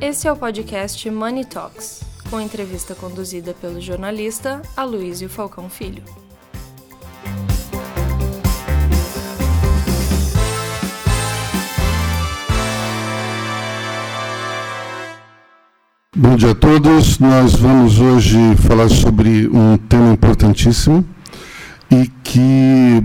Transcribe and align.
Esse 0.00 0.28
é 0.28 0.32
o 0.32 0.36
podcast 0.36 1.10
Money 1.10 1.44
Talks, 1.44 2.04
com 2.30 2.40
entrevista 2.40 2.94
conduzida 2.94 3.52
pelo 3.52 3.80
jornalista 3.80 4.62
Aloysio 4.76 5.28
Falcão 5.28 5.68
Filho. 5.68 6.04
Bom 16.16 16.36
dia 16.36 16.52
a 16.52 16.54
todos. 16.54 17.18
Nós 17.18 17.56
vamos 17.56 17.98
hoje 17.98 18.38
falar 18.68 18.88
sobre 18.88 19.48
um 19.48 19.76
tema 19.76 20.12
importantíssimo 20.12 21.04
e 21.90 22.06
que, 22.22 23.04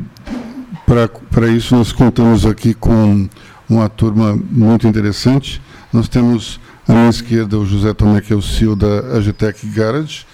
para 1.32 1.48
isso, 1.48 1.75
nós 1.75 1.91
contamos 1.91 2.46
aqui 2.46 2.75
com 2.75 3.28
uma 3.68 3.89
turma 3.89 4.39
muito 4.52 4.88
interessante. 4.88 5.60
Nós 5.91 6.07
temos 6.07 6.60
à 6.87 6.93
minha 6.93 7.10
esquerda, 7.10 7.57
o 7.57 7.65
José 7.65 7.89
é 7.89 8.36
o 8.36 8.42
CEO 8.42 8.75
da 8.75 9.18
Agitec 9.18 9.65
Garage. 9.68 10.25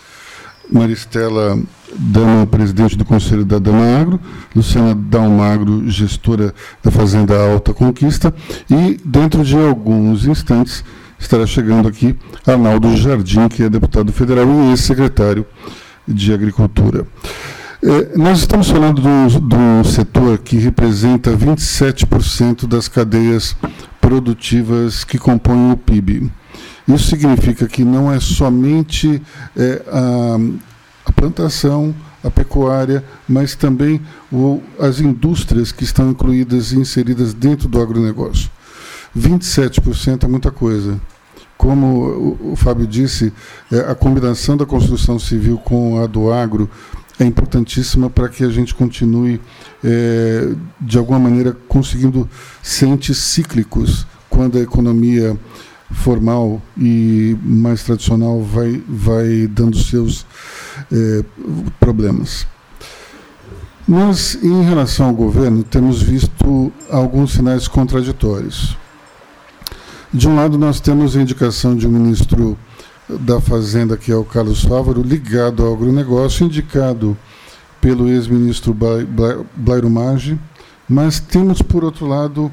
Maristela 0.71 1.59
Dama, 1.98 2.45
presidente 2.45 2.95
do 2.95 3.03
Conselho 3.03 3.44
da 3.44 3.57
Dama 3.57 3.99
Agro. 3.99 4.20
Luciana 4.55 4.93
Dalmagro, 4.93 5.90
gestora 5.90 6.54
da 6.84 6.91
Fazenda 6.91 7.35
Alta 7.35 7.73
Conquista. 7.73 8.34
E, 8.70 8.99
dentro 9.04 9.43
de 9.43 9.57
alguns 9.57 10.26
instantes, 10.26 10.84
estará 11.17 11.45
chegando 11.45 11.88
aqui 11.88 12.16
Arnaldo 12.45 12.95
Jardim, 12.95 13.48
que 13.48 13.63
é 13.63 13.70
deputado 13.70 14.12
federal 14.12 14.45
e 14.48 14.70
ex-secretário 14.70 15.45
de 16.07 16.34
Agricultura. 16.34 17.05
É, 17.81 18.18
nós 18.18 18.40
estamos 18.40 18.70
falando 18.70 19.02
de 19.02 19.55
um 19.55 19.84
setor 19.84 20.38
que 20.40 20.57
representa 20.57 21.31
27% 21.31 22.68
das 22.68 22.88
cadeias 22.88 23.55
produtivas 24.02 25.04
que 25.04 25.18
compõem 25.18 25.71
o 25.71 25.77
PIB. 25.77 26.29
Isso 26.89 27.09
significa 27.09 27.68
que 27.68 27.84
não 27.84 28.12
é 28.12 28.20
somente 28.20 29.21
é, 29.55 29.84
a, 29.87 30.37
a, 31.05 31.12
plantação, 31.12 31.93
a 32.23 32.31
pecuária, 32.31 33.04
mas 33.27 33.54
também 33.54 34.01
o, 34.31 34.59
as 34.79 34.99
indústrias 34.99 35.71
que 35.71 35.84
estão 35.84 36.09
incluídas 36.09 36.71
e 36.71 36.79
inseridas 36.79 37.31
dentro 37.34 37.70
do 37.70 37.79
agronegócio. 37.79 38.49
27% 39.15 40.23
é 40.23 40.27
muita 40.27 40.49
coisa. 40.49 40.99
Como 41.55 42.37
o, 42.41 42.54
o 42.54 42.55
Fábio 42.55 42.87
disse, 42.87 43.31
é, 43.71 43.79
a 43.81 43.93
combinação 43.93 44.57
da 44.57 44.65
construção 44.65 45.20
civil 45.20 45.59
com 45.59 46.01
a 46.01 46.07
do 46.07 46.31
agro 46.31 46.68
é 47.20 47.26
importantíssima 47.26 48.09
para 48.09 48.29
que 48.29 48.43
a 48.43 48.49
gente 48.49 48.74
continue, 48.74 49.40
é, 49.84 50.53
de 50.81 50.98
alguma 50.98 51.20
maneira, 51.20 51.55
conseguindo 51.68 52.27
ser 52.63 52.87
anticíclicos 52.87 54.07
quando 54.29 54.57
a 54.57 54.62
economia 54.62 55.37
formal 55.91 56.62
e 56.77 57.37
mais 57.41 57.84
tradicional 57.84 58.41
vai, 58.41 58.82
vai 58.87 59.48
dando 59.48 59.77
seus 59.77 60.26
é, 60.91 61.23
problemas. 61.79 62.48
Nós, 63.87 64.38
em 64.44 64.62
relação 64.63 65.07
ao 65.07 65.13
governo, 65.13 65.63
temos 65.63 66.01
visto 66.01 66.72
alguns 66.91 67.34
sinais 67.34 67.68
contraditórios. 67.68 68.78
De 70.13 70.28
um 70.28 70.35
lado, 70.35 70.57
nós 70.57 70.79
temos 70.79 71.16
a 71.18 71.22
indicação 71.22 71.75
de 71.75 71.88
um 71.88 71.91
ministro 71.91 72.57
da 73.09 73.41
Fazenda, 73.41 73.97
que 73.97 74.12
é 74.12 74.16
o 74.16 74.24
Carlos 74.24 74.63
Fávaro, 74.63 75.01
ligado 75.01 75.66
ao 75.66 75.74
agronegócio, 75.74 76.46
indicado 76.46 77.18
pelo 77.81 78.07
ex-ministro 78.07 78.75
Blairo 79.56 79.90
Maggi, 79.90 80.40
mas 80.88 81.19
temos, 81.19 81.62
por 81.62 81.84
outro 81.84 82.06
lado, 82.06 82.51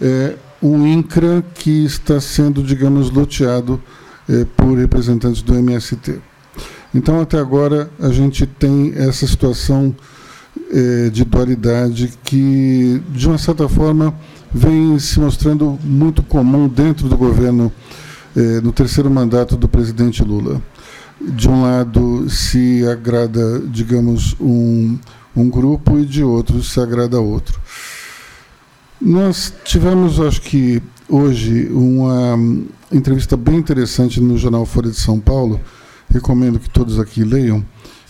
é, 0.00 0.36
um 0.62 0.86
INCRA 0.86 1.44
que 1.54 1.84
está 1.84 2.20
sendo, 2.20 2.62
digamos, 2.62 3.10
loteado 3.10 3.80
é, 4.28 4.44
por 4.56 4.76
representantes 4.76 5.42
do 5.42 5.54
MST. 5.54 6.20
Então, 6.94 7.20
até 7.20 7.38
agora, 7.38 7.90
a 8.00 8.08
gente 8.08 8.46
tem 8.46 8.92
essa 8.96 9.26
situação 9.26 9.94
é, 10.72 11.10
de 11.10 11.24
dualidade 11.24 12.12
que, 12.24 13.02
de 13.10 13.28
uma 13.28 13.38
certa 13.38 13.68
forma, 13.68 14.14
vem 14.52 14.98
se 14.98 15.20
mostrando 15.20 15.78
muito 15.84 16.22
comum 16.22 16.66
dentro 16.66 17.08
do 17.08 17.16
governo, 17.16 17.72
é, 18.36 18.60
no 18.60 18.72
terceiro 18.72 19.10
mandato 19.10 19.56
do 19.56 19.68
presidente 19.68 20.22
Lula. 20.22 20.60
De 21.20 21.48
um 21.48 21.62
lado, 21.62 22.28
se 22.30 22.86
agrada, 22.86 23.60
digamos, 23.66 24.36
um, 24.40 24.98
um 25.36 25.48
grupo 25.48 25.98
e 25.98 26.06
de 26.06 26.22
outro 26.22 26.62
se 26.62 26.80
agrada 26.80 27.20
outro. 27.20 27.60
Nós 29.00 29.54
tivemos, 29.64 30.18
acho 30.18 30.42
que 30.42 30.82
hoje, 31.08 31.68
uma 31.70 32.36
entrevista 32.90 33.36
bem 33.36 33.56
interessante 33.56 34.20
no 34.20 34.36
jornal 34.36 34.66
Folha 34.66 34.90
de 34.90 34.98
São 34.98 35.20
Paulo, 35.20 35.60
recomendo 36.10 36.58
que 36.58 36.68
todos 36.68 36.98
aqui 36.98 37.22
leiam, 37.22 37.64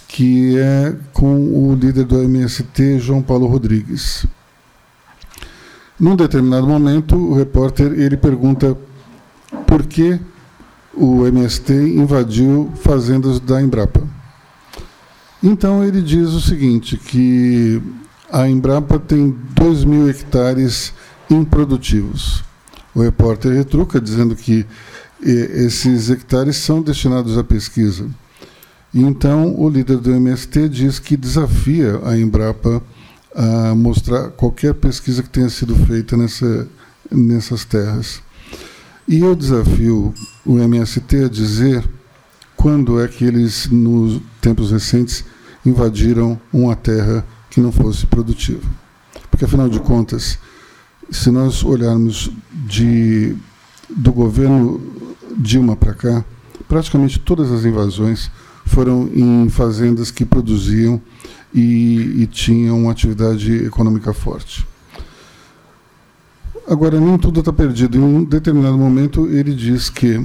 que 0.08 0.56
é 0.56 0.96
com 1.12 1.36
o 1.36 1.74
líder 1.74 2.04
do 2.04 2.22
MST, 2.22 3.00
João 3.00 3.20
Paulo 3.20 3.46
Rodrigues. 3.46 4.26
Num 6.00 6.16
determinado 6.16 6.66
momento, 6.66 7.16
o 7.16 7.34
repórter 7.34 7.92
ele 7.92 8.16
pergunta 8.16 8.74
por 9.66 9.84
que 9.84 10.18
o 10.94 11.26
MST 11.26 11.72
invadiu 11.72 12.72
fazendas 12.76 13.38
da 13.40 13.60
Embrapa. 13.60 14.02
Então 15.42 15.84
ele 15.84 16.00
diz 16.00 16.30
o 16.30 16.40
seguinte, 16.40 16.96
que 16.96 17.82
a 18.30 18.48
Embrapa 18.48 18.98
tem 18.98 19.34
2 19.54 19.84
mil 19.84 20.08
hectares 20.08 20.92
improdutivos. 21.30 22.44
O 22.94 23.00
repórter 23.00 23.52
retruca 23.52 24.00
dizendo 24.00 24.34
que 24.34 24.66
esses 25.22 26.10
hectares 26.10 26.56
são 26.56 26.80
destinados 26.80 27.36
à 27.36 27.44
pesquisa. 27.44 28.06
Então, 28.94 29.54
o 29.58 29.68
líder 29.68 29.98
do 29.98 30.10
MST 30.10 30.68
diz 30.68 30.98
que 30.98 31.16
desafia 31.16 32.00
a 32.04 32.16
Embrapa 32.16 32.82
a 33.34 33.74
mostrar 33.74 34.30
qualquer 34.30 34.74
pesquisa 34.74 35.22
que 35.22 35.28
tenha 35.28 35.48
sido 35.48 35.74
feita 35.86 36.16
nessa, 36.16 36.66
nessas 37.10 37.64
terras. 37.64 38.22
E 39.06 39.20
eu 39.20 39.34
desafio 39.34 40.14
o 40.44 40.58
MST 40.58 41.24
a 41.24 41.28
dizer 41.28 41.88
quando 42.56 43.00
é 43.00 43.06
que 43.06 43.24
eles, 43.24 43.68
nos 43.68 44.20
tempos 44.40 44.72
recentes, 44.72 45.24
invadiram 45.64 46.40
uma 46.52 46.74
terra 46.74 47.24
que 47.58 47.60
não 47.60 47.72
fosse 47.72 48.06
produtiva. 48.06 48.62
Porque, 49.28 49.44
afinal 49.44 49.68
de 49.68 49.80
contas, 49.80 50.38
se 51.10 51.28
nós 51.28 51.64
olharmos 51.64 52.30
de, 52.52 53.34
do 53.90 54.12
governo 54.12 54.80
Dilma 55.36 55.74
para 55.74 55.92
cá, 55.92 56.24
praticamente 56.68 57.18
todas 57.18 57.50
as 57.50 57.64
invasões 57.64 58.30
foram 58.64 59.10
em 59.12 59.48
fazendas 59.48 60.12
que 60.12 60.24
produziam 60.24 61.02
e, 61.52 62.22
e 62.22 62.26
tinham 62.28 62.80
uma 62.80 62.92
atividade 62.92 63.52
econômica 63.64 64.12
forte. 64.12 64.64
Agora, 66.64 67.00
nem 67.00 67.18
tudo 67.18 67.40
está 67.40 67.52
perdido. 67.52 67.98
Em 67.98 68.00
um 68.00 68.22
determinado 68.22 68.78
momento, 68.78 69.26
ele 69.26 69.52
diz 69.52 69.90
que 69.90 70.24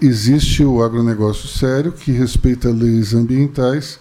existe 0.00 0.64
o 0.64 0.82
agronegócio 0.82 1.48
sério, 1.48 1.92
que 1.92 2.12
respeita 2.12 2.70
leis 2.70 3.12
ambientais 3.12 4.00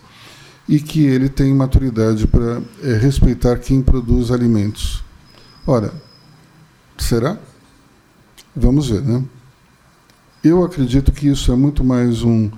e 0.72 0.80
que 0.80 1.04
ele 1.04 1.28
tem 1.28 1.54
maturidade 1.54 2.26
para 2.26 2.62
é, 2.82 2.94
respeitar 2.94 3.60
quem 3.60 3.82
produz 3.82 4.32
alimentos. 4.32 5.04
Ora, 5.68 5.94
será? 6.98 7.38
Vamos 8.56 8.88
ver, 8.88 9.02
né? 9.02 9.22
Eu 10.42 10.64
acredito 10.64 11.12
que 11.12 11.28
isso 11.28 11.52
é 11.52 11.58
muito 11.58 11.84
mais 11.84 12.24
um, 12.24 12.50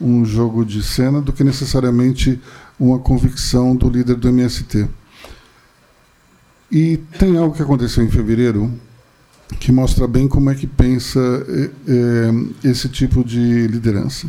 um 0.00 0.24
jogo 0.24 0.64
de 0.64 0.82
cena 0.82 1.20
do 1.20 1.30
que 1.30 1.44
necessariamente 1.44 2.40
uma 2.80 2.98
convicção 2.98 3.76
do 3.76 3.90
líder 3.90 4.16
do 4.16 4.28
MST. 4.28 4.88
E 6.72 6.96
tem 7.18 7.36
algo 7.36 7.54
que 7.54 7.62
aconteceu 7.62 8.02
em 8.02 8.10
fevereiro 8.10 8.72
que 9.60 9.70
mostra 9.70 10.08
bem 10.08 10.26
como 10.26 10.48
é 10.48 10.54
que 10.54 10.66
pensa 10.66 11.20
é, 11.86 12.66
esse 12.66 12.88
tipo 12.88 13.22
de 13.22 13.66
liderança. 13.66 14.26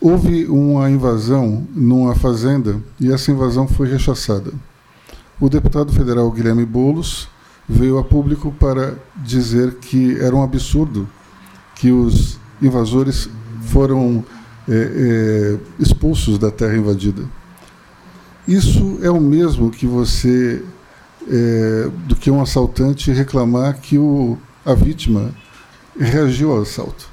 Houve 0.00 0.46
uma 0.46 0.90
invasão 0.90 1.66
numa 1.74 2.14
fazenda 2.14 2.80
e 3.00 3.12
essa 3.12 3.30
invasão 3.30 3.66
foi 3.66 3.88
rechaçada. 3.88 4.52
O 5.40 5.48
deputado 5.48 5.92
federal 5.92 6.30
Guilherme 6.30 6.64
Bolos 6.66 7.28
veio 7.68 7.98
a 7.98 8.04
público 8.04 8.52
para 8.52 8.94
dizer 9.16 9.74
que 9.76 10.18
era 10.20 10.34
um 10.34 10.42
absurdo 10.42 11.08
que 11.74 11.90
os 11.90 12.38
invasores 12.60 13.28
foram 13.62 14.24
é, 14.68 14.72
é, 14.72 15.58
expulsos 15.78 16.38
da 16.38 16.50
terra 16.50 16.76
invadida. 16.76 17.22
Isso 18.46 18.98
é 19.02 19.10
o 19.10 19.20
mesmo 19.20 19.70
que 19.70 19.86
você 19.86 20.62
é, 21.28 21.90
do 22.06 22.14
que 22.14 22.30
um 22.30 22.40
assaltante 22.40 23.10
reclamar 23.10 23.80
que 23.80 23.98
o, 23.98 24.38
a 24.64 24.74
vítima 24.74 25.34
reagiu 25.98 26.52
ao 26.52 26.62
assalto. 26.62 27.08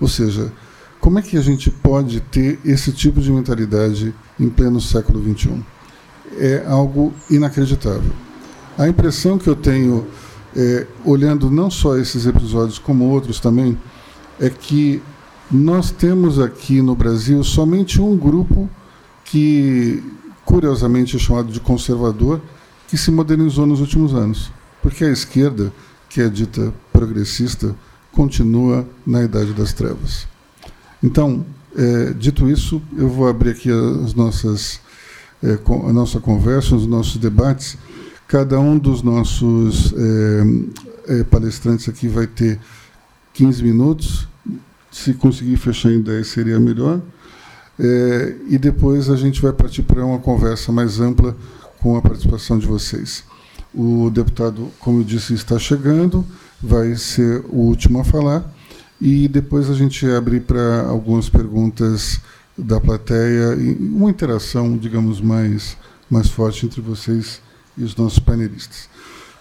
Ou 0.00 0.08
seja, 0.08 0.52
como 1.00 1.18
é 1.18 1.22
que 1.22 1.36
a 1.36 1.40
gente 1.40 1.70
pode 1.70 2.20
ter 2.20 2.58
esse 2.64 2.92
tipo 2.92 3.20
de 3.20 3.32
mentalidade 3.32 4.14
em 4.38 4.50
pleno 4.50 4.80
século 4.80 5.22
XXI? 5.22 5.64
É 6.38 6.64
algo 6.68 7.14
inacreditável. 7.30 8.12
A 8.76 8.86
impressão 8.86 9.38
que 9.38 9.48
eu 9.48 9.56
tenho, 9.56 10.06
é, 10.54 10.86
olhando 11.04 11.50
não 11.50 11.70
só 11.70 11.96
esses 11.96 12.26
episódios 12.26 12.78
como 12.78 13.06
outros 13.06 13.40
também, 13.40 13.78
é 14.38 14.50
que 14.50 15.02
nós 15.50 15.90
temos 15.90 16.38
aqui 16.38 16.80
no 16.82 16.94
Brasil 16.94 17.42
somente 17.42 18.00
um 18.00 18.16
grupo 18.16 18.68
que, 19.24 20.02
curiosamente, 20.44 21.16
é 21.16 21.18
chamado 21.18 21.50
de 21.50 21.60
conservador, 21.60 22.40
que 22.88 22.98
se 22.98 23.10
modernizou 23.10 23.66
nos 23.66 23.80
últimos 23.80 24.14
anos. 24.14 24.52
Porque 24.82 25.04
a 25.04 25.10
esquerda, 25.10 25.72
que 26.08 26.20
é 26.20 26.28
dita 26.28 26.72
progressista, 26.92 27.74
continua 28.12 28.86
na 29.06 29.22
Idade 29.22 29.52
das 29.52 29.72
Trevas. 29.72 30.28
Então, 31.02 31.44
é, 31.76 32.12
dito 32.12 32.48
isso, 32.48 32.82
eu 32.96 33.08
vou 33.08 33.28
abrir 33.28 33.50
aqui 33.50 33.70
as 33.70 34.14
nossas, 34.14 34.80
é, 35.42 35.58
a 35.88 35.92
nossa 35.92 36.20
conversa, 36.20 36.74
os 36.74 36.86
nossos 36.86 37.16
debates. 37.16 37.76
Cada 38.26 38.60
um 38.60 38.78
dos 38.78 39.02
nossos 39.02 39.92
é, 41.06 41.20
é 41.20 41.24
palestrantes 41.24 41.88
aqui 41.88 42.06
vai 42.06 42.26
ter 42.26 42.60
15 43.32 43.62
minutos 43.62 44.28
se 44.90 45.14
conseguir 45.14 45.56
fechar 45.56 45.90
em 45.90 46.00
10 46.00 46.26
seria 46.26 46.58
melhor. 46.58 47.00
É, 47.78 48.36
e 48.48 48.58
depois 48.58 49.08
a 49.08 49.16
gente 49.16 49.40
vai 49.40 49.52
partir 49.52 49.82
para 49.82 50.04
uma 50.04 50.18
conversa 50.18 50.70
mais 50.70 51.00
ampla 51.00 51.36
com 51.78 51.96
a 51.96 52.02
participação 52.02 52.58
de 52.58 52.66
vocês. 52.66 53.24
O 53.72 54.10
deputado, 54.10 54.68
como 54.80 55.00
eu 55.00 55.04
disse, 55.04 55.32
está 55.32 55.58
chegando, 55.58 56.24
vai 56.60 56.94
ser 56.96 57.42
o 57.48 57.56
último 57.56 58.00
a 58.00 58.04
falar, 58.04 58.52
e 59.00 59.28
depois 59.28 59.70
a 59.70 59.74
gente 59.74 60.06
abre 60.06 60.40
para 60.40 60.82
algumas 60.82 61.28
perguntas 61.28 62.20
da 62.56 62.78
plateia 62.80 63.54
e 63.54 63.74
uma 63.76 64.10
interação, 64.10 64.76
digamos, 64.76 65.20
mais, 65.20 65.76
mais 66.10 66.28
forte 66.28 66.66
entre 66.66 66.80
vocês 66.80 67.40
e 67.76 67.82
os 67.82 67.96
nossos 67.96 68.18
panelistas. 68.18 68.88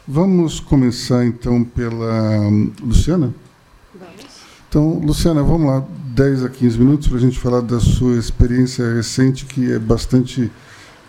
Vamos 0.08 0.60
começar 0.60 1.26
então 1.26 1.64
pela 1.64 2.40
hum, 2.40 2.72
Luciana? 2.82 3.34
Então, 4.68 5.00
Luciana, 5.00 5.44
vamos 5.44 5.68
lá, 5.68 5.84
10 6.16 6.46
a 6.46 6.50
15 6.50 6.78
minutos 6.78 7.08
para 7.08 7.18
a 7.18 7.22
gente 7.22 7.40
falar 7.40 7.62
da 7.62 7.80
sua 7.80 8.18
experiência 8.18 8.94
recente, 8.94 9.46
que 9.46 9.72
é 9.72 9.80
bastante 9.80 10.50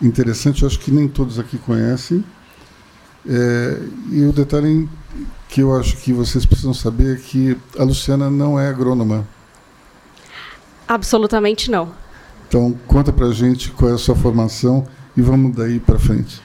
interessante. 0.01 0.63
Eu 0.63 0.67
acho 0.67 0.79
que 0.79 0.91
nem 0.91 1.07
todos 1.07 1.39
aqui 1.39 1.57
conhecem. 1.57 2.23
É, 3.27 3.77
e 4.11 4.25
o 4.25 4.33
detalhe 4.33 4.89
que 5.49 5.61
eu 5.61 5.75
acho 5.75 5.97
que 5.97 6.13
vocês 6.13 6.45
precisam 6.45 6.73
saber 6.73 7.17
é 7.17 7.19
que 7.19 7.57
a 7.77 7.83
Luciana 7.83 8.29
não 8.29 8.59
é 8.59 8.67
agrônoma. 8.67 9.27
Absolutamente 10.87 11.69
não. 11.69 11.91
Então, 12.47 12.77
conta 12.87 13.13
para 13.13 13.27
a 13.27 13.33
gente 13.33 13.71
qual 13.71 13.91
é 13.91 13.93
a 13.93 13.97
sua 13.97 14.15
formação 14.15 14.85
e 15.15 15.21
vamos 15.21 15.55
daí 15.55 15.79
para 15.79 15.97
frente. 15.97 16.41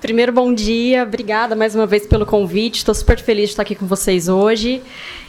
Primeiro, 0.00 0.32
bom 0.32 0.52
dia, 0.52 1.02
obrigada 1.02 1.56
mais 1.56 1.74
uma 1.74 1.86
vez 1.86 2.06
pelo 2.06 2.26
convite. 2.26 2.76
Estou 2.76 2.94
super 2.94 3.18
feliz 3.18 3.44
de 3.44 3.52
estar 3.52 3.62
aqui 3.62 3.74
com 3.74 3.86
vocês 3.86 4.28
hoje. 4.28 4.82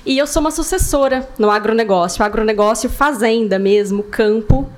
E 0.05 0.17
eu 0.17 0.27
sou 0.27 0.41
uma 0.41 0.51
sucessora 0.51 1.27
no 1.39 1.49
agronegócio, 1.49 2.23
agronegócio 2.25 2.89
fazenda 2.89 3.57
mesmo, 3.57 4.03
campo. 4.03 4.69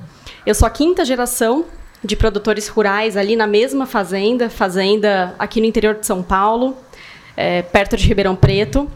Eu 0.46 0.54
sou 0.54 0.68
a 0.68 0.70
quinta 0.70 1.04
geração 1.04 1.66
de 2.04 2.16
produtores 2.16 2.68
rurais 2.68 3.18
ali 3.18 3.36
na 3.36 3.48
mesma 3.48 3.88
fazenda, 3.88 4.50
fazenda 4.52 5.34
aqui 5.40 5.60
no 5.60 5.66
interior 5.66 5.96
de 5.96 6.06
São 6.06 6.22
Paulo, 6.22 6.78
é, 7.38 7.62
perto 7.62 7.96
de 7.96 8.08
Ribeirão 8.08 8.36
Preto. 8.36 8.90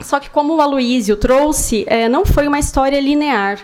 Só 0.00 0.18
que 0.18 0.30
como 0.30 0.56
o 0.56 0.60
Aloísio 0.60 1.16
trouxe, 1.16 1.84
é, 1.86 2.08
não 2.08 2.24
foi 2.24 2.48
uma 2.48 2.58
história 2.58 2.98
linear. 2.98 3.58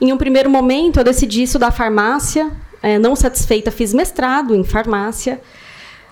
Em 0.00 0.12
um 0.12 0.16
primeiro 0.16 0.48
momento, 0.48 1.00
eu 1.00 1.04
decidi 1.04 1.42
estudar 1.42 1.72
farmácia, 1.72 2.50
é, 2.82 2.98
não 2.98 3.16
satisfeita, 3.16 3.70
fiz 3.70 3.92
mestrado 3.92 4.54
em 4.54 4.62
farmácia. 4.62 5.40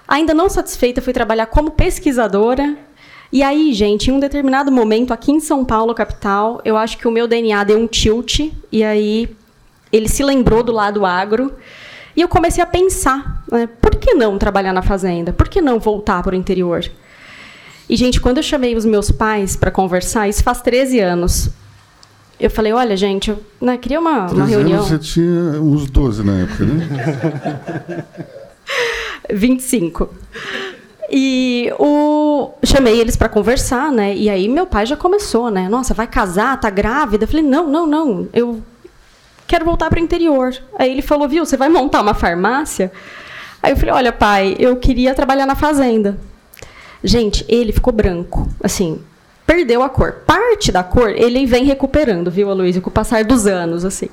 Ainda 0.06 0.34
não 0.34 0.50
satisfeita, 0.50 1.00
fui 1.00 1.12
trabalhar 1.12 1.46
como 1.46 1.70
pesquisadora. 1.70 2.76
E 3.32 3.42
aí, 3.42 3.72
gente, 3.72 4.10
em 4.10 4.14
um 4.14 4.20
determinado 4.20 4.70
momento, 4.70 5.12
aqui 5.12 5.32
em 5.32 5.40
São 5.40 5.64
Paulo, 5.64 5.94
capital, 5.94 6.60
eu 6.64 6.76
acho 6.76 6.98
que 6.98 7.08
o 7.08 7.10
meu 7.10 7.26
DNA 7.26 7.64
deu 7.64 7.78
um 7.78 7.86
tilt. 7.86 8.40
E 8.70 8.84
aí, 8.84 9.34
ele 9.92 10.08
se 10.08 10.22
lembrou 10.22 10.62
do 10.62 10.72
lado 10.72 11.06
agro. 11.06 11.54
E 12.16 12.20
eu 12.20 12.28
comecei 12.28 12.62
a 12.62 12.66
pensar: 12.66 13.44
né, 13.50 13.68
por 13.80 13.96
que 13.96 14.14
não 14.14 14.38
trabalhar 14.38 14.72
na 14.72 14.82
fazenda? 14.82 15.32
Por 15.32 15.48
que 15.48 15.60
não 15.60 15.78
voltar 15.78 16.22
para 16.22 16.34
o 16.34 16.38
interior? 16.38 16.84
E, 17.88 17.96
gente, 17.96 18.20
quando 18.20 18.38
eu 18.38 18.42
chamei 18.42 18.74
os 18.76 18.84
meus 18.84 19.10
pais 19.10 19.56
para 19.56 19.70
conversar, 19.70 20.28
isso 20.28 20.42
faz 20.42 20.60
13 20.62 21.00
anos. 21.00 21.50
Eu 22.40 22.50
falei, 22.50 22.72
olha, 22.72 22.96
gente, 22.96 23.30
eu 23.30 23.42
né, 23.60 23.76
queria 23.76 24.00
uma, 24.00 24.26
uma 24.26 24.44
reunião. 24.44 24.78
Anos 24.78 24.88
você 24.88 24.98
tinha 24.98 25.60
uns 25.60 25.88
12 25.90 26.24
na 26.24 26.40
época, 26.40 26.64
né? 26.64 28.04
25. 29.30 30.10
E 31.10 31.72
o 31.78 32.52
chamei 32.64 32.98
eles 32.98 33.16
para 33.16 33.28
conversar, 33.28 33.92
né? 33.92 34.14
E 34.16 34.28
aí 34.28 34.48
meu 34.48 34.66
pai 34.66 34.86
já 34.86 34.96
começou, 34.96 35.50
né? 35.50 35.68
Nossa, 35.68 35.94
vai 35.94 36.06
casar, 36.06 36.58
tá 36.58 36.70
grávida? 36.70 37.24
Eu 37.24 37.28
falei: 37.28 37.44
"Não, 37.44 37.68
não, 37.68 37.86
não. 37.86 38.28
Eu 38.32 38.62
quero 39.46 39.64
voltar 39.64 39.88
para 39.90 40.00
o 40.00 40.02
interior". 40.02 40.54
Aí 40.78 40.90
ele 40.90 41.02
falou: 41.02 41.28
"Viu, 41.28 41.44
você 41.44 41.56
vai 41.56 41.68
montar 41.68 42.00
uma 42.00 42.14
farmácia?" 42.14 42.90
Aí 43.62 43.72
eu 43.72 43.76
falei: 43.76 43.94
"Olha, 43.94 44.12
pai, 44.12 44.56
eu 44.58 44.76
queria 44.76 45.14
trabalhar 45.14 45.46
na 45.46 45.54
fazenda". 45.54 46.18
Gente, 47.04 47.44
ele 47.48 47.70
ficou 47.70 47.92
branco, 47.92 48.48
assim, 48.62 48.98
perdeu 49.46 49.82
a 49.82 49.90
cor. 49.90 50.22
Parte 50.26 50.72
da 50.72 50.82
cor 50.82 51.10
ele 51.10 51.44
vem 51.44 51.64
recuperando, 51.64 52.30
viu, 52.30 52.50
Aloysio, 52.50 52.80
com 52.80 52.88
o 52.88 52.92
passar 52.92 53.24
dos 53.24 53.46
anos, 53.46 53.84
assim. 53.84 54.08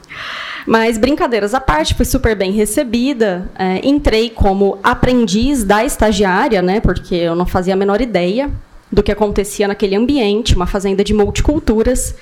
Mas 0.68 0.98
brincadeiras 0.98 1.54
à 1.54 1.62
parte, 1.62 1.96
fui 1.96 2.04
super 2.04 2.36
bem 2.36 2.52
recebida. 2.52 3.50
É, 3.58 3.80
entrei 3.88 4.30
como 4.30 4.78
aprendiz 4.84 5.64
da 5.64 5.86
estagiária, 5.86 6.62
né? 6.62 6.82
Porque 6.82 7.16
eu 7.16 7.34
não 7.34 7.46
fazia 7.46 7.76
a 7.76 7.78
menor 7.78 8.02
ideia 8.02 8.52
do 8.92 9.02
que 9.02 9.12
acontecia 9.12 9.70
naquele 9.70 9.96
ambiente, 9.96 10.54
uma 10.54 10.68
fazenda 10.68 11.02
de 11.02 11.14
multiculturas, 11.14 12.14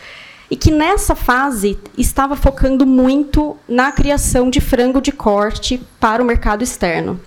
e 0.51 0.55
que 0.55 0.69
nessa 0.69 1.15
fase 1.15 1.79
estava 1.97 2.35
focando 2.35 2.85
muito 2.85 3.57
na 3.67 3.91
criação 3.91 4.51
de 4.51 4.61
frango 4.61 5.01
de 5.01 5.11
corte 5.11 5.81
para 5.99 6.21
o 6.21 6.25
mercado 6.25 6.63
externo, 6.63 7.19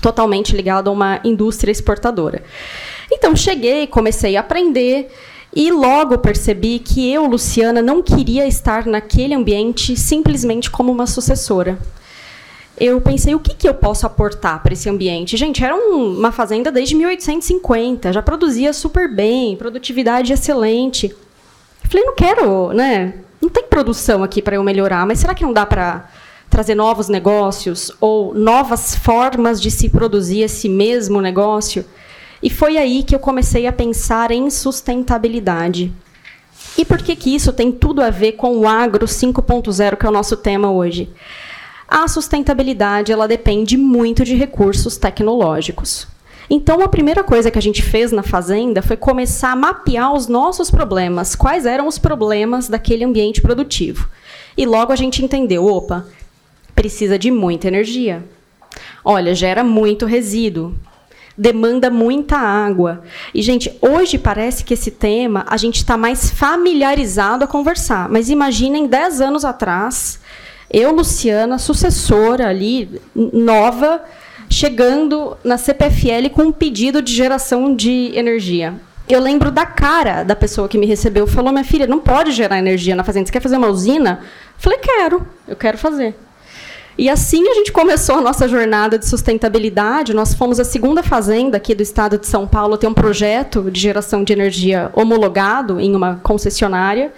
totalmente 0.00 0.54
ligado 0.54 0.88
a 0.88 0.92
uma 0.92 1.20
indústria 1.24 1.72
exportadora. 1.72 2.42
Então 3.10 3.36
cheguei, 3.36 3.86
comecei 3.86 4.36
a 4.36 4.40
aprender 4.40 5.10
e 5.54 5.70
logo 5.70 6.16
percebi 6.18 6.78
que 6.78 7.12
eu, 7.12 7.26
Luciana, 7.26 7.82
não 7.82 8.02
queria 8.02 8.46
estar 8.46 8.86
naquele 8.86 9.34
ambiente 9.34 9.96
simplesmente 9.96 10.70
como 10.70 10.90
uma 10.90 11.06
sucessora. 11.06 11.78
Eu 12.80 13.00
pensei, 13.02 13.34
o 13.34 13.38
que, 13.38 13.54
que 13.54 13.68
eu 13.68 13.74
posso 13.74 14.06
aportar 14.06 14.62
para 14.62 14.72
esse 14.72 14.88
ambiente? 14.88 15.36
Gente, 15.36 15.62
era 15.62 15.74
um, 15.76 16.18
uma 16.18 16.32
fazenda 16.32 16.72
desde 16.72 16.94
1850, 16.94 18.14
já 18.14 18.22
produzia 18.22 18.72
super 18.72 19.14
bem, 19.14 19.54
produtividade 19.56 20.32
excelente. 20.32 21.14
Falei, 21.84 22.06
não 22.06 22.14
quero, 22.14 22.72
né? 22.72 23.14
Não 23.40 23.50
tem 23.50 23.64
produção 23.64 24.24
aqui 24.24 24.40
para 24.40 24.56
eu 24.56 24.64
melhorar, 24.64 25.06
mas 25.06 25.18
será 25.18 25.34
que 25.34 25.44
não 25.44 25.52
dá 25.52 25.66
para 25.66 26.08
trazer 26.52 26.74
novos 26.74 27.08
negócios 27.08 27.90
ou 27.98 28.34
novas 28.34 28.94
formas 28.94 29.60
de 29.60 29.70
se 29.70 29.88
produzir 29.88 30.42
esse 30.42 30.68
mesmo 30.68 31.20
negócio? 31.20 31.82
E 32.42 32.50
foi 32.50 32.76
aí 32.76 33.02
que 33.02 33.14
eu 33.14 33.18
comecei 33.18 33.66
a 33.66 33.72
pensar 33.72 34.30
em 34.30 34.50
sustentabilidade. 34.50 35.90
E 36.76 36.84
por 36.84 36.98
que, 36.98 37.16
que 37.16 37.34
isso 37.34 37.54
tem 37.54 37.72
tudo 37.72 38.02
a 38.02 38.10
ver 38.10 38.32
com 38.32 38.58
o 38.58 38.68
agro 38.68 39.06
5.0, 39.06 39.96
que 39.96 40.04
é 40.04 40.08
o 40.08 40.12
nosso 40.12 40.36
tema 40.36 40.70
hoje? 40.70 41.10
A 41.88 42.06
sustentabilidade 42.06 43.12
ela 43.12 43.26
depende 43.26 43.78
muito 43.78 44.22
de 44.22 44.34
recursos 44.34 44.98
tecnológicos. 44.98 46.06
Então, 46.50 46.82
a 46.82 46.88
primeira 46.88 47.24
coisa 47.24 47.50
que 47.50 47.58
a 47.58 47.62
gente 47.62 47.82
fez 47.82 48.12
na 48.12 48.22
fazenda 48.22 48.82
foi 48.82 48.96
começar 48.96 49.52
a 49.52 49.56
mapear 49.56 50.12
os 50.12 50.26
nossos 50.26 50.70
problemas, 50.70 51.34
quais 51.34 51.64
eram 51.64 51.86
os 51.86 51.96
problemas 51.96 52.68
daquele 52.68 53.04
ambiente 53.04 53.40
produtivo. 53.40 54.06
E 54.54 54.66
logo 54.66 54.92
a 54.92 54.96
gente 54.96 55.24
entendeu, 55.24 55.64
opa, 55.64 56.06
precisa 56.74 57.18
de 57.18 57.30
muita 57.30 57.68
energia. 57.68 58.24
Olha, 59.04 59.34
gera 59.34 59.62
muito 59.62 60.06
resíduo 60.06 60.74
demanda 61.36 61.90
muita 61.90 62.36
água. 62.36 63.02
E, 63.34 63.42
gente, 63.42 63.76
hoje 63.80 64.18
parece 64.18 64.64
que 64.64 64.74
esse 64.74 64.90
tema 64.90 65.44
a 65.48 65.56
gente 65.56 65.76
está 65.76 65.96
mais 65.96 66.30
familiarizado 66.30 67.44
a 67.44 67.48
conversar. 67.48 68.08
Mas 68.08 68.28
imaginem 68.28 68.86
10 68.86 69.20
anos 69.20 69.44
atrás, 69.44 70.20
eu, 70.70 70.92
Luciana, 70.92 71.58
sucessora 71.58 72.48
ali, 72.48 73.00
nova, 73.14 74.02
chegando 74.48 75.36
na 75.42 75.58
CPFL 75.58 76.30
com 76.32 76.42
um 76.42 76.52
pedido 76.52 77.02
de 77.02 77.12
geração 77.12 77.74
de 77.74 78.12
energia. 78.14 78.74
Eu 79.08 79.20
lembro 79.20 79.50
da 79.50 79.66
cara 79.66 80.22
da 80.22 80.36
pessoa 80.36 80.68
que 80.68 80.78
me 80.78 80.86
recebeu. 80.86 81.26
Falou, 81.26 81.52
minha 81.52 81.64
filha, 81.64 81.86
não 81.86 81.98
pode 81.98 82.30
gerar 82.30 82.58
energia 82.58 82.94
na 82.94 83.02
fazenda. 83.02 83.26
Você 83.26 83.32
quer 83.32 83.42
fazer 83.42 83.56
uma 83.56 83.68
usina? 83.68 84.20
Falei, 84.56 84.78
quero. 84.78 85.26
Eu 85.46 85.56
quero 85.56 85.76
fazer. 85.76 86.14
E 86.96 87.08
assim 87.08 87.48
a 87.48 87.54
gente 87.54 87.72
começou 87.72 88.16
a 88.16 88.20
nossa 88.20 88.46
jornada 88.46 88.98
de 88.98 89.08
sustentabilidade. 89.08 90.12
Nós 90.12 90.34
fomos 90.34 90.60
a 90.60 90.64
segunda 90.64 91.02
fazenda 91.02 91.56
aqui 91.56 91.74
do 91.74 91.82
estado 91.82 92.18
de 92.18 92.26
São 92.26 92.46
Paulo 92.46 92.74
a 92.74 92.78
ter 92.78 92.86
um 92.86 92.94
projeto 92.94 93.70
de 93.70 93.80
geração 93.80 94.22
de 94.22 94.32
energia 94.32 94.90
homologado 94.94 95.80
em 95.80 95.96
uma 95.96 96.16
concessionária. 96.22 97.12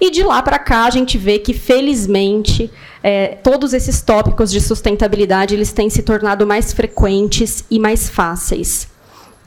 E 0.00 0.10
de 0.10 0.22
lá 0.22 0.40
para 0.40 0.58
cá 0.58 0.84
a 0.84 0.90
gente 0.90 1.18
vê 1.18 1.40
que, 1.40 1.52
felizmente, 1.52 2.70
é, 3.02 3.28
todos 3.42 3.74
esses 3.74 4.00
tópicos 4.00 4.50
de 4.52 4.60
sustentabilidade 4.60 5.54
eles 5.54 5.72
têm 5.72 5.90
se 5.90 6.02
tornado 6.02 6.46
mais 6.46 6.72
frequentes 6.72 7.64
e 7.68 7.78
mais 7.80 8.08
fáceis. 8.08 8.86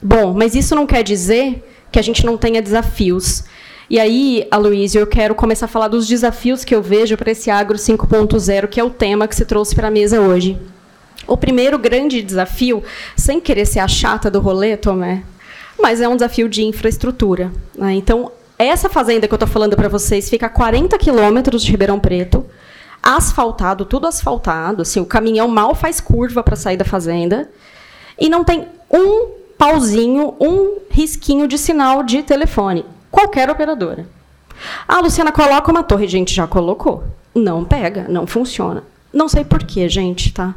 Bom, 0.02 0.34
mas 0.34 0.54
isso 0.54 0.76
não 0.76 0.86
quer 0.86 1.04
dizer 1.04 1.64
que 1.92 2.00
a 2.00 2.02
gente 2.02 2.26
não 2.26 2.38
tenha 2.38 2.62
desafios. 2.62 3.44
E 3.92 4.00
aí, 4.00 4.48
Aloysio, 4.50 5.02
eu 5.02 5.06
quero 5.06 5.36
começar 5.36 5.66
a 5.66 5.68
falar 5.68 5.90
dos 5.90 6.08
desafios 6.08 6.64
que 6.64 6.74
eu 6.74 6.82
vejo 6.82 7.18
para 7.18 7.32
esse 7.32 7.52
agro 7.52 7.78
5.0, 7.78 8.70
que 8.70 8.80
é 8.80 8.84
o 8.86 8.90
tema 8.90 9.28
que 9.28 9.36
você 9.36 9.44
trouxe 9.44 9.76
para 9.76 9.90
a 9.90 9.92
mesa 9.92 10.22
hoje. 10.22 10.58
O 11.28 11.36
primeiro 11.36 11.78
grande 11.78 12.22
desafio, 12.22 12.82
sem 13.18 13.42
querer 13.42 13.66
ser 13.66 13.80
a 13.80 13.90
chata 13.90 14.32
do 14.32 14.40
rolê, 14.40 14.78
Tomé, 14.78 15.24
mas 15.78 16.00
é 16.00 16.08
um 16.08 16.16
desafio 16.16 16.48
de 16.48 16.64
infraestrutura. 16.64 17.52
Né? 17.76 17.96
Então, 17.96 18.32
essa 18.58 18.88
fazenda 18.88 19.28
que 19.28 19.34
eu 19.34 19.36
estou 19.36 19.50
falando 19.50 19.76
para 19.76 19.90
vocês 19.90 20.30
fica 20.30 20.46
a 20.46 20.50
40 20.50 20.98
quilômetros 20.98 21.62
de 21.62 21.70
Ribeirão 21.70 22.00
Preto, 22.00 22.46
asfaltado, 23.04 23.84
tudo 23.84 24.08
asfaltado. 24.08 24.84
Assim, 24.84 25.02
o 25.02 25.06
caminhão 25.06 25.50
mal 25.50 25.76
faz 25.76 26.00
curva 26.00 26.42
para 26.42 26.56
sair 26.56 26.78
da 26.78 26.86
fazenda. 26.86 27.50
E 28.18 28.30
não 28.30 28.46
tem 28.46 28.70
um 28.90 29.32
pauzinho, 29.58 30.34
um 30.40 30.78
risquinho 30.90 31.46
de 31.46 31.58
sinal 31.58 32.04
de 32.04 32.24
telefone. 32.24 32.86
Qualquer 33.12 33.50
operadora. 33.50 34.08
Ah, 34.88 35.00
Luciana, 35.00 35.32
coloca 35.32 35.70
uma 35.70 35.84
torre. 35.84 36.08
Gente, 36.08 36.34
já 36.34 36.48
colocou. 36.48 37.04
Não 37.36 37.64
pega, 37.64 38.06
não 38.10 38.26
funciona. 38.26 38.84
Não 39.14 39.28
sei 39.28 39.44
porquê, 39.44 39.90
gente, 39.90 40.34
tá? 40.34 40.56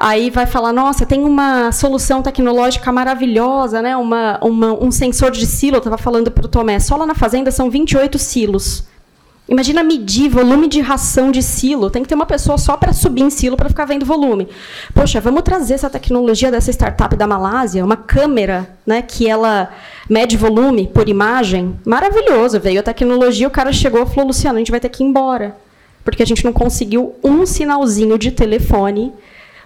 Aí 0.00 0.30
vai 0.30 0.46
falar, 0.46 0.72
nossa, 0.72 1.04
tem 1.04 1.24
uma 1.24 1.72
solução 1.72 2.22
tecnológica 2.22 2.92
maravilhosa, 2.92 3.82
né? 3.82 3.96
Uma, 3.96 4.38
uma 4.42 4.72
um 4.72 4.90
sensor 4.92 5.30
de 5.32 5.44
silo, 5.44 5.76
eu 5.76 5.78
estava 5.78 5.98
falando 5.98 6.30
para 6.30 6.46
o 6.46 6.48
Tomé, 6.48 6.78
só 6.78 6.96
lá 6.96 7.04
na 7.04 7.14
fazenda 7.14 7.50
são 7.50 7.68
28 7.68 8.16
silos. 8.16 8.84
Imagina 9.48 9.82
medir 9.82 10.28
volume 10.28 10.68
de 10.68 10.80
ração 10.80 11.30
de 11.30 11.42
silo. 11.42 11.88
Tem 11.88 12.02
que 12.02 12.08
ter 12.08 12.14
uma 12.14 12.26
pessoa 12.26 12.58
só 12.58 12.76
para 12.76 12.92
subir 12.92 13.22
em 13.22 13.30
silo 13.30 13.56
para 13.56 13.70
ficar 13.70 13.86
vendo 13.86 14.04
volume. 14.04 14.46
Poxa, 14.94 15.22
vamos 15.22 15.42
trazer 15.42 15.74
essa 15.74 15.88
tecnologia 15.88 16.50
dessa 16.50 16.70
startup 16.70 17.16
da 17.16 17.26
Malásia, 17.26 17.82
uma 17.82 17.96
câmera, 17.96 18.68
né, 18.86 19.00
que 19.00 19.26
ela 19.26 19.70
mede 20.08 20.36
volume 20.36 20.86
por 20.86 21.08
imagem. 21.08 21.78
Maravilhoso. 21.84 22.60
Veio 22.60 22.80
a 22.80 22.82
tecnologia, 22.82 23.48
o 23.48 23.50
cara 23.50 23.72
chegou 23.72 24.02
e 24.02 24.06
falou: 24.06 24.26
Luciano, 24.26 24.56
a 24.56 24.60
gente 24.60 24.70
vai 24.70 24.80
ter 24.80 24.90
que 24.90 25.02
ir 25.02 25.06
embora. 25.06 25.56
Porque 26.04 26.22
a 26.22 26.26
gente 26.26 26.44
não 26.44 26.52
conseguiu 26.52 27.14
um 27.24 27.46
sinalzinho 27.46 28.18
de 28.18 28.30
telefone 28.30 29.12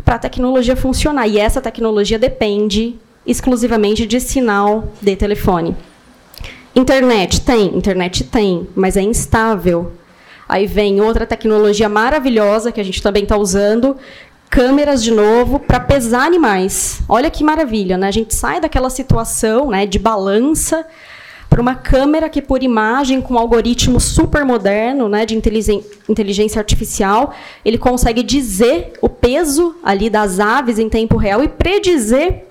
para 0.04 0.14
a 0.14 0.18
tecnologia 0.18 0.76
funcionar. 0.76 1.26
E 1.26 1.38
essa 1.38 1.60
tecnologia 1.60 2.20
depende 2.20 2.94
exclusivamente 3.26 4.06
de 4.06 4.20
sinal 4.20 4.92
de 5.00 5.16
telefone. 5.16 5.76
Internet 6.74 7.42
tem, 7.42 7.76
internet 7.76 8.24
tem, 8.24 8.66
mas 8.74 8.96
é 8.96 9.02
instável. 9.02 9.92
Aí 10.48 10.66
vem 10.66 11.00
outra 11.00 11.26
tecnologia 11.26 11.88
maravilhosa 11.88 12.72
que 12.72 12.80
a 12.80 12.84
gente 12.84 13.02
também 13.02 13.24
está 13.24 13.36
usando, 13.36 13.96
câmeras 14.48 15.02
de 15.02 15.10
novo 15.10 15.58
para 15.58 15.78
pesar 15.78 16.26
animais. 16.26 17.00
Olha 17.08 17.30
que 17.30 17.44
maravilha, 17.44 17.98
né? 17.98 18.08
A 18.08 18.10
gente 18.10 18.34
sai 18.34 18.58
daquela 18.60 18.88
situação, 18.88 19.70
né, 19.70 19.86
de 19.86 19.98
balança 19.98 20.86
para 21.48 21.60
uma 21.60 21.74
câmera 21.74 22.30
que 22.30 22.40
por 22.40 22.62
imagem 22.62 23.20
com 23.20 23.34
um 23.34 23.38
algoritmo 23.38 24.00
super 24.00 24.42
moderno, 24.42 25.06
né, 25.10 25.26
de 25.26 25.36
inteligência 25.36 26.58
artificial, 26.58 27.34
ele 27.62 27.76
consegue 27.76 28.22
dizer 28.22 28.94
o 29.02 29.08
peso 29.10 29.76
ali 29.84 30.08
das 30.08 30.40
aves 30.40 30.78
em 30.78 30.88
tempo 30.88 31.18
real 31.18 31.44
e 31.44 31.48
predizer 31.48 32.46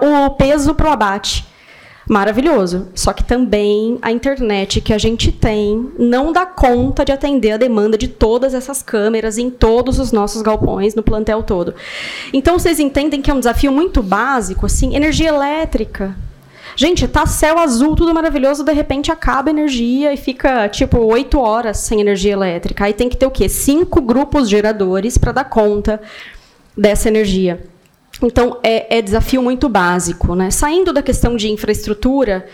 o 0.00 0.30
peso 0.30 0.76
para 0.76 0.88
o 0.88 0.92
abate 0.92 1.44
maravilhoso. 2.08 2.88
Só 2.94 3.12
que 3.12 3.24
também 3.24 3.98
a 4.02 4.12
internet 4.12 4.80
que 4.80 4.92
a 4.92 4.98
gente 4.98 5.32
tem 5.32 5.90
não 5.98 6.32
dá 6.32 6.46
conta 6.46 7.04
de 7.04 7.12
atender 7.12 7.52
a 7.52 7.56
demanda 7.56 7.96
de 7.96 8.08
todas 8.08 8.54
essas 8.54 8.82
câmeras 8.82 9.38
em 9.38 9.50
todos 9.50 9.98
os 9.98 10.12
nossos 10.12 10.42
galpões 10.42 10.94
no 10.94 11.02
plantel 11.02 11.42
todo. 11.42 11.74
Então 12.32 12.58
vocês 12.58 12.78
entendem 12.78 13.22
que 13.22 13.30
é 13.30 13.34
um 13.34 13.38
desafio 13.38 13.72
muito 13.72 14.02
básico, 14.02 14.66
assim, 14.66 14.94
energia 14.94 15.28
elétrica. 15.28 16.16
Gente, 16.76 17.06
tá 17.06 17.24
céu 17.24 17.58
azul, 17.58 17.94
tudo 17.94 18.12
maravilhoso, 18.12 18.64
de 18.64 18.72
repente 18.72 19.12
acaba 19.12 19.48
a 19.48 19.52
energia 19.52 20.12
e 20.12 20.16
fica 20.16 20.68
tipo 20.68 20.98
oito 20.98 21.38
horas 21.38 21.78
sem 21.78 22.00
energia 22.00 22.32
elétrica. 22.32 22.84
Aí 22.84 22.92
tem 22.92 23.08
que 23.08 23.16
ter 23.16 23.26
o 23.26 23.30
quê? 23.30 23.48
Cinco 23.48 24.00
grupos 24.00 24.48
geradores 24.48 25.16
para 25.16 25.30
dar 25.30 25.44
conta 25.44 26.00
dessa 26.76 27.08
energia. 27.08 27.73
Então, 28.22 28.58
é, 28.62 28.98
é 28.98 29.02
desafio 29.02 29.42
muito 29.42 29.68
básico. 29.68 30.34
Né? 30.34 30.50
Saindo 30.50 30.92
da 30.92 31.02
questão 31.02 31.36
de 31.36 31.50
infraestrutura, 31.50 32.46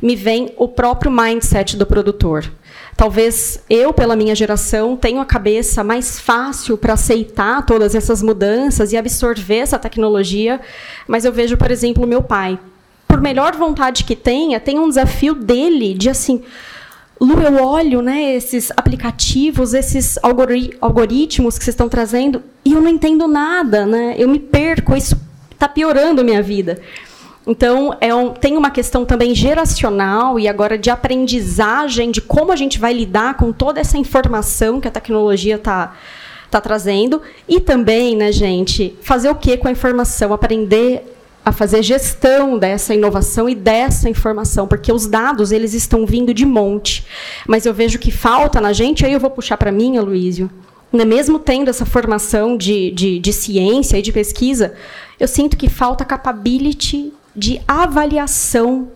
me 0.00 0.14
vem 0.14 0.52
o 0.56 0.68
próprio 0.68 1.10
mindset 1.10 1.76
do 1.76 1.86
produtor. 1.86 2.50
Talvez 2.96 3.62
eu, 3.68 3.92
pela 3.92 4.16
minha 4.16 4.34
geração, 4.34 4.96
tenha 4.96 5.20
a 5.20 5.26
cabeça 5.26 5.84
mais 5.84 6.18
fácil 6.18 6.78
para 6.78 6.94
aceitar 6.94 7.64
todas 7.66 7.94
essas 7.94 8.22
mudanças 8.22 8.92
e 8.92 8.96
absorver 8.96 9.58
essa 9.58 9.78
tecnologia, 9.78 10.60
mas 11.06 11.24
eu 11.24 11.32
vejo, 11.32 11.56
por 11.56 11.70
exemplo, 11.70 12.06
meu 12.06 12.22
pai. 12.22 12.58
Por 13.06 13.20
melhor 13.20 13.54
vontade 13.54 14.04
que 14.04 14.16
tenha, 14.16 14.58
tem 14.58 14.78
um 14.78 14.88
desafio 14.88 15.34
dele 15.34 15.92
de 15.92 16.08
assim, 16.08 16.42
Lu, 17.20 17.40
eu 17.40 17.64
olho 17.64 18.02
né, 18.02 18.34
esses 18.34 18.70
aplicativos, 18.76 19.72
esses 19.72 20.18
algoritmos 20.22 21.58
que 21.58 21.64
vocês 21.64 21.74
estão 21.74 21.88
trazendo, 21.88 22.42
e 22.64 22.74
eu 22.74 22.80
não 22.82 22.90
entendo 22.90 23.26
nada, 23.26 23.86
né? 23.86 24.14
eu 24.18 24.28
me 24.28 24.38
perco, 24.38 24.94
isso 24.94 25.18
está 25.50 25.66
piorando 25.66 26.20
a 26.20 26.24
minha 26.24 26.42
vida. 26.42 26.78
Então, 27.46 27.96
é 28.00 28.12
um, 28.14 28.30
tem 28.30 28.56
uma 28.56 28.70
questão 28.70 29.04
também 29.04 29.34
geracional 29.34 30.38
e 30.38 30.48
agora 30.48 30.76
de 30.76 30.90
aprendizagem 30.90 32.10
de 32.10 32.20
como 32.20 32.50
a 32.52 32.56
gente 32.56 32.78
vai 32.78 32.92
lidar 32.92 33.36
com 33.36 33.52
toda 33.52 33.80
essa 33.80 33.96
informação 33.96 34.80
que 34.80 34.88
a 34.88 34.90
tecnologia 34.90 35.54
está 35.54 35.94
tá 36.50 36.60
trazendo. 36.60 37.22
E 37.48 37.60
também, 37.60 38.16
né, 38.16 38.32
gente, 38.32 38.96
fazer 39.00 39.30
o 39.30 39.34
que 39.36 39.56
com 39.56 39.68
a 39.68 39.70
informação? 39.70 40.32
Aprender 40.32 41.15
a 41.46 41.52
fazer 41.52 41.80
gestão 41.80 42.58
dessa 42.58 42.92
inovação 42.92 43.48
e 43.48 43.54
dessa 43.54 44.10
informação, 44.10 44.66
porque 44.66 44.92
os 44.92 45.06
dados 45.06 45.52
eles 45.52 45.74
estão 45.74 46.04
vindo 46.04 46.34
de 46.34 46.44
monte. 46.44 47.06
Mas 47.46 47.64
eu 47.64 47.72
vejo 47.72 48.00
que 48.00 48.10
falta 48.10 48.60
na 48.60 48.72
gente, 48.72 49.06
aí 49.06 49.12
eu 49.12 49.20
vou 49.20 49.30
puxar 49.30 49.56
para 49.56 49.70
mim, 49.70 49.96
Aloysio, 49.96 50.50
né, 50.92 51.04
mesmo 51.04 51.38
tendo 51.38 51.70
essa 51.70 51.86
formação 51.86 52.56
de, 52.56 52.90
de, 52.90 53.20
de 53.20 53.32
ciência 53.32 53.96
e 53.96 54.02
de 54.02 54.10
pesquisa, 54.10 54.74
eu 55.20 55.28
sinto 55.28 55.56
que 55.56 55.68
falta 55.68 56.04
capability 56.04 57.12
de 57.34 57.60
avaliação 57.68 58.88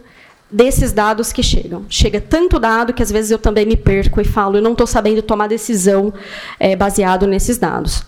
desses 0.50 0.90
dados 0.90 1.32
que 1.32 1.44
chegam. 1.44 1.84
Chega 1.88 2.20
tanto 2.20 2.58
dado 2.58 2.92
que 2.92 3.02
às 3.02 3.12
vezes 3.12 3.30
eu 3.30 3.38
também 3.38 3.64
me 3.64 3.76
perco 3.76 4.20
e 4.20 4.24
falo, 4.24 4.56
eu 4.56 4.62
não 4.62 4.72
estou 4.72 4.88
sabendo 4.88 5.22
tomar 5.22 5.46
decisão 5.46 6.12
é, 6.58 6.74
baseado 6.74 7.28
nesses 7.28 7.58
dados. 7.58 8.02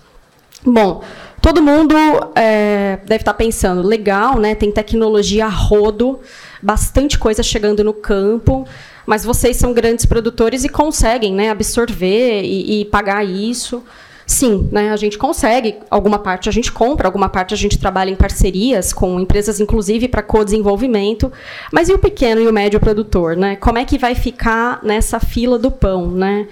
Bom, 0.65 1.03
todo 1.43 1.61
mundo 1.61 1.95
é, 2.37 3.01
deve 3.05 3.23
estar 3.23 3.35
pensando, 3.35 3.83
legal, 3.83 4.39
né? 4.39 4.55
Tem 4.55 4.71
tecnologia 4.71 5.47
a 5.47 5.49
rodo, 5.49 6.21
bastante 6.63 7.19
coisa 7.19 7.43
chegando 7.43 7.83
no 7.83 7.93
campo, 7.93 8.65
mas 9.05 9.25
vocês 9.25 9.57
são 9.57 9.75
grandes 9.75 10.07
produtores 10.07 10.63
e 10.63 10.69
conseguem 10.69 11.35
né, 11.35 11.51
absorver 11.51 12.43
e, 12.45 12.81
e 12.81 12.85
pagar 12.85 13.27
isso. 13.27 13.83
Sim, 14.25 14.69
né, 14.71 14.93
a 14.93 14.97
gente 14.97 15.19
consegue. 15.19 15.79
Alguma 15.91 16.21
parte 16.21 16.49
a 16.49 16.53
gente 16.53 16.71
compra, 16.71 17.09
alguma 17.09 17.29
parte 17.29 17.53
a 17.53 17.57
gente 17.57 17.77
trabalha 17.77 18.09
em 18.09 18.15
parcerias 18.15 18.93
com 18.93 19.19
empresas, 19.19 19.59
inclusive 19.59 20.07
para 20.07 20.23
co-desenvolvimento. 20.23 21.31
Mas 21.73 21.89
e 21.89 21.93
o 21.93 21.99
pequeno 21.99 22.41
e 22.41 22.47
o 22.47 22.53
médio 22.53 22.79
produtor? 22.79 23.37
Né? 23.37 23.57
Como 23.57 23.79
é 23.79 23.85
que 23.85 23.99
vai 23.99 24.15
ficar 24.15 24.79
nessa 24.85 25.19
fila 25.19 25.59
do 25.59 25.73
pão? 25.73 26.09
Né? 26.13 26.47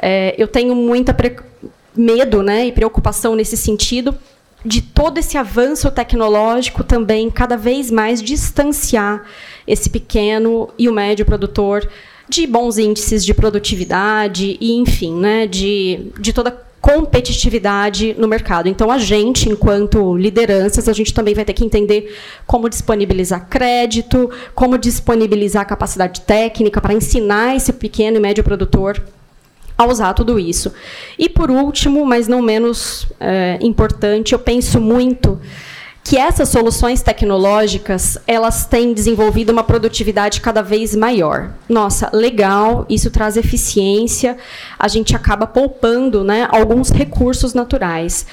É, 0.00 0.34
eu 0.38 0.48
tenho 0.48 0.74
muita 0.74 1.14
medo 1.96 2.42
né, 2.42 2.66
e 2.66 2.72
preocupação 2.72 3.34
nesse 3.34 3.56
sentido 3.56 4.14
de 4.64 4.82
todo 4.82 5.18
esse 5.18 5.38
avanço 5.38 5.90
tecnológico 5.90 6.84
também 6.84 7.30
cada 7.30 7.56
vez 7.56 7.90
mais 7.90 8.22
distanciar 8.22 9.24
esse 9.66 9.88
pequeno 9.88 10.68
e 10.78 10.88
o 10.88 10.92
médio 10.92 11.24
produtor 11.24 11.88
de 12.28 12.46
bons 12.46 12.78
índices 12.78 13.24
de 13.24 13.34
produtividade 13.34 14.56
e, 14.60 14.72
enfim, 14.76 15.14
né, 15.14 15.46
de, 15.46 16.12
de 16.20 16.32
toda 16.32 16.50
competitividade 16.80 18.14
no 18.18 18.26
mercado. 18.26 18.68
Então, 18.68 18.90
a 18.90 18.98
gente, 18.98 19.48
enquanto 19.48 20.16
lideranças, 20.16 20.88
a 20.88 20.92
gente 20.92 21.12
também 21.12 21.34
vai 21.34 21.44
ter 21.44 21.52
que 21.52 21.64
entender 21.64 22.16
como 22.46 22.68
disponibilizar 22.68 23.48
crédito, 23.48 24.30
como 24.54 24.78
disponibilizar 24.78 25.66
capacidade 25.66 26.22
técnica 26.22 26.80
para 26.80 26.94
ensinar 26.94 27.56
esse 27.56 27.72
pequeno 27.72 28.16
e 28.16 28.20
médio 28.20 28.44
produtor 28.44 29.02
a 29.80 29.86
usar 29.86 30.12
tudo 30.12 30.38
isso. 30.38 30.72
E 31.18 31.26
por 31.26 31.50
último, 31.50 32.04
mas 32.04 32.28
não 32.28 32.42
menos 32.42 33.06
é, 33.18 33.58
importante, 33.62 34.34
eu 34.34 34.38
penso 34.38 34.78
muito 34.78 35.40
que 36.04 36.18
essas 36.18 36.48
soluções 36.50 37.02
tecnológicas 37.02 38.18
elas 38.26 38.66
têm 38.66 38.92
desenvolvido 38.92 39.50
uma 39.50 39.62
produtividade 39.62 40.40
cada 40.40 40.62
vez 40.62 40.94
maior. 40.94 41.52
Nossa, 41.68 42.10
legal, 42.12 42.84
isso 42.90 43.10
traz 43.10 43.38
eficiência, 43.38 44.36
a 44.78 44.86
gente 44.86 45.16
acaba 45.16 45.46
poupando 45.46 46.22
né, 46.22 46.46
alguns 46.50 46.90
recursos 46.90 47.54
naturais. 47.54 48.26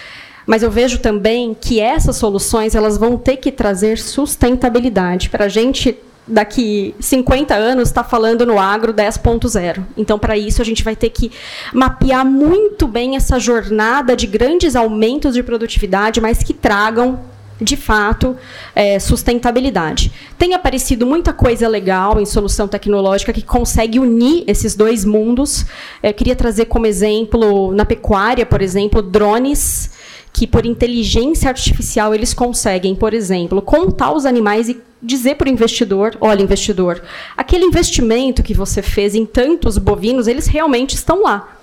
Mas 0.45 0.63
eu 0.63 0.71
vejo 0.71 0.99
também 0.99 1.55
que 1.59 1.79
essas 1.79 2.17
soluções 2.17 2.75
elas 2.75 2.97
vão 2.97 3.17
ter 3.17 3.37
que 3.37 3.51
trazer 3.51 3.97
sustentabilidade 3.97 5.29
para 5.29 5.45
a 5.45 5.49
gente 5.49 5.97
daqui 6.27 6.93
50 6.99 7.55
anos 7.55 7.89
está 7.89 8.03
falando 8.03 8.45
no 8.45 8.59
agro 8.59 8.93
10.0. 8.93 9.83
Então, 9.95 10.19
para 10.19 10.37
isso, 10.37 10.61
a 10.61 10.65
gente 10.65 10.83
vai 10.83 10.95
ter 10.95 11.09
que 11.09 11.31
mapear 11.73 12.25
muito 12.25 12.87
bem 12.87 13.15
essa 13.15 13.39
jornada 13.39 14.15
de 14.15 14.27
grandes 14.27 14.75
aumentos 14.75 15.33
de 15.33 15.41
produtividade, 15.41 16.19
mas 16.19 16.43
que 16.43 16.53
tragam 16.53 17.19
de 17.59 17.75
fato, 17.75 18.35
é, 18.75 18.99
sustentabilidade. 18.99 20.11
Tem 20.37 20.53
aparecido 20.53 21.07
muita 21.07 21.33
coisa 21.33 21.67
legal 21.67 22.19
em 22.19 22.25
solução 22.25 22.67
tecnológica 22.67 23.33
que 23.33 23.41
consegue 23.41 23.99
unir 23.99 24.43
esses 24.45 24.75
dois 24.75 25.03
mundos. 25.03 25.65
É, 26.01 26.13
queria 26.13 26.35
trazer 26.35 26.65
como 26.65 26.85
exemplo, 26.85 27.71
na 27.71 27.83
pecuária, 27.83 28.45
por 28.45 28.61
exemplo, 28.61 29.01
drones 29.01 29.89
que, 30.31 30.45
por 30.45 30.67
inteligência 30.67 31.49
artificial, 31.49 32.13
eles 32.13 32.31
conseguem, 32.31 32.93
por 32.93 33.11
exemplo, 33.11 33.59
contar 33.59 34.11
os 34.11 34.23
animais 34.23 34.69
e 34.69 34.75
dizer 35.01 35.35
para 35.35 35.47
o 35.47 35.51
investidor: 35.51 36.17
olha, 36.19 36.41
investidor, 36.41 37.01
aquele 37.35 37.65
investimento 37.65 38.43
que 38.43 38.53
você 38.53 38.81
fez 38.81 39.15
em 39.15 39.25
tantos 39.25 39.77
bovinos, 39.77 40.27
eles 40.27 40.47
realmente 40.47 40.95
estão 40.95 41.23
lá. 41.23 41.57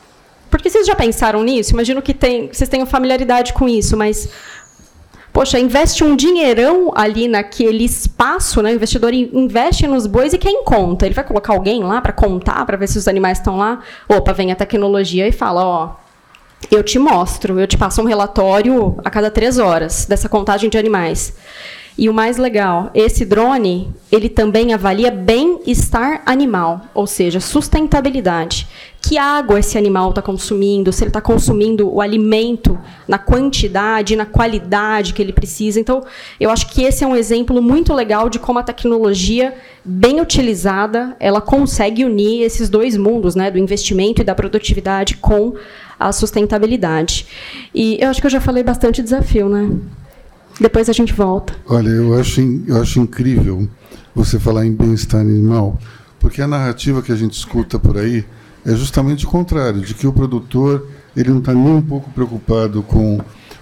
Porque 0.50 0.70
vocês 0.70 0.86
já 0.86 0.94
pensaram 0.94 1.42
nisso? 1.42 1.72
Imagino 1.72 2.00
que 2.00 2.14
tem, 2.14 2.48
vocês 2.52 2.68
tenham 2.68 2.86
familiaridade 2.86 3.52
com 3.52 3.68
isso, 3.68 3.96
mas 3.96 4.28
poxa, 5.32 5.58
investe 5.58 6.04
um 6.04 6.14
dinheirão 6.14 6.92
ali 6.94 7.26
naquele 7.26 7.84
espaço, 7.84 8.62
né? 8.62 8.70
O 8.70 8.74
investidor 8.76 9.12
investe 9.12 9.84
nos 9.88 10.06
bois 10.06 10.32
e 10.32 10.38
quem 10.38 10.62
conta? 10.62 11.06
Ele 11.06 11.14
vai 11.14 11.24
colocar 11.24 11.54
alguém 11.54 11.82
lá 11.82 12.00
para 12.00 12.12
contar, 12.12 12.64
para 12.64 12.76
ver 12.76 12.86
se 12.86 12.96
os 12.96 13.08
animais 13.08 13.38
estão 13.38 13.56
lá? 13.56 13.80
Opa, 14.08 14.32
vem 14.32 14.52
a 14.52 14.54
tecnologia 14.54 15.26
e 15.26 15.32
fala, 15.32 15.64
ó, 15.64 15.96
eu 16.70 16.84
te 16.84 17.00
mostro, 17.00 17.58
eu 17.58 17.66
te 17.66 17.76
passo 17.76 18.00
um 18.00 18.04
relatório 18.04 18.96
a 19.04 19.10
cada 19.10 19.30
três 19.30 19.58
horas 19.58 20.06
dessa 20.06 20.28
contagem 20.28 20.70
de 20.70 20.78
animais. 20.78 21.34
E 21.96 22.08
o 22.08 22.14
mais 22.14 22.38
legal, 22.38 22.90
esse 22.92 23.24
drone, 23.24 23.88
ele 24.10 24.28
também 24.28 24.74
avalia 24.74 25.12
bem-estar 25.12 26.22
animal, 26.26 26.82
ou 26.92 27.06
seja, 27.06 27.38
sustentabilidade. 27.38 28.66
Que 29.00 29.16
água 29.16 29.60
esse 29.60 29.78
animal 29.78 30.10
está 30.10 30.20
consumindo, 30.20 30.92
se 30.92 31.04
ele 31.04 31.10
está 31.10 31.20
consumindo 31.20 31.88
o 31.88 32.00
alimento 32.00 32.76
na 33.06 33.16
quantidade, 33.16 34.16
na 34.16 34.26
qualidade 34.26 35.14
que 35.14 35.22
ele 35.22 35.32
precisa. 35.32 35.78
Então, 35.78 36.02
eu 36.40 36.50
acho 36.50 36.66
que 36.68 36.82
esse 36.82 37.04
é 37.04 37.06
um 37.06 37.14
exemplo 37.14 37.62
muito 37.62 37.94
legal 37.94 38.28
de 38.28 38.40
como 38.40 38.58
a 38.58 38.64
tecnologia, 38.64 39.54
bem 39.84 40.20
utilizada, 40.20 41.16
ela 41.20 41.40
consegue 41.40 42.04
unir 42.04 42.42
esses 42.42 42.68
dois 42.68 42.96
mundos, 42.96 43.36
né, 43.36 43.52
do 43.52 43.58
investimento 43.58 44.20
e 44.20 44.24
da 44.24 44.34
produtividade 44.34 45.16
com 45.18 45.54
a 46.00 46.10
sustentabilidade. 46.10 47.26
E 47.72 47.98
eu 48.00 48.08
acho 48.08 48.20
que 48.20 48.26
eu 48.26 48.30
já 48.30 48.40
falei 48.40 48.64
bastante 48.64 49.00
desafio, 49.00 49.48
né? 49.48 49.70
Depois 50.60 50.88
a 50.88 50.92
gente 50.92 51.12
volta. 51.12 51.54
Olha, 51.66 51.88
eu 51.88 52.18
acho, 52.18 52.40
eu 52.66 52.80
acho 52.80 53.00
incrível 53.00 53.68
você 54.14 54.38
falar 54.38 54.64
em 54.64 54.72
bem-estar 54.72 55.20
animal, 55.20 55.78
porque 56.20 56.40
a 56.40 56.46
narrativa 56.46 57.02
que 57.02 57.12
a 57.12 57.16
gente 57.16 57.32
escuta 57.32 57.78
por 57.78 57.98
aí 57.98 58.24
é 58.64 58.74
justamente 58.74 59.26
o 59.26 59.28
contrário, 59.28 59.80
de 59.80 59.94
que 59.94 60.06
o 60.06 60.12
produtor 60.12 60.88
ele 61.16 61.30
não 61.30 61.38
está 61.38 61.52
nem 61.52 61.72
um 61.72 61.82
pouco 61.82 62.10
preocupado 62.10 62.82
com 62.82 63.20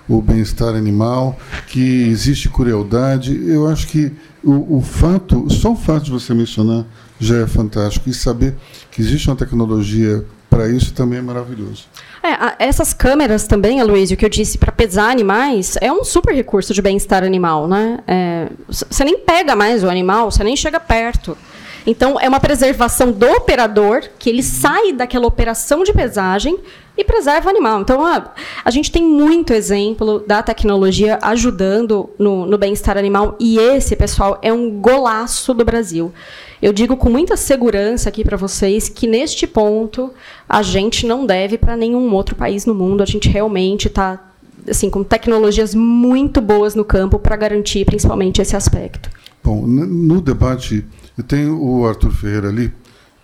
o 0.09 0.21
bem-estar 0.21 0.75
animal, 0.75 1.39
que 1.69 1.81
existe 1.81 2.49
crueldade. 2.49 3.41
Eu 3.47 3.67
acho 3.69 3.87
que 3.87 4.13
o, 4.43 4.79
o, 4.79 4.83
fato, 4.83 5.49
só 5.51 5.73
o 5.73 5.77
fato 5.77 6.05
de 6.05 6.11
você 6.11 6.35
mencionar 6.35 6.85
já 7.19 7.39
é 7.39 7.47
fantástico 7.47 8.09
e 8.09 8.15
saber 8.15 8.55
que 8.91 9.01
existe 9.01 9.29
uma 9.29 9.37
tecnologia 9.37 10.25
para 10.53 10.69
isso 10.69 10.93
também 10.93 11.19
é 11.19 11.23
maravilhoso. 11.23 11.87
É, 12.23 12.67
essas 12.69 12.93
câmeras 12.93 13.47
também, 13.47 13.81
Aloysio, 13.81 14.19
que 14.19 14.25
eu 14.25 14.29
disse 14.29 14.59
para 14.59 14.71
pesar 14.71 15.11
animais, 15.11 15.79
é 15.81 15.91
um 15.91 16.05
super 16.05 16.35
recurso 16.35 16.75
de 16.75 16.83
bem-estar 16.83 17.25
animal, 17.25 17.67
né? 17.67 18.01
É, 18.07 18.49
você 18.69 19.03
nem 19.03 19.19
pega 19.21 19.57
mais 19.57 19.83
o 19.83 19.89
animal, 19.89 20.31
você 20.31 20.45
nem 20.45 20.55
chega 20.55 20.79
perto. 20.79 21.37
Então, 21.87 22.19
é 22.21 22.29
uma 22.29 22.41
preservação 22.41 23.11
do 23.11 23.27
operador, 23.27 24.03
que 24.19 24.31
ele 24.31 24.43
sai 24.43 24.93
daquela 24.93 25.27
operação 25.27 25.83
de 25.83 25.93
pesagem 25.93 26.59
e 26.97 27.05
preserva 27.05 27.49
o 27.49 27.51
animal. 27.51 27.81
Então, 27.81 28.07
a, 28.07 28.33
a 28.65 28.71
gente 28.71 28.93
tem 28.93 29.03
muito 29.03 29.53
exemplo 29.53 30.23
da 30.27 30.43
tecnologia 30.43 31.19
ajudando 31.23 32.11
no, 32.19 32.47
no 32.47 32.59
bem-estar 32.59 32.97
animal, 32.97 33.37
e 33.41 33.59
esse, 33.59 33.97
pessoal, 33.97 34.39
é 34.43 34.53
um 34.53 34.71
golaço 34.71 35.53
do 35.53 35.65
Brasil. 35.65 36.13
Eu 36.61 36.73
digo 36.73 36.97
com 36.97 37.11
muita 37.11 37.37
segurança 37.37 38.09
aqui 38.09 38.23
para 38.23 38.37
vocês 38.37 38.89
que 38.89 39.09
neste 39.09 39.49
ponto 39.49 40.13
a 40.49 40.63
gente 40.63 41.05
não 41.05 41.27
deve 41.27 41.59
para 41.59 41.77
nenhum 41.77 42.15
outro 42.15 42.37
país 42.37 42.65
no 42.65 42.75
mundo. 42.75 43.03
A 43.03 43.07
gente 43.07 43.29
realmente 43.29 43.89
está 43.89 44.33
assim 44.69 44.89
com 44.89 45.03
tecnologias 45.03 45.75
muito 45.75 46.41
boas 46.41 46.77
no 46.77 46.85
campo 46.85 47.19
para 47.19 47.35
garantir 47.35 47.85
principalmente 47.85 48.41
esse 48.41 48.55
aspecto. 48.55 49.11
Bom, 49.43 49.67
no 49.67 50.21
debate 50.21 50.85
eu 51.17 51.25
tenho 51.25 51.61
o 51.63 51.87
Arthur 51.87 52.13
Ferreira 52.13 52.49
ali 52.49 52.73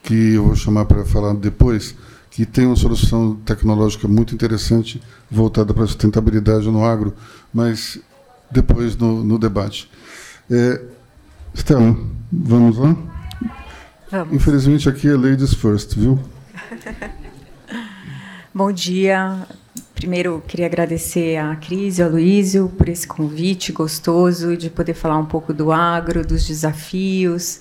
que 0.02 0.34
eu 0.34 0.44
vou 0.44 0.56
chamar 0.56 0.84
para 0.84 1.04
falar 1.04 1.34
depois 1.34 1.94
que 2.30 2.46
tem 2.46 2.66
uma 2.66 2.76
solução 2.76 3.34
tecnológica 3.44 4.06
muito 4.06 4.34
interessante 4.34 5.02
voltada 5.30 5.74
para 5.74 5.84
a 5.84 5.86
sustentabilidade 5.86 6.70
no 6.70 6.84
agro, 6.84 7.14
mas 7.52 7.98
depois 8.50 8.96
no, 8.96 9.24
no 9.24 9.38
debate. 9.38 9.90
É, 10.50 10.80
Stella, 11.54 11.96
vamos 12.30 12.78
lá? 12.78 12.96
Vamos. 14.10 14.34
Infelizmente 14.34 14.88
aqui 14.88 15.08
é 15.08 15.16
ladies 15.16 15.52
first, 15.52 15.94
viu? 15.94 16.18
Bom 18.54 18.72
dia. 18.72 19.46
Primeiro, 19.98 20.40
queria 20.46 20.66
agradecer 20.66 21.38
a 21.38 21.56
Cris 21.56 21.98
e 21.98 22.02
ao 22.04 22.08
Luísio 22.08 22.68
por 22.78 22.88
esse 22.88 23.04
convite 23.04 23.72
gostoso 23.72 24.56
de 24.56 24.70
poder 24.70 24.94
falar 24.94 25.18
um 25.18 25.26
pouco 25.26 25.52
do 25.52 25.72
agro, 25.72 26.24
dos 26.24 26.46
desafios, 26.46 27.60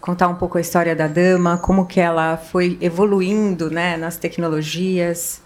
contar 0.00 0.26
um 0.26 0.34
pouco 0.34 0.58
a 0.58 0.60
história 0.60 0.96
da 0.96 1.06
dama, 1.06 1.56
como 1.56 1.86
que 1.86 2.00
ela 2.00 2.36
foi 2.36 2.76
evoluindo 2.80 3.70
né, 3.70 3.96
nas 3.96 4.16
tecnologias, 4.16 5.40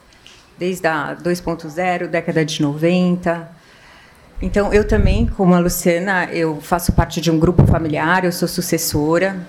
desde 0.58 0.86
a 0.86 1.14
2.0, 1.14 2.06
década 2.06 2.42
de 2.42 2.62
90. 2.62 3.46
Então, 4.40 4.72
eu 4.72 4.88
também, 4.88 5.26
como 5.26 5.54
a 5.54 5.58
Luciana, 5.58 6.24
eu 6.32 6.58
faço 6.62 6.92
parte 6.92 7.20
de 7.20 7.30
um 7.30 7.38
grupo 7.38 7.66
familiar, 7.66 8.24
eu 8.24 8.32
sou 8.32 8.48
sucessora, 8.48 9.46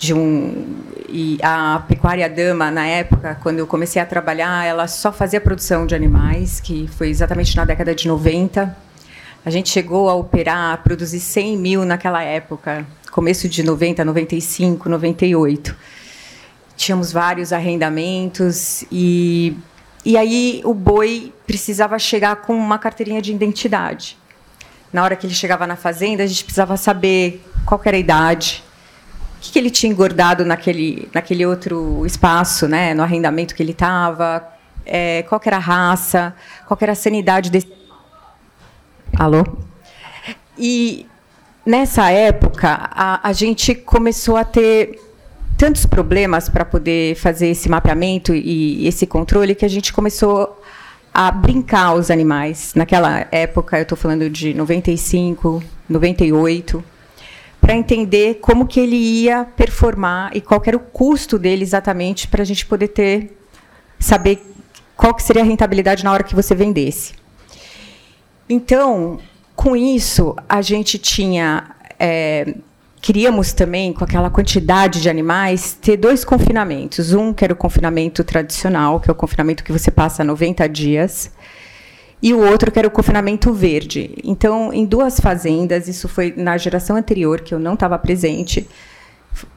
de 0.00 0.14
um 0.14 0.64
e 1.10 1.38
a 1.42 1.84
pecuária 1.86 2.28
dama 2.28 2.70
na 2.70 2.86
época 2.86 3.38
quando 3.42 3.58
eu 3.58 3.66
comecei 3.66 4.00
a 4.00 4.06
trabalhar 4.06 4.64
ela 4.64 4.88
só 4.88 5.12
fazia 5.12 5.38
produção 5.40 5.86
de 5.86 5.94
animais 5.94 6.58
que 6.58 6.88
foi 6.96 7.10
exatamente 7.10 7.54
na 7.54 7.66
década 7.66 7.94
de 7.94 8.08
90 8.08 8.74
a 9.44 9.50
gente 9.50 9.68
chegou 9.68 10.08
a 10.08 10.14
operar 10.14 10.72
a 10.72 10.76
produzir 10.78 11.20
100 11.20 11.58
mil 11.58 11.84
naquela 11.84 12.22
época 12.22 12.86
começo 13.10 13.46
de 13.46 13.62
90 13.62 14.02
95 14.02 14.88
98 14.88 15.76
tínhamos 16.78 17.12
vários 17.12 17.52
arrendamentos 17.52 18.84
e 18.90 19.54
e 20.02 20.16
aí 20.16 20.62
o 20.64 20.72
boi 20.72 21.30
precisava 21.46 21.98
chegar 21.98 22.36
com 22.36 22.56
uma 22.56 22.78
carteirinha 22.78 23.20
de 23.20 23.34
identidade. 23.34 24.16
Na 24.90 25.04
hora 25.04 25.14
que 25.14 25.26
ele 25.26 25.34
chegava 25.34 25.66
na 25.66 25.76
fazenda 25.76 26.22
a 26.22 26.26
gente 26.26 26.42
precisava 26.42 26.74
saber 26.78 27.44
qual 27.66 27.78
era 27.84 27.98
a 27.98 28.00
idade 28.00 28.64
que, 29.40 29.52
que 29.52 29.58
ele 29.58 29.70
tinha 29.70 29.90
engordado 29.90 30.44
naquele, 30.44 31.08
naquele 31.14 31.46
outro 31.46 32.04
espaço, 32.04 32.68
né, 32.68 32.94
no 32.94 33.02
arrendamento 33.02 33.54
que 33.54 33.62
ele 33.62 33.72
estava, 33.72 34.46
é, 34.84 35.22
qual 35.22 35.40
era 35.44 35.56
a 35.56 35.60
raça, 35.60 36.34
qual 36.66 36.78
era 36.80 36.92
a 36.92 36.96
sanidade 36.96 37.50
desse. 37.50 37.68
Alô? 39.18 39.44
E 40.58 41.06
nessa 41.64 42.10
época, 42.10 42.68
a, 42.92 43.28
a 43.28 43.32
gente 43.32 43.74
começou 43.74 44.36
a 44.36 44.44
ter 44.44 45.00
tantos 45.56 45.84
problemas 45.84 46.48
para 46.48 46.64
poder 46.64 47.16
fazer 47.16 47.48
esse 47.48 47.68
mapeamento 47.68 48.34
e 48.34 48.86
esse 48.86 49.06
controle 49.06 49.54
que 49.54 49.64
a 49.64 49.68
gente 49.68 49.92
começou 49.92 50.60
a 51.12 51.30
brincar 51.30 51.94
os 51.94 52.10
animais. 52.10 52.72
Naquela 52.74 53.26
época, 53.30 53.78
eu 53.78 53.82
estou 53.82 53.98
falando 53.98 54.30
de 54.30 54.54
95, 54.54 55.62
98 55.88 56.82
para 57.60 57.74
entender 57.74 58.38
como 58.40 58.66
que 58.66 58.80
ele 58.80 58.96
ia 58.96 59.44
performar 59.44 60.34
e 60.34 60.40
qual 60.40 60.62
era 60.64 60.76
o 60.76 60.80
custo 60.80 61.38
dele 61.38 61.62
exatamente 61.62 62.26
para 62.26 62.42
a 62.42 62.44
gente 62.44 62.64
poder 62.64 62.88
ter 62.88 63.36
saber 63.98 64.42
qual 64.96 65.14
que 65.14 65.22
seria 65.22 65.42
a 65.42 65.44
rentabilidade 65.44 66.02
na 66.02 66.12
hora 66.12 66.22
que 66.22 66.34
você 66.34 66.54
vendesse. 66.54 67.14
Então, 68.48 69.18
com 69.54 69.76
isso, 69.76 70.34
a 70.48 70.62
gente 70.62 70.98
tinha 70.98 71.76
é, 71.98 72.54
queríamos 73.00 73.52
também, 73.52 73.92
com 73.92 74.04
aquela 74.04 74.30
quantidade 74.30 75.00
de 75.00 75.08
animais, 75.08 75.72
ter 75.80 75.96
dois 75.96 76.24
confinamentos. 76.24 77.12
Um 77.12 77.32
que 77.32 77.44
era 77.44 77.52
o 77.52 77.56
confinamento 77.56 78.22
tradicional, 78.22 79.00
que 79.00 79.10
é 79.10 79.12
o 79.12 79.14
confinamento 79.14 79.64
que 79.64 79.72
você 79.72 79.90
passa 79.90 80.22
90 80.22 80.68
dias, 80.68 81.30
e 82.22 82.34
o 82.34 82.38
outro 82.38 82.70
que 82.70 82.78
era 82.78 82.88
o 82.88 82.90
confinamento 82.90 83.52
verde. 83.52 84.14
Então, 84.22 84.72
em 84.72 84.84
duas 84.84 85.18
fazendas, 85.18 85.88
isso 85.88 86.08
foi 86.08 86.34
na 86.36 86.56
geração 86.58 86.96
anterior, 86.96 87.40
que 87.40 87.54
eu 87.54 87.58
não 87.58 87.74
estava 87.74 87.98
presente, 87.98 88.68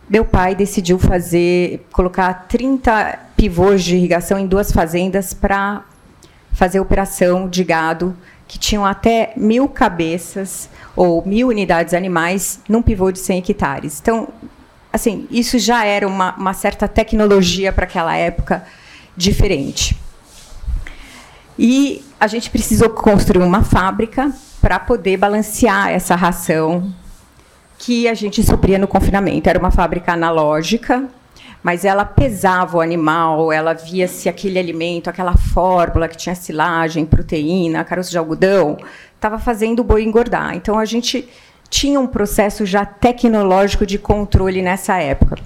meu 0.09 0.25
pai 0.25 0.53
decidiu 0.53 0.99
fazer, 0.99 1.85
colocar 1.91 2.45
30 2.47 3.19
pivôs 3.35 3.83
de 3.83 3.95
irrigação 3.95 4.37
em 4.37 4.45
duas 4.45 4.71
fazendas 4.71 5.33
para 5.33 5.83
fazer 6.51 6.79
operação 6.79 7.49
de 7.49 7.63
gado 7.63 8.15
que 8.47 8.59
tinham 8.59 8.85
até 8.85 9.33
mil 9.35 9.67
cabeças 9.67 10.69
ou 10.95 11.25
mil 11.25 11.47
unidades 11.47 11.93
animais 11.93 12.59
num 12.69 12.81
pivô 12.81 13.11
de 13.11 13.19
100 13.19 13.39
hectares. 13.39 13.99
Então, 13.99 14.27
assim, 14.91 15.27
isso 15.31 15.57
já 15.57 15.85
era 15.85 16.07
uma, 16.07 16.35
uma 16.35 16.53
certa 16.53 16.87
tecnologia 16.87 17.73
para 17.73 17.85
aquela 17.85 18.15
época 18.15 18.63
diferente. 19.17 19.97
E 21.65 22.03
a 22.19 22.27
gente 22.27 22.49
precisou 22.49 22.89
construir 22.89 23.41
uma 23.41 23.63
fábrica 23.63 24.29
para 24.59 24.77
poder 24.77 25.15
balancear 25.15 25.91
essa 25.91 26.13
ração 26.13 26.93
que 27.79 28.05
a 28.05 28.13
gente 28.13 28.43
supria 28.43 28.77
no 28.77 28.85
confinamento. 28.85 29.49
Era 29.49 29.59
uma 29.59 29.71
fábrica 29.71 30.11
analógica, 30.11 31.07
mas 31.63 31.85
ela 31.85 32.03
pesava 32.03 32.79
o 32.79 32.81
animal, 32.81 33.49
ela 33.49 33.71
via 33.71 34.09
se 34.09 34.27
aquele 34.27 34.59
alimento, 34.59 35.09
aquela 35.09 35.37
fórmula 35.37 36.09
que 36.09 36.17
tinha 36.17 36.35
silagem, 36.35 37.05
proteína, 37.05 37.85
caroço 37.85 38.11
de 38.11 38.17
algodão, 38.17 38.77
estava 39.15 39.39
fazendo 39.39 39.79
o 39.79 39.83
boi 39.85 40.03
engordar. 40.03 40.57
Então 40.57 40.77
a 40.77 40.83
gente 40.83 41.29
tinha 41.69 41.97
um 41.97 42.07
processo 42.07 42.65
já 42.65 42.85
tecnológico 42.85 43.85
de 43.85 43.97
controle 43.97 44.61
nessa 44.61 44.97
época. 44.97 45.37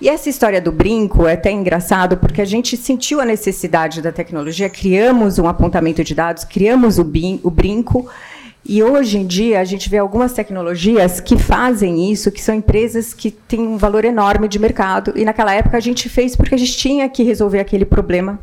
E 0.00 0.08
essa 0.08 0.28
história 0.28 0.60
do 0.60 0.72
brinco 0.72 1.26
é 1.26 1.34
até 1.34 1.50
engraçado, 1.50 2.16
porque 2.16 2.42
a 2.42 2.44
gente 2.44 2.76
sentiu 2.76 3.20
a 3.20 3.24
necessidade 3.24 4.02
da 4.02 4.12
tecnologia, 4.12 4.68
criamos 4.68 5.38
um 5.38 5.46
apontamento 5.46 6.02
de 6.02 6.14
dados, 6.14 6.44
criamos 6.44 6.98
o, 6.98 7.02
o 7.42 7.50
brinco, 7.50 8.08
e 8.66 8.82
hoje 8.82 9.18
em 9.18 9.26
dia 9.26 9.60
a 9.60 9.64
gente 9.64 9.90
vê 9.90 9.98
algumas 9.98 10.32
tecnologias 10.32 11.20
que 11.20 11.36
fazem 11.36 12.10
isso, 12.10 12.32
que 12.32 12.40
são 12.40 12.54
empresas 12.54 13.12
que 13.12 13.30
têm 13.30 13.60
um 13.60 13.76
valor 13.76 14.06
enorme 14.06 14.48
de 14.48 14.58
mercado. 14.58 15.12
E 15.14 15.24
naquela 15.24 15.52
época 15.52 15.76
a 15.76 15.80
gente 15.80 16.08
fez 16.08 16.34
porque 16.34 16.54
a 16.54 16.58
gente 16.58 16.76
tinha 16.76 17.06
que 17.08 17.22
resolver 17.22 17.60
aquele 17.60 17.84
problema 17.84 18.38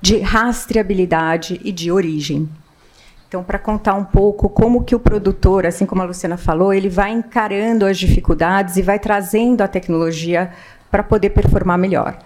de 0.00 0.18
rastreabilidade 0.18 1.60
e 1.62 1.70
de 1.70 1.92
origem. 1.92 2.48
Então, 3.28 3.42
para 3.42 3.58
contar 3.58 3.94
um 3.94 4.04
pouco 4.04 4.48
como 4.48 4.84
que 4.84 4.94
o 4.94 5.00
produtor, 5.00 5.66
assim 5.66 5.84
como 5.84 6.00
a 6.00 6.04
Luciana 6.06 6.36
falou, 6.36 6.72
ele 6.72 6.88
vai 6.88 7.10
encarando 7.10 7.84
as 7.84 7.98
dificuldades 7.98 8.76
e 8.76 8.82
vai 8.82 8.98
trazendo 8.98 9.60
a 9.62 9.68
tecnologia 9.68 10.52
para 10.90 11.02
poder 11.02 11.30
performar 11.30 11.78
melhor. 11.78 12.18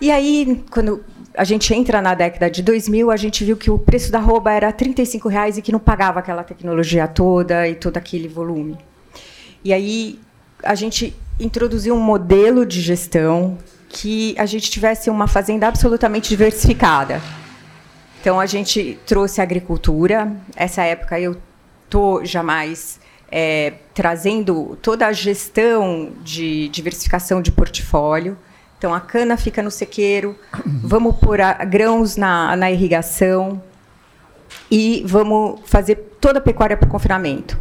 E 0.00 0.10
aí, 0.10 0.64
quando 0.70 1.04
a 1.34 1.44
gente 1.44 1.72
entra 1.74 2.00
na 2.00 2.14
década 2.14 2.50
de 2.50 2.62
2000, 2.62 3.10
a 3.10 3.16
gente 3.16 3.44
viu 3.44 3.56
que 3.56 3.70
o 3.70 3.78
preço 3.78 4.12
da 4.12 4.18
roupa 4.18 4.50
era 4.50 4.72
35 4.72 5.28
reais 5.28 5.58
e 5.58 5.62
que 5.62 5.72
não 5.72 5.80
pagava 5.80 6.20
aquela 6.20 6.44
tecnologia 6.44 7.06
toda 7.08 7.68
e 7.68 7.74
todo 7.74 7.96
aquele 7.96 8.28
volume. 8.28 8.78
E 9.64 9.72
aí 9.72 10.20
a 10.62 10.74
gente 10.74 11.16
introduziu 11.38 11.94
um 11.94 12.00
modelo 12.00 12.64
de 12.64 12.80
gestão 12.80 13.58
que 13.88 14.34
a 14.38 14.46
gente 14.46 14.70
tivesse 14.70 15.10
uma 15.10 15.26
fazenda 15.26 15.66
absolutamente 15.66 16.28
diversificada. 16.28 17.20
Então 18.20 18.38
a 18.38 18.46
gente 18.46 18.98
trouxe 19.06 19.40
a 19.40 19.44
agricultura. 19.44 20.32
Essa 20.54 20.82
época 20.82 21.18
eu 21.18 21.36
tô 21.88 22.24
jamais 22.24 23.00
é, 23.30 23.74
trazendo 23.94 24.78
toda 24.80 25.06
a 25.06 25.12
gestão 25.12 26.10
de 26.22 26.68
diversificação 26.68 27.42
de 27.42 27.52
portfólio. 27.52 28.36
Então, 28.78 28.94
a 28.94 29.00
cana 29.00 29.36
fica 29.36 29.62
no 29.62 29.70
sequeiro, 29.70 30.36
vamos 30.64 31.16
pôr 31.16 31.40
a, 31.40 31.52
grãos 31.64 32.16
na, 32.16 32.56
na 32.56 32.70
irrigação 32.70 33.62
e 34.70 35.02
vamos 35.06 35.60
fazer 35.64 35.96
toda 36.20 36.38
a 36.38 36.42
pecuária 36.42 36.76
para 36.76 36.86
o 36.86 36.90
confinamento. 36.90 37.58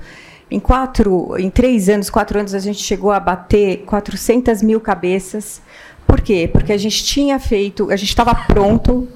Em 0.50 0.60
quatro, 0.60 1.38
em 1.38 1.50
três 1.50 1.90
anos, 1.90 2.10
quatro 2.10 2.40
anos, 2.40 2.54
a 2.54 2.60
gente 2.60 2.82
chegou 2.82 3.12
a 3.12 3.20
bater 3.20 3.84
400 3.86 4.62
mil 4.62 4.80
cabeças. 4.80 5.62
Por 6.06 6.22
quê? 6.22 6.50
Porque 6.52 6.72
a 6.72 6.78
gente 6.78 7.04
tinha 7.04 7.38
feito, 7.38 7.92
a 7.92 7.98
gente 7.98 8.10
estava 8.10 8.34
pronto, 8.34 9.10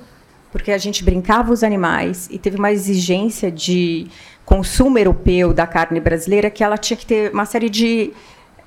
porque 0.52 0.72
a 0.72 0.78
gente 0.78 1.06
brincava 1.06 1.54
os 1.54 1.64
animais 1.64 2.28
e 2.30 2.38
teve 2.38 2.58
uma 2.58 2.72
exigência 2.72 3.50
de 3.50 4.08
consumo 4.52 4.98
europeu 4.98 5.54
da 5.54 5.66
carne 5.66 6.02
brasileira 6.02 6.50
que 6.50 6.62
ela 6.62 6.78
tinha 6.78 6.98
que 6.98 7.06
ter 7.06 7.32
uma 7.32 7.46
série 7.46 7.70
de 7.70 8.12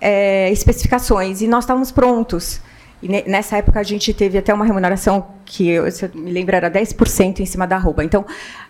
é, 0.01 0.51
especificações 0.51 1.43
e 1.43 1.47
nós 1.47 1.65
estávamos 1.65 1.93
prontos. 1.93 2.63
E 3.03 3.09
nessa 3.29 3.59
época 3.59 3.81
a 3.81 3.83
gente 3.83 4.15
teve 4.15 4.39
até 4.39 4.55
uma 4.55 4.65
remuneração 4.65 5.27
que, 5.45 5.79
se 5.91 6.07
eu 6.07 6.11
me 6.15 6.33
lembro, 6.33 6.57
era 6.57 6.71
10% 6.71 7.41
em 7.41 7.45
cima 7.45 7.67
da 7.67 7.77
roupa. 7.77 8.03
Então, 8.03 8.25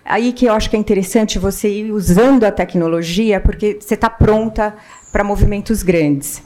aí 0.05 0.33
que 0.33 0.47
eu 0.47 0.53
acho 0.53 0.69
que 0.69 0.75
é 0.75 0.79
interessante 0.79 1.39
você 1.39 1.69
ir 1.69 1.93
usando 1.93 2.43
a 2.43 2.51
tecnologia, 2.51 3.39
porque 3.39 3.79
você 3.81 3.95
está 3.95 4.11
pronta 4.11 4.75
para 5.13 5.23
movimentos 5.23 5.85
grandes. 5.85 6.43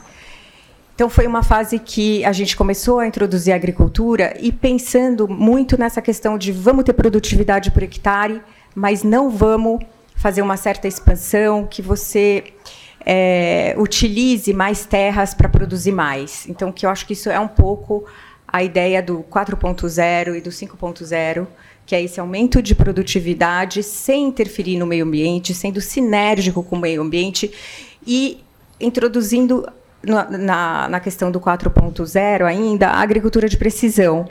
Então, 0.93 1.09
foi 1.09 1.25
uma 1.25 1.41
fase 1.41 1.79
que 1.79 2.23
a 2.23 2.31
gente 2.31 2.55
começou 2.55 2.99
a 2.99 3.07
introduzir 3.07 3.53
a 3.53 3.55
agricultura 3.55 4.37
e 4.39 4.51
pensando 4.51 5.27
muito 5.27 5.79
nessa 5.79 5.99
questão 5.99 6.37
de 6.37 6.51
vamos 6.51 6.83
ter 6.83 6.93
produtividade 6.93 7.71
por 7.71 7.81
hectare, 7.81 8.39
mas 8.75 9.01
não 9.01 9.31
vamos 9.31 9.79
fazer 10.19 10.41
uma 10.41 10.57
certa 10.57 10.85
expansão, 10.85 11.65
que 11.65 11.81
você 11.81 12.43
é, 13.05 13.73
utilize 13.77 14.53
mais 14.53 14.85
terras 14.85 15.33
para 15.33 15.47
produzir 15.47 15.93
mais. 15.93 16.45
Então, 16.49 16.73
que 16.73 16.85
eu 16.85 16.89
acho 16.89 17.07
que 17.07 17.13
isso 17.13 17.29
é 17.29 17.39
um 17.39 17.47
pouco 17.47 18.05
a 18.45 18.61
ideia 18.61 19.01
do 19.01 19.23
4.0 19.31 20.35
e 20.35 20.41
do 20.41 20.49
5.0, 20.49 21.47
que 21.85 21.95
é 21.95 22.03
esse 22.03 22.19
aumento 22.19 22.61
de 22.61 22.75
produtividade 22.75 23.81
sem 23.81 24.25
interferir 24.25 24.77
no 24.77 24.85
meio 24.85 25.05
ambiente, 25.05 25.53
sendo 25.53 25.79
sinérgico 25.79 26.61
com 26.63 26.75
o 26.75 26.79
meio 26.79 27.01
ambiente 27.01 27.49
e 28.05 28.43
introduzindo 28.77 29.65
na, 30.03 30.89
na 30.89 30.99
questão 30.99 31.31
do 31.31 31.39
4.0 31.39 32.45
ainda 32.45 32.89
a 32.89 32.99
agricultura 32.99 33.47
de 33.47 33.55
precisão. 33.55 34.27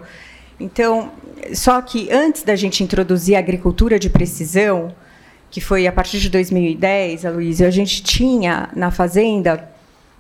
Então, 0.61 1.12
só 1.55 1.81
que 1.81 2.12
antes 2.12 2.42
da 2.42 2.55
gente 2.55 2.85
introduzir 2.85 3.37
a 3.37 3.38
agricultura 3.38 3.98
de 3.98 4.11
precisão, 4.11 4.94
que 5.51 5.61
foi 5.61 5.87
a 5.87 5.93
partir 5.93 6.19
de 6.19 6.29
2010, 6.29 7.25
Aloysio, 7.25 7.67
a 7.67 7.71
gente 7.71 8.03
tinha 8.03 8.69
na 8.75 8.91
fazenda 8.91 9.71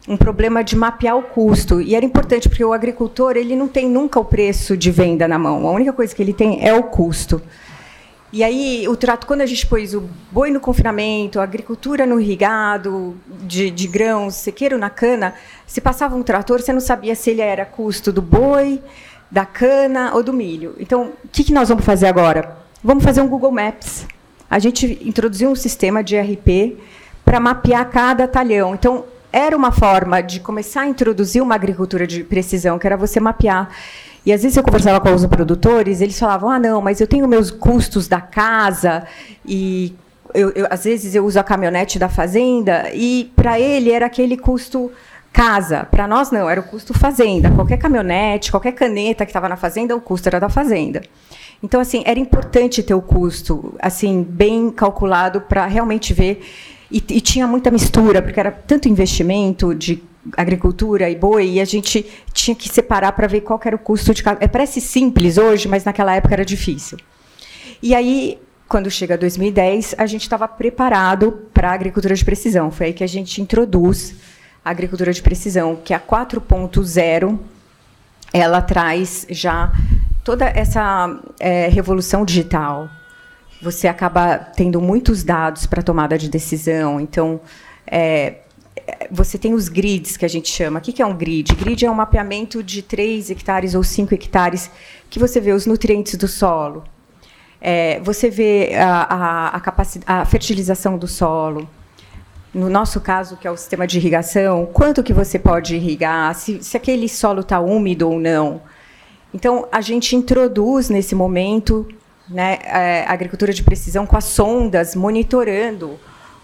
um 0.08 0.16
problema 0.16 0.64
de 0.64 0.74
mapear 0.74 1.16
o 1.16 1.22
custo. 1.22 1.80
E 1.80 1.94
era 1.94 2.04
importante, 2.04 2.48
porque 2.48 2.64
o 2.64 2.72
agricultor 2.72 3.36
ele 3.36 3.54
não 3.54 3.68
tem 3.68 3.88
nunca 3.88 4.18
o 4.18 4.24
preço 4.24 4.76
de 4.76 4.90
venda 4.90 5.28
na 5.28 5.38
mão. 5.38 5.66
A 5.68 5.72
única 5.72 5.92
coisa 5.92 6.14
que 6.14 6.22
ele 6.22 6.32
tem 6.32 6.66
é 6.66 6.74
o 6.74 6.84
custo. 6.84 7.42
E 8.32 8.44
aí, 8.44 8.86
o 8.88 8.96
trato, 8.96 9.26
quando 9.26 9.40
a 9.40 9.46
gente 9.46 9.66
pôs 9.66 9.94
o 9.94 10.02
boi 10.30 10.50
no 10.50 10.60
confinamento, 10.60 11.40
a 11.40 11.42
agricultura 11.42 12.04
no 12.04 12.20
irrigado, 12.20 13.16
de, 13.42 13.70
de 13.70 13.86
grãos, 13.86 14.34
sequeiro 14.34 14.76
na 14.76 14.90
cana, 14.90 15.34
se 15.66 15.80
passava 15.80 16.14
um 16.14 16.22
trator, 16.22 16.60
você 16.60 16.72
não 16.72 16.80
sabia 16.80 17.14
se 17.14 17.30
ele 17.30 17.40
era 17.40 17.64
custo 17.64 18.12
do 18.12 18.20
boi, 18.20 18.82
da 19.30 19.46
cana 19.46 20.14
ou 20.14 20.22
do 20.22 20.32
milho. 20.32 20.74
Então, 20.78 21.12
o 21.24 21.28
que, 21.28 21.44
que 21.44 21.52
nós 21.52 21.70
vamos 21.70 21.84
fazer 21.84 22.06
agora? 22.06 22.58
Vamos 22.84 23.02
fazer 23.02 23.22
um 23.22 23.28
Google 23.28 23.50
Maps 23.50 24.06
a 24.50 24.58
gente 24.58 24.98
introduziu 25.04 25.50
um 25.50 25.54
sistema 25.54 26.02
de 26.02 26.18
RP 26.18 26.78
para 27.24 27.38
mapear 27.38 27.88
cada 27.90 28.26
talhão. 28.26 28.74
Então, 28.74 29.04
era 29.32 29.56
uma 29.56 29.70
forma 29.70 30.22
de 30.22 30.40
começar 30.40 30.82
a 30.82 30.86
introduzir 30.86 31.42
uma 31.42 31.54
agricultura 31.54 32.06
de 32.06 32.24
precisão, 32.24 32.78
que 32.78 32.86
era 32.86 32.96
você 32.96 33.20
mapear. 33.20 33.68
E 34.24 34.32
às 34.32 34.42
vezes 34.42 34.56
eu 34.56 34.62
conversava 34.62 35.00
com 35.00 35.14
os 35.14 35.24
produtores, 35.26 36.00
eles 36.00 36.18
falavam: 36.18 36.50
ah, 36.50 36.58
não, 36.58 36.80
mas 36.80 37.00
eu 37.00 37.06
tenho 37.06 37.28
meus 37.28 37.50
custos 37.50 38.08
da 38.08 38.20
casa 38.20 39.04
e 39.46 39.94
eu, 40.34 40.50
eu, 40.50 40.66
às 40.70 40.84
vezes 40.84 41.14
eu 41.14 41.24
uso 41.24 41.38
a 41.38 41.44
caminhonete 41.44 41.98
da 41.98 42.08
fazenda 42.08 42.90
e 42.92 43.30
para 43.36 43.58
ele 43.58 43.90
era 43.90 44.06
aquele 44.06 44.36
custo 44.36 44.90
casa. 45.32 45.86
Para 45.90 46.06
nós 46.08 46.30
não, 46.30 46.48
era 46.48 46.60
o 46.60 46.64
custo 46.64 46.92
fazenda. 46.92 47.50
Qualquer 47.50 47.78
caminhonete, 47.78 48.50
qualquer 48.50 48.72
caneta 48.72 49.24
que 49.24 49.30
estava 49.30 49.48
na 49.48 49.56
fazenda, 49.56 49.94
o 49.94 50.00
custo 50.00 50.28
era 50.28 50.40
da 50.40 50.48
fazenda. 50.48 51.02
Então, 51.62 51.80
assim, 51.80 52.02
era 52.06 52.18
importante 52.18 52.82
ter 52.82 52.94
o 52.94 53.02
custo 53.02 53.74
assim 53.80 54.22
bem 54.22 54.70
calculado 54.70 55.40
para 55.40 55.66
realmente 55.66 56.14
ver. 56.14 56.44
E, 56.90 56.98
e, 56.98 57.20
tinha 57.20 57.46
muita 57.46 57.70
mistura, 57.70 58.22
porque 58.22 58.38
era 58.40 58.50
tanto 58.50 58.88
investimento 58.88 59.74
de 59.74 60.02
agricultura 60.36 61.08
e 61.10 61.16
boi, 61.16 61.50
e 61.50 61.60
a 61.60 61.64
gente 61.64 62.06
tinha 62.32 62.54
que 62.54 62.68
separar 62.68 63.12
para 63.12 63.26
ver 63.26 63.42
qual 63.42 63.60
era 63.64 63.76
o 63.76 63.78
custo 63.78 64.14
de 64.14 64.22
cada. 64.22 64.42
É, 64.42 64.48
parece 64.48 64.80
simples 64.80 65.36
hoje, 65.36 65.68
mas 65.68 65.84
naquela 65.84 66.14
época 66.14 66.34
era 66.34 66.44
difícil. 66.44 66.98
E 67.82 67.94
aí, 67.94 68.38
quando 68.68 68.90
chega 68.90 69.18
2010, 69.18 69.96
a 69.98 70.06
gente 70.06 70.22
estava 70.22 70.46
preparado 70.48 71.46
para 71.52 71.70
a 71.70 71.74
agricultura 71.74 72.14
de 72.14 72.24
precisão. 72.24 72.70
Foi 72.70 72.86
aí 72.86 72.92
que 72.92 73.04
a 73.04 73.08
gente 73.08 73.40
introduz 73.40 74.14
a 74.64 74.70
agricultura 74.70 75.12
de 75.12 75.22
precisão, 75.22 75.76
que 75.76 75.92
é 75.92 75.96
a 75.96 76.00
4.0. 76.00 77.38
Ela 78.32 78.60
traz 78.60 79.26
já 79.30 79.72
toda 80.28 80.44
essa 80.44 81.18
é, 81.40 81.68
revolução 81.68 82.22
digital, 82.22 82.90
você 83.62 83.88
acaba 83.88 84.36
tendo 84.36 84.78
muitos 84.78 85.24
dados 85.24 85.64
para 85.64 85.82
tomada 85.82 86.18
de 86.18 86.28
decisão. 86.28 87.00
Então, 87.00 87.40
é, 87.86 88.34
você 89.10 89.38
tem 89.38 89.54
os 89.54 89.70
grids, 89.70 90.18
que 90.18 90.26
a 90.26 90.28
gente 90.28 90.50
chama. 90.50 90.80
O 90.80 90.82
que 90.82 91.00
é 91.00 91.06
um 91.06 91.16
grid? 91.16 91.54
Grid 91.54 91.86
é 91.86 91.90
um 91.90 91.94
mapeamento 91.94 92.62
de 92.62 92.82
3 92.82 93.30
hectares 93.30 93.74
ou 93.74 93.82
5 93.82 94.12
hectares, 94.12 94.70
que 95.08 95.18
você 95.18 95.40
vê 95.40 95.52
os 95.52 95.64
nutrientes 95.64 96.14
do 96.16 96.28
solo, 96.28 96.84
é, 97.58 97.98
você 98.00 98.28
vê 98.28 98.74
a, 98.76 99.56
a, 99.56 99.56
a, 99.56 100.20
a, 100.20 100.24
fertilização 100.26 100.98
do 100.98 101.08
solo. 101.08 101.66
No 102.52 102.68
nosso 102.68 103.00
caso, 103.00 103.38
que 103.38 103.48
é 103.48 103.50
o 103.50 103.56
sistema 103.56 103.86
de 103.86 103.96
irrigação, 103.96 104.66
quanto 104.74 105.02
que 105.02 105.14
você 105.14 105.38
pode 105.38 105.74
irrigar, 105.74 106.34
se, 106.34 106.62
se 106.62 106.76
aquele 106.76 107.08
solo 107.08 107.40
está 107.40 107.60
úmido 107.60 108.10
ou 108.10 108.20
não. 108.20 108.60
Então, 109.32 109.68
a 109.70 109.80
gente 109.80 110.16
introduz 110.16 110.88
nesse 110.88 111.14
momento 111.14 111.86
né, 112.28 112.58
a 113.06 113.12
agricultura 113.12 113.52
de 113.52 113.62
precisão 113.62 114.06
com 114.06 114.16
as 114.16 114.24
sondas, 114.24 114.94
monitorando 114.94 115.98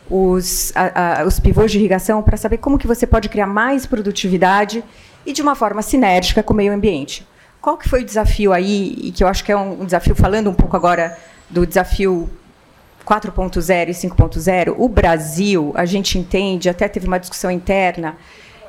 os, 0.09 0.73
a, 0.75 1.23
a, 1.23 1.25
os 1.25 1.41
pivôs 1.41 1.73
de 1.73 1.79
irrigação 1.79 2.23
para 2.23 2.37
saber 2.37 2.59
como 2.59 2.79
que 2.79 2.87
você 2.87 3.07
pode 3.07 3.29
criar 3.29 3.47
mais 3.47 3.87
produtividade 3.87 4.85
e 5.25 5.33
de 5.33 5.41
uma 5.41 5.55
forma 5.55 5.83
sinérgica 5.83 6.43
com 6.43 6.53
o 6.53 6.57
meio 6.57 6.73
ambiente. 6.73 7.27
Qual 7.61 7.79
que 7.79 7.89
foi 7.89 8.03
o 8.03 8.05
desafio 8.05 8.53
aí, 8.53 8.95
e 8.99 9.11
que 9.11 9.25
eu 9.25 9.29
acho 9.29 9.43
que 9.43 9.51
é 9.51 9.57
um 9.57 9.85
desafio, 9.87 10.15
falando 10.15 10.51
um 10.51 10.55
pouco 10.55 10.77
agora 10.77 11.17
do 11.49 11.67
desafio 11.67 12.29
4.0 13.07 13.89
e 13.89 13.93
5.0, 13.93 14.75
o 14.77 14.89
Brasil, 14.89 15.73
a 15.75 15.87
gente 15.87 16.19
entende, 16.19 16.69
até 16.69 16.89
teve 16.89 17.07
uma 17.07 17.19
discussão 17.19 17.51
interna, 17.51 18.17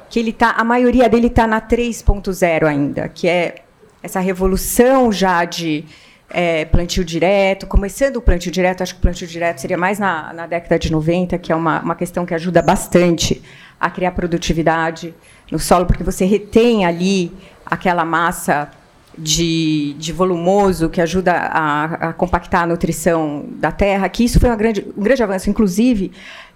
que 0.09 0.19
ele 0.19 0.31
tá, 0.31 0.51
a 0.51 0.63
maioria 0.63 1.09
dele 1.09 1.27
está 1.27 1.45
na 1.45 1.59
3.0 1.59 2.65
ainda, 2.65 3.09
que 3.09 3.27
é 3.27 3.64
essa 4.05 4.19
revolução 4.19 5.11
já 5.11 5.43
de 5.43 5.83
é, 6.29 6.63
plantio 6.65 7.03
direto, 7.03 7.65
começando 7.65 8.17
o 8.17 8.21
plantio 8.21 8.51
direto, 8.51 8.83
acho 8.83 8.93
que 8.93 8.99
o 8.99 9.01
plantio 9.01 9.27
direto 9.27 9.59
seria 9.59 9.77
mais 9.77 9.97
na, 9.97 10.31
na 10.31 10.45
década 10.45 10.77
de 10.77 10.91
90, 10.91 11.37
que 11.39 11.51
é 11.51 11.55
uma, 11.55 11.81
uma 11.81 11.95
questão 11.95 12.25
que 12.25 12.33
ajuda 12.33 12.61
bastante 12.61 13.41
a 13.79 13.89
criar 13.89 14.11
produtividade 14.11 15.13
no 15.51 15.57
solo, 15.57 15.87
porque 15.87 16.03
você 16.03 16.23
retém 16.23 16.85
ali 16.85 17.31
aquela 17.65 18.05
massa 18.05 18.69
de, 19.17 19.95
de 19.97 20.13
volumoso 20.13 20.87
que 20.89 21.01
ajuda 21.01 21.33
a, 21.33 22.09
a, 22.09 22.13
compactar 22.13 22.63
a 22.63 22.67
nutrição 22.67 23.45
da 23.53 23.71
terra, 23.71 24.07
que 24.07 24.23
isso 24.23 24.39
foi 24.39 24.55
grande, 24.55 24.85
um 24.95 25.01
grande 25.01 25.23
avanço. 25.23 25.49
Inclusive, 25.49 26.11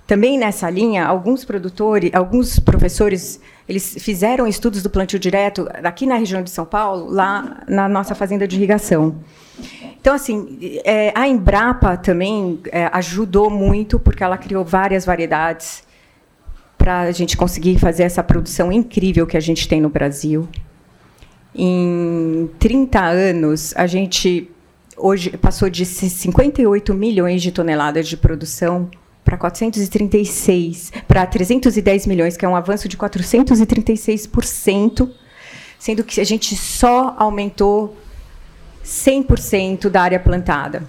também 0.05 0.38
nessa 0.38 0.69
linha, 0.69 1.05
alguns 1.05 1.43
produtores, 1.43 2.12
alguns 2.13 2.59
professores, 2.59 3.39
eles 3.69 3.95
fizeram 3.99 4.47
estudos 4.47 4.82
do 4.82 4.89
plantio 4.89 5.19
direto 5.19 5.69
aqui 5.84 6.08
na 6.08 6.15
região 6.15 6.41
de 6.41 6.49
São 6.49 6.65
Paulo, 6.65 7.08
lá 7.08 7.62
na 7.67 7.88
nossa 7.88 8.15
fazenda 8.15 8.47
de 8.47 8.55
irrigação. 8.55 9.17
Então, 10.01 10.15
assim, 10.15 10.58
é, 10.84 11.13
a 11.13 11.27
Embrapa 11.27 11.95
também 11.95 12.60
é, 12.71 12.89
ajudou 12.93 13.47
muito, 13.47 13.99
porque 13.99 14.23
ela 14.23 14.39
criou 14.39 14.65
várias 14.65 15.05
variedades 15.05 15.84
para 16.79 17.01
a 17.01 17.12
gente 17.12 17.38
conseguir 17.38 17.77
fazer 17.77 18.03
essa 18.03 18.23
produção 18.23 18.71
incrível 18.71 19.27
que 19.27 19.38
a 19.38 19.39
gente 19.39 19.67
tem 19.67 19.79
no 19.79 19.89
Brasil. 19.89 20.49
Em 21.53 22.49
30 22.58 22.99
anos, 22.99 23.73
a 23.77 23.86
gente 23.86 24.49
hoje 24.97 25.29
passou 25.38 25.69
de 25.69 25.86
58 25.86 26.91
milhões 26.95 27.43
de 27.43 27.51
toneladas 27.51 28.08
de 28.08 28.17
produção 28.17 28.89
para 29.23 29.38
436, 29.38 30.91
para 31.08 31.25
310 31.25 32.08
milhões, 32.08 32.36
que 32.36 32.45
é 32.45 32.49
um 32.49 32.55
avanço 32.55 32.88
de 32.88 32.97
436%, 32.97 35.10
sendo 35.77 36.03
que 36.03 36.19
a 36.19 36.23
gente 36.23 36.55
só 36.55 37.15
aumentou 37.17 37.95
100% 38.84 39.89
da 39.89 40.01
área 40.01 40.19
plantada. 40.19 40.84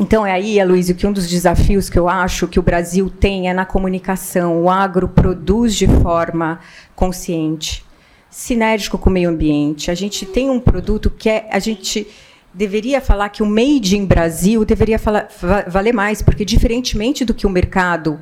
Então 0.00 0.26
é 0.26 0.32
aí, 0.32 0.58
Aloysio, 0.58 0.94
que 0.94 1.06
um 1.06 1.12
dos 1.12 1.28
desafios 1.28 1.88
que 1.88 1.98
eu 1.98 2.08
acho 2.08 2.48
que 2.48 2.58
o 2.58 2.62
Brasil 2.62 3.10
tem 3.10 3.48
é 3.48 3.54
na 3.54 3.64
comunicação. 3.64 4.62
O 4.62 4.70
agro 4.70 5.06
produz 5.06 5.76
de 5.76 5.86
forma 5.86 6.58
consciente 6.96 7.84
sinérgico 8.28 8.96
com 8.96 9.10
o 9.10 9.12
meio 9.12 9.28
ambiente. 9.28 9.90
A 9.90 9.94
gente 9.94 10.24
tem 10.24 10.50
um 10.50 10.58
produto 10.58 11.10
que 11.10 11.28
é, 11.28 11.46
a 11.52 11.58
gente 11.58 12.08
deveria 12.54 13.00
falar 13.00 13.28
que 13.28 13.42
o 13.42 13.46
made 13.46 13.96
in 13.96 14.04
Brasil 14.04 14.64
deveria 14.64 14.98
falar, 14.98 15.28
valer 15.66 15.92
mais, 15.92 16.20
porque 16.22 16.44
diferentemente 16.44 17.24
do 17.24 17.32
que 17.32 17.46
o 17.46 17.50
mercado 17.50 18.20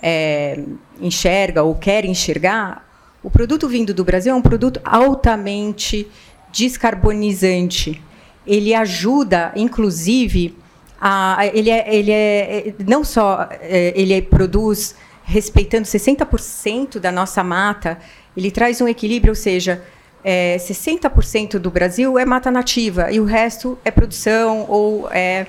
é, 0.00 0.62
enxerga 1.00 1.62
ou 1.62 1.74
quer 1.74 2.04
enxergar, 2.04 2.88
o 3.22 3.30
produto 3.30 3.68
vindo 3.68 3.94
do 3.94 4.04
Brasil 4.04 4.32
é 4.32 4.34
um 4.34 4.42
produto 4.42 4.80
altamente 4.84 6.08
descarbonizante. 6.50 8.02
Ele 8.46 8.74
ajuda, 8.74 9.52
inclusive, 9.54 10.56
a, 11.00 11.46
ele, 11.52 11.70
é, 11.70 11.94
ele 11.94 12.10
é 12.10 12.74
não 12.86 13.04
só 13.04 13.48
é, 13.60 13.92
ele 13.94 14.20
produz 14.22 14.94
respeitando 15.24 15.86
60% 15.86 16.98
da 16.98 17.12
nossa 17.12 17.44
mata 17.44 17.98
ele 18.36 18.50
traz 18.50 18.80
um 18.80 18.88
equilíbrio, 18.88 19.32
ou 19.32 19.36
seja, 19.36 19.82
é, 20.24 20.56
60% 20.56 21.58
do 21.58 21.70
Brasil 21.70 22.18
é 22.18 22.24
mata 22.24 22.50
nativa 22.50 23.10
e 23.10 23.18
o 23.18 23.24
resto 23.24 23.78
é 23.84 23.90
produção 23.90 24.66
ou 24.68 25.08
é, 25.10 25.46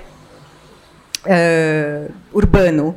é 1.24 2.08
urbano. 2.32 2.88
O 2.88 2.96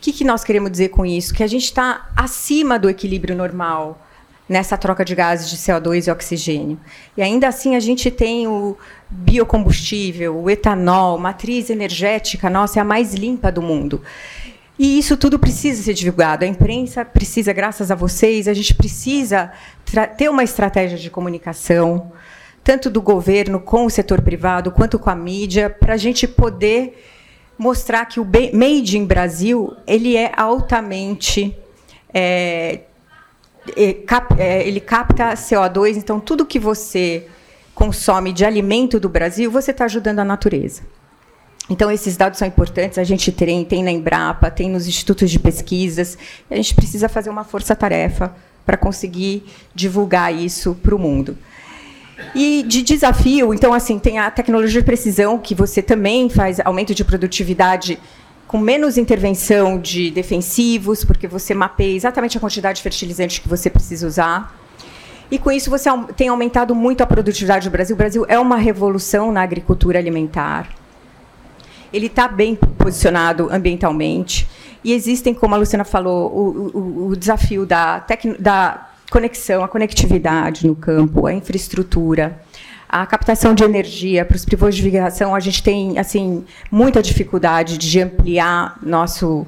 que, 0.00 0.12
que 0.12 0.24
nós 0.24 0.44
queremos 0.44 0.70
dizer 0.70 0.90
com 0.90 1.04
isso? 1.04 1.34
Que 1.34 1.42
a 1.42 1.46
gente 1.46 1.64
está 1.64 2.08
acima 2.16 2.78
do 2.78 2.88
equilíbrio 2.88 3.34
normal 3.34 4.00
nessa 4.48 4.76
troca 4.76 5.04
de 5.04 5.14
gases 5.14 5.50
de 5.50 5.56
CO2 5.56 6.06
e 6.06 6.10
oxigênio. 6.10 6.78
E 7.16 7.22
ainda 7.22 7.48
assim 7.48 7.74
a 7.74 7.80
gente 7.80 8.10
tem 8.10 8.46
o 8.46 8.76
biocombustível, 9.08 10.40
o 10.40 10.48
etanol, 10.48 11.18
matriz 11.18 11.70
energética 11.70 12.48
nossa 12.48 12.78
é 12.78 12.82
a 12.82 12.84
mais 12.84 13.14
limpa 13.14 13.50
do 13.50 13.60
mundo. 13.60 14.00
E 14.78 14.98
isso 14.98 15.16
tudo 15.16 15.38
precisa 15.38 15.82
ser 15.82 15.94
divulgado. 15.94 16.44
A 16.44 16.48
imprensa 16.48 17.04
precisa, 17.04 17.52
graças 17.52 17.90
a 17.90 17.94
vocês, 17.94 18.46
a 18.46 18.54
gente 18.54 18.74
precisa 18.74 19.50
ter 20.16 20.28
uma 20.28 20.44
estratégia 20.44 20.98
de 20.98 21.08
comunicação, 21.08 22.12
tanto 22.62 22.90
do 22.90 23.00
governo 23.00 23.60
com 23.60 23.86
o 23.86 23.90
setor 23.90 24.20
privado, 24.20 24.70
quanto 24.70 24.98
com 24.98 25.08
a 25.08 25.14
mídia, 25.14 25.70
para 25.70 25.94
a 25.94 25.96
gente 25.96 26.26
poder 26.28 27.02
mostrar 27.58 28.04
que 28.04 28.20
o 28.20 28.24
Made 28.24 28.98
in 28.98 29.06
Brasil 29.06 29.74
ele 29.86 30.14
é 30.14 30.30
altamente 30.36 31.56
é, 32.12 32.80
é, 34.38 34.66
ele 34.66 34.80
capta 34.80 35.32
CO2, 35.32 35.96
então 35.96 36.20
tudo 36.20 36.44
que 36.44 36.58
você 36.58 37.26
consome 37.74 38.32
de 38.32 38.44
alimento 38.44 39.00
do 39.00 39.08
Brasil, 39.08 39.50
você 39.50 39.70
está 39.70 39.84
ajudando 39.84 40.20
a 40.20 40.24
natureza. 40.24 40.82
Então, 41.68 41.90
esses 41.90 42.16
dados 42.16 42.38
são 42.38 42.46
importantes, 42.46 42.96
a 42.96 43.04
gente 43.04 43.32
tem, 43.32 43.64
tem 43.64 43.82
na 43.82 43.90
Embrapa, 43.90 44.50
tem 44.50 44.70
nos 44.70 44.86
institutos 44.86 45.30
de 45.30 45.38
pesquisas, 45.38 46.16
a 46.48 46.54
gente 46.54 46.74
precisa 46.74 47.08
fazer 47.08 47.28
uma 47.28 47.42
força-tarefa 47.42 48.32
para 48.64 48.76
conseguir 48.76 49.44
divulgar 49.74 50.32
isso 50.32 50.76
para 50.80 50.94
o 50.94 50.98
mundo. 50.98 51.36
E 52.34 52.62
de 52.62 52.82
desafio, 52.82 53.52
então, 53.52 53.74
assim, 53.74 53.98
tem 53.98 54.18
a 54.18 54.30
tecnologia 54.30 54.80
de 54.80 54.86
precisão, 54.86 55.38
que 55.38 55.54
você 55.54 55.82
também 55.82 56.28
faz 56.28 56.60
aumento 56.60 56.94
de 56.94 57.04
produtividade 57.04 57.98
com 58.46 58.58
menos 58.58 58.96
intervenção 58.96 59.78
de 59.78 60.10
defensivos, 60.10 61.04
porque 61.04 61.26
você 61.26 61.52
mapeia 61.52 61.96
exatamente 61.96 62.38
a 62.38 62.40
quantidade 62.40 62.76
de 62.76 62.82
fertilizante 62.82 63.40
que 63.40 63.48
você 63.48 63.68
precisa 63.68 64.06
usar. 64.06 64.56
E 65.28 65.38
com 65.38 65.50
isso 65.50 65.68
você 65.68 65.90
tem 66.16 66.28
aumentado 66.28 66.74
muito 66.74 67.00
a 67.00 67.06
produtividade 67.06 67.68
do 67.68 67.72
Brasil. 67.72 67.94
O 67.94 67.98
Brasil 67.98 68.24
é 68.28 68.38
uma 68.38 68.56
revolução 68.56 69.32
na 69.32 69.42
agricultura 69.42 69.98
alimentar 69.98 70.68
ele 71.92 72.06
está 72.06 72.28
bem 72.28 72.54
posicionado 72.54 73.48
ambientalmente. 73.50 74.48
E 74.82 74.92
existem, 74.92 75.34
como 75.34 75.54
a 75.54 75.58
Luciana 75.58 75.84
falou, 75.84 76.30
o, 76.30 76.78
o, 76.78 77.08
o 77.08 77.16
desafio 77.16 77.66
da, 77.66 78.04
da 78.38 78.88
conexão, 79.10 79.64
a 79.64 79.68
conectividade 79.68 80.66
no 80.66 80.76
campo, 80.76 81.26
a 81.26 81.32
infraestrutura, 81.32 82.40
a 82.88 83.04
captação 83.06 83.54
de 83.54 83.64
energia 83.64 84.24
para 84.24 84.36
os 84.36 84.44
pivôs 84.44 84.74
de 84.74 84.82
irrigação. 84.82 85.34
A 85.34 85.40
gente 85.40 85.62
tem 85.62 85.98
assim 85.98 86.44
muita 86.70 87.02
dificuldade 87.02 87.78
de 87.78 88.00
ampliar 88.00 88.78
nosso 88.82 89.46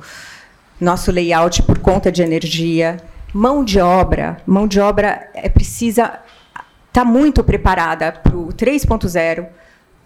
nosso 0.81 1.11
layout 1.11 1.63
por 1.65 1.79
conta 1.79 2.11
de 2.11 2.23
energia. 2.23 2.99
Mão 3.33 3.65
de 3.65 3.81
obra, 3.81 4.39
mão 4.47 4.67
de 4.67 4.81
obra 4.81 5.29
é 5.35 5.49
precisa 5.49 6.21
está 6.89 7.05
muito 7.05 7.45
preparada 7.45 8.11
para 8.11 8.37
o 8.37 8.49
3.0 8.49 9.47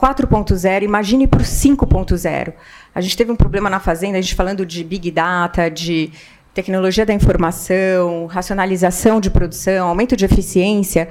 4.0, 0.03 0.83
imagine 0.83 1.29
para 1.29 1.41
o 1.41 1.45
5.0. 1.45 2.53
A 2.93 3.01
gente 3.01 3.17
teve 3.17 3.31
um 3.31 3.37
problema 3.37 3.71
na 3.71 3.79
fazenda, 3.79 4.19
a 4.19 4.21
gente 4.21 4.35
falando 4.35 4.67
de 4.67 4.83
big 4.83 5.12
data, 5.12 5.71
de 5.71 6.11
tecnologia 6.53 7.07
da 7.07 7.15
informação, 7.15 8.27
racionalização 8.27 9.21
de 9.21 9.31
produção, 9.31 9.87
aumento 9.87 10.17
de 10.17 10.25
eficiência, 10.25 11.09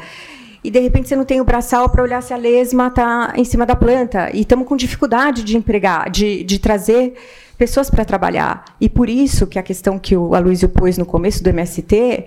e 0.62 0.70
de 0.70 0.80
repente 0.80 1.08
você 1.08 1.16
não 1.16 1.24
tem 1.24 1.40
o 1.40 1.46
braçal 1.46 1.90
para 1.90 2.04
olhar 2.04 2.22
se 2.22 2.34
a 2.34 2.38
lesma 2.38 2.88
está 2.88 3.34
em 3.36 3.46
cima 3.46 3.66
da 3.66 3.76
planta. 3.76 4.30
E 4.34 4.42
estamos 4.42 4.68
com 4.68 4.76
dificuldade 4.76 5.44
de 5.44 5.58
empregar, 5.58 6.10
de, 6.10 6.44
de 6.44 6.60
trazer 6.60 7.16
pessoas 7.58 7.90
para 7.90 8.06
trabalhar. 8.06 8.66
E 8.80 8.88
por 8.90 9.10
isso 9.10 9.48
que 9.48 9.58
a 9.58 9.64
questão 9.64 9.98
que 9.98 10.16
o 10.16 10.36
Aloysio 10.36 10.70
pôs 10.70 10.98
no 10.98 11.06
começo 11.06 11.44
do 11.44 11.50
MST, 11.50 12.26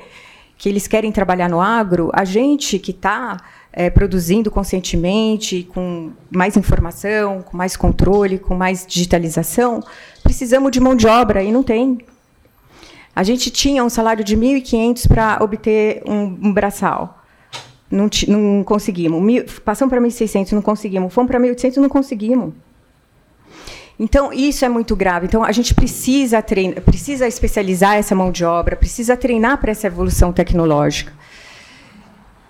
que 0.57 0.69
eles 0.69 0.89
querem 0.89 1.13
trabalhar 1.13 1.49
no 1.49 1.61
agro, 1.61 2.11
a 2.13 2.25
gente 2.25 2.79
que 2.79 2.91
está 2.91 3.37
é, 3.77 3.91
produzindo 3.91 4.53
conscientemente, 4.53 5.65
com 5.75 6.13
mais 6.31 6.57
informação, 6.57 7.43
com 7.43 7.57
mais 7.57 7.77
controle, 7.77 8.39
com 8.39 8.55
mais 8.55 8.87
digitalização, 8.87 9.83
precisamos 10.23 10.71
de 10.71 10.79
mão 10.79 10.95
de 10.95 11.09
obra 11.09 11.43
e 11.43 11.51
não 11.51 11.65
tem. 11.65 11.99
A 13.17 13.25
gente 13.25 13.51
tinha 13.51 13.85
um 13.85 13.89
salário 13.89 14.23
de 14.23 14.37
1.500 14.37 15.09
para 15.09 15.39
obter 15.43 16.03
um, 16.07 16.39
um 16.43 16.53
braçal. 16.53 17.21
Não, 17.91 18.09
não 18.29 18.63
conseguimos. 18.65 19.21
Mil, 19.21 19.45
passamos 19.65 19.91
para 19.91 20.01
1.600, 20.01 20.53
não 20.53 20.63
conseguimos. 20.63 21.13
Fomos 21.13 21.31
para 21.31 21.41
1.800, 21.41 21.77
não 21.77 21.89
conseguimos. 21.89 22.55
Então, 23.99 24.33
isso 24.33 24.65
é 24.65 24.69
muito 24.69 24.97
grave. 24.97 25.27
Então, 25.27 25.45
a 25.45 25.53
gente 25.53 25.75
precisa 25.75 26.41
treinar, 26.43 26.81
precisa 26.81 27.27
especializar 27.27 27.97
essa 27.97 28.15
mão 28.15 28.33
de 28.33 28.45
obra, 28.45 28.75
precisa 28.75 29.17
treinar 29.17 29.59
para 29.59 29.71
essa 29.73 29.87
evolução 29.87 30.33
tecnológica 30.33 31.13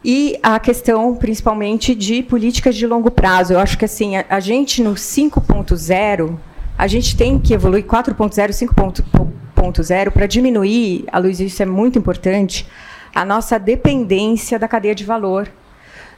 e 0.05 0.39
a 0.43 0.61
questão, 0.61 1.17
principalmente, 1.17 1.95
de 1.95 2.23
políticas 2.23 2.77
de 2.77 2.87
longo 2.87 3.11
prazo. 3.11 3.55
Eu 3.55 3.59
acho 3.59 3.79
que 3.79 3.87
assim 3.87 4.17
a, 4.17 4.25
a 4.29 4.39
gente 4.39 4.83
no 4.83 4.95
5.0, 4.95 6.37
a 6.77 6.87
gente 6.87 7.17
tem 7.17 7.39
que 7.39 7.55
evoluir 7.55 7.85
4.0, 7.85 8.51
5.0 8.51 10.11
para 10.11 10.27
diminuir, 10.27 11.05
a 11.11 11.19
Luiz, 11.19 11.41
isso 11.41 11.63
é 11.63 11.67
muito 11.67 11.99
importante, 11.99 12.67
a 13.15 13.25
nossa 13.25 13.59
dependência 13.59 14.59
da 14.59 14.69
cadeia 14.69 14.95
de 14.95 15.05
valor 15.05 15.51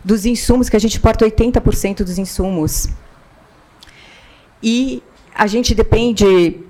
dos 0.05 0.27
insumos, 0.27 0.69
que 0.69 0.77
a 0.77 0.81
gente 0.81 0.99
porta 0.99 1.25
80% 1.25 1.99
dos 1.99 2.19
insumos. 2.19 2.89
E 4.63 5.03
a 5.35 5.47
gente 5.47 5.75
depende 5.75 6.65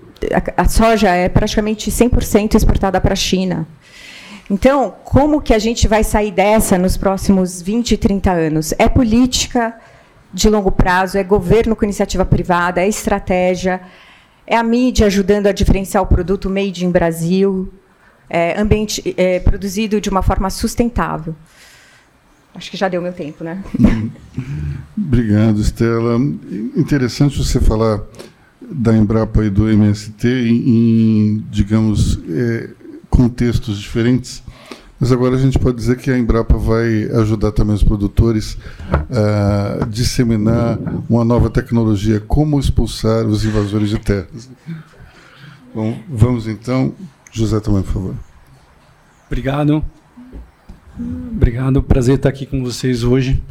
a 0.57 0.67
soja 0.67 1.11
é 1.11 1.29
praticamente 1.29 1.91
100% 1.91 2.55
exportada 2.55 3.01
para 3.01 3.13
a 3.13 3.17
China. 3.17 3.67
Então, 4.49 4.95
como 5.05 5.41
que 5.41 5.53
a 5.53 5.59
gente 5.59 5.89
vai 5.89 6.05
sair 6.05 6.31
dessa 6.31 6.79
nos 6.79 6.97
próximos 6.97 7.61
20, 7.61 7.97
30 7.97 8.31
anos? 8.31 8.75
É 8.79 8.89
política 8.89 9.77
de 10.33 10.49
longo 10.49 10.71
prazo, 10.71 11.19
é 11.19 11.25
governo 11.25 11.75
com 11.75 11.85
iniciativa 11.85 12.25
privada, 12.25 12.81
é 12.81 12.89
estratégia, 12.89 13.81
é 14.47 14.57
a 14.57 14.63
mídia 14.63 15.07
ajudando 15.07 15.49
a 15.49 15.53
diferenciar 15.53 16.03
o 16.03 16.07
produto 16.07 16.49
made 16.49 16.85
in 16.85 16.91
Brasil, 16.91 17.73
é, 18.31 18.61
ambiente, 18.61 19.15
é, 19.17 19.41
produzido 19.41 20.01
de 20.01 20.09
uma 20.09 20.23
forma 20.23 20.49
sustentável. 20.51 21.35
Acho 22.55 22.71
que 22.71 22.77
já 22.77 22.89
deu 22.89 23.03
meu 23.03 23.13
tempo, 23.13 23.43
né? 23.43 23.63
Obrigado, 24.97 25.61
Estela. 25.61 26.17
Interessante 26.77 27.37
você 27.37 27.61
falar 27.61 28.01
da 28.61 28.97
Embrapa 28.97 29.45
e 29.45 29.51
do 29.51 29.69
MST 29.69 30.27
em, 30.27 30.69
em 30.69 31.47
digamos, 31.51 32.19
é, 32.29 32.71
contextos 33.17 33.79
diferentes. 33.79 34.43
Mas 35.01 35.11
agora 35.11 35.37
a 35.37 35.39
gente 35.39 35.59
pode 35.59 35.77
dizer 35.77 35.97
que 35.97 36.11
a 36.11 36.19
Embrapa 36.19 36.57
vai 36.57 37.05
ajudar 37.21 37.53
também 37.53 37.75
os 37.75 37.83
produtores 37.83 38.57
a 39.11 39.85
disseminar 39.87 40.79
uma 41.09 41.25
nova 41.25 41.51
tecnologia, 41.51 42.21
como 42.21 42.59
expulsar 42.61 43.27
os 43.27 43.45
invasores 43.45 43.91
de 43.91 43.99
terras. 43.99 44.51
Bom, 45.75 45.99
vamos 46.09 46.47
então. 46.47 46.95
José 47.31 47.61
também, 47.61 47.83
por 47.83 47.93
favor. 47.93 48.15
Obrigado. 49.27 49.85
Obrigado, 50.99 51.83
prazer 51.83 52.17
estar 52.17 52.31
aqui 52.31 52.47
com 52.47 52.63
vocês 52.63 53.05
hoje. 53.05 53.43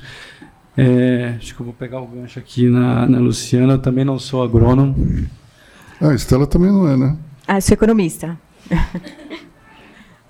É, 0.75 1.35
acho 1.37 1.55
que 1.55 1.61
eu 1.61 1.65
vou 1.65 1.75
pegar 1.75 2.01
o 2.01 2.07
gancho 2.07 2.39
aqui 2.39 2.67
na, 2.67 3.07
na 3.07 3.19
Luciana. 3.19 3.73
Eu 3.73 3.79
também 3.79 4.03
não 4.03 4.17
sou 4.17 4.43
agrônomo. 4.43 5.27
Ah, 6.01 6.09
a 6.09 6.15
Estela 6.15 6.47
também 6.47 6.71
não 6.71 6.87
é, 6.87 6.97
né? 6.97 7.17
Ah, 7.47 7.61
sou 7.61 7.75
economista. 7.75 8.37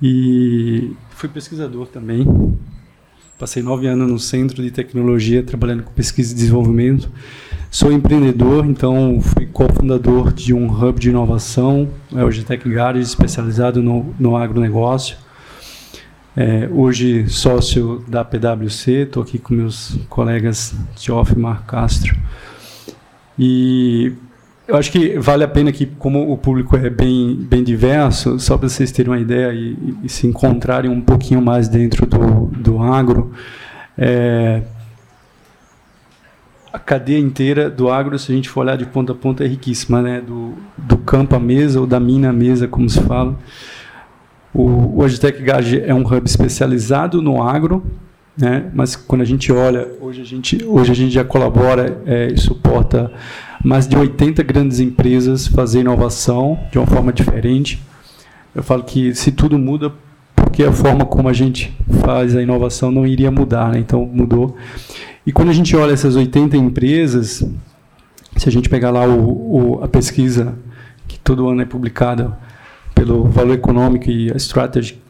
e 0.02 0.94
fui 1.12 1.30
pesquisador 1.30 1.88
também. 1.88 2.26
Passei 3.38 3.62
nove 3.62 3.86
anos 3.88 4.10
no 4.10 4.18
Centro 4.18 4.64
de 4.64 4.72
Tecnologia, 4.72 5.44
trabalhando 5.44 5.84
com 5.84 5.92
pesquisa 5.92 6.32
e 6.32 6.36
desenvolvimento. 6.36 7.12
Sou 7.70 7.92
empreendedor, 7.92 8.66
então 8.66 9.20
fui 9.22 9.46
cofundador 9.46 10.32
de 10.32 10.54
um 10.54 10.68
hub 10.68 10.98
de 10.98 11.10
inovação, 11.10 11.90
é 12.16 12.24
o 12.24 12.32
GTEC 12.32 12.70
Garage, 12.70 13.02
especializado 13.02 13.84
no, 13.84 14.16
no 14.18 14.38
agronegócio. 14.38 15.18
É, 16.38 16.70
hoje 16.72 17.28
sócio 17.28 18.04
da 18.08 18.24
PwC, 18.24 19.04
estou 19.04 19.24
aqui 19.24 19.38
com 19.38 19.54
meus 19.54 19.98
colegas 20.10 20.74
Geoff 20.98 21.34
e 21.34 21.38
Marco 21.38 21.66
Castro. 21.66 22.16
E 23.38 24.14
eu 24.68 24.76
acho 24.76 24.92
que 24.92 25.20
vale 25.20 25.44
a 25.44 25.48
pena 25.48 25.72
que, 25.72 25.86
como 25.86 26.32
o 26.32 26.38
público 26.38 26.76
é 26.76 26.90
bem, 26.90 27.36
bem 27.36 27.64
diverso, 27.64 28.40
só 28.40 28.58
para 28.58 28.68
vocês 28.68 28.92
terem 28.92 29.12
uma 29.12 29.20
ideia 29.20 29.54
e, 29.54 29.96
e, 30.04 30.10
se 30.10 30.26
encontrarem 30.26 30.90
um 30.90 31.02
pouquinho 31.02 31.42
mais 31.42 31.68
dentro 31.68 32.06
do, 32.06 32.48
do 32.48 32.82
agro, 32.82 33.32
é, 33.98 34.64
a 36.74 36.80
cadeia 36.80 37.20
inteira 37.20 37.70
do 37.70 37.90
agro, 37.90 38.18
se 38.18 38.32
a 38.32 38.36
gente 38.36 38.50
for 38.50 38.62
olhar 38.62 38.76
de 38.76 38.86
ponta 38.86 39.14
a 39.14 39.16
ponta, 39.16 39.44
é 39.46 39.48
riquíssima, 39.48 40.02
né? 40.02 40.20
do, 40.20 40.56
do 40.78 40.98
campo 40.98 41.36
à 41.36 41.40
mesa 41.40 41.80
ou 41.80 41.86
da 41.86 42.00
mina 42.00 42.30
à 42.30 42.34
mesa, 42.34 42.68
como 42.68 42.90
se 42.90 43.00
fala. 43.02 43.38
O, 44.54 44.98
o 44.98 45.04
Agitec 45.04 45.42
Gage 45.42 45.82
é 45.82 45.94
um 45.94 46.02
hub 46.02 46.26
especializado 46.26 47.22
no 47.22 47.42
agro, 47.42 47.86
né? 48.36 48.70
mas 48.74 48.96
quando 48.96 49.22
a 49.22 49.26
gente 49.26 49.52
olha, 49.54 49.88
hoje 50.02 50.22
a 50.22 50.26
gente, 50.26 50.66
hoje 50.66 50.92
a 50.92 50.96
gente 50.96 51.14
já 51.14 51.24
colabora 51.24 52.02
é, 52.06 52.28
e 52.28 52.38
suporta 52.38 53.12
mais 53.66 53.88
de 53.88 53.98
80 53.98 54.44
grandes 54.44 54.80
empresas 54.80 55.48
fazer 55.48 55.80
inovação 55.80 56.60
de 56.72 56.78
uma 56.78 56.86
forma 56.86 57.12
diferente. 57.12 57.82
Eu 58.54 58.62
falo 58.62 58.84
que 58.84 59.16
se 59.16 59.32
tudo 59.32 59.58
muda, 59.58 59.92
porque 60.36 60.64
a 60.64 60.72
forma 60.72 61.04
como 61.04 61.28
a 61.28 61.34
gente 61.34 61.76
faz 62.02 62.36
a 62.36 62.42
inovação 62.44 62.92
não 62.92 63.08
iria 63.08 63.32
mudar, 63.32 63.72
né? 63.72 63.80
então 63.80 64.06
mudou. 64.06 64.56
E 65.26 65.32
quando 65.32 65.50
a 65.50 65.54
gente 65.54 65.76
olha 65.76 65.94
essas 65.94 66.16
80 66.16 66.56
empresas, 66.56 67.44
se 68.38 68.48
a 68.48 68.52
gente 68.52 68.70
pegar 68.70 68.92
lá 68.92 69.04
o, 69.08 69.80
o, 69.80 69.84
a 69.84 69.88
pesquisa 69.88 70.54
que 71.08 71.18
todo 71.18 71.50
ano 71.50 71.62
é 71.62 71.66
publicada 71.66 72.38
pelo 72.94 73.24
Valor 73.24 73.56
Econômico 73.56 74.12
e 74.12 74.32
a 74.32 74.38
Strategy, 74.38 75.02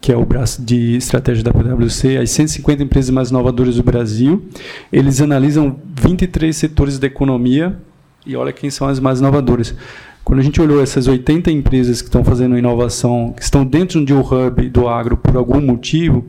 que 0.00 0.12
é 0.12 0.16
o 0.16 0.24
braço 0.24 0.62
de 0.62 0.96
estratégia 0.96 1.42
da 1.42 1.52
PwC, 1.52 2.16
as 2.18 2.30
150 2.30 2.82
empresas 2.82 3.10
mais 3.10 3.30
inovadoras 3.30 3.76
do 3.76 3.82
Brasil, 3.82 4.44
eles 4.92 5.20
analisam 5.20 5.76
23 6.00 6.56
setores 6.56 6.98
da 6.98 7.06
economia 7.06 7.76
e 8.26 8.36
olha 8.36 8.52
quem 8.52 8.70
são 8.70 8.88
as 8.88 8.98
mais 9.00 9.20
inovadoras. 9.20 9.74
Quando 10.24 10.40
a 10.40 10.42
gente 10.42 10.60
olhou 10.60 10.82
essas 10.82 11.06
80 11.06 11.52
empresas 11.52 12.02
que 12.02 12.08
estão 12.08 12.24
fazendo 12.24 12.58
inovação, 12.58 13.32
que 13.36 13.42
estão 13.42 13.64
dentro 13.64 14.04
de 14.04 14.12
um 14.12 14.20
hub 14.20 14.68
do 14.68 14.88
agro 14.88 15.16
por 15.16 15.36
algum 15.36 15.60
motivo, 15.60 16.24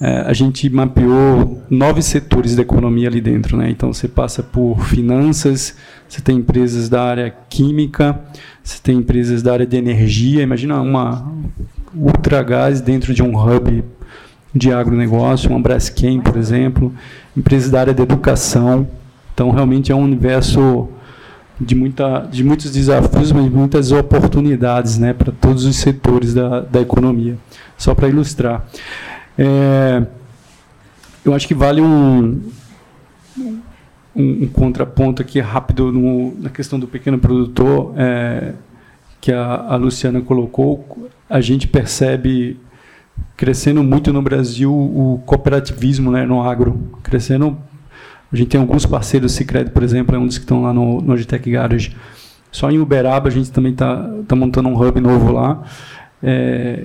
é, 0.00 0.20
a 0.20 0.32
gente 0.32 0.68
mapeou 0.70 1.62
nove 1.70 2.02
setores 2.02 2.56
da 2.56 2.62
economia 2.62 3.08
ali 3.08 3.20
dentro. 3.20 3.56
Né? 3.56 3.70
Então, 3.70 3.92
você 3.92 4.08
passa 4.08 4.42
por 4.42 4.80
finanças, 4.86 5.76
você 6.08 6.20
tem 6.20 6.38
empresas 6.38 6.88
da 6.88 7.02
área 7.02 7.34
química, 7.48 8.18
você 8.62 8.78
tem 8.82 8.98
empresas 8.98 9.42
da 9.42 9.52
área 9.52 9.66
de 9.66 9.76
energia. 9.76 10.42
Imagina 10.42 10.80
uma 10.80 11.30
ultragás 11.96 12.80
dentro 12.80 13.14
de 13.14 13.22
um 13.22 13.36
hub 13.36 13.84
de 14.54 14.72
agronegócio, 14.72 15.50
uma 15.50 15.60
Braskem, 15.60 16.20
por 16.20 16.36
exemplo, 16.36 16.92
empresas 17.36 17.70
da 17.70 17.80
área 17.80 17.94
de 17.94 18.02
educação. 18.02 18.88
Então, 19.34 19.50
realmente 19.50 19.92
é 19.92 19.94
um 19.94 20.02
universo 20.02 20.88
de, 21.60 21.74
muita, 21.74 22.20
de 22.20 22.42
muitos 22.44 22.70
desafios, 22.70 23.32
mas 23.32 23.44
de 23.44 23.50
muitas 23.50 23.92
oportunidades 23.92 24.98
né, 24.98 25.12
para 25.12 25.32
todos 25.32 25.64
os 25.64 25.76
setores 25.76 26.32
da, 26.32 26.60
da 26.60 26.80
economia. 26.80 27.36
Só 27.76 27.94
para 27.94 28.08
ilustrar. 28.08 28.66
É, 29.38 30.02
eu 31.24 31.34
acho 31.34 31.46
que 31.46 31.54
vale 31.54 31.80
um, 31.80 32.40
um, 33.38 33.62
um, 34.16 34.48
contraponto 34.48 35.20
aqui 35.20 35.40
rápido 35.40 35.92
no, 35.92 36.34
na 36.40 36.48
questão 36.48 36.78
do 36.78 36.86
pequeno 36.86 37.18
produtor, 37.18 37.92
é, 37.96 38.54
que 39.20 39.32
a, 39.32 39.66
a 39.68 39.76
Luciana 39.76 40.20
colocou. 40.20 41.10
A 41.28 41.40
gente 41.40 41.66
percebe 41.66 42.58
crescendo 43.36 43.82
muito 43.82 44.12
no 44.12 44.20
Brasil 44.20 44.72
o 44.72 45.22
cooperativismo 45.24 46.10
né, 46.10 46.26
no 46.26 46.42
agro, 46.42 46.90
crescendo 47.02 47.56
a 48.32 48.36
gente 48.36 48.48
tem 48.48 48.60
alguns 48.60 48.84
parceiros, 48.84 49.32
Cicred, 49.32 49.70
por 49.70 49.82
exemplo, 49.82 50.14
é 50.14 50.18
um 50.18 50.26
dos 50.26 50.36
que 50.36 50.44
estão 50.44 50.62
lá 50.62 50.72
no, 50.72 51.00
no 51.00 51.12
Agitec 51.12 51.48
Garage. 51.50 51.96
Só 52.50 52.70
em 52.70 52.78
Uberaba 52.78 53.28
a 53.28 53.30
gente 53.30 53.50
também 53.52 53.72
está 53.72 54.10
tá 54.26 54.34
montando 54.34 54.68
um 54.68 54.74
hub 54.74 55.00
novo 55.00 55.32
lá. 55.32 55.62
É, 56.22 56.84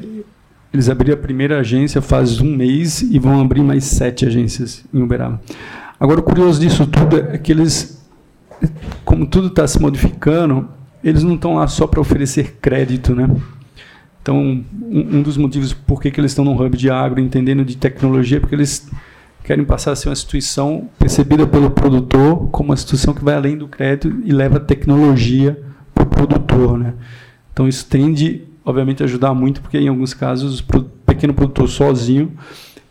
eles 0.73 0.87
abriram 0.87 1.15
a 1.15 1.17
primeira 1.17 1.59
agência 1.59 2.01
faz 2.01 2.39
um 2.39 2.55
mês 2.55 3.01
e 3.01 3.17
vão 3.17 3.41
abrir 3.41 3.61
mais 3.61 3.85
sete 3.85 4.25
agências 4.25 4.85
em 4.93 5.01
Uberaba. 5.01 5.41
Agora, 5.99 6.19
o 6.19 6.23
curioso 6.23 6.59
disso 6.59 6.85
tudo 6.87 7.17
é 7.17 7.37
que 7.37 7.51
eles, 7.51 8.01
como 9.03 9.25
tudo 9.25 9.47
está 9.47 9.67
se 9.67 9.79
modificando, 9.79 10.69
eles 11.03 11.23
não 11.23 11.35
estão 11.35 11.55
lá 11.55 11.67
só 11.67 11.87
para 11.87 11.99
oferecer 11.99 12.57
crédito, 12.61 13.15
né? 13.15 13.29
Então, 14.21 14.37
um, 14.37 14.65
um, 15.17 15.21
dos 15.21 15.35
motivos 15.35 15.73
por 15.73 16.01
que, 16.01 16.11
que 16.11 16.19
eles 16.19 16.31
estão 16.31 16.45
no 16.45 16.53
hub 16.53 16.77
de 16.77 16.89
agro, 16.89 17.19
entendendo 17.19 17.65
de 17.65 17.75
tecnologia, 17.75 18.37
é 18.37 18.39
porque 18.39 18.53
eles 18.53 18.89
querem 19.43 19.65
passar 19.65 19.91
a 19.91 19.95
ser 19.95 20.09
uma 20.09 20.13
instituição 20.13 20.87
percebida 20.99 21.47
pelo 21.47 21.71
produtor 21.71 22.47
como 22.49 22.69
uma 22.69 22.75
instituição 22.75 23.13
que 23.13 23.23
vai 23.23 23.33
além 23.33 23.57
do 23.57 23.67
crédito 23.67 24.21
e 24.23 24.31
leva 24.31 24.59
tecnologia 24.59 25.59
para 25.93 26.03
o 26.03 26.07
produtor. 26.07 26.77
Né? 26.77 26.93
Então 27.51 27.67
isso 27.67 27.85
tende, 27.87 28.43
obviamente, 28.63 29.01
a 29.01 29.05
ajudar 29.05 29.33
muito, 29.33 29.59
porque 29.61 29.79
em 29.79 29.87
alguns 29.87 30.13
casos 30.13 30.59
o 30.59 30.83
pequeno 31.05 31.33
produtor 31.33 31.67
sozinho 31.67 32.31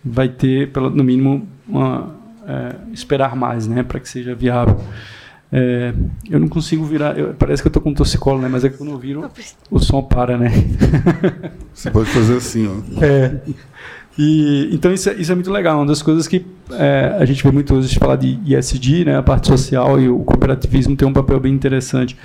vai 0.04 0.28
ter, 0.28 0.70
no 0.76 1.04
mínimo, 1.04 1.46
uma, 1.68 2.14
é, 2.46 2.74
esperar 2.92 3.36
mais 3.36 3.68
né, 3.68 3.82
para 3.82 4.00
que 4.00 4.08
seja 4.08 4.34
viável. 4.34 4.80
É, 5.52 5.92
eu 6.28 6.38
não 6.38 6.48
consigo 6.48 6.84
virar. 6.84 7.18
Eu, 7.18 7.34
parece 7.34 7.62
que 7.62 7.66
eu 7.66 7.70
estou 7.70 7.82
com 7.82 7.90
um 7.90 7.94
torcicolo, 7.94 8.40
né? 8.40 8.48
Mas 8.48 8.64
é 8.64 8.68
que 8.68 8.76
quando 8.76 8.92
eu 8.92 8.98
viro, 8.98 9.28
o 9.70 9.78
som 9.78 10.02
para, 10.02 10.38
né? 10.38 10.50
Você 11.74 11.90
pode 11.90 12.08
fazer 12.10 12.36
assim, 12.36 12.68
ó. 12.68 13.04
É. 13.04 13.40
E, 14.18 14.68
então 14.72 14.92
isso 14.92 15.08
é, 15.08 15.14
isso 15.14 15.32
é 15.32 15.34
muito 15.34 15.50
legal, 15.50 15.78
uma 15.78 15.86
das 15.86 16.02
coisas 16.02 16.28
que 16.28 16.44
é, 16.72 17.16
a 17.18 17.24
gente 17.24 17.42
vê 17.42 17.50
muito 17.50 17.74
hoje 17.74 17.98
falar 17.98 18.16
de 18.16 18.38
ISD, 18.44 19.06
né, 19.06 19.16
a 19.16 19.22
parte 19.22 19.46
social 19.46 19.98
e 19.98 20.10
o 20.10 20.18
cooperativismo 20.18 20.94
tem 20.94 21.08
um 21.08 21.12
papel 21.12 21.40
bem 21.40 21.54
interessante. 21.54 22.16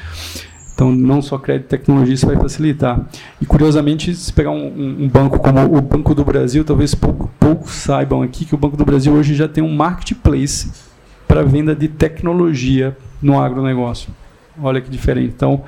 Então, 0.73 0.91
não 0.91 1.21
só 1.21 1.37
crédito 1.37 1.67
e 1.67 1.69
tecnologia, 1.69 2.13
isso 2.13 2.25
vai 2.25 2.35
facilitar. 2.35 3.07
E, 3.39 3.45
curiosamente, 3.45 4.13
se 4.13 4.33
pegar 4.33 4.51
um, 4.51 5.03
um 5.03 5.07
banco 5.07 5.39
como 5.39 5.63
o 5.73 5.79
Banco 5.79 6.13
do 6.13 6.25
Brasil, 6.25 6.65
talvez 6.65 6.93
poucos 6.93 7.29
pouco 7.39 7.71
saibam 7.71 8.21
aqui 8.21 8.43
que 8.43 8.53
o 8.53 8.57
Banco 8.57 8.75
do 8.75 8.83
Brasil 8.83 9.13
hoje 9.13 9.35
já 9.35 9.47
tem 9.47 9.63
um 9.63 9.73
marketplace 9.73 10.69
para 11.25 11.43
venda 11.43 11.73
de 11.73 11.87
tecnologia 11.87 12.95
no 13.21 13.39
agronegócio. 13.39 14.09
Olha 14.61 14.79
que 14.81 14.89
diferente. 14.89 15.33
Então, 15.35 15.63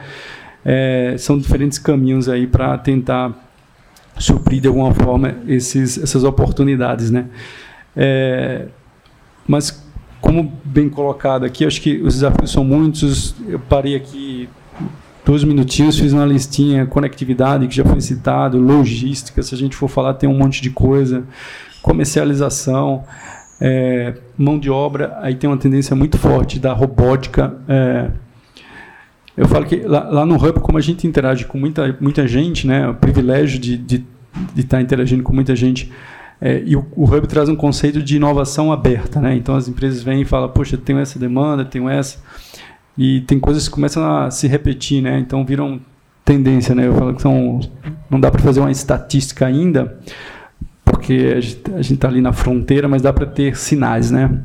é, 0.63 1.15
são 1.17 1.37
diferentes 1.37 1.77
caminhos 1.77 2.27
aí 2.29 2.47
para 2.47 2.77
tentar 2.77 3.33
suprir 4.17 4.61
de 4.61 4.67
alguma 4.67 4.93
forma 4.93 5.35
esses, 5.47 5.97
essas 5.97 6.23
oportunidades, 6.23 7.11
né? 7.11 7.27
É, 7.95 8.67
mas 9.47 9.85
como 10.19 10.51
bem 10.63 10.89
colocado 10.89 11.45
aqui, 11.45 11.65
acho 11.65 11.81
que 11.81 12.01
os 12.01 12.15
desafios 12.15 12.51
são 12.51 12.63
muitos. 12.63 13.35
Eu 13.47 13.59
parei 13.59 13.95
aqui 13.95 14.49
dois 15.25 15.43
minutinhos, 15.43 15.99
fiz 15.99 16.13
uma 16.13 16.25
listinha, 16.25 16.85
conectividade, 16.85 17.67
que 17.67 17.75
já 17.75 17.83
foi 17.83 17.99
citado, 18.01 18.59
logística, 18.59 19.43
se 19.43 19.53
a 19.53 19.57
gente 19.57 19.75
for 19.75 19.89
falar, 19.89 20.13
tem 20.13 20.29
um 20.29 20.37
monte 20.37 20.61
de 20.61 20.69
coisa, 20.69 21.23
comercialização, 21.81 23.03
é, 23.59 24.13
mão 24.37 24.59
de 24.59 24.69
obra, 24.69 25.17
aí 25.21 25.35
tem 25.35 25.49
uma 25.49 25.57
tendência 25.57 25.95
muito 25.95 26.17
forte 26.17 26.59
da 26.59 26.73
robótica. 26.73 27.57
É, 27.67 28.11
eu 29.35 29.47
falo 29.47 29.65
que 29.65 29.77
lá, 29.77 30.09
lá, 30.09 30.25
no 30.25 30.35
Hub, 30.35 30.59
como 30.59 30.77
a 30.77 30.81
gente 30.81 31.05
interage 31.05 31.45
com 31.45 31.57
muita, 31.57 31.95
muita 31.99 32.27
gente, 32.27 32.65
né, 32.65 32.87
o 32.87 32.93
privilégio 32.93 33.59
de, 33.59 33.77
de, 33.77 34.05
de 34.53 34.61
estar 34.61 34.81
interagindo 34.81 35.23
com 35.23 35.33
muita 35.33 35.55
gente, 35.55 35.91
é, 36.39 36.61
e 36.65 36.75
o, 36.75 36.85
o, 36.95 37.05
Hub 37.05 37.27
traz 37.27 37.49
um 37.49 37.55
conceito 37.55 38.01
de 38.01 38.15
inovação 38.15 38.71
aberta. 38.71 39.19
Né? 39.19 39.35
Então 39.35 39.55
as 39.55 39.67
empresas 39.67 40.03
vêm 40.03 40.21
e 40.21 40.25
falam, 40.25 40.49
poxa, 40.49 40.77
tenho 40.77 40.99
essa 40.99 41.17
demanda, 41.17 41.65
tenho 41.65 41.89
essa. 41.89 42.19
E 42.97 43.21
tem 43.21 43.39
coisas 43.39 43.67
que 43.67 43.73
começam 43.73 44.03
a 44.03 44.31
se 44.31 44.47
repetir, 44.47 45.01
né? 45.01 45.19
então 45.19 45.45
viram 45.45 45.79
tendência. 46.23 46.75
Né? 46.75 46.87
Eu 46.87 46.95
falo 46.95 47.13
que 47.13 47.21
são, 47.21 47.59
não 48.09 48.19
dá 48.19 48.29
para 48.29 48.41
fazer 48.41 48.59
uma 48.59 48.71
estatística 48.71 49.45
ainda, 49.45 49.99
porque 50.97 51.33
a 51.35 51.81
gente 51.81 51.93
está 51.93 52.07
ali 52.07 52.19
na 52.19 52.33
fronteira, 52.33 52.87
mas 52.87 53.01
dá 53.01 53.13
para 53.13 53.25
ter 53.25 53.55
sinais. 53.55 54.09
Né? 54.09 54.39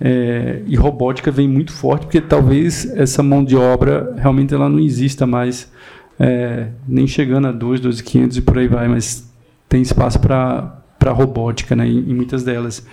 É, 0.00 0.62
e 0.66 0.74
robótica 0.74 1.30
vem 1.30 1.46
muito 1.46 1.70
forte, 1.72 2.06
porque 2.06 2.20
talvez 2.20 2.90
essa 2.96 3.22
mão 3.22 3.44
de 3.44 3.54
obra 3.54 4.14
realmente 4.16 4.54
ela 4.54 4.68
não 4.68 4.80
exista 4.80 5.26
mais, 5.26 5.70
é, 6.18 6.68
nem 6.88 7.06
chegando 7.06 7.46
a 7.46 7.52
2, 7.52 7.80
2.500 7.80 8.36
e 8.36 8.40
por 8.40 8.58
aí 8.58 8.66
vai, 8.66 8.88
mas 8.88 9.30
tem 9.68 9.82
espaço 9.82 10.18
para 10.18 11.12
robótica 11.12 11.76
né, 11.76 11.86
em, 11.86 11.98
em, 11.98 12.14
muitas 12.14 12.42
delas. 12.42 12.84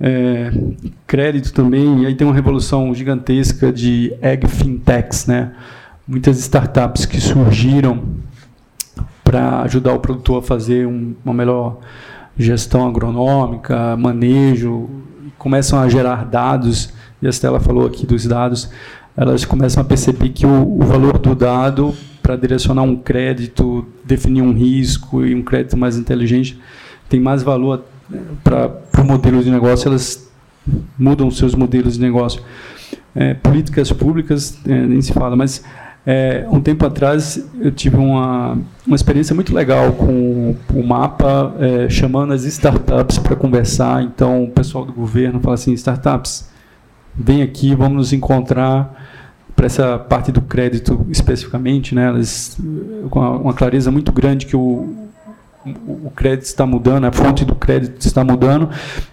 É, 0.00 0.52
crédito 1.06 1.52
também, 1.52 2.02
e 2.02 2.06
aí 2.06 2.14
tem 2.14 2.26
uma 2.26 2.34
revolução 2.34 2.94
gigantesca 2.94 3.72
de 3.72 4.14
egg 4.22 4.46
fintechs, 4.48 5.26
né? 5.26 5.52
muitas 6.06 6.38
startups 6.38 7.04
que 7.04 7.20
surgiram 7.20 8.02
para 9.22 9.60
ajudar 9.62 9.92
o 9.92 10.00
produtor 10.00 10.38
a 10.38 10.42
fazer 10.42 10.86
um, 10.86 11.14
uma 11.22 11.34
melhor 11.34 11.80
gestão 12.38 12.86
agronômica, 12.86 13.96
manejo, 13.96 14.88
começam 15.36 15.78
a 15.80 15.88
gerar 15.88 16.24
dados, 16.24 16.90
e 17.20 17.26
a 17.26 17.32
Stella 17.32 17.58
falou 17.58 17.86
aqui 17.86 18.06
dos 18.06 18.26
dados, 18.26 18.70
elas 19.16 19.44
começam 19.44 19.82
a 19.82 19.84
perceber 19.84 20.28
que 20.28 20.46
o, 20.46 20.78
o 20.80 20.84
valor 20.84 21.18
do 21.18 21.34
dado 21.34 21.94
para 22.22 22.36
direcionar 22.36 22.82
um 22.82 22.94
crédito, 22.94 23.86
definir 24.04 24.42
um 24.42 24.52
risco 24.52 25.24
e 25.24 25.34
um 25.34 25.42
crédito 25.42 25.76
mais 25.76 25.96
inteligente 25.96 26.60
tem 27.08 27.18
mais 27.18 27.42
valor 27.42 27.84
né, 28.08 28.20
para 28.44 28.70
o 28.98 29.04
modelo 29.04 29.42
de 29.42 29.50
negócio, 29.50 29.88
elas 29.88 30.30
mudam 30.98 31.30
seus 31.30 31.54
modelos 31.54 31.94
de 31.94 32.00
negócio. 32.00 32.42
É, 33.14 33.34
políticas 33.34 33.90
públicas, 33.90 34.58
é, 34.66 34.86
nem 34.86 35.00
se 35.00 35.12
fala, 35.12 35.34
mas 35.34 35.64
é, 36.10 36.46
um 36.50 36.58
tempo 36.58 36.86
atrás 36.86 37.38
eu 37.60 37.70
tive 37.70 37.98
uma, 37.98 38.56
uma 38.86 38.96
experiência 38.96 39.34
muito 39.34 39.54
legal 39.54 39.92
com 39.92 40.56
o 40.72 40.82
mapa, 40.82 41.54
é, 41.60 41.90
chamando 41.90 42.32
as 42.32 42.44
startups 42.44 43.18
para 43.18 43.36
conversar. 43.36 44.02
Então, 44.02 44.44
o 44.44 44.50
pessoal 44.50 44.86
do 44.86 44.92
governo 44.94 45.38
fala 45.38 45.52
assim: 45.52 45.74
startups, 45.74 46.48
vem 47.14 47.42
aqui, 47.42 47.74
vamos 47.74 47.98
nos 47.98 48.12
encontrar 48.14 49.06
para 49.54 49.66
essa 49.66 49.98
parte 49.98 50.32
do 50.32 50.40
crédito 50.40 51.06
especificamente, 51.10 51.94
né? 51.94 52.06
Elas, 52.06 52.56
com 53.10 53.20
uma 53.20 53.52
clareza 53.52 53.90
muito 53.90 54.10
grande 54.10 54.46
que 54.46 54.56
o, 54.56 55.10
o 55.86 56.10
crédito 56.16 56.46
está 56.46 56.64
mudando, 56.64 57.04
a 57.04 57.12
fonte 57.12 57.44
do 57.44 57.54
crédito 57.54 58.00
está 58.00 58.24
mudando, 58.24 58.70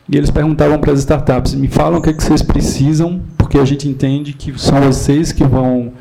e 0.08 0.16
eles 0.16 0.32
perguntavam 0.32 0.80
para 0.80 0.93
as 0.93 1.00
startups: 1.00 1.56
me 1.56 1.68
falam 1.68 2.00
o 2.00 2.02
que, 2.02 2.12
é 2.12 2.14
que 2.14 2.24
vocês 2.24 2.41
precisam, 2.41 3.20
porque 3.38 3.58
a 3.58 3.66
gente 3.66 3.86
entende 3.86 4.32
que 4.32 4.58
são 4.58 4.80
vocês 4.80 5.34
que 5.34 5.43
vão 5.43 5.91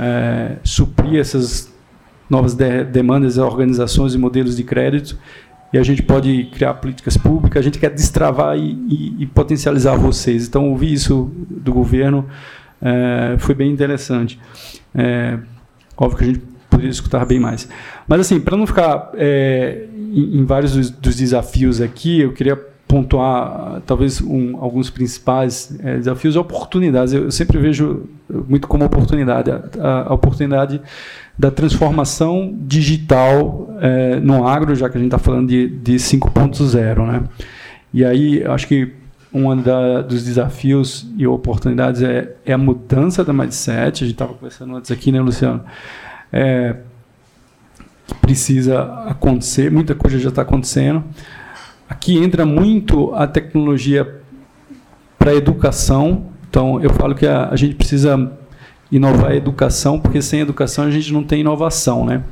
é, 0.00 0.56
suprir 0.64 1.20
essas 1.20 1.70
novas 2.28 2.54
de 2.54 2.84
demandas, 2.84 3.36
organizações 3.36 4.14
e 4.14 4.18
modelos 4.18 4.56
de 4.56 4.64
crédito, 4.64 5.18
e 5.72 5.78
a 5.78 5.82
gente 5.82 6.02
pode 6.02 6.44
criar 6.52 6.74
políticas 6.74 7.16
públicas, 7.16 7.60
a 7.60 7.62
gente 7.62 7.78
quer 7.78 7.90
destravar 7.90 8.56
e, 8.56 8.72
e, 8.88 9.22
e 9.22 9.26
potencializar 9.26 9.94
vocês. 9.96 10.48
Então, 10.48 10.70
ouvir 10.70 10.92
isso 10.92 11.30
do 11.48 11.72
governo 11.72 12.26
é, 12.82 13.36
foi 13.38 13.54
bem 13.54 13.70
interessante. 13.70 14.40
É, 14.94 15.38
óbvio 15.96 16.18
que 16.18 16.24
a 16.24 16.26
gente 16.28 16.40
poderia 16.68 16.90
escutar 16.90 17.24
bem 17.24 17.38
mais. 17.38 17.68
Mas, 18.08 18.20
assim, 18.20 18.40
para 18.40 18.56
não 18.56 18.66
ficar 18.66 19.10
é, 19.14 19.86
em, 19.94 20.40
em, 20.40 20.44
vários 20.44 20.72
dos, 20.72 20.90
dos, 20.90 21.16
desafios 21.16 21.80
aqui, 21.80 22.20
eu 22.20 22.32
queria 22.32 22.56
pontuar 22.90 23.80
talvez 23.86 24.20
um, 24.20 24.56
alguns 24.56 24.90
principais 24.90 25.72
é, 25.78 25.96
desafios 25.96 26.34
e 26.34 26.38
oportunidades. 26.38 27.14
Eu, 27.14 27.24
eu, 27.24 27.30
sempre 27.30 27.56
vejo 27.56 28.08
muito 28.48 28.66
como 28.66 28.84
oportunidade 28.84 29.48
a, 29.48 30.08
a 30.08 30.12
oportunidade 30.12 30.80
da 31.38 31.52
transformação 31.52 32.52
digital 32.62 33.72
é, 33.80 34.18
no 34.18 34.44
agro, 34.44 34.74
já 34.74 34.90
que 34.90 34.98
a 34.98 35.00
gente 35.00 35.06
está 35.06 35.18
falando 35.18 35.48
de, 35.48 35.68
de 35.68 35.94
5.0, 35.94 37.06
né? 37.06 37.22
E 37.94 38.04
aí, 38.04 38.42
acho 38.44 38.66
que 38.66 38.92
um 39.32 39.54
dos 40.08 40.24
desafios 40.24 41.08
e 41.16 41.24
oportunidades 41.28 42.02
é, 42.02 42.34
é, 42.44 42.52
a 42.52 42.58
mudança 42.58 43.24
da 43.24 43.32
mindset. 43.32 44.02
A 44.02 44.06
gente 44.06 44.14
estava 44.14 44.34
conversando 44.34 44.74
antes 44.74 44.90
aqui, 44.90 45.12
né, 45.12 45.20
Luciano? 45.20 45.64
É, 46.32 46.74
precisa 48.20 48.82
acontecer, 49.06 49.70
muita 49.70 49.94
coisa 49.94 50.18
já 50.18 50.30
está 50.30 50.42
acontecendo. 50.42 51.04
Aqui 51.90 52.16
entra 52.16 52.46
muito 52.46 53.12
a 53.16 53.26
tecnologia 53.26 54.20
para 55.18 55.32
a 55.32 55.34
educação. 55.34 56.26
Então, 56.48 56.80
eu 56.80 56.90
falo 56.90 57.16
que 57.16 57.26
a, 57.26 57.48
a, 57.48 57.56
gente 57.56 57.74
precisa 57.74 58.32
inovar 58.92 59.32
a 59.32 59.34
educação, 59.34 59.98
porque 59.98 60.22
sem 60.22 60.38
educação 60.38 60.84
a 60.84 60.90
gente 60.90 61.12
não 61.12 61.24
tem 61.24 61.40
inovação. 61.40 62.06
Né? 62.06 62.22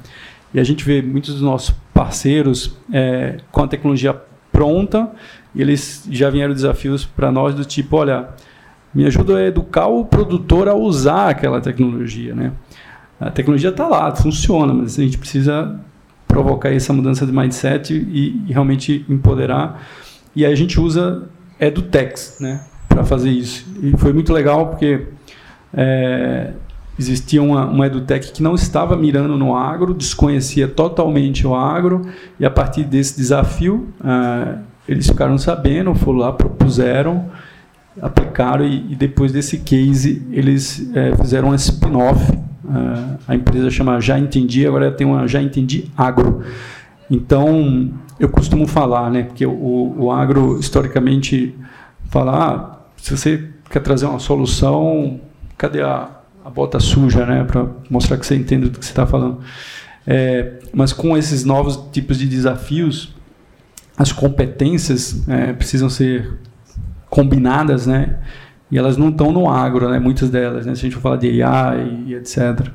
E 0.54 0.61
a 0.61 0.64
gente 0.64 0.84
vê 0.84 1.02
muitos 1.02 1.34
dos 1.34 1.42
nossos 1.42 1.74
parceiros 1.92 2.78
é, 2.92 3.38
com 3.50 3.64
a 3.64 3.66
tecnologia 3.66 4.14
pronta, 4.52 5.11
e 5.52 5.61
eles 5.61 6.06
já 6.09 6.30
vieram 6.30 6.54
desafios 6.54 7.04
para 7.04 7.32
nós 7.32 7.52
do 7.52 7.64
tipo, 7.64 7.96
olha, 7.96 8.28
me 8.94 9.06
ajuda 9.06 9.38
a 9.38 9.44
educar 9.44 9.88
o 9.88 10.04
produtor 10.04 10.68
a 10.68 10.74
usar 10.74 11.30
aquela 11.30 11.61
tecnologia. 11.61 12.32
Né? 12.32 12.52
A 13.18 13.28
tecnologia 13.28 13.70
está 13.70 13.88
lá, 13.88 14.14
funciona, 14.14 14.72
mas 14.72 14.96
a 15.00 15.02
gente 15.02 15.18
precisa 15.18 15.80
provocar 16.28 16.70
essa 16.70 16.92
mudança 16.92 17.26
de 17.26 17.32
mindset 17.32 17.94
e, 17.94 18.44
e 18.46 18.52
realmente 18.52 19.04
empoderar. 19.08 19.82
E 20.36 20.44
aí 20.44 20.52
a 20.52 20.56
gente 20.56 20.78
usa 20.78 21.28
EduTex 21.58 22.36
né, 22.40 22.60
para 22.88 23.02
fazer 23.02 23.30
isso. 23.30 23.66
E 23.82 23.96
foi 23.96 24.12
muito 24.12 24.32
legal 24.32 24.68
porque 24.68 25.06
é, 25.74 26.52
existia 26.98 27.42
uma, 27.42 27.66
uma 27.66 27.86
EduTech 27.86 28.32
que 28.32 28.42
não 28.42 28.54
estava 28.54 28.96
mirando 28.96 29.36
no 29.36 29.56
agro, 29.56 29.94
desconhecia 29.94 30.68
totalmente 30.68 31.46
o 31.46 31.54
agro, 31.54 32.02
e 32.38 32.44
a 32.44 32.50
partir 32.50 32.84
desse 32.84 33.16
desafio, 33.16 33.88
é, 34.04 34.58
eles 34.86 35.06
ficaram 35.06 35.38
sabendo, 35.38 35.94
foram 35.94 36.18
lá, 36.18 36.32
propuseram, 36.32 37.26
aplicaram, 38.00 38.64
e, 38.64 38.92
e 38.92 38.96
depois 38.96 39.32
desse 39.32 39.58
case, 39.58 40.26
eles 40.30 40.90
é, 40.94 41.16
fizeram 41.16 41.48
um 41.48 41.54
spin-off 41.54 42.47
a 43.26 43.34
empresa 43.34 43.70
chama 43.70 44.00
Já 44.00 44.18
Entendi, 44.18 44.66
agora 44.66 44.90
tem 44.90 45.06
uma 45.06 45.26
Já 45.26 45.40
Entendi 45.40 45.90
Agro. 45.96 46.42
Então, 47.10 47.90
eu 48.18 48.28
costumo 48.28 48.66
falar, 48.66 49.10
né, 49.10 49.22
porque 49.22 49.46
o, 49.46 49.94
o 49.98 50.12
agro, 50.12 50.58
historicamente, 50.58 51.54
fala, 52.10 52.32
ah, 52.32 52.78
se 52.96 53.16
você 53.16 53.48
quer 53.70 53.80
trazer 53.80 54.06
uma 54.06 54.18
solução, 54.18 55.20
cadê 55.56 55.82
a, 55.82 56.10
a 56.44 56.50
bota 56.50 56.80
suja, 56.80 57.24
né, 57.24 57.44
para 57.44 57.66
mostrar 57.88 58.18
que 58.18 58.26
você 58.26 58.36
entende 58.36 58.68
do 58.68 58.78
que 58.78 58.84
você 58.84 58.92
está 58.92 59.06
falando. 59.06 59.40
É, 60.06 60.54
mas 60.72 60.92
com 60.92 61.16
esses 61.16 61.44
novos 61.44 61.76
tipos 61.92 62.18
de 62.18 62.26
desafios, 62.26 63.14
as 63.96 64.12
competências 64.12 65.28
é, 65.28 65.52
precisam 65.52 65.88
ser 65.90 66.38
combinadas, 67.10 67.86
né, 67.86 68.18
e 68.70 68.78
elas 68.78 68.96
não 68.96 69.08
estão 69.08 69.32
no 69.32 69.48
agro, 69.48 69.88
né? 69.88 69.98
Muitas 69.98 70.30
delas, 70.30 70.66
né? 70.66 70.74
Se 70.74 70.80
a 70.80 70.82
gente 70.82 70.94
for 70.94 71.02
falar 71.02 71.16
de 71.16 71.42
AI 71.42 72.04
e 72.06 72.14
etc. 72.14 72.68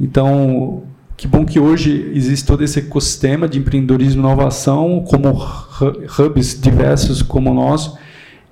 Então, 0.00 0.82
que 1.16 1.28
bom 1.28 1.44
que 1.44 1.60
hoje 1.60 2.10
existe 2.14 2.46
todo 2.46 2.64
esse 2.64 2.80
ecossistema 2.80 3.48
de 3.48 3.58
empreendedorismo 3.58 4.20
e 4.20 4.24
inovação, 4.24 5.04
como 5.08 5.30
hubs 6.18 6.60
diversos 6.60 7.22
como 7.22 7.50
o 7.50 7.54
nosso, 7.54 7.96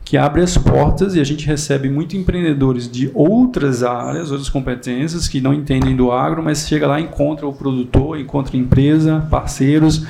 que 0.05 0.17
abre 0.17 0.43
as 0.43 0.57
portas 0.57 1.15
e 1.15 1.21
a 1.21 1.25
gente 1.25 1.47
recebe 1.47 1.89
muitos 1.89 2.17
empreendedores 2.17 2.91
de 2.91 3.11
outras 3.15 3.83
áreas, 3.83 4.31
outras 4.31 4.49
competências, 4.49 5.29
que 5.29 5.41
não 5.41 5.55
entendem 5.55 5.95
do 5.97 6.11
agro, 6.11 6.43
mas 6.43 6.67
chega 6.67 6.87
lá, 6.87 7.01
encontra 7.01 7.47
o 7.47 7.53
produtor, 7.53 8.19
encontra 8.19 8.57
empresa, 8.57 9.27
parceiros. 9.31 10.05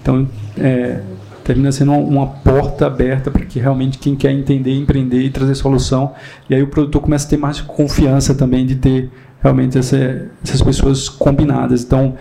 Então, 0.00 0.28
é, 0.58 1.00
termina 1.44 1.70
sendo 1.70 1.92
uma, 1.92 1.98
uma 1.98 2.26
porta 2.26 2.86
aberta 2.86 3.30
para 3.30 3.44
que 3.44 3.60
realmente 3.60 3.98
quem 3.98 4.16
quer 4.16 4.32
entender, 4.32 4.74
empreender 4.74 5.22
e 5.22 5.30
trazer 5.30 5.54
solução. 5.54 6.12
E 6.48 6.54
aí 6.54 6.62
o 6.62 6.66
produtor 6.66 7.02
começa 7.02 7.26
a 7.26 7.30
ter 7.30 7.36
mais 7.36 7.60
confiança 7.60 8.34
também 8.34 8.64
de 8.64 8.76
ter 8.76 9.10
realmente 9.42 9.78
essa, 9.78 10.28
essas 10.42 10.62
pessoas 10.62 11.08
combinadas. 11.08 11.84
Então, 11.84 12.14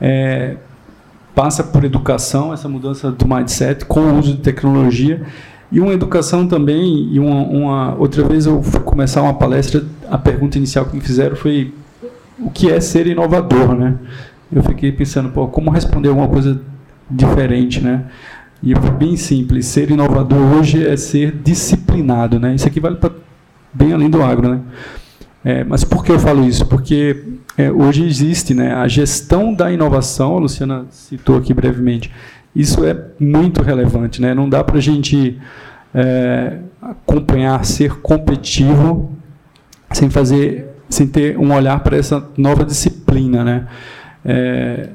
é, 0.00 0.56
passa 1.34 1.64
por 1.64 1.84
educação, 1.84 2.52
essa 2.52 2.68
mudança 2.68 3.10
do 3.10 3.26
mindset 3.26 3.84
com 3.84 4.00
o 4.00 4.18
uso 4.18 4.32
de 4.32 4.40
tecnologia 4.40 5.22
e 5.70 5.80
uma 5.80 5.92
educação 5.92 6.46
também 6.46 7.08
e 7.12 7.18
uma, 7.18 7.42
uma 7.42 7.94
outra 7.96 8.22
vez 8.22 8.46
eu 8.46 8.62
fui 8.62 8.80
começar 8.80 9.22
uma 9.22 9.34
palestra 9.34 9.84
a 10.08 10.16
pergunta 10.16 10.56
inicial 10.56 10.84
que 10.86 10.94
me 10.94 11.02
fizeram 11.02 11.34
foi 11.34 11.74
o 12.38 12.50
que 12.50 12.70
é 12.70 12.80
ser 12.80 13.06
inovador, 13.06 13.74
né? 13.74 13.96
Eu 14.52 14.62
fiquei 14.62 14.92
pensando, 14.92 15.30
pô, 15.30 15.48
como 15.48 15.70
responder 15.70 16.08
alguma 16.08 16.28
coisa 16.28 16.60
diferente, 17.10 17.80
né? 17.82 18.04
E 18.66 18.74
bem 18.74 19.14
simples, 19.16 19.66
ser 19.66 19.92
inovador 19.92 20.58
hoje 20.58 20.84
é 20.84 20.96
ser 20.96 21.30
disciplinado, 21.30 22.40
né? 22.40 22.52
Isso 22.52 22.66
aqui 22.66 22.80
vale 22.80 22.96
para 22.96 23.12
bem 23.72 23.92
além 23.92 24.10
do 24.10 24.20
agro, 24.20 24.48
né? 24.48 24.60
É, 25.44 25.62
mas 25.62 25.84
por 25.84 26.04
que 26.04 26.10
eu 26.10 26.18
falo 26.18 26.44
isso? 26.44 26.66
Porque 26.66 27.22
é, 27.56 27.70
hoje 27.70 28.04
existe 28.04 28.54
né, 28.54 28.74
a 28.74 28.88
gestão 28.88 29.54
da 29.54 29.70
inovação, 29.70 30.36
a 30.36 30.40
Luciana 30.40 30.84
citou 30.90 31.36
aqui 31.36 31.54
brevemente, 31.54 32.10
isso 32.56 32.84
é 32.84 33.04
muito 33.20 33.62
relevante. 33.62 34.20
Né? 34.20 34.34
Não 34.34 34.48
dá 34.48 34.64
para 34.64 34.78
a 34.78 34.80
gente 34.80 35.38
é, 35.94 36.58
acompanhar, 36.82 37.64
ser 37.64 38.00
competitivo, 38.00 39.12
sem 39.92 40.10
fazer, 40.10 40.70
sem 40.88 41.06
ter 41.06 41.38
um 41.38 41.54
olhar 41.54 41.78
para 41.84 41.96
essa 41.96 42.28
nova 42.36 42.64
disciplina. 42.64 43.44
Né? 43.44 43.66
É, 44.24 44.88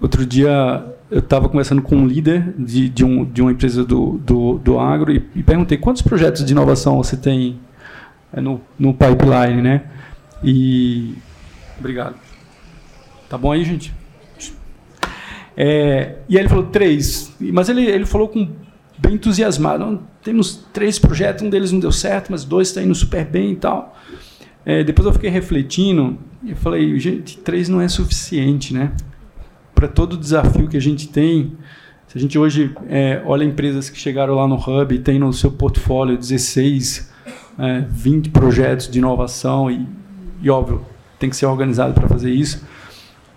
outro 0.00 0.24
dia 0.24 0.82
eu 1.12 1.18
estava 1.18 1.46
conversando 1.46 1.82
com 1.82 1.94
um 1.94 2.06
líder 2.06 2.54
de, 2.58 2.88
de, 2.88 3.04
um, 3.04 3.22
de 3.22 3.42
uma 3.42 3.52
empresa 3.52 3.84
do, 3.84 4.18
do, 4.18 4.58
do 4.58 4.78
agro 4.78 5.12
e, 5.12 5.22
e 5.36 5.42
perguntei 5.42 5.76
quantos 5.76 6.00
projetos 6.00 6.42
de 6.42 6.52
inovação 6.52 6.96
você 6.96 7.18
tem 7.18 7.60
é 8.32 8.40
no, 8.40 8.62
no 8.78 8.94
pipeline, 8.94 9.60
né? 9.60 9.82
E 10.42 11.14
obrigado. 11.78 12.14
Tá 13.28 13.36
bom 13.36 13.52
aí, 13.52 13.62
gente? 13.62 13.94
É, 15.54 16.16
e 16.30 16.38
aí 16.38 16.42
ele 16.42 16.48
falou 16.48 16.64
três, 16.64 17.30
mas 17.38 17.68
ele, 17.68 17.84
ele 17.84 18.06
falou 18.06 18.28
com 18.28 18.48
bem 18.96 19.14
entusiasmado. 19.14 20.02
Temos 20.22 20.66
três 20.72 20.98
projetos, 20.98 21.42
um 21.42 21.50
deles 21.50 21.72
não 21.72 21.78
deu 21.78 21.92
certo, 21.92 22.32
mas 22.32 22.42
dois 22.42 22.68
estão 22.68 22.82
indo 22.82 22.94
super 22.94 23.26
bem 23.26 23.52
e 23.52 23.56
tal. 23.56 23.94
É, 24.64 24.82
depois 24.82 25.04
eu 25.04 25.12
fiquei 25.12 25.28
refletindo 25.28 26.18
e 26.42 26.54
falei, 26.54 26.98
gente, 26.98 27.36
três 27.36 27.68
não 27.68 27.82
é 27.82 27.88
suficiente, 27.88 28.72
né? 28.72 28.92
Para 29.82 29.88
todo 29.88 30.12
o 30.12 30.16
desafio 30.16 30.68
que 30.68 30.76
a 30.76 30.80
gente 30.80 31.08
tem, 31.08 31.56
se 32.06 32.16
a 32.16 32.20
gente 32.20 32.38
hoje 32.38 32.72
é, 32.88 33.20
olha 33.26 33.42
empresas 33.42 33.90
que 33.90 33.98
chegaram 33.98 34.36
lá 34.36 34.46
no 34.46 34.54
Hub 34.54 34.94
e 34.94 34.98
tem 35.00 35.18
no 35.18 35.32
seu 35.32 35.50
portfólio 35.50 36.16
16 36.16 37.10
é, 37.58 37.84
20 37.90 38.30
projetos 38.30 38.88
de 38.88 39.00
inovação 39.00 39.68
e, 39.68 39.84
e 40.40 40.48
óbvio, 40.48 40.86
tem 41.18 41.28
que 41.28 41.34
ser 41.34 41.46
organizado 41.46 41.94
para 41.94 42.06
fazer 42.06 42.30
isso. 42.30 42.64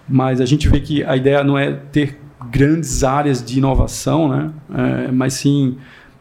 Mas 0.08 0.40
a 0.40 0.46
gente 0.46 0.70
vê 0.70 0.80
que 0.80 1.04
a 1.04 1.18
ideia 1.18 1.44
não 1.44 1.58
é 1.58 1.72
ter 1.72 2.20
grandes 2.52 3.04
áreas 3.04 3.44
de 3.44 3.58
inovação, 3.58 4.30
né? 4.30 4.52
É, 4.72 5.12
mas 5.12 5.34
sim 5.34 5.80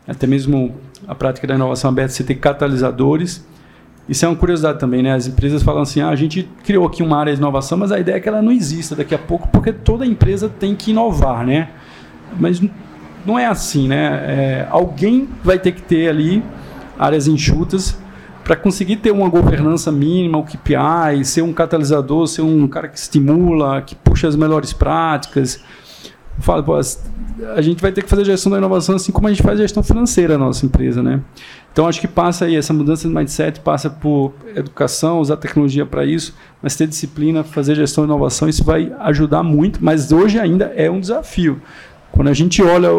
até 0.08 0.26
mesmo 0.26 0.74
a 1.06 1.14
prática 1.14 1.46
da 1.46 1.54
inovação 1.54 1.90
aberta, 1.90 2.14
você 2.14 2.24
ter 2.24 2.36
catalisadores. 2.36 3.46
Isso 4.08 4.24
é 4.24 4.28
uma 4.28 4.36
curiosidade 4.36 4.78
também, 4.78 5.02
né? 5.02 5.14
As 5.14 5.26
empresas 5.26 5.62
falam 5.62 5.82
assim: 5.82 6.00
ah, 6.00 6.10
a 6.10 6.16
gente 6.16 6.48
criou 6.62 6.86
aqui 6.86 7.02
uma 7.02 7.18
área 7.18 7.32
de 7.32 7.38
inovação, 7.38 7.78
mas 7.78 7.90
a 7.90 7.98
ideia 7.98 8.16
é 8.16 8.20
que 8.20 8.28
ela 8.28 8.42
não 8.42 8.52
exista 8.52 8.94
daqui 8.94 9.14
a 9.14 9.18
pouco, 9.18 9.48
porque 9.48 9.72
toda 9.72 10.04
empresa 10.04 10.48
tem 10.48 10.74
que 10.74 10.90
inovar, 10.90 11.44
né? 11.46 11.70
Mas 12.38 12.60
não 13.24 13.38
é 13.38 13.46
assim, 13.46 13.88
né? 13.88 14.24
É, 14.26 14.68
alguém 14.70 15.28
vai 15.42 15.58
ter 15.58 15.72
que 15.72 15.82
ter 15.82 16.08
ali 16.08 16.42
áreas 16.98 17.26
enxutas, 17.26 17.96
para 18.44 18.54
conseguir 18.54 18.96
ter 18.96 19.10
uma 19.10 19.28
governança 19.28 19.90
mínima, 19.90 20.36
o 20.36 20.44
KPI, 20.44 21.24
ser 21.24 21.40
um 21.40 21.52
catalisador, 21.52 22.26
ser 22.26 22.42
um 22.42 22.68
cara 22.68 22.88
que 22.88 22.98
estimula, 22.98 23.80
que 23.80 23.94
puxa 23.94 24.28
as 24.28 24.36
melhores 24.36 24.72
práticas. 24.72 25.64
Fala, 26.40 26.62
pô, 26.62 26.74
a 26.74 27.62
gente 27.62 27.80
vai 27.80 27.90
ter 27.90 28.02
que 28.02 28.10
fazer 28.10 28.24
gestão 28.24 28.52
da 28.52 28.58
inovação 28.58 28.96
assim 28.96 29.10
como 29.10 29.26
a 29.28 29.30
gente 29.30 29.42
faz 29.42 29.58
gestão 29.58 29.82
financeira 29.82 30.36
na 30.36 30.44
nossa 30.44 30.66
empresa, 30.66 31.02
né? 31.02 31.20
Então 31.74 31.88
acho 31.88 32.00
que 32.00 32.06
passa 32.06 32.44
aí 32.44 32.54
essa 32.54 32.72
mudança 32.72 33.08
de 33.08 33.12
mindset 33.12 33.58
passa 33.58 33.90
por 33.90 34.32
educação, 34.54 35.18
usar 35.18 35.36
tecnologia 35.38 35.84
para 35.84 36.04
isso, 36.04 36.32
mas 36.62 36.76
ter 36.76 36.86
disciplina, 36.86 37.42
fazer 37.42 37.74
gestão 37.74 38.04
de 38.04 38.10
inovação, 38.12 38.48
isso 38.48 38.62
vai 38.62 38.92
ajudar 39.00 39.42
muito, 39.42 39.84
mas 39.84 40.12
hoje 40.12 40.38
ainda 40.38 40.66
é 40.76 40.88
um 40.88 41.00
desafio. 41.00 41.60
Quando 42.12 42.28
a 42.28 42.32
gente 42.32 42.62
olha 42.62 42.90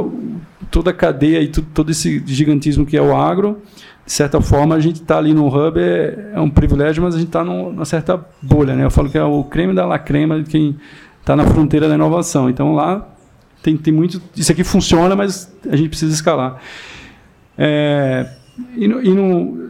toda 0.69 0.91
a 0.91 0.93
cadeia 0.93 1.41
e 1.41 1.47
todo 1.47 1.89
esse 1.89 2.21
gigantismo 2.26 2.86
que 2.86 2.97
é 2.97 3.01
o 3.01 3.15
agro, 3.15 3.61
de 4.05 4.11
certa 4.11 4.41
forma 4.41 4.76
a 4.76 4.80
gente 4.82 5.01
está 5.01 5.19
ali 5.19 5.34
no 5.34 5.47
hub, 5.47 5.80
é, 5.80 6.32
é, 6.34 6.41
um 6.41 6.49
privilégio, 6.49 7.01
mas 7.01 7.15
a 7.15 7.17
gente 7.17 7.28
está 7.28 7.45
numa 7.45 7.86
certa 7.86 8.19
bolha. 8.41 8.76
Né? 8.76 8.84
Eu 8.84 8.91
falo 8.91 9.09
que 9.09 9.17
é 9.17 9.23
o 9.23 9.41
creme 9.45 9.73
da 9.73 9.86
la 9.86 9.97
crema 9.97 10.43
de 10.43 10.49
quem 10.49 10.76
está 11.21 11.34
na 11.34 11.45
fronteira 11.45 11.88
da 11.88 11.95
inovação. 11.95 12.49
Então 12.49 12.76
lá 12.76 13.07
tem, 13.63 13.78
tem 13.78 13.93
muito. 13.93 14.21
Isso 14.36 14.51
aqui 14.51 14.65
funciona, 14.65 15.15
mas 15.15 15.49
a 15.65 15.78
gente 15.78 15.88
precisa 15.88 16.13
escalar. 16.13 16.59
É, 17.57 18.30
e 18.76 18.88
no, 18.88 19.66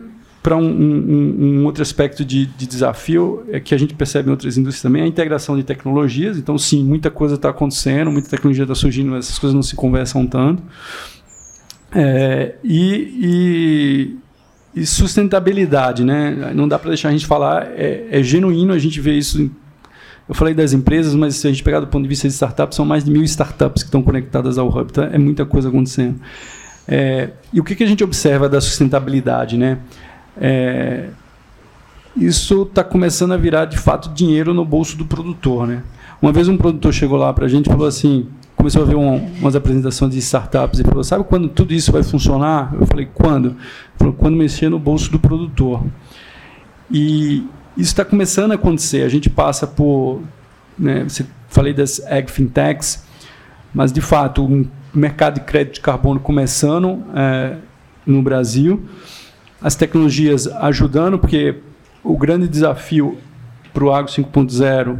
para 0.46 0.56
um, 0.56 0.64
um, 0.64 1.36
um, 1.40 1.66
outro 1.66 1.82
aspecto 1.82 2.24
de, 2.24 2.46
de, 2.46 2.68
desafio 2.68 3.44
é 3.50 3.60
que 3.60 3.74
a 3.74 3.78
gente 3.80 3.96
percebe 3.96 4.28
em 4.28 4.32
outras 4.32 4.56
indústrias 4.58 4.84
também 4.84 5.02
a 5.02 5.08
integração 5.08 5.58
de 5.58 5.64
tecnologias. 5.64 6.38
Então, 6.38 6.56
sim, 6.56 6.84
muita 6.84 7.10
coisa 7.10 7.34
está 7.34 7.50
acontecendo, 7.50 8.12
muita 8.12 8.30
tecnologia 8.30 8.64
está 8.64 8.76
surgindo, 8.76 9.10
mas 9.10 9.26
essas 9.26 9.40
coisas 9.40 9.56
não 9.56 9.64
se 9.64 9.76
conversam 9.76 10.28
tanto. 10.28 10.62
É, 11.92 12.58
e, 12.64 14.20
e, 14.76 14.82
e, 14.82 14.86
sustentabilidade, 14.86 16.04
né? 16.04 16.52
Não 16.54 16.68
dá 16.68 16.78
para 16.78 16.90
deixar 16.90 17.10
a 17.10 17.12
gente 17.12 17.26
falar, 17.26 17.72
é, 17.76 18.08
é, 18.12 18.22
genuíno, 18.22 18.72
a 18.72 18.78
gente 18.78 19.02
vê 19.02 19.14
isso. 19.14 19.42
Em, 19.42 19.50
eu 20.30 20.36
falei 20.36 20.54
das 20.54 20.74
empresas, 20.74 21.16
mas 21.16 21.38
se 21.38 21.48
a 21.48 21.50
gente 21.50 21.64
pegar 21.64 21.80
do 21.80 21.88
ponto 21.88 22.04
de 22.04 22.10
vista 22.10 22.28
de 22.28 22.36
startups, 22.36 22.76
são 22.76 22.86
mais 22.86 23.04
de 23.04 23.10
mil 23.10 23.24
startups 23.24 23.82
que 23.82 23.88
estão 23.88 24.04
conectadas 24.04 24.60
ao 24.60 24.68
Hub. 24.68 24.94
Tá? 24.94 25.06
É 25.06 25.18
muita 25.18 25.44
coisa 25.44 25.70
acontecendo. 25.70 26.20
É, 26.88 27.30
e 27.52 27.60
o 27.60 27.64
que, 27.64 27.76
que 27.76 27.84
a 27.84 27.88
gente 27.88 28.04
observa 28.04 28.48
da 28.48 28.62
sustentabilidade, 28.62 29.58
né? 29.58 29.80
é, 30.40 31.10
isso 32.16 32.64
está 32.64 32.84
começando 32.84 33.34
a 33.34 33.38
virar 33.38 33.66
de 33.66 33.78
fato 33.78 34.10
dinheiro 34.10 34.54
no 34.54 34.66
bolso 34.66 34.98
do 34.98 35.06
produtor, 35.06 35.68
né? 35.68 35.84
Uma 36.22 36.32
vez 36.32 36.48
um 36.48 36.58
produtor 36.58 36.94
chegou 36.94 37.18
lá 37.18 37.34
para 37.34 37.46
a 37.46 37.48
gente 37.48 37.68
e 37.68 37.70
falou 37.70 37.88
assim, 37.88 38.28
começou 38.56 38.82
a 38.82 38.86
ver 38.86 38.96
um, 38.96 39.18
umas 39.40 39.56
apresentações 39.56 40.14
de 40.14 40.20
startups 40.20 40.80
e 40.80 40.84
falou, 40.84 41.04
sabe 41.04 41.24
quando 41.26 41.50
tudo 41.50 41.74
isso 41.74 41.92
vai 41.92 42.04
funcionar? 42.04 42.74
Eu 42.80 42.86
falei, 42.86 43.08
quando? 43.14 43.50
Ele 43.50 43.58
falou, 43.98 44.14
quando 44.14 44.36
mexer 44.36 44.70
no 44.70 44.80
bolso 44.80 45.12
do 45.12 45.20
produtor. 45.20 45.84
E 46.90 47.46
isso 47.76 47.92
está 47.92 48.06
começando 48.06 48.54
a 48.54 48.56
acontecer. 48.56 49.04
A 49.04 49.10
gente 49.10 49.30
passa 49.30 49.68
por, 49.68 50.22
né, 50.80 51.04
você 51.04 51.26
falei 51.50 51.74
das 51.74 52.00
ag 52.08 52.32
fintechs, 52.32 53.04
mas 53.74 53.92
de 53.92 54.02
fato 54.02 54.44
um 54.44 54.66
mercado 55.00 55.36
de 55.36 55.42
crédito 55.42 55.76
de 55.76 55.82
carbono 55.82 56.20
começando 56.20 57.04
é, 57.16 57.58
no 58.06 58.22
Brasil 58.22 58.84
as 59.62 59.74
tecnologias 59.76 60.48
ajudando, 60.48 61.18
porque 61.18 61.56
o 62.04 62.16
grande 62.16 62.48
desafio 62.48 63.18
para 63.74 63.84
o 63.84 63.92
Agro 63.92 64.12
5.0, 64.12 64.98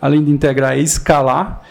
além 0.00 0.22
de 0.22 0.30
integrar, 0.30 0.74
é 0.74 0.80
escalar. 0.80 1.62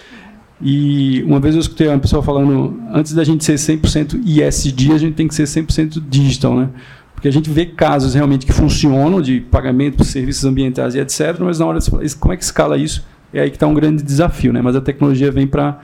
E 0.61 1.23
uma 1.23 1.39
vez 1.39 1.55
eu 1.55 1.61
escutei 1.61 1.87
uma 1.87 1.99
pessoa 1.99 2.21
falando, 2.21 2.81
antes 2.91 3.13
da 3.13 3.23
gente 3.23 3.45
ser 3.45 3.55
100% 3.55 4.21
ISD, 4.25 4.91
a 4.91 4.97
gente 4.97 5.13
tem 5.13 5.27
que 5.27 5.35
ser 5.35 5.43
100% 5.43 6.03
digital, 6.09 6.55
né? 6.55 6.69
Porque 7.13 7.29
a 7.29 7.31
gente 7.31 7.49
vê 7.49 7.65
casos 7.65 8.13
realmente 8.13 8.45
que 8.45 8.51
funcionam, 8.51 9.21
de 9.21 9.39
pagamento 9.39 10.03
serviços 10.03 10.43
ambientais 10.43 10.95
e 10.95 10.99
etc., 10.99 11.39
mas 11.39 11.59
na 11.59 11.65
hora 11.65 11.79
de 11.79 12.15
como 12.17 12.33
é 12.33 12.37
que 12.37 12.43
escala 12.43 12.77
isso? 12.77 13.05
É 13.33 13.41
aí 13.41 13.49
que 13.49 13.55
está 13.55 13.67
um 13.67 13.73
grande 13.73 14.03
desafio, 14.03 14.51
né? 14.51 14.61
Mas 14.61 14.75
a 14.75 14.81
tecnologia 14.81 15.31
vem 15.31 15.47
para 15.47 15.79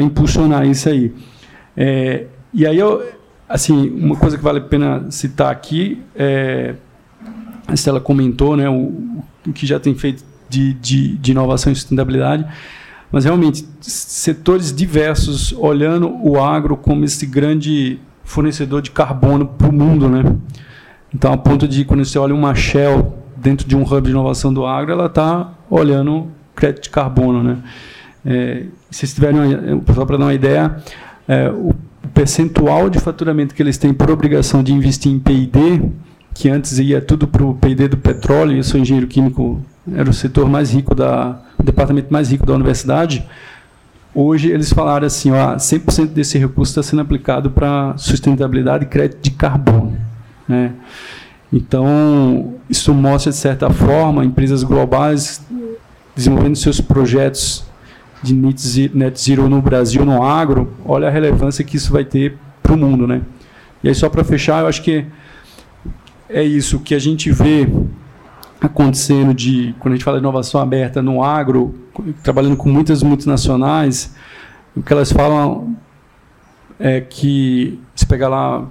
impulsionar 0.00 0.66
isso 0.66 0.88
aí. 0.88 1.14
É, 1.76 2.26
e 2.52 2.66
aí 2.66 2.78
eu, 2.78 3.02
Assim, 3.48 3.90
uma 3.90 4.16
coisa 4.16 4.36
que 4.36 4.42
vale 4.42 4.58
a 4.58 4.62
pena 4.62 5.08
citar 5.08 5.52
aqui, 5.52 6.02
é, 6.16 6.74
a 7.66 7.74
Estela 7.74 8.00
comentou 8.00 8.56
né, 8.56 8.68
o, 8.68 9.22
o 9.46 9.52
que 9.54 9.64
já 9.64 9.78
tem 9.78 9.94
feito 9.94 10.24
de, 10.48 10.72
de, 10.74 11.16
de 11.16 11.30
inovação 11.30 11.72
e 11.72 11.76
sustentabilidade, 11.76 12.44
mas 13.10 13.24
realmente, 13.24 13.64
setores 13.80 14.74
diversos 14.74 15.52
olhando 15.52 16.12
o 16.26 16.42
agro 16.42 16.76
como 16.76 17.04
esse 17.04 17.24
grande 17.24 18.00
fornecedor 18.24 18.82
de 18.82 18.90
carbono 18.90 19.46
para 19.46 19.68
o 19.68 19.72
mundo. 19.72 20.08
Né? 20.08 20.24
Então, 21.14 21.32
a 21.32 21.36
ponto 21.38 21.68
de, 21.68 21.84
quando 21.84 22.04
você 22.04 22.18
olha 22.18 22.34
uma 22.34 22.52
Shell 22.52 23.16
dentro 23.36 23.66
de 23.68 23.76
um 23.76 23.82
hub 23.82 24.02
de 24.02 24.10
inovação 24.10 24.52
do 24.52 24.66
agro, 24.66 24.90
ela 24.90 25.06
está 25.06 25.54
olhando 25.70 26.26
crédito 26.56 26.82
de 26.82 26.90
carbono. 26.90 27.44
Né? 27.44 27.58
É, 28.26 28.64
se 28.90 28.98
vocês 28.98 29.14
tiverem, 29.14 29.40
só 29.94 30.04
para 30.04 30.16
dar 30.16 30.24
uma 30.24 30.34
ideia, 30.34 30.76
é, 31.28 31.48
o 31.48 31.72
percentual 32.12 32.90
de 32.90 32.98
faturamento 32.98 33.54
que 33.54 33.62
eles 33.62 33.78
têm 33.78 33.94
por 33.94 34.10
obrigação 34.10 34.64
de 34.64 34.72
investir 34.72 35.12
em 35.12 35.20
P&D, 35.20 35.82
que 36.34 36.50
antes 36.50 36.78
ia 36.78 37.00
tudo 37.00 37.28
para 37.28 37.44
o 37.44 37.54
P&D 37.54 37.88
do 37.88 37.96
petróleo, 37.96 38.56
eu 38.56 38.64
sou 38.64 38.80
engenheiro 38.80 39.06
químico, 39.06 39.60
era 39.94 40.10
o 40.10 40.12
setor 40.12 40.48
mais 40.48 40.72
rico 40.72 40.94
da, 40.94 41.40
o 41.56 41.62
departamento 41.62 42.12
mais 42.12 42.30
rico 42.30 42.44
da 42.44 42.54
universidade, 42.54 43.24
hoje 44.12 44.50
eles 44.50 44.72
falaram 44.72 45.06
assim, 45.06 45.30
ó, 45.30 45.54
100% 45.54 46.08
desse 46.08 46.36
recurso 46.36 46.72
está 46.72 46.82
sendo 46.82 47.02
aplicado 47.02 47.50
para 47.50 47.96
sustentabilidade 47.96 48.84
e 48.84 48.88
crédito 48.88 49.22
de 49.22 49.30
carbono. 49.30 49.96
Né? 50.48 50.72
Então, 51.52 52.54
isso 52.68 52.92
mostra, 52.92 53.30
de 53.30 53.38
certa 53.38 53.70
forma, 53.70 54.24
empresas 54.24 54.64
globais 54.64 55.40
desenvolvendo 56.14 56.56
seus 56.56 56.80
projetos 56.80 57.64
de 58.22 58.34
net 58.34 59.20
zero 59.20 59.48
no 59.48 59.60
Brasil, 59.60 60.04
no 60.04 60.22
agro, 60.22 60.72
olha 60.84 61.08
a 61.08 61.10
relevância 61.10 61.64
que 61.64 61.76
isso 61.76 61.92
vai 61.92 62.04
ter 62.04 62.36
para 62.62 62.72
o 62.72 62.76
mundo. 62.76 63.06
Né? 63.06 63.22
E 63.82 63.88
aí, 63.88 63.94
só 63.94 64.08
para 64.08 64.24
fechar, 64.24 64.62
eu 64.62 64.66
acho 64.66 64.82
que 64.82 65.06
é 66.28 66.42
isso 66.42 66.80
que 66.80 66.94
a 66.94 66.98
gente 66.98 67.30
vê 67.30 67.68
acontecendo 68.60 69.34
de 69.34 69.74
quando 69.78 69.92
a 69.92 69.96
gente 69.96 70.04
fala 70.04 70.18
de 70.18 70.22
inovação 70.22 70.60
aberta 70.60 71.02
no 71.02 71.22
agro, 71.22 71.74
trabalhando 72.22 72.56
com 72.56 72.68
muitas 72.68 73.02
multinacionais, 73.02 74.14
o 74.74 74.82
que 74.82 74.92
elas 74.92 75.12
falam 75.12 75.76
é 76.78 77.00
que 77.00 77.80
se 77.94 78.06
pegar 78.06 78.28
lá 78.28 78.66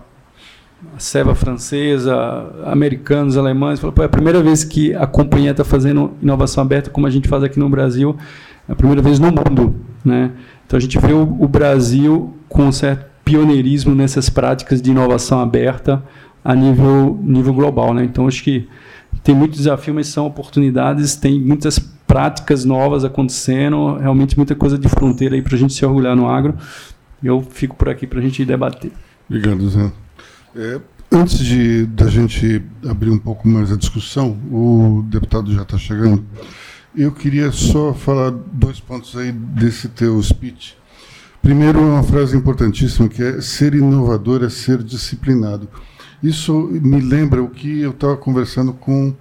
a 0.95 0.99
ceva 0.99 1.33
francesa, 1.33 2.15
americanos, 2.65 3.37
alemães, 3.37 3.79
fala, 3.79 3.93
é 3.99 4.03
a 4.03 4.09
primeira 4.09 4.41
vez 4.41 4.63
que 4.63 4.93
a 4.93 5.07
companhia 5.07 5.51
está 5.51 5.63
fazendo 5.63 6.11
inovação 6.21 6.63
aberta 6.63 6.89
como 6.89 7.07
a 7.07 7.09
gente 7.09 7.27
faz 7.27 7.43
aqui 7.43 7.59
no 7.59 7.69
Brasil, 7.69 8.15
a 8.67 8.75
primeira 8.75 9.01
vez 9.01 9.19
no 9.19 9.27
mundo, 9.27 9.75
né? 10.03 10.31
Então 10.65 10.77
a 10.77 10.79
gente 10.79 10.97
vê 10.99 11.13
o, 11.13 11.21
o 11.21 11.47
Brasil 11.47 12.33
com 12.49 12.63
um 12.63 12.71
certo 12.71 13.05
pioneirismo 13.23 13.95
nessas 13.95 14.29
práticas 14.29 14.81
de 14.81 14.91
inovação 14.91 15.39
aberta 15.39 16.03
a 16.43 16.53
nível 16.55 17.19
nível 17.23 17.53
global, 17.53 17.93
né? 17.93 18.03
Então 18.03 18.27
acho 18.27 18.43
que 18.43 18.67
tem 19.23 19.33
muito 19.33 19.55
desafio, 19.55 19.93
mas 19.93 20.07
são 20.07 20.27
oportunidades, 20.27 21.15
tem 21.15 21.39
muitas 21.39 21.79
práticas 21.79 22.63
novas 22.63 23.03
acontecendo, 23.03 23.97
realmente 23.97 24.37
muita 24.37 24.55
coisa 24.55 24.77
de 24.77 24.87
fronteira 24.87 25.35
aí 25.35 25.41
para 25.41 25.55
a 25.55 25.57
gente 25.57 25.73
se 25.73 25.85
orgulhar 25.85 26.15
no 26.15 26.27
agro. 26.27 26.55
Eu 27.23 27.41
fico 27.41 27.75
por 27.75 27.89
aqui 27.89 28.05
para 28.05 28.19
a 28.19 28.21
gente 28.21 28.45
debater. 28.45 28.91
Obrigado, 29.27 29.67
Zé. 29.69 29.91
É, 30.55 30.79
antes 31.11 31.39
de 31.39 31.85
da 31.87 32.07
gente 32.07 32.61
abrir 32.87 33.09
um 33.09 33.17
pouco 33.17 33.47
mais 33.47 33.71
a 33.71 33.75
discussão, 33.75 34.37
o 34.51 35.03
deputado 35.07 35.51
já 35.51 35.63
está 35.63 35.77
chegando. 35.77 36.23
Eu 36.97 37.11
queria 37.11 37.51
só 37.51 37.93
falar 37.93 38.31
dois 38.31 38.79
pontos 38.79 39.17
aí 39.17 39.29
desse 39.29 39.89
teu 39.89 40.21
speech. 40.23 40.77
Primeiro, 41.41 41.81
uma 41.81 42.01
frase 42.01 42.37
importantíssima 42.37 43.09
que 43.09 43.21
é 43.21 43.41
ser 43.41 43.73
inovador 43.73 44.41
é 44.45 44.49
ser 44.49 44.81
disciplinado. 44.81 45.67
Isso 46.23 46.53
me 46.71 47.01
lembra 47.01 47.43
o 47.43 47.49
que 47.49 47.81
eu 47.81 47.91
estava 47.91 48.15
conversando 48.15 48.71
com 48.71 49.13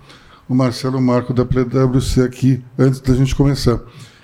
o 0.49 0.55
Marcelo 0.55 1.03
Marco 1.03 1.35
da 1.35 1.45
PwC 1.45 2.22
aqui, 2.22 2.62
antes 2.79 3.01
da 3.01 3.12
gente 3.12 3.35
começar, 3.35 3.81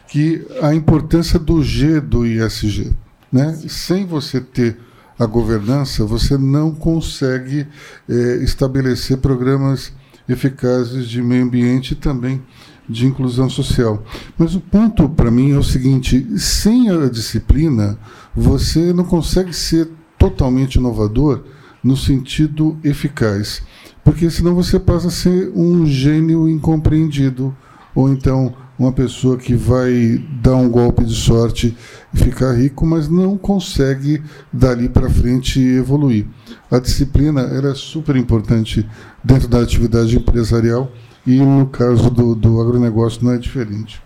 que 0.07 0.47
a 0.63 0.73
importância 0.73 1.37
do 1.37 1.61
G 1.61 2.01
do 2.01 2.25
ISG. 2.25 2.95
Né? 3.33 3.53
Sem 3.69 4.07
você 4.07 4.41
ter 4.41 4.79
a 5.19 5.27
governança, 5.27 6.05
você 6.05 6.39
não 6.39 6.73
consegue 6.73 7.67
é, 8.09 8.37
estabelecer 8.45 9.19
programas 9.19 9.93
eficazes 10.29 11.09
de 11.09 11.21
meio 11.21 11.43
ambiente 11.43 11.93
e 11.93 11.97
também 11.97 12.41
de 12.91 13.07
inclusão 13.07 13.49
social. 13.49 14.03
Mas 14.37 14.55
o 14.55 14.61
ponto 14.61 15.09
para 15.09 15.31
mim 15.31 15.53
é 15.53 15.59
o 15.59 15.63
seguinte: 15.63 16.27
sem 16.39 16.91
a 16.91 17.09
disciplina, 17.09 17.99
você 18.35 18.93
não 18.93 19.05
consegue 19.05 19.53
ser 19.53 19.89
totalmente 20.19 20.75
inovador 20.75 21.45
no 21.83 21.97
sentido 21.97 22.77
eficaz, 22.85 23.63
porque 24.05 24.29
senão 24.31 24.55
você 24.55 24.79
passa 24.79 25.09
a 25.09 25.11
ser 25.11 25.51
um 25.55 25.87
gênio 25.87 26.49
incompreendido, 26.49 27.57
ou 27.95 28.11
então 28.11 28.55
uma 28.79 28.93
pessoa 28.93 29.37
que 29.37 29.55
vai 29.55 30.25
dar 30.43 30.57
um 30.57 30.69
golpe 30.69 31.05
de 31.05 31.15
sorte 31.15 31.77
e 32.15 32.17
ficar 32.17 32.55
rico, 32.55 32.87
mas 32.87 33.09
não 33.09 33.37
consegue 33.37 34.23
dali 34.51 34.89
para 34.89 35.11
frente 35.11 35.61
evoluir. 35.61 36.27
A 36.71 36.79
disciplina 36.79 37.43
era 37.43 37.73
é 37.73 37.75
super 37.75 38.17
importante 38.17 38.89
dentro 39.23 39.49
da 39.49 39.61
atividade 39.61 40.17
empresarial 40.17 40.91
e 41.27 41.39
no 41.39 41.67
caso 41.67 42.11
do, 42.11 42.35
do 42.35 42.61
agronegócio 42.61 43.25
não 43.25 43.33
é 43.33 43.39
diferente. 43.39 44.01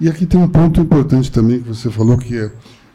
E 0.00 0.08
aqui 0.08 0.26
tem 0.26 0.40
um 0.40 0.48
ponto 0.48 0.80
importante 0.80 1.30
também 1.30 1.60
que 1.60 1.68
você 1.68 1.90
falou 1.90 2.18
que 2.18 2.36
é 2.36 2.50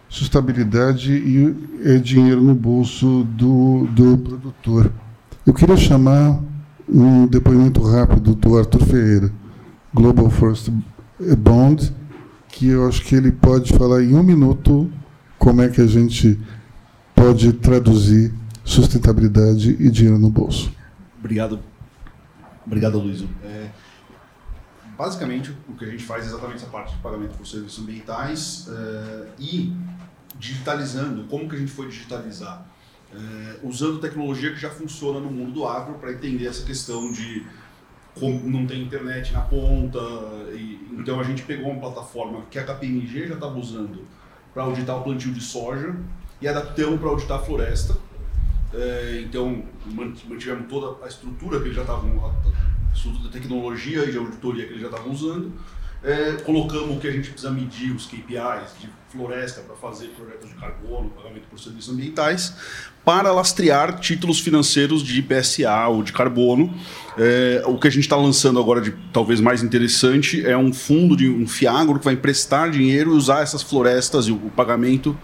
sustentabilidade 0.10 1.12
e 1.12 1.56
é 1.84 1.98
dinheiro 1.98 2.42
no 2.42 2.56
bolso 2.56 3.24
do, 3.24 3.88
do 3.92 4.18
produtor. 4.18 4.92
Eu 5.46 5.54
queria 5.54 5.78
chamar 5.78 6.40
um 6.88 7.28
depoimento 7.28 7.82
rápido 7.82 8.36
do 8.36 8.58
Arthur 8.58 8.84
Ferreira, 8.86 9.32
Global 9.94 10.30
First 10.30 10.70
Bond, 11.38 11.94
que 12.50 12.68
eu 12.68 12.88
acho 12.88 13.04
que 13.04 13.16
ele 13.16 13.32
pode 13.32 13.74
falar 13.74 14.04
em 14.04 14.16
um 14.16 14.24
minuto 14.24 14.90
como 15.38 15.62
é 15.62 15.70
que 15.70 15.82
a 15.82 15.88
gente 15.88 16.40
pode 17.16 17.54
traduzir 17.54 18.34
sustentabilidade 18.64 19.76
e 19.80 19.90
dinheiro 19.90 20.20
no 20.20 20.30
bolso. 20.30 20.72
Obrigado. 21.20 21.60
Obrigado, 22.68 23.00
Luiz. 23.00 23.24
É, 23.44 23.70
basicamente, 24.98 25.56
o 25.70 25.74
que 25.74 25.86
a 25.86 25.88
gente 25.88 26.04
faz 26.04 26.26
é 26.26 26.28
exatamente 26.28 26.58
essa 26.58 26.68
parte 26.68 26.94
de 26.94 27.02
pagamento 27.02 27.38
por 27.38 27.48
serviços 27.48 27.82
ambientais 27.82 28.68
é, 28.70 29.28
e 29.40 29.74
digitalizando, 30.36 31.24
como 31.24 31.48
que 31.50 31.56
a 31.56 31.60
gente 31.60 31.72
foi 31.72 31.88
digitalizar? 31.88 32.66
É, 33.14 33.60
usando 33.64 34.00
tecnologia 34.00 34.52
que 34.52 34.60
já 34.60 34.70
funciona 34.70 35.18
no 35.18 35.32
mundo 35.32 35.54
do 35.54 35.66
agro 35.66 35.96
para 35.96 36.12
entender 36.12 36.46
essa 36.46 36.66
questão 36.66 37.10
de 37.10 37.46
como 38.20 38.50
não 38.50 38.68
tem 38.68 38.82
internet 38.84 39.32
na 39.32 39.42
ponta. 39.42 40.00
E, 40.52 40.90
então 40.92 41.20
a 41.22 41.24
gente 41.24 41.44
pegou 41.44 41.72
uma 41.72 41.80
plataforma 41.80 42.42
que 42.52 42.60
a 42.60 42.66
KPMG 42.66 43.30
já 43.30 43.36
estava 43.36 43.58
usando 43.58 44.06
para 44.54 44.64
auditar 44.64 44.98
o 44.98 45.04
plantio 45.04 45.32
de 45.32 45.40
soja 45.40 45.96
e 46.42 46.48
adaptamos 46.50 47.00
para 47.00 47.10
auditar 47.10 47.40
a 47.40 47.42
floresta. 47.42 47.96
É, 48.74 49.22
então 49.24 49.64
mantivemos 49.86 50.68
toda 50.68 51.04
a 51.06 51.08
estrutura 51.08 51.60
que 51.60 51.66
eles 51.66 51.76
já 51.76 51.84
estavam, 51.84 52.36
a 52.90 52.94
estrutura 52.94 53.24
de 53.24 53.30
tecnologia 53.32 54.04
e 54.06 54.12
de 54.12 54.18
auditoria 54.18 54.66
que 54.66 54.72
eles 54.72 54.82
já 54.82 54.90
estavam 54.90 55.12
usando 55.12 55.54
é, 56.04 56.34
colocamos 56.46 56.96
o 56.96 57.00
que 57.00 57.08
a 57.08 57.12
gente 57.12 57.30
precisa 57.32 57.52
medir, 57.52 57.92
os 57.92 58.06
KPIs 58.06 58.80
de 58.80 58.90
floresta 59.10 59.62
para 59.62 59.76
fazer 59.76 60.08
projetos 60.10 60.50
de 60.50 60.56
carbono, 60.56 61.10
pagamento 61.10 61.48
por 61.50 61.60
serviços 61.60 61.94
ambientais, 61.94 62.54
para 63.04 63.32
lastrear 63.32 64.00
títulos 64.00 64.40
financeiros 64.40 65.02
de 65.02 65.22
PSA 65.22 65.88
ou 65.88 66.04
de 66.04 66.14
carbono. 66.14 66.74
É, 67.18 67.64
o 67.66 67.78
que 67.78 67.88
a 67.88 67.92
gente 67.92 68.04
está 68.04 68.16
lançando 68.16 68.60
agora 68.60 68.80
de 68.80 68.94
talvez 69.12 69.42
mais 69.42 69.64
interessante 69.64 70.46
é 70.46 70.58
um 70.58 70.72
fundo 70.72 71.16
de 71.16 71.30
um 71.30 71.48
fiagro 71.48 71.98
que 71.98 72.06
vai 72.06 72.14
emprestar 72.14 72.70
dinheiro 72.70 73.14
e 73.14 73.18
usar 73.18 73.42
essas 73.42 73.64
florestas 73.64 74.28
e 74.28 74.32
o 74.32 74.38
pagamento 74.56 75.18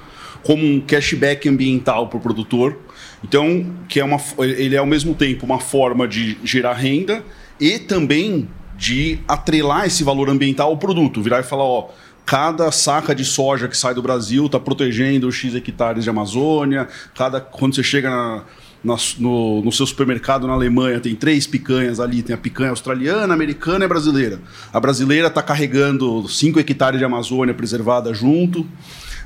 como 0.44 0.66
um 0.66 0.82
cashback 0.82 1.48
ambiental 1.48 2.08
para 2.08 2.18
o 2.18 2.22
produtor. 2.22 2.78
Então, 3.24 3.66
que 3.88 4.00
é 4.00 4.04
uma, 4.04 4.18
ele 4.40 4.76
é 4.76 4.80
ao 4.80 4.86
mesmo 4.86 5.16
tempo 5.16 5.46
uma 5.46 5.60
forma 5.60 6.08
de 6.08 6.38
gerar 6.44 6.74
renda 6.74 7.24
e 7.60 7.80
também 7.80 8.50
de 8.78 9.20
atrelar 9.28 9.86
esse 9.86 10.04
valor 10.04 10.30
ambiental 10.30 10.70
ao 10.70 10.78
produto, 10.78 11.22
virar 11.22 11.40
e 11.40 11.44
falar, 11.44 11.64
ó, 11.64 11.90
cada 12.26 12.72
saca 12.72 13.14
de 13.14 13.24
soja 13.24 13.68
que 13.68 13.78
sai 13.78 13.94
do 13.94 14.02
Brasil 14.02 14.46
está 14.46 14.60
protegendo 14.60 15.32
X 15.32 15.56
hectares 15.56 16.04
de 16.04 16.10
Amazônia, 16.10 16.88
cada 17.16 17.40
quando 17.40 17.76
você 17.76 17.84
chega 17.84 18.10
na, 18.10 18.44
na, 18.84 18.96
no, 19.20 19.62
no, 19.62 19.72
seu 19.72 19.86
supermercado 19.86 20.48
na 20.48 20.54
Alemanha 20.54 21.00
tem 21.00 21.16
três 21.16 21.48
picanhas 21.48 22.00
ali, 22.00 22.22
tem 22.22 22.34
a 22.34 22.38
picanha 22.38 22.72
australiana, 22.72 23.34
americana 23.34 23.86
e 23.86 23.88
brasileira. 23.88 24.40
A 24.72 24.80
brasileira 24.80 25.28
está 25.28 25.42
carregando 25.42 26.28
5 26.28 26.60
hectares 26.60 27.00
de 27.00 27.06
Amazônia 27.06 27.54
preservada 27.54 28.14
junto, 28.14 28.68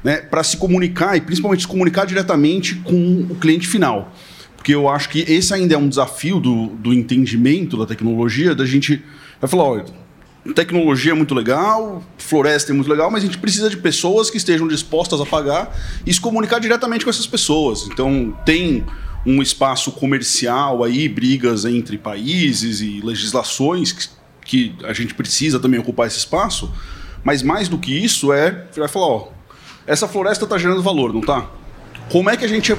né, 0.08 0.22
para 0.22 0.42
se 0.42 0.56
comunicar 0.56 1.18
e 1.18 1.22
principalmente 1.22 1.64
se 1.64 1.68
comunicar 1.68 2.06
diretamente 2.06 2.76
com 2.76 3.28
o 3.30 3.36
cliente 3.36 3.68
final. 3.68 4.16
Porque 4.56 4.74
eu 4.74 4.88
acho 4.88 5.10
que 5.10 5.20
esse 5.28 5.54
ainda 5.54 5.76
é 5.76 5.78
um 5.78 5.90
desafio 5.90 6.40
do, 6.40 6.68
do 6.68 6.94
entendimento 6.94 7.76
da 7.76 7.86
tecnologia, 7.86 8.56
da 8.56 8.66
gente 8.66 9.04
vai 9.42 9.50
falar, 9.50 9.66
olha, 9.66 9.86
tecnologia 10.56 11.12
é 11.12 11.14
muito 11.14 11.36
legal, 11.36 12.02
floresta 12.18 12.72
é 12.72 12.74
muito 12.74 12.90
legal, 12.90 13.12
mas 13.12 13.22
a 13.22 13.26
gente 13.26 13.38
precisa 13.38 13.70
de 13.70 13.76
pessoas 13.76 14.30
que 14.30 14.38
estejam 14.38 14.66
dispostas 14.66 15.20
a 15.20 15.26
pagar 15.26 15.78
e 16.06 16.14
se 16.14 16.22
comunicar 16.22 16.60
diretamente 16.60 17.04
com 17.04 17.10
essas 17.10 17.28
pessoas. 17.28 17.86
Então, 17.92 18.34
tem 18.46 18.86
um 19.26 19.42
espaço 19.42 19.92
comercial 19.92 20.86
aí, 20.86 21.10
brigas 21.10 21.66
entre 21.66 21.98
países 21.98 22.80
e 22.80 23.02
legislações 23.02 23.92
que, 23.92 24.08
que 24.46 24.86
a 24.86 24.94
gente 24.94 25.14
precisa 25.14 25.60
também 25.60 25.78
ocupar 25.78 26.08
esse 26.08 26.18
espaço, 26.18 26.72
mas 27.26 27.44
mais 27.44 27.68
do 27.68 27.78
que 27.78 27.92
isso 27.92 28.32
é, 28.32 28.68
vai 28.74 28.88
falar, 28.88 29.08
ó, 29.08 29.37
essa 29.88 30.08
floresta 30.08 30.44
está 30.44 30.58
gerando 30.58 30.84
valor, 30.84 31.12
não 31.12 31.22
está? 31.22 31.50
Como 32.12 32.30
é 32.30 32.38
que 32.38 32.46
a 32.46 32.48
gente 32.48 32.76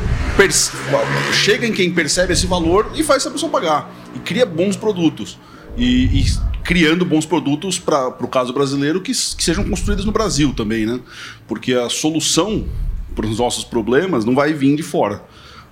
chega 1.32 1.66
em 1.66 1.72
quem 1.72 1.92
percebe 1.92 2.32
esse 2.32 2.46
valor 2.46 2.92
e 2.94 3.02
faz 3.02 3.22
essa 3.22 3.30
pessoa 3.30 3.50
pagar 3.50 3.90
e 4.14 4.20
cria 4.20 4.46
bons 4.46 4.76
produtos? 4.76 5.38
e, 5.78 6.20
e 6.20 6.26
criando 6.64 7.04
bons 7.04 7.24
produtos 7.24 7.78
para 7.78 8.08
o 8.08 8.28
caso 8.28 8.52
brasileiro 8.52 9.00
que, 9.00 9.12
que 9.12 9.44
sejam 9.44 9.64
construídos 9.64 10.04
no 10.04 10.12
Brasil 10.12 10.52
também, 10.52 10.84
né? 10.84 11.00
Porque 11.46 11.72
a 11.72 11.88
solução 11.88 12.66
para 13.14 13.26
os 13.26 13.38
nossos 13.38 13.64
problemas 13.64 14.24
não 14.24 14.34
vai 14.34 14.52
vir 14.52 14.76
de 14.76 14.82
fora. 14.82 15.22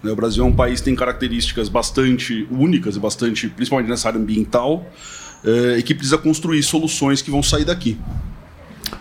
Né? 0.03 0.11
O 0.11 0.17
Brasil 0.17 0.45
é 0.45 0.47
um 0.47 0.55
país 0.55 0.81
que 0.81 0.87
tem 0.87 0.95
características 0.95 1.69
bastante 1.69 2.47
únicas 2.51 2.97
e 2.97 3.01
bastante, 3.01 3.49
principalmente 3.49 3.89
nessa 3.89 4.09
área 4.09 4.19
ambiental, 4.19 4.87
é, 5.45 5.79
e 5.79 5.83
que 5.83 5.95
precisa 5.95 6.17
construir 6.17 6.63
soluções 6.63 7.21
que 7.21 7.31
vão 7.31 7.43
sair 7.43 7.65
daqui. 7.65 7.99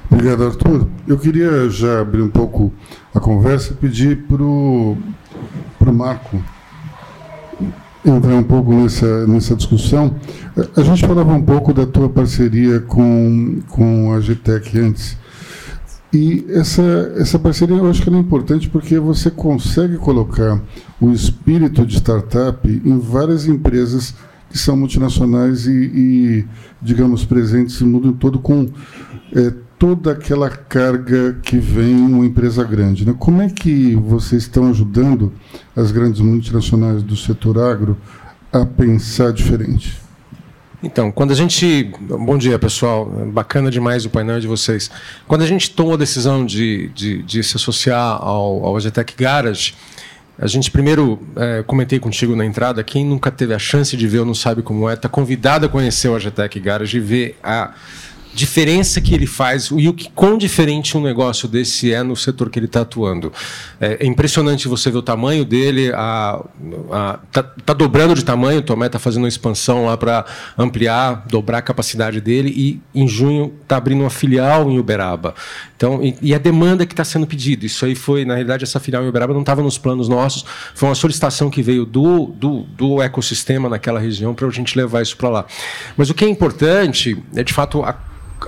Obrigado, 0.10 0.46
Arthur. 0.46 0.88
Eu 1.08 1.18
queria 1.18 1.70
já 1.70 2.02
abrir 2.02 2.22
um 2.22 2.30
pouco 2.30 2.72
a 3.14 3.20
conversa 3.20 3.74
e 3.74 3.76
pedir 3.76 4.26
para 4.28 4.44
o 4.44 4.98
Marco 5.94 6.42
entrar 8.06 8.36
um 8.36 8.44
pouco 8.44 8.72
nessa, 8.74 9.26
nessa 9.26 9.56
discussão. 9.56 10.16
A 10.76 10.82
gente 10.82 11.06
falava 11.06 11.34
um 11.34 11.42
pouco 11.42 11.74
da 11.74 11.86
tua 11.86 12.08
parceria 12.08 12.80
com, 12.80 13.60
com 13.70 14.14
a 14.14 14.20
GTEC 14.20 14.80
antes. 14.80 15.18
E 16.14 16.46
essa, 16.50 17.14
essa 17.18 17.38
parceria 17.38 17.76
eu 17.76 17.90
acho 17.90 18.02
que 18.02 18.10
é 18.10 18.14
importante 18.14 18.70
porque 18.70 18.98
você 19.00 19.30
consegue 19.30 19.98
colocar 19.98 20.62
o 21.02 21.12
espírito 21.12 21.86
de 21.86 21.96
startup 21.96 22.68
em 22.70 23.00
várias 23.00 23.48
empresas 23.48 24.16
que 24.50 24.58
são 24.58 24.78
multinacionais 24.78 25.66
e, 25.66 25.72
e 25.72 26.46
digamos, 26.82 27.26
presentes 27.26 27.82
no 27.82 27.88
mundo 27.88 28.14
todo 28.14 28.40
com 28.40 28.66
é, 29.36 29.54
toda 29.86 30.14
aquela 30.14 30.50
carga 30.50 31.38
que 31.44 31.60
vem 31.60 31.96
uma 31.96 32.26
empresa 32.26 32.64
grande. 32.64 33.06
Né? 33.06 33.14
Como 33.20 33.40
é 33.40 33.48
que 33.48 33.94
vocês 33.94 34.42
estão 34.42 34.72
ajudando 34.72 35.32
as 35.76 35.92
grandes 35.92 36.22
multinacionais 36.22 37.04
do 37.04 37.16
setor 37.16 37.60
agro 37.60 37.96
a 38.52 38.66
pensar 38.66 39.32
diferente? 39.32 40.02
Então, 40.82 41.12
quando 41.12 41.34
a 41.34 41.36
gente. 41.36 41.92
Bom 42.02 42.36
dia, 42.36 42.58
pessoal. 42.58 43.06
Bacana 43.32 43.70
demais 43.70 44.06
o 44.06 44.10
painel 44.10 44.40
de 44.40 44.48
vocês. 44.48 44.90
Quando 45.28 45.44
a 45.44 45.48
gente 45.48 45.70
tomou 45.70 45.94
a 45.94 45.98
decisão 45.98 46.44
de, 46.44 46.90
de, 46.90 47.22
de 47.22 47.44
se 47.44 47.56
associar 47.56 48.18
ao, 48.20 48.66
ao 48.66 48.76
Agetec 48.76 49.14
Garage, 49.16 49.76
a 50.40 50.48
gente 50.48 50.72
primeiro 50.72 51.20
é, 51.36 51.62
comentei 51.62 52.00
contigo 52.00 52.36
na 52.36 52.44
entrada, 52.44 52.84
quem 52.84 53.06
nunca 53.06 53.30
teve 53.30 53.54
a 53.54 53.60
chance 53.60 53.96
de 53.96 54.08
ver 54.08 54.20
ou 54.20 54.26
não 54.26 54.34
sabe 54.34 54.64
como 54.64 54.90
é, 54.90 54.96
está 54.96 55.08
convidado 55.08 55.68
a 55.68 55.70
conhecer 55.70 56.08
o 56.08 56.16
Agetec 56.16 56.60
Garage 56.60 56.98
e 56.98 57.00
ver 57.00 57.38
a 57.44 57.72
diferença 58.36 59.00
que 59.00 59.16
ele 59.16 59.26
faz 59.26 59.70
e 59.72 59.88
o 59.88 59.94
que 59.94 60.10
quão 60.12 60.38
diferente 60.38 60.98
um 60.98 61.02
negócio 61.02 61.48
desse 61.48 61.94
é 61.94 62.04
no 62.04 62.18
setor 62.18 62.50
que 62.50 62.60
ele 62.60 62.66
está 62.66 62.82
atuando. 62.82 63.32
É, 63.80 63.98
é, 64.02 64.06
impressionante 64.06 64.68
você 64.68 64.92
ver 64.92 64.98
o 64.98 65.02
tamanho 65.02 65.46
dele, 65.46 65.92
a, 65.94 66.44
a, 66.92 67.20
tá, 67.32 67.42
tá 67.42 67.74
dobrando 67.74 68.14
de 68.14 68.26
tamanho, 68.26 68.60
o 68.60 68.62
Tomé 68.62 68.88
está 68.88 69.00
fazendo 69.00 69.24
uma 69.24 69.30
expansão 69.30 69.86
lá 69.86 69.96
para 69.96 70.26
ampliar, 70.58 71.26
dobrar 71.30 71.60
a 71.60 71.62
capacidade 71.62 72.20
dele 72.20 72.54
e 72.56 72.82
em 73.00 73.08
junho 73.08 73.54
está 73.62 73.78
abrindo 73.78 74.02
uma 74.02 74.10
filial 74.10 74.70
em 74.70 74.78
Uberaba. 74.78 75.34
Então, 75.78 76.04
e, 76.04 76.18
e 76.22 76.36
a 76.36 76.38
demanda 76.38 76.86
que 76.86 76.92
está 76.92 77.06
sendo 77.06 77.26
pedida, 77.26 77.66
isso 77.66 77.86
aí 77.86 77.96
foi, 77.96 78.26
na 78.26 78.34
realidade, 78.34 78.66
essa 78.66 78.82
filial 78.82 79.04
em 79.06 79.08
Uberaba 79.08 79.34
não 79.34 79.42
estava 79.42 79.64
nos 79.64 79.78
planos 79.78 80.10
nossos, 80.10 80.44
foi 80.74 80.90
uma 80.90 80.96
solicitação 80.96 81.50
que 81.50 81.62
veio 81.62 81.86
do, 81.86 82.26
do, 82.26 82.64
do 82.64 83.02
ecossistema 83.02 83.70
naquela 83.70 84.00
região 84.00 84.34
para 84.36 84.46
a 84.46 84.52
gente 84.52 84.78
levar 84.78 85.02
isso 85.02 85.16
para 85.16 85.30
lá. 85.30 85.46
Mas 85.96 86.10
o 86.10 86.14
que 86.14 86.26
é 86.26 86.28
importante 86.28 87.18
é, 87.34 87.42
de 87.42 87.54
fato, 87.54 87.82
a 87.82 87.96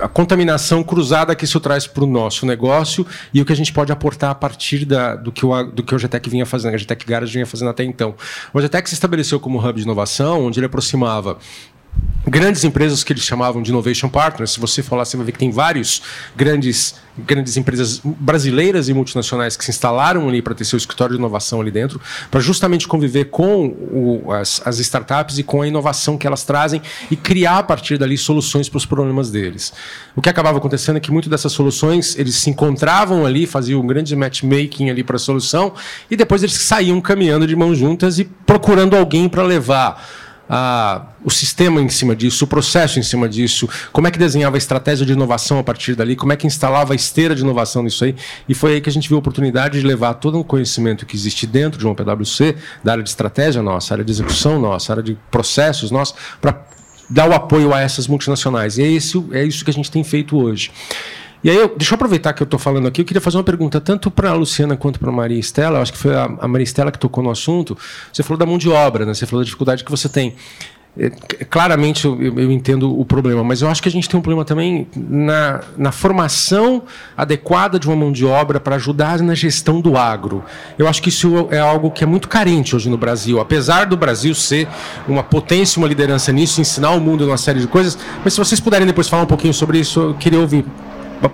a 0.00 0.08
contaminação 0.08 0.82
cruzada 0.82 1.34
que 1.34 1.44
isso 1.44 1.58
traz 1.60 1.86
para 1.86 2.04
o 2.04 2.06
nosso 2.06 2.46
negócio 2.46 3.06
e 3.32 3.40
o 3.40 3.44
que 3.44 3.52
a 3.52 3.56
gente 3.56 3.72
pode 3.72 3.90
aportar 3.90 4.30
a 4.30 4.34
partir 4.34 4.84
da, 4.84 5.16
do, 5.16 5.32
que 5.32 5.44
o, 5.44 5.62
do 5.64 5.82
que 5.82 5.94
o 5.94 5.98
GTEC 5.98 6.28
vinha 6.28 6.46
fazendo, 6.46 6.74
a 6.74 6.78
GTEC 6.78 7.06
Garage 7.06 7.32
vinha 7.32 7.46
fazendo 7.46 7.70
até 7.70 7.84
então. 7.84 8.14
O 8.52 8.60
GTEC 8.60 8.88
se 8.88 8.94
estabeleceu 8.94 9.40
como 9.40 9.58
hub 9.58 9.78
de 9.78 9.82
inovação, 9.82 10.46
onde 10.46 10.58
ele 10.58 10.66
aproximava 10.66 11.38
grandes 12.28 12.64
empresas 12.64 13.02
que 13.02 13.12
eles 13.12 13.22
chamavam 13.22 13.62
de 13.62 13.70
innovation 13.70 14.08
partners. 14.08 14.52
Se 14.52 14.60
você 14.60 14.82
falar, 14.82 15.04
você 15.04 15.16
vai 15.16 15.26
ver 15.26 15.32
que 15.32 15.38
tem 15.38 15.50
vários 15.50 16.02
grandes 16.36 16.94
grandes 17.26 17.56
empresas 17.56 18.00
brasileiras 18.04 18.88
e 18.88 18.94
multinacionais 18.94 19.56
que 19.56 19.64
se 19.64 19.72
instalaram 19.72 20.28
ali 20.28 20.40
para 20.40 20.54
ter 20.54 20.64
seu 20.64 20.76
escritório 20.76 21.14
de 21.14 21.18
inovação 21.18 21.60
ali 21.60 21.70
dentro, 21.70 22.00
para 22.30 22.38
justamente 22.38 22.86
conviver 22.86 23.24
com 23.24 23.66
o, 23.66 24.32
as, 24.32 24.62
as, 24.64 24.78
startups 24.78 25.36
e 25.36 25.42
com 25.42 25.62
a 25.62 25.66
inovação 25.66 26.16
que 26.16 26.28
elas 26.28 26.44
trazem 26.44 26.80
e 27.10 27.16
criar 27.16 27.58
a 27.58 27.62
partir 27.64 27.98
dali 27.98 28.16
soluções 28.16 28.68
para 28.68 28.76
os 28.76 28.86
problemas 28.86 29.32
deles. 29.32 29.72
O 30.14 30.22
que 30.22 30.28
acabava 30.28 30.58
acontecendo 30.58 30.98
é 30.98 31.00
que 31.00 31.10
muitas 31.10 31.28
dessas 31.28 31.50
soluções 31.50 32.16
eles 32.16 32.36
se 32.36 32.50
encontravam 32.50 33.26
ali, 33.26 33.46
faziam 33.46 33.80
um 33.80 33.86
grande 33.86 34.14
matchmaking 34.14 34.88
ali 34.88 35.02
para 35.02 35.16
a 35.16 35.18
solução 35.18 35.72
e 36.08 36.16
depois 36.16 36.44
eles 36.44 36.54
saíam 36.54 37.00
caminhando 37.00 37.48
de 37.48 37.56
mãos 37.56 37.76
juntas 37.76 38.20
e 38.20 38.24
procurando 38.24 38.96
alguém 38.96 39.28
para 39.28 39.42
levar 39.42 40.27
o 41.24 41.30
sistema 41.30 41.80
em 41.80 41.88
cima 41.88 42.16
disso, 42.16 42.44
o 42.44 42.48
processo 42.48 42.98
em 42.98 43.02
cima 43.02 43.28
disso, 43.28 43.68
como 43.92 44.06
é 44.06 44.10
que 44.10 44.18
desenhava 44.18 44.56
a 44.56 44.58
estratégia 44.58 45.04
de 45.04 45.12
inovação 45.12 45.58
a 45.58 45.62
partir 45.62 45.94
dali, 45.94 46.16
como 46.16 46.32
é 46.32 46.36
que 46.36 46.46
instalava 46.46 46.94
a 46.94 46.96
esteira 46.96 47.34
de 47.34 47.42
inovação 47.42 47.82
nisso 47.82 48.04
aí. 48.04 48.14
E 48.48 48.54
foi 48.54 48.74
aí 48.74 48.80
que 48.80 48.88
a 48.88 48.92
gente 48.92 49.08
viu 49.08 49.18
a 49.18 49.20
oportunidade 49.20 49.80
de 49.80 49.86
levar 49.86 50.14
todo 50.14 50.38
o 50.38 50.44
conhecimento 50.44 51.04
que 51.04 51.14
existe 51.14 51.46
dentro 51.46 51.78
de 51.78 51.86
uma 51.86 51.94
PwC, 51.94 52.56
da 52.82 52.92
área 52.92 53.04
de 53.04 53.10
estratégia 53.10 53.62
nossa, 53.62 53.94
área 53.94 54.04
de 54.04 54.10
execução 54.10 54.58
nossa, 54.58 54.92
área 54.92 55.02
de 55.02 55.18
processos 55.30 55.90
nossa, 55.90 56.14
para 56.40 56.64
dar 57.10 57.28
o 57.28 57.34
apoio 57.34 57.72
a 57.72 57.80
essas 57.80 58.06
multinacionais. 58.06 58.78
E 58.78 58.82
é 58.82 58.86
é 58.86 59.44
isso 59.44 59.64
que 59.64 59.70
a 59.70 59.74
gente 59.74 59.90
tem 59.90 60.02
feito 60.04 60.36
hoje. 60.36 60.70
E 61.42 61.50
aí, 61.50 61.56
eu, 61.56 61.68
deixa 61.76 61.94
eu 61.94 61.96
aproveitar 61.96 62.32
que 62.32 62.42
eu 62.42 62.44
estou 62.44 62.58
falando 62.58 62.88
aqui, 62.88 63.00
eu 63.00 63.04
queria 63.04 63.20
fazer 63.20 63.36
uma 63.36 63.44
pergunta 63.44 63.80
tanto 63.80 64.10
para 64.10 64.30
a 64.30 64.34
Luciana 64.34 64.76
quanto 64.76 64.98
para 64.98 65.08
a 65.08 65.12
Maria 65.12 65.38
Estela. 65.38 65.78
Eu 65.78 65.82
acho 65.82 65.92
que 65.92 65.98
foi 65.98 66.14
a, 66.14 66.24
a 66.24 66.48
Maria 66.48 66.64
Estela 66.64 66.90
que 66.90 66.98
tocou 66.98 67.22
no 67.22 67.30
assunto. 67.30 67.76
Você 68.12 68.22
falou 68.22 68.38
da 68.38 68.46
mão 68.46 68.58
de 68.58 68.68
obra, 68.68 69.06
né? 69.06 69.14
você 69.14 69.26
falou 69.26 69.42
da 69.42 69.44
dificuldade 69.44 69.84
que 69.84 69.90
você 69.90 70.08
tem. 70.08 70.34
É, 71.00 71.10
claramente 71.44 72.06
eu, 72.06 72.20
eu, 72.20 72.50
entendo 72.50 72.98
o 72.98 73.04
problema, 73.04 73.44
mas 73.44 73.62
eu 73.62 73.68
acho 73.68 73.80
que 73.80 73.88
a 73.88 73.92
gente 73.92 74.08
tem 74.08 74.18
um 74.18 74.22
problema 74.22 74.44
também 74.44 74.88
na, 74.96 75.60
na 75.76 75.92
formação 75.92 76.82
adequada 77.16 77.78
de 77.78 77.86
uma 77.86 77.94
mão 77.94 78.10
de 78.10 78.24
obra 78.24 78.58
para 78.58 78.74
ajudar 78.74 79.20
na 79.20 79.32
gestão 79.32 79.80
do 79.80 79.96
agro. 79.96 80.42
Eu 80.76 80.88
acho 80.88 81.00
que 81.00 81.08
isso 81.08 81.46
é 81.52 81.60
algo 81.60 81.92
que 81.92 82.02
é 82.02 82.06
muito 82.06 82.26
carente 82.26 82.74
hoje 82.74 82.90
no 82.90 82.98
Brasil, 82.98 83.38
apesar 83.38 83.84
do 83.84 83.96
Brasil 83.96 84.34
ser 84.34 84.66
uma 85.06 85.22
potência, 85.22 85.78
uma 85.78 85.86
liderança 85.86 86.32
nisso, 86.32 86.60
ensinar 86.60 86.90
o 86.90 87.00
mundo 87.00 87.24
uma 87.24 87.38
série 87.38 87.60
de 87.60 87.68
coisas. 87.68 87.96
Mas 88.24 88.32
se 88.32 88.40
vocês 88.40 88.58
puderem 88.58 88.84
depois 88.84 89.08
falar 89.08 89.22
um 89.22 89.26
pouquinho 89.26 89.54
sobre 89.54 89.78
isso, 89.78 90.00
eu 90.00 90.14
queria 90.14 90.40
ouvir 90.40 90.64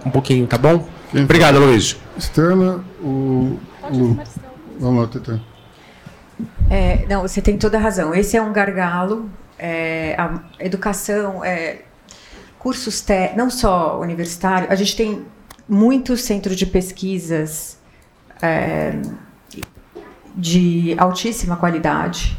um 0.06 0.10
pouquinho, 0.10 0.46
tá 0.46 0.58
bom? 0.58 0.86
Quem 1.10 1.24
Obrigado, 1.24 1.58
Luiz. 1.58 1.96
Estela, 2.16 2.84
o. 3.00 3.58
Lu. 3.90 4.18
Vamos 4.78 5.02
lá, 5.02 5.08
Tetê. 5.08 5.40
É, 6.70 7.06
não, 7.08 7.22
você 7.22 7.40
tem 7.40 7.56
toda 7.56 7.78
a 7.78 7.80
razão. 7.80 8.14
Esse 8.14 8.36
é 8.36 8.42
um 8.42 8.52
gargalo. 8.52 9.30
É, 9.58 10.16
a 10.18 10.40
educação, 10.58 11.44
é, 11.44 11.82
cursos 12.58 13.00
te, 13.00 13.32
não 13.36 13.48
só 13.48 14.00
universitário, 14.00 14.66
a 14.70 14.74
gente 14.74 14.96
tem 14.96 15.24
muitos 15.68 16.22
centros 16.22 16.56
de 16.56 16.66
pesquisas 16.66 17.78
é, 18.42 18.98
de 20.34 20.94
altíssima 20.98 21.56
qualidade 21.56 22.36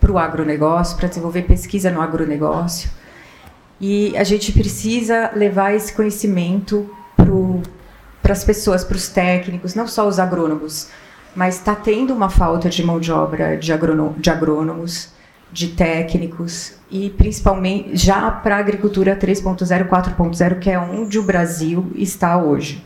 para 0.00 0.10
o 0.10 0.18
agronegócio, 0.18 0.96
para 0.96 1.08
desenvolver 1.08 1.42
pesquisa 1.42 1.90
no 1.90 2.00
agronegócio. 2.00 2.90
E 3.80 4.16
a 4.16 4.24
gente 4.24 4.52
precisa 4.52 5.30
levar 5.34 5.74
esse 5.74 5.92
conhecimento 5.92 6.90
para 8.22 8.32
as 8.32 8.44
pessoas, 8.44 8.84
para 8.84 8.96
os 8.96 9.08
técnicos, 9.08 9.74
não 9.74 9.86
só 9.86 10.06
os 10.06 10.18
agrônomos, 10.18 10.88
mas 11.34 11.56
está 11.56 11.74
tendo 11.74 12.12
uma 12.12 12.28
falta 12.28 12.68
de 12.68 12.82
mão 12.82 12.98
de 12.98 13.12
obra 13.12 13.56
de, 13.56 13.72
de 14.18 14.30
agrônomos, 14.30 15.10
de 15.52 15.68
técnicos 15.68 16.74
e 16.90 17.10
principalmente 17.10 17.96
já 17.96 18.30
para 18.30 18.56
a 18.56 18.58
agricultura 18.58 19.16
3.0, 19.16 19.88
4.0, 19.88 20.58
que 20.58 20.70
é 20.70 20.78
onde 20.78 21.18
o 21.18 21.22
Brasil 21.22 21.90
está 21.94 22.36
hoje. 22.36 22.84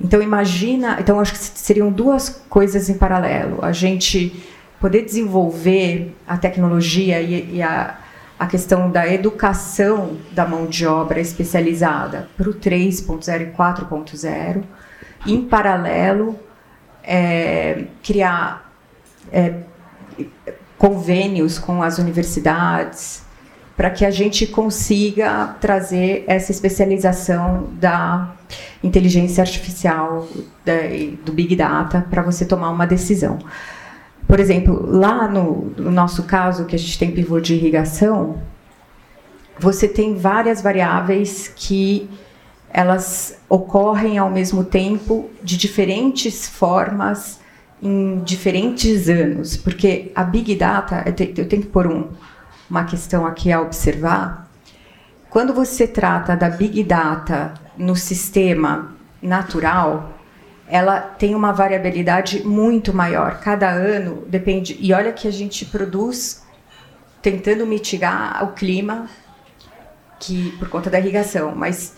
Então 0.00 0.20
imagina, 0.20 0.98
então 1.00 1.20
acho 1.20 1.32
que 1.32 1.38
seriam 1.38 1.90
duas 1.90 2.42
coisas 2.48 2.88
em 2.88 2.94
paralelo. 2.94 3.58
A 3.62 3.72
gente 3.72 4.44
poder 4.80 5.04
desenvolver 5.04 6.14
a 6.26 6.36
tecnologia 6.36 7.20
e, 7.20 7.56
e 7.56 7.62
a, 7.62 7.96
a 8.42 8.46
questão 8.48 8.90
da 8.90 9.06
educação 9.06 10.16
da 10.32 10.44
mão 10.44 10.66
de 10.66 10.84
obra 10.84 11.20
especializada 11.20 12.28
para 12.36 12.50
o 12.50 12.54
3.0 12.54 13.40
e 13.40 13.56
4.0, 13.56 14.64
em 15.24 15.42
paralelo, 15.42 16.36
é, 17.04 17.84
criar 18.02 18.68
é, 19.32 19.60
convênios 20.76 21.56
com 21.56 21.84
as 21.84 21.98
universidades, 21.98 23.22
para 23.76 23.90
que 23.90 24.04
a 24.04 24.10
gente 24.10 24.44
consiga 24.48 25.54
trazer 25.60 26.24
essa 26.26 26.50
especialização 26.50 27.68
da 27.74 28.34
inteligência 28.82 29.40
artificial, 29.40 30.26
da, 30.64 30.78
do 31.24 31.32
Big 31.32 31.54
Data, 31.54 32.04
para 32.10 32.22
você 32.22 32.44
tomar 32.44 32.70
uma 32.70 32.88
decisão. 32.88 33.38
Por 34.26 34.40
exemplo, 34.40 34.86
lá 34.86 35.28
no, 35.28 35.72
no 35.76 35.90
nosso 35.90 36.22
caso, 36.24 36.64
que 36.64 36.74
a 36.74 36.78
gente 36.78 36.98
tem 36.98 37.10
pivô 37.10 37.40
de 37.40 37.54
irrigação, 37.54 38.40
você 39.58 39.86
tem 39.86 40.16
várias 40.16 40.62
variáveis 40.62 41.52
que 41.54 42.08
elas 42.70 43.38
ocorrem 43.48 44.16
ao 44.16 44.30
mesmo 44.30 44.64
tempo 44.64 45.30
de 45.42 45.58
diferentes 45.58 46.48
formas 46.48 47.40
em 47.82 48.20
diferentes 48.20 49.08
anos, 49.08 49.56
porque 49.56 50.10
a 50.14 50.22
Big 50.22 50.54
Data, 50.54 51.04
eu 51.06 51.46
tenho 51.48 51.62
que 51.62 51.68
pôr 51.68 51.86
um, 51.86 52.08
uma 52.70 52.84
questão 52.84 53.26
aqui 53.26 53.52
a 53.52 53.60
observar. 53.60 54.48
Quando 55.28 55.52
você 55.52 55.86
trata 55.86 56.36
da 56.36 56.48
Big 56.48 56.82
Data 56.84 57.52
no 57.76 57.96
sistema 57.96 58.94
natural, 59.20 60.12
ela 60.72 61.00
tem 61.00 61.34
uma 61.34 61.52
variabilidade 61.52 62.42
muito 62.46 62.94
maior. 62.94 63.40
Cada 63.40 63.68
ano 63.70 64.24
depende. 64.26 64.74
E 64.80 64.90
olha 64.94 65.12
que 65.12 65.28
a 65.28 65.30
gente 65.30 65.66
produz 65.66 66.42
tentando 67.20 67.66
mitigar 67.66 68.42
o 68.42 68.54
clima 68.54 69.06
que 70.18 70.52
por 70.52 70.70
conta 70.70 70.88
da 70.88 70.98
irrigação, 70.98 71.54
mas 71.54 71.94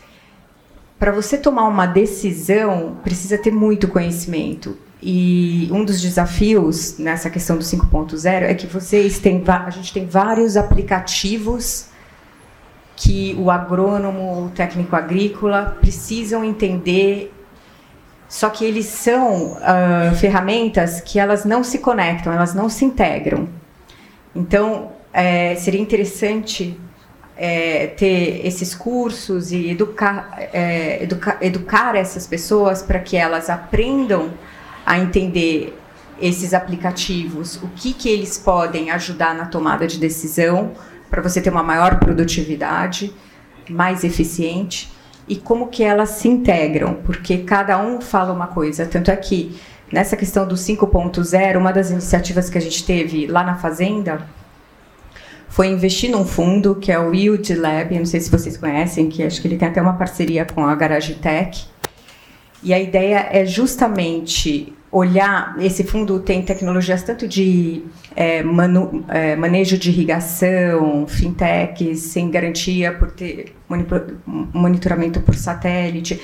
para 0.98 1.12
você 1.12 1.38
tomar 1.38 1.68
uma 1.68 1.86
decisão 1.86 2.96
precisa 3.04 3.38
ter 3.38 3.52
muito 3.52 3.86
conhecimento. 3.86 4.76
E 5.00 5.68
um 5.70 5.84
dos 5.84 6.00
desafios 6.00 6.98
nessa 6.98 7.30
questão 7.30 7.56
do 7.56 7.62
5.0 7.62 8.26
é 8.42 8.54
que 8.54 8.66
vocês 8.66 9.20
têm 9.20 9.40
a 9.46 9.70
gente 9.70 9.92
tem 9.92 10.04
vários 10.04 10.56
aplicativos 10.56 11.90
que 12.96 13.36
o 13.38 13.52
agrônomo, 13.52 14.46
o 14.46 14.50
técnico 14.50 14.96
agrícola 14.96 15.76
precisam 15.80 16.42
entender 16.42 17.34
só 18.35 18.51
que 18.51 18.64
eles 18.64 18.87
são 18.87 19.53
uh, 19.53 20.16
ferramentas 20.16 21.01
que 21.01 21.20
elas 21.20 21.45
não 21.45 21.62
se 21.62 21.78
conectam, 21.78 22.32
elas 22.32 22.53
não 22.53 22.68
se 22.68 22.85
integram. 22.85 23.49
Então, 24.35 24.91
é, 25.12 25.55
seria 25.55 25.80
interessante 25.80 26.76
é, 27.37 27.87
ter 27.87 28.45
esses 28.45 28.74
cursos 28.74 29.53
e 29.53 29.70
educar, 29.70 30.37
é, 30.53 31.01
educa, 31.05 31.39
educar 31.41 31.95
essas 31.95 32.26
pessoas 32.26 32.82
para 32.82 32.99
que 32.99 33.16
elas 33.16 33.49
aprendam 33.49 34.32
a 34.85 34.99
entender 34.99 35.78
esses 36.20 36.53
aplicativos, 36.53 37.62
o 37.62 37.68
que, 37.68 37.93
que 37.93 38.09
eles 38.09 38.37
podem 38.37 38.91
ajudar 38.91 39.32
na 39.32 39.47
tomada 39.47 39.87
de 39.87 39.97
decisão 39.97 40.72
para 41.09 41.22
você 41.22 41.41
ter 41.41 41.51
uma 41.51 41.62
maior 41.62 42.01
produtividade, 42.01 43.14
mais 43.70 44.03
eficiente 44.03 44.93
e 45.26 45.36
como 45.36 45.68
que 45.68 45.82
elas 45.82 46.10
se 46.10 46.28
integram, 46.28 46.94
porque 47.04 47.38
cada 47.38 47.80
um 47.80 48.00
fala 48.00 48.32
uma 48.32 48.46
coisa. 48.46 48.86
Tanto 48.86 49.10
é 49.10 49.16
que 49.16 49.58
nessa 49.90 50.16
questão 50.16 50.46
do 50.46 50.54
5.0, 50.54 51.56
uma 51.56 51.72
das 51.72 51.90
iniciativas 51.90 52.50
que 52.50 52.58
a 52.58 52.60
gente 52.60 52.84
teve 52.84 53.26
lá 53.26 53.42
na 53.42 53.56
Fazenda 53.56 54.26
foi 55.48 55.68
investir 55.68 56.10
num 56.10 56.26
fundo 56.26 56.74
que 56.74 56.90
é 56.90 56.98
o 56.98 57.14
Yield 57.14 57.54
Lab, 57.54 57.96
não 57.96 58.04
sei 58.04 58.20
se 58.20 58.30
vocês 58.30 58.56
conhecem, 58.56 59.08
que 59.08 59.22
acho 59.22 59.40
que 59.40 59.46
ele 59.46 59.56
tem 59.56 59.68
até 59.68 59.80
uma 59.80 59.92
parceria 59.92 60.44
com 60.44 60.66
a 60.66 60.74
Garage 60.74 61.14
Tech. 61.14 61.66
E 62.62 62.74
a 62.74 62.80
ideia 62.80 63.28
é 63.30 63.44
justamente 63.44 64.72
olhar. 64.95 65.57
Esse 65.59 65.82
fundo 65.82 66.20
tem 66.20 66.40
tecnologias 66.42 67.03
tanto 67.03 67.26
de 67.26 67.82
é, 68.14 68.45
manu, 68.45 69.05
é, 69.09 69.34
manejo 69.34 69.76
de 69.76 69.90
irrigação, 69.90 71.07
fintechs, 71.09 71.99
sem 71.99 72.30
garantia 72.30 72.92
por 72.92 73.11
ter 73.11 73.55
monitoramento 74.53 75.20
por 75.20 75.34
satélite. 75.34 76.20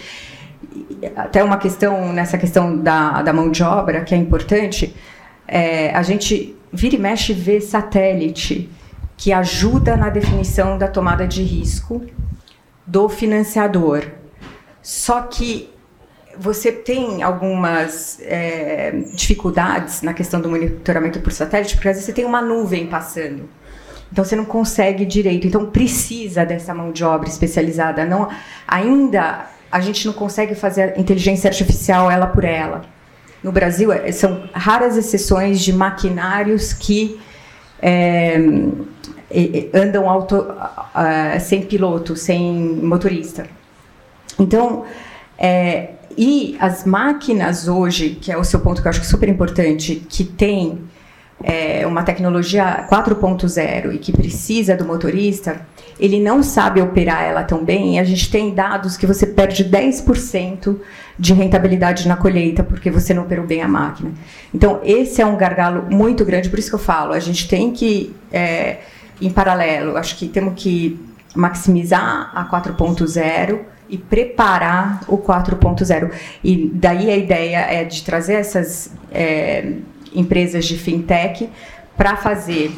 Até 1.17 1.43
uma 1.43 1.57
questão, 1.57 2.13
nessa 2.13 2.39
questão 2.39 2.79
da, 2.79 3.23
da 3.23 3.33
mão 3.33 3.51
de 3.51 3.63
obra, 3.65 4.03
que 4.03 4.15
é 4.15 4.17
importante, 4.17 4.95
é, 5.49 5.91
a 5.91 6.03
gente 6.03 6.57
vira 6.73 6.95
e 6.95 6.99
mexe 6.99 7.33
vê 7.33 7.61
satélite 7.61 8.71
que 9.17 9.33
ajuda 9.33 9.97
na 9.97 10.11
definição 10.11 10.79
da 10.79 10.87
tomada 10.87 11.27
de 11.27 11.43
risco 11.43 12.07
do 12.87 13.09
financiador. 13.09 14.05
Só 14.81 15.23
que 15.23 15.69
você 16.39 16.73
tem 16.73 17.23
algumas 17.23 18.19
é, 18.23 18.93
dificuldades 19.15 20.03
na 20.03 20.15
questão 20.15 20.41
do 20.41 20.49
monitoramento 20.49 21.21
por 21.21 21.33
satélite, 21.33 21.75
porque 21.75 21.89
às 21.89 21.97
vezes 21.97 22.07
você 22.07 22.13
tem 22.13 22.25
uma 22.25 22.41
nuvem 22.41 22.87
passando. 22.87 23.49
Então 24.13 24.25
você 24.25 24.35
não 24.35 24.45
consegue 24.45 25.05
direito. 25.05 25.47
Então 25.47 25.67
precisa 25.67 26.45
dessa 26.45 26.75
mão 26.75 26.93
de 26.93 27.05
obra 27.05 27.29
especializada. 27.29 28.05
Não, 28.05 28.29
ainda 28.67 29.47
a 29.71 29.81
gente 29.81 30.07
não 30.07 30.13
consegue 30.13 30.55
fazer 30.55 30.95
a 30.97 31.01
inteligência 31.01 31.49
artificial 31.49 32.11
ela 32.11 32.27
por 32.27 32.45
ela. 32.45 32.83
No 33.43 33.53
Brasil 33.53 33.93
é, 33.93 34.11
são 34.13 34.49
raras 34.53 34.97
exceções 34.97 35.61
de 35.61 35.73
maquinários 35.73 36.73
que 36.73 37.21
é, 37.81 38.37
andam 39.73 40.11
auto, 40.11 40.37
uh, 40.41 41.41
sem 41.41 41.63
piloto, 41.63 42.17
sem 42.17 42.53
motorista. 42.83 43.47
Então, 44.39 44.85
é, 45.39 45.91
e 46.23 46.55
as 46.61 46.85
máquinas 46.85 47.67
hoje, 47.67 48.11
que 48.11 48.31
é 48.31 48.37
o 48.37 48.45
seu 48.45 48.61
ponto 48.61 48.83
que 48.83 48.87
eu 48.87 48.91
acho 48.91 49.03
super 49.07 49.27
importante, 49.27 50.07
que 50.07 50.23
tem 50.23 50.79
é, 51.43 51.87
uma 51.87 52.03
tecnologia 52.03 52.87
4.0 52.91 53.95
e 53.95 53.99
que 53.99 54.13
precisa 54.13 54.77
do 54.77 54.85
motorista, 54.85 55.63
ele 55.99 56.21
não 56.21 56.43
sabe 56.43 56.83
operar 56.83 57.23
ela 57.23 57.43
tão 57.43 57.65
bem. 57.65 57.99
A 57.99 58.05
gente 58.05 58.31
tem 58.31 58.55
dados 58.55 58.99
que 58.99 59.07
você 59.07 59.27
perde 59.27 59.65
10% 59.65 60.77
de 61.19 61.33
rentabilidade 61.33 62.07
na 62.07 62.19
colheita 62.19 62.63
porque 62.63 62.91
você 62.91 63.15
não 63.15 63.23
operou 63.23 63.47
bem 63.47 63.63
a 63.63 63.69
máquina. 63.69 64.13
Então, 64.53 64.79
esse 64.85 65.23
é 65.23 65.25
um 65.25 65.39
gargalo 65.39 65.87
muito 65.91 66.23
grande, 66.23 66.51
por 66.51 66.59
isso 66.59 66.69
que 66.69 66.75
eu 66.75 66.81
falo, 66.81 67.15
a 67.15 67.19
gente 67.19 67.49
tem 67.49 67.73
que, 67.73 68.15
é, 68.31 68.81
em 69.23 69.31
paralelo, 69.31 69.97
acho 69.97 70.19
que 70.19 70.29
temos 70.29 70.53
que 70.55 71.01
maximizar 71.35 72.31
a 72.35 72.45
4.0 72.45 73.80
e 73.91 73.99
preparar 73.99 75.01
o 75.09 75.19
4.0. 75.19 76.11
E 76.43 76.71
daí 76.73 77.11
a 77.11 77.17
ideia 77.17 77.59
é 77.59 77.85
de 77.85 78.03
trazer 78.03 78.35
essas 78.35 78.93
é, 79.11 79.73
empresas 80.15 80.65
de 80.65 80.77
fintech 80.79 81.49
para 81.97 82.17
fazer 82.17 82.73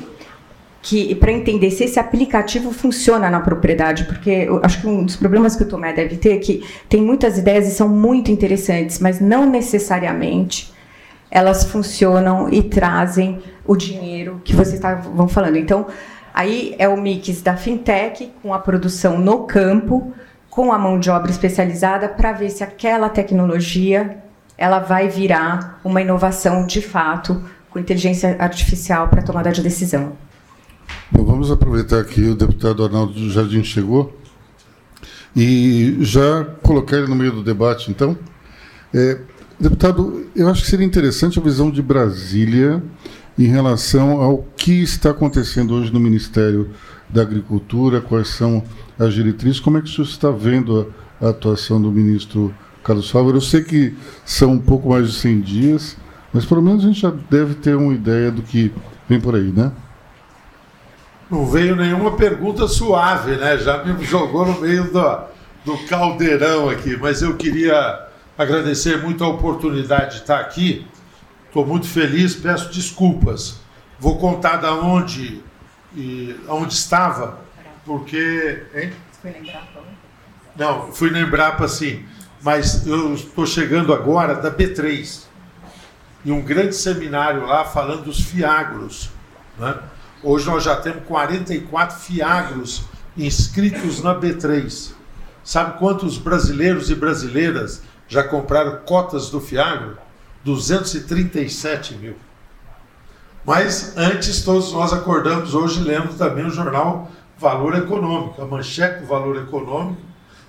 que 0.82 1.14
para 1.14 1.30
entender 1.30 1.70
se 1.70 1.84
esse 1.84 2.00
aplicativo 2.00 2.72
funciona 2.72 3.30
na 3.30 3.38
propriedade, 3.38 4.04
porque 4.04 4.48
acho 4.64 4.80
que 4.80 4.86
um 4.88 5.04
dos 5.04 5.14
problemas 5.14 5.54
que 5.54 5.62
o 5.62 5.68
Tomé 5.68 5.92
deve 5.92 6.16
ter 6.16 6.32
é 6.34 6.38
que 6.38 6.64
tem 6.88 7.00
muitas 7.00 7.38
ideias 7.38 7.68
e 7.68 7.70
são 7.70 7.88
muito 7.88 8.32
interessantes, 8.32 8.98
mas 8.98 9.20
não 9.20 9.48
necessariamente 9.48 10.72
elas 11.30 11.64
funcionam 11.64 12.52
e 12.52 12.62
trazem 12.62 13.38
o 13.64 13.76
dinheiro 13.76 14.40
que 14.44 14.54
vocês 14.54 14.74
estavam 14.74 15.28
falando. 15.28 15.56
Então, 15.56 15.86
aí 16.34 16.74
é 16.78 16.88
o 16.88 17.00
mix 17.00 17.40
da 17.40 17.56
fintech 17.56 18.30
com 18.42 18.52
a 18.52 18.58
produção 18.58 19.18
no 19.18 19.44
campo, 19.44 20.12
com 20.52 20.70
a 20.70 20.78
mão 20.78 21.00
de 21.00 21.08
obra 21.08 21.30
especializada 21.30 22.10
para 22.10 22.30
ver 22.30 22.50
se 22.50 22.62
aquela 22.62 23.08
tecnologia 23.08 24.18
ela 24.58 24.80
vai 24.80 25.08
virar 25.08 25.80
uma 25.82 26.02
inovação 26.02 26.66
de 26.66 26.82
fato 26.82 27.42
com 27.70 27.78
inteligência 27.78 28.36
artificial 28.38 29.08
para 29.08 29.22
tomada 29.22 29.50
de 29.50 29.62
decisão. 29.62 30.12
Bom, 31.10 31.24
vamos 31.24 31.50
aproveitar 31.50 32.04
que 32.04 32.20
o 32.24 32.34
deputado 32.34 32.84
Arnaldo 32.84 33.14
do 33.14 33.30
Jardim 33.30 33.64
chegou 33.64 34.14
e 35.34 35.96
já 36.00 36.44
colocar 36.62 36.98
ele 36.98 37.06
no 37.06 37.16
meio 37.16 37.32
do 37.32 37.42
debate, 37.42 37.90
então. 37.90 38.14
É, 38.92 39.20
deputado, 39.58 40.26
eu 40.36 40.50
acho 40.50 40.64
que 40.64 40.68
seria 40.68 40.84
interessante 40.84 41.38
a 41.38 41.42
visão 41.42 41.70
de 41.70 41.80
Brasília 41.80 42.82
em 43.38 43.46
relação 43.46 44.20
ao 44.20 44.44
que 44.54 44.82
está 44.82 45.12
acontecendo 45.12 45.72
hoje 45.74 45.90
no 45.90 45.98
Ministério 45.98 46.72
da 47.12 47.22
Agricultura, 47.22 48.00
quais 48.00 48.28
são 48.28 48.64
as 48.98 49.12
diretrizes, 49.12 49.60
como 49.60 49.78
é 49.78 49.82
que 49.82 49.88
o 49.88 49.90
senhor 49.90 50.06
está 50.06 50.30
vendo 50.30 50.92
a, 51.20 51.26
a 51.26 51.30
atuação 51.30 51.80
do 51.80 51.90
ministro 51.92 52.54
Carlos 52.82 53.10
Fávaro? 53.10 53.36
Eu 53.36 53.40
sei 53.42 53.62
que 53.62 53.94
são 54.24 54.52
um 54.52 54.58
pouco 54.58 54.88
mais 54.88 55.08
de 55.08 55.18
100 55.18 55.40
dias, 55.40 55.96
mas 56.32 56.46
pelo 56.46 56.62
menos 56.62 56.82
a 56.82 56.88
gente 56.88 57.00
já 57.00 57.12
deve 57.30 57.54
ter 57.54 57.76
uma 57.76 57.92
ideia 57.92 58.30
do 58.30 58.42
que 58.42 58.72
vem 59.08 59.20
por 59.20 59.34
aí, 59.34 59.52
né? 59.52 59.70
Não 61.30 61.46
veio 61.46 61.76
nenhuma 61.76 62.12
pergunta 62.12 62.66
suave, 62.66 63.36
né? 63.36 63.56
Já 63.58 63.82
me 63.84 64.04
jogou 64.04 64.46
no 64.46 64.60
meio 64.60 64.92
do, 64.92 65.18
do 65.64 65.78
caldeirão 65.86 66.68
aqui. 66.68 66.96
Mas 66.96 67.22
eu 67.22 67.36
queria 67.36 68.06
agradecer 68.36 69.02
muito 69.02 69.24
a 69.24 69.28
oportunidade 69.28 70.16
de 70.16 70.20
estar 70.22 70.40
aqui. 70.40 70.86
Estou 71.46 71.66
muito 71.66 71.86
feliz, 71.86 72.34
peço 72.34 72.70
desculpas. 72.70 73.60
Vou 73.98 74.18
contar 74.18 74.56
da 74.56 74.74
onde 74.74 75.42
e 75.94 76.36
onde 76.48 76.74
estava, 76.74 77.38
porque. 77.84 78.64
Hein? 78.74 78.92
Na 79.24 79.30
Embrapa? 79.30 79.82
Não, 80.56 80.92
fui 80.92 81.10
na 81.10 81.20
Embrapa 81.20 81.68
sim, 81.68 82.04
mas 82.42 82.86
eu 82.86 83.14
estou 83.14 83.46
chegando 83.46 83.92
agora 83.92 84.34
da 84.34 84.50
B3 84.50 85.22
e 86.24 86.32
um 86.32 86.42
grande 86.42 86.74
seminário 86.74 87.46
lá 87.46 87.64
falando 87.64 88.04
dos 88.04 88.20
fiagros. 88.20 89.10
Né? 89.58 89.76
Hoje 90.22 90.46
nós 90.46 90.62
já 90.62 90.76
temos 90.76 91.04
44 91.04 91.98
fiagros 91.98 92.84
inscritos 93.16 94.02
na 94.02 94.14
B3. 94.14 94.92
Sabe 95.44 95.78
quantos 95.78 96.18
brasileiros 96.18 96.90
e 96.90 96.94
brasileiras 96.94 97.82
já 98.08 98.22
compraram 98.22 98.80
cotas 98.84 99.30
do 99.30 99.40
Fiagro? 99.40 99.98
237 100.44 101.94
mil. 101.94 102.16
Mas 103.44 103.96
antes, 103.96 104.42
todos 104.42 104.72
nós 104.72 104.92
acordamos 104.92 105.54
hoje 105.54 105.82
lendo 105.82 106.16
também 106.16 106.46
o 106.46 106.50
jornal 106.50 107.10
Valor 107.36 107.76
Econômico. 107.76 108.40
A 108.40 108.46
manchete 108.46 109.00
do 109.00 109.06
Valor 109.06 109.36
Econômico 109.36 110.00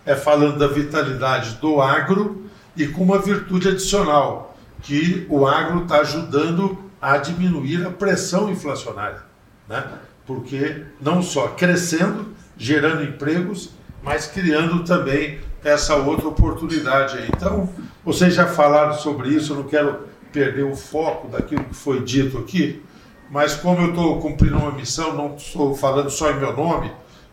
é 0.06 0.16
falando 0.16 0.60
da 0.60 0.68
vitalidade 0.68 1.56
do 1.56 1.82
agro 1.82 2.46
e 2.76 2.88
com 2.88 3.04
uma 3.04 3.20
virtude 3.20 3.70
adicional, 3.70 4.56
que 4.82 5.26
o 5.30 5.48
agro 5.48 5.84
está 5.84 6.02
ajudando 6.02 6.78
a 7.02 7.18
diminuir 7.18 7.86
a 7.86 7.90
pressão 7.90 8.50
inflacionária 8.50 9.34
né? 9.68 9.84
porque 10.26 10.84
não 11.02 11.22
só 11.22 11.50
crescendo, 11.50 12.28
gerando 12.58 13.04
empregos, 13.04 13.72
mas 14.02 14.28
criando 14.28 14.84
também 14.84 15.40
essa 15.64 15.96
outra 15.96 16.28
oportunidade 16.28 17.18
aí. 17.18 17.30
Então, 17.36 17.70
vocês 18.04 18.34
já 18.34 18.46
falaram 18.48 18.94
sobre 18.94 19.30
isso, 19.30 19.54
eu 19.54 19.58
não 19.58 19.64
quero 19.64 20.08
perder 20.34 20.64
o 20.64 20.76
foco 20.76 21.30
daquilo 21.30 21.64
que 21.64 21.76
foi 21.76 22.04
dito 22.04 22.38
aqui, 22.38 22.84
mas 23.30 23.56
como 23.56 23.82
eu 23.82 23.90
estou 23.90 24.20
cumprindo 24.20 24.58
uma 24.58 24.72
missão, 24.72 25.14
não 25.14 25.36
estou 25.36 25.74
falando 25.76 26.10
só 26.10 26.30
em 26.32 26.40
meu 26.40 26.56
nome, 26.56 26.92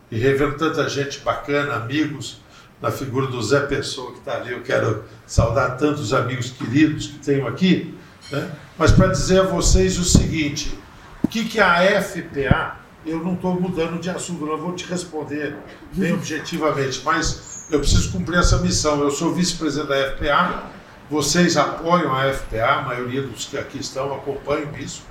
e 0.09 0.17
revendo 0.17 0.55
tanta 0.55 0.87
gente 0.87 1.19
bacana, 1.19 1.73
amigos, 1.73 2.41
na 2.81 2.91
figura 2.91 3.27
do 3.27 3.41
Zé 3.41 3.61
Pessoa 3.61 4.13
que 4.13 4.19
está 4.19 4.37
ali, 4.37 4.51
eu 4.53 4.61
quero 4.61 5.03
saudar 5.27 5.77
tantos 5.77 6.13
amigos 6.13 6.51
queridos 6.51 7.07
que 7.07 7.19
tenho 7.19 7.47
aqui, 7.47 7.93
né? 8.31 8.49
mas 8.77 8.91
para 8.91 9.07
dizer 9.07 9.41
a 9.41 9.43
vocês 9.43 9.99
o 9.99 10.03
seguinte, 10.03 10.77
que, 11.31 11.45
que 11.45 11.59
é 11.59 11.63
a 11.63 12.01
FPA, 12.01 12.75
eu 13.05 13.23
não 13.23 13.33
estou 13.33 13.59
mudando 13.59 13.99
de 13.99 14.09
assunto, 14.09 14.45
não 14.45 14.57
vou 14.57 14.73
te 14.73 14.85
responder 14.85 15.55
bem 15.93 16.13
objetivamente, 16.13 17.01
mas 17.03 17.67
eu 17.71 17.79
preciso 17.79 18.11
cumprir 18.11 18.37
essa 18.37 18.57
missão. 18.57 19.01
Eu 19.01 19.09
sou 19.09 19.33
vice-presidente 19.33 19.87
da 19.87 20.11
FPA, 20.11 20.63
vocês 21.11 21.57
apoiam 21.57 22.15
a 22.15 22.33
FPA, 22.33 22.79
a 22.79 22.81
maioria 22.81 23.21
dos 23.21 23.45
que 23.45 23.57
aqui 23.57 23.79
estão 23.79 24.11
acompanham 24.15 24.75
isso, 24.79 25.03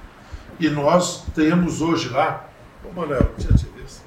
e 0.58 0.68
nós 0.68 1.24
temos 1.34 1.80
hoje 1.80 2.08
lá 2.08 2.50
Ô, 2.84 2.98
Manuel, 2.98 3.30
tinha 3.38 3.52
te 3.52 3.66
visto. 3.76 4.02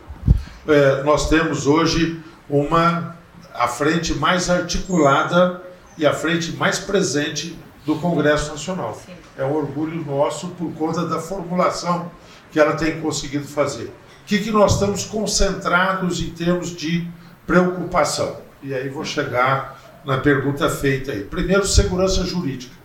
É, 0.68 1.04
nós 1.04 1.30
temos 1.30 1.68
hoje 1.68 2.20
uma 2.50 3.16
a 3.54 3.68
frente 3.68 4.16
mais 4.16 4.50
articulada 4.50 5.62
e 5.96 6.06
a 6.06 6.14
frente 6.14 6.54
mais 6.54 6.80
presente 6.80 7.58
do 7.86 7.98
Congresso 7.98 8.52
Nacional. 8.52 9.00
Sim. 9.06 9.14
É 9.38 9.46
um 9.46 9.54
orgulho 9.54 10.04
nosso 10.04 10.48
por 10.50 10.74
conta 10.74 11.06
da 11.06 11.20
formulação 11.20 12.12
que 12.52 12.60
ela 12.60 12.74
tem 12.74 13.00
conseguido 13.00 13.46
fazer. 13.46 13.86
O 14.24 14.26
que, 14.26 14.40
que 14.40 14.52
nós 14.52 14.74
estamos 14.74 15.06
concentrados 15.06 16.20
em 16.20 16.32
termos 16.32 16.76
de 16.76 17.08
preocupação? 17.46 18.38
E 18.64 18.74
aí 18.74 18.90
vou 18.90 19.06
chegar 19.06 19.80
na 20.06 20.18
pergunta 20.18 20.70
feita 20.70 21.12
aí. 21.12 21.24
Primeiro, 21.24 21.66
segurança 21.66 22.24
jurídica. 22.26 22.76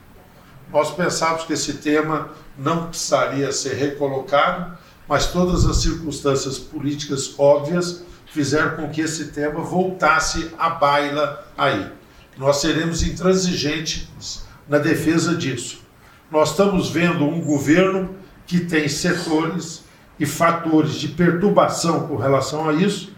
Nós 0.72 0.90
pensávamos 0.90 1.44
que 1.44 1.52
esse 1.52 1.74
tema 1.74 2.30
não 2.56 2.88
precisaria 2.88 3.50
ser 3.52 3.74
recolocado, 3.74 4.76
mas 5.08 5.28
todas 5.28 5.64
as 5.64 5.78
circunstâncias 5.78 6.58
políticas 6.58 7.34
óbvias 7.38 8.04
fizeram 8.26 8.76
com 8.76 8.90
que 8.90 9.00
esse 9.00 9.28
tema 9.28 9.60
voltasse 9.60 10.50
à 10.58 10.68
baila 10.68 11.46
aí. 11.56 11.90
Nós 12.36 12.60
seremos 12.60 13.02
intransigentes 13.02 14.44
na 14.68 14.78
defesa 14.78 15.34
disso. 15.34 15.82
Nós 16.30 16.50
estamos 16.50 16.90
vendo 16.90 17.24
um 17.24 17.40
governo 17.40 18.14
que 18.46 18.60
tem 18.60 18.86
setores 18.86 19.82
e 20.20 20.26
fatores 20.26 20.94
de 20.94 21.08
perturbação 21.08 22.06
com 22.06 22.16
relação 22.16 22.68
a 22.68 22.74
isso. 22.74 23.12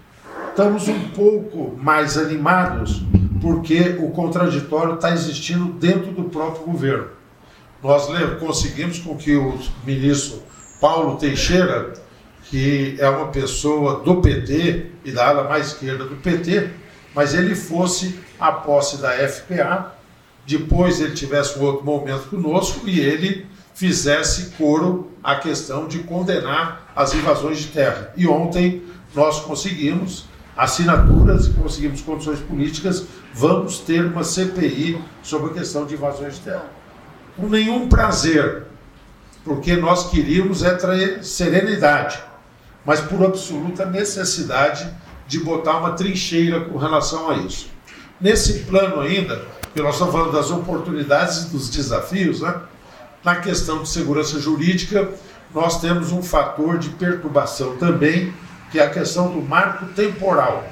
Estamos 0.48 0.86
um 0.86 1.08
pouco 1.10 1.76
mais 1.76 2.16
animados 2.16 3.02
porque 3.40 3.96
o 3.98 4.10
contraditório 4.10 4.94
está 4.94 5.12
existindo 5.12 5.72
dentro 5.72 6.12
do 6.12 6.24
próprio 6.24 6.64
governo. 6.64 7.08
Nós 7.82 8.06
conseguimos 8.38 8.98
com 8.98 9.16
que 9.16 9.36
o 9.36 9.58
ministro 9.84 10.42
Paulo 10.80 11.16
Teixeira, 11.16 11.94
que 12.44 12.96
é 12.98 13.08
uma 13.08 13.28
pessoa 13.28 14.00
do 14.00 14.20
PT 14.20 14.86
e 15.04 15.12
da 15.12 15.28
ala 15.28 15.48
mais 15.48 15.68
esquerda 15.68 16.04
do 16.04 16.16
PT, 16.16 16.70
mas 17.14 17.34
ele 17.34 17.54
fosse 17.54 18.18
a 18.38 18.52
posse 18.52 18.98
da 18.98 19.12
FPA, 19.12 19.94
depois 20.46 21.00
ele 21.00 21.14
tivesse 21.14 21.58
um 21.58 21.62
outro 21.62 21.84
momento 21.84 22.28
conosco 22.28 22.88
e 22.88 23.00
ele 23.00 23.46
fizesse 23.74 24.50
coro 24.58 25.10
à 25.22 25.36
questão 25.36 25.86
de 25.86 26.00
condenar 26.00 26.92
as 26.94 27.14
invasões 27.14 27.58
de 27.58 27.68
terra. 27.68 28.12
E 28.16 28.26
ontem 28.26 28.82
nós 29.14 29.40
conseguimos 29.40 30.26
assinaturas 30.60 31.46
e 31.46 31.50
conseguimos 31.54 32.02
condições 32.02 32.38
políticas, 32.40 33.06
vamos 33.32 33.78
ter 33.78 34.04
uma 34.04 34.22
CPI 34.22 35.02
sobre 35.22 35.52
a 35.52 35.54
questão 35.54 35.86
de 35.86 35.94
invasões 35.94 36.34
de 36.34 36.40
terra. 36.40 36.66
Com 37.34 37.48
nenhum 37.48 37.88
prazer, 37.88 38.64
porque 39.42 39.74
nós 39.76 40.10
queríamos 40.10 40.62
é 40.62 40.74
trazer 40.74 41.24
serenidade, 41.24 42.22
mas 42.84 43.00
por 43.00 43.24
absoluta 43.24 43.86
necessidade 43.86 44.86
de 45.26 45.40
botar 45.40 45.78
uma 45.78 45.92
trincheira 45.92 46.60
com 46.60 46.76
relação 46.76 47.30
a 47.30 47.36
isso. 47.38 47.70
Nesse 48.20 48.64
plano 48.64 49.00
ainda, 49.00 49.46
porque 49.62 49.80
nós 49.80 49.94
estamos 49.94 50.12
falando 50.12 50.32
das 50.32 50.50
oportunidades 50.50 51.44
e 51.44 51.50
dos 51.50 51.70
desafios, 51.70 52.42
né? 52.42 52.54
na 53.24 53.36
questão 53.36 53.82
de 53.82 53.88
segurança 53.88 54.38
jurídica, 54.38 55.08
nós 55.54 55.80
temos 55.80 56.12
um 56.12 56.22
fator 56.22 56.76
de 56.76 56.90
perturbação 56.90 57.76
também, 57.76 58.34
que 58.70 58.78
é 58.78 58.84
a 58.84 58.90
questão 58.90 59.30
do 59.32 59.42
marco 59.42 59.86
temporal. 59.86 60.64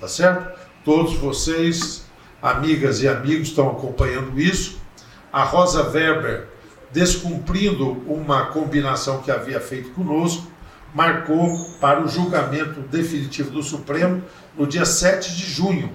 Tá 0.00 0.08
certo? 0.08 0.58
Todos 0.84 1.14
vocês, 1.14 2.04
amigas 2.42 3.00
e 3.02 3.08
amigos, 3.08 3.48
estão 3.48 3.70
acompanhando 3.70 4.38
isso. 4.38 4.78
A 5.32 5.42
Rosa 5.42 5.82
Weber, 5.88 6.48
descumprindo 6.92 7.92
uma 8.06 8.46
combinação 8.46 9.22
que 9.22 9.30
havia 9.30 9.60
feito 9.60 9.90
conosco, 9.90 10.46
marcou 10.94 11.58
para 11.80 12.02
o 12.02 12.08
julgamento 12.08 12.80
definitivo 12.82 13.50
do 13.50 13.62
Supremo 13.62 14.22
no 14.56 14.66
dia 14.66 14.84
7 14.84 15.34
de 15.34 15.50
junho, 15.50 15.92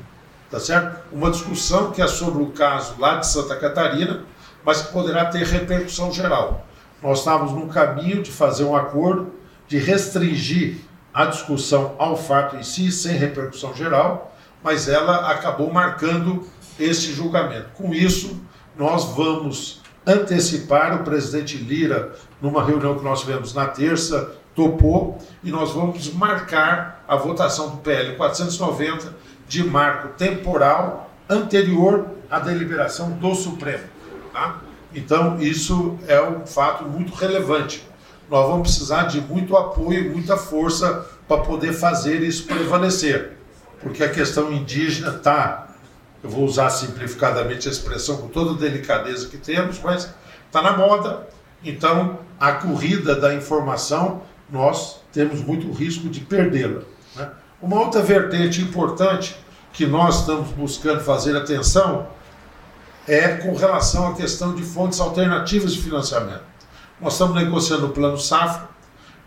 tá 0.52 0.60
certo? 0.60 1.00
Uma 1.14 1.32
discussão 1.32 1.92
que 1.92 2.02
é 2.02 2.08
sobre 2.08 2.44
o 2.44 2.48
caso 2.48 2.96
lá 3.00 3.16
de 3.16 3.28
Santa 3.28 3.56
Catarina, 3.56 4.26
mas 4.66 4.82
que 4.82 4.92
poderá 4.92 5.26
ter 5.26 5.46
repercussão 5.46 6.12
geral. 6.12 6.68
Nós 7.02 7.20
estávamos 7.20 7.54
no 7.54 7.68
caminho 7.68 8.22
de 8.22 8.30
fazer 8.30 8.66
um 8.66 8.76
acordo 8.76 9.34
de 9.70 9.78
restringir 9.78 10.89
a 11.14 11.26
discussão 11.26 11.96
ao 11.98 12.16
fato 12.16 12.56
em 12.56 12.64
si, 12.64 12.92
sem 12.92 13.18
repercussão 13.18 13.74
geral, 13.74 14.36
mas 14.64 14.88
ela 14.88 15.32
acabou 15.32 15.72
marcando 15.72 16.46
esse 16.80 17.14
julgamento. 17.14 17.70
Com 17.76 17.94
isso, 17.94 18.40
nós 18.78 19.06
vamos 19.06 19.82
antecipar 20.06 20.96
o 20.96 21.04
presidente 21.04 21.58
Lira, 21.58 22.14
numa 22.42 22.64
reunião 22.64 22.98
que 22.98 23.04
nós 23.04 23.22
tivemos 23.22 23.54
na 23.54 23.68
terça, 23.68 24.34
topou 24.56 25.18
e 25.44 25.52
nós 25.52 25.72
vamos 25.72 26.12
marcar 26.14 27.04
a 27.08 27.16
votação 27.16 27.70
do 27.70 27.78
PL 27.78 28.16
490 28.16 29.14
de 29.48 29.64
marco 29.64 30.10
temporal 30.10 31.12
anterior 31.30 32.08
à 32.30 32.40
deliberação 32.40 33.12
do 33.12 33.36
Supremo. 33.36 33.84
Tá? 34.34 34.60
Então, 34.94 35.40
isso 35.40 35.98
é 36.08 36.22
um 36.22 36.46
fato 36.46 36.84
muito 36.86 37.14
relevante. 37.14 37.88
Nós 38.30 38.48
vamos 38.48 38.70
precisar 38.70 39.04
de 39.04 39.20
muito 39.22 39.58
apoio 39.58 40.12
muita 40.12 40.38
força 40.38 41.06
para 41.28 41.42
poder 41.42 41.74
fazer 41.74 42.22
isso 42.22 42.46
prevalecer, 42.46 43.38
porque 43.82 44.04
a 44.04 44.10
questão 44.10 44.52
indígena 44.52 45.16
está, 45.16 45.68
eu 46.24 46.30
vou 46.30 46.44
usar 46.44 46.70
simplificadamente 46.70 47.68
a 47.68 47.72
expressão 47.72 48.18
com 48.18 48.28
toda 48.28 48.52
a 48.52 48.70
delicadeza 48.70 49.28
que 49.28 49.38
temos, 49.38 49.80
mas 49.84 50.14
está 50.46 50.62
na 50.62 50.78
moda. 50.78 51.28
Então, 51.64 52.20
a 52.40 52.52
corrida 52.54 53.16
da 53.16 53.34
informação 53.34 54.22
nós 54.50 55.02
temos 55.12 55.42
muito 55.42 55.72
risco 55.72 56.08
de 56.10 56.20
perdê-la. 56.22 56.82
Né? 57.16 57.30
Uma 57.62 57.80
outra 57.80 58.02
vertente 58.02 58.62
importante 58.62 59.36
que 59.74 59.86
nós 59.86 60.22
estamos 60.22 60.50
buscando 60.52 61.02
fazer 61.02 61.36
atenção 61.36 62.08
é 63.08 63.38
com 63.38 63.56
relação 63.56 64.08
à 64.08 64.14
questão 64.14 64.54
de 64.54 64.64
fontes 64.64 65.00
alternativas 65.00 65.74
de 65.74 65.82
financiamento. 65.82 66.49
Nós 67.02 67.14
estamos 67.14 67.36
negociando 67.36 67.88
o 67.88 67.90
plano 67.90 68.18
Safra, 68.18 68.70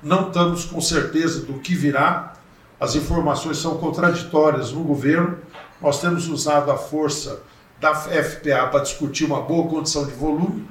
não 0.03 0.29
estamos 0.29 0.65
com 0.65 0.81
certeza 0.81 1.41
do 1.47 1.55
que 1.55 1.75
virá, 1.75 2.35
as 2.79 2.95
informações 2.95 3.59
são 3.59 3.79
contraditórias 3.79 4.73
no 4.73 4.83
governo, 4.83 5.39
nós 5.81 6.01
temos 6.01 6.29
usado 6.29 6.71
a 6.71 6.77
força 6.77 7.43
da 7.81 7.95
FPA 7.95 8.67
para 8.71 8.81
discutir 8.81 9.25
uma 9.25 9.41
boa 9.41 9.69
condição 9.69 10.05
de 10.05 10.13
volume, 10.13 10.69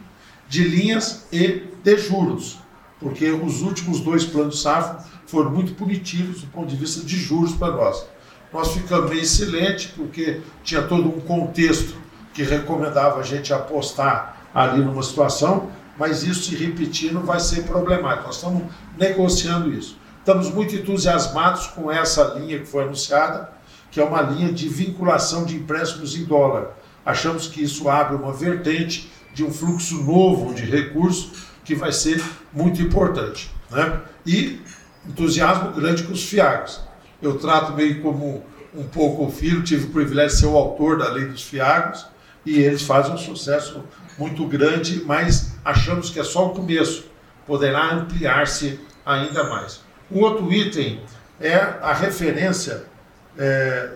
de 0.47 0.63
linhas 0.63 1.25
e 1.31 1.67
de 1.83 1.97
juros 1.97 2.61
porque 3.01 3.31
os 3.31 3.63
últimos 3.63 3.99
dois 3.99 4.23
planos 4.23 4.61
SAF 4.61 5.03
foram 5.25 5.49
muito 5.49 5.73
punitivos 5.73 6.41
do 6.41 6.47
ponto 6.47 6.67
de 6.67 6.75
vista 6.75 7.03
de 7.03 7.17
juros 7.17 7.53
para 7.53 7.73
nós. 7.73 8.05
Nós 8.53 8.73
ficamos 8.73 9.09
meio 9.09 9.25
silente 9.25 9.91
porque 9.97 10.39
tinha 10.63 10.83
todo 10.83 11.09
um 11.09 11.19
contexto 11.19 11.95
que 12.31 12.43
recomendava 12.43 13.19
a 13.19 13.23
gente 13.23 13.51
apostar 13.51 14.37
ali 14.53 14.83
numa 14.83 15.01
situação, 15.01 15.71
mas 15.97 16.23
isso 16.23 16.43
se 16.43 16.55
repetindo 16.55 17.21
vai 17.21 17.39
ser 17.39 17.63
problemático. 17.63 18.27
Nós 18.27 18.35
estamos 18.35 18.63
negociando 18.97 19.71
isso. 19.71 19.97
Estamos 20.19 20.51
muito 20.51 20.75
entusiasmados 20.75 21.67
com 21.67 21.91
essa 21.91 22.35
linha 22.35 22.59
que 22.59 22.65
foi 22.65 22.83
anunciada, 22.83 23.49
que 23.89 23.99
é 23.99 24.03
uma 24.03 24.21
linha 24.21 24.51
de 24.51 24.69
vinculação 24.69 25.45
de 25.45 25.55
empréstimos 25.55 26.15
em 26.15 26.23
dólar. 26.25 26.69
Achamos 27.05 27.47
que 27.47 27.63
isso 27.63 27.89
abre 27.89 28.15
uma 28.15 28.31
vertente 28.31 29.11
de 29.33 29.43
um 29.43 29.51
fluxo 29.51 30.03
novo 30.03 30.53
de 30.53 30.63
recursos 30.63 31.31
que 31.65 31.75
vai 31.75 31.91
ser 31.91 32.21
muito 32.53 32.81
importante. 32.81 33.51
Né? 33.69 33.99
E 34.25 34.61
entusiasmo 35.07 35.71
grande 35.71 36.03
com 36.03 36.13
os 36.13 36.23
fiagos. 36.23 36.81
Eu 37.21 37.37
trato 37.37 37.73
meio 37.73 38.01
como 38.01 38.43
um 38.73 38.83
pouco 38.83 39.25
o 39.25 39.31
filho, 39.31 39.63
tive 39.63 39.85
o 39.85 39.89
privilégio 39.89 40.35
de 40.35 40.41
ser 40.41 40.47
o 40.47 40.55
autor 40.55 40.97
da 40.97 41.09
lei 41.09 41.25
dos 41.25 41.43
fiagos, 41.43 42.05
e 42.45 42.59
eles 42.59 42.81
fazem 42.81 43.13
um 43.13 43.17
sucesso 43.17 43.83
muito 44.17 44.45
grande, 44.47 45.03
mas 45.05 45.50
achamos 45.63 46.09
que 46.09 46.19
é 46.19 46.23
só 46.23 46.47
o 46.47 46.49
começo, 46.51 47.05
poderá 47.45 47.93
ampliar-se 47.93 48.79
ainda 49.05 49.43
mais. 49.45 49.81
Um 50.11 50.21
outro 50.21 50.51
item 50.51 51.01
é 51.39 51.55
a 51.55 51.93
referência, 51.93 52.85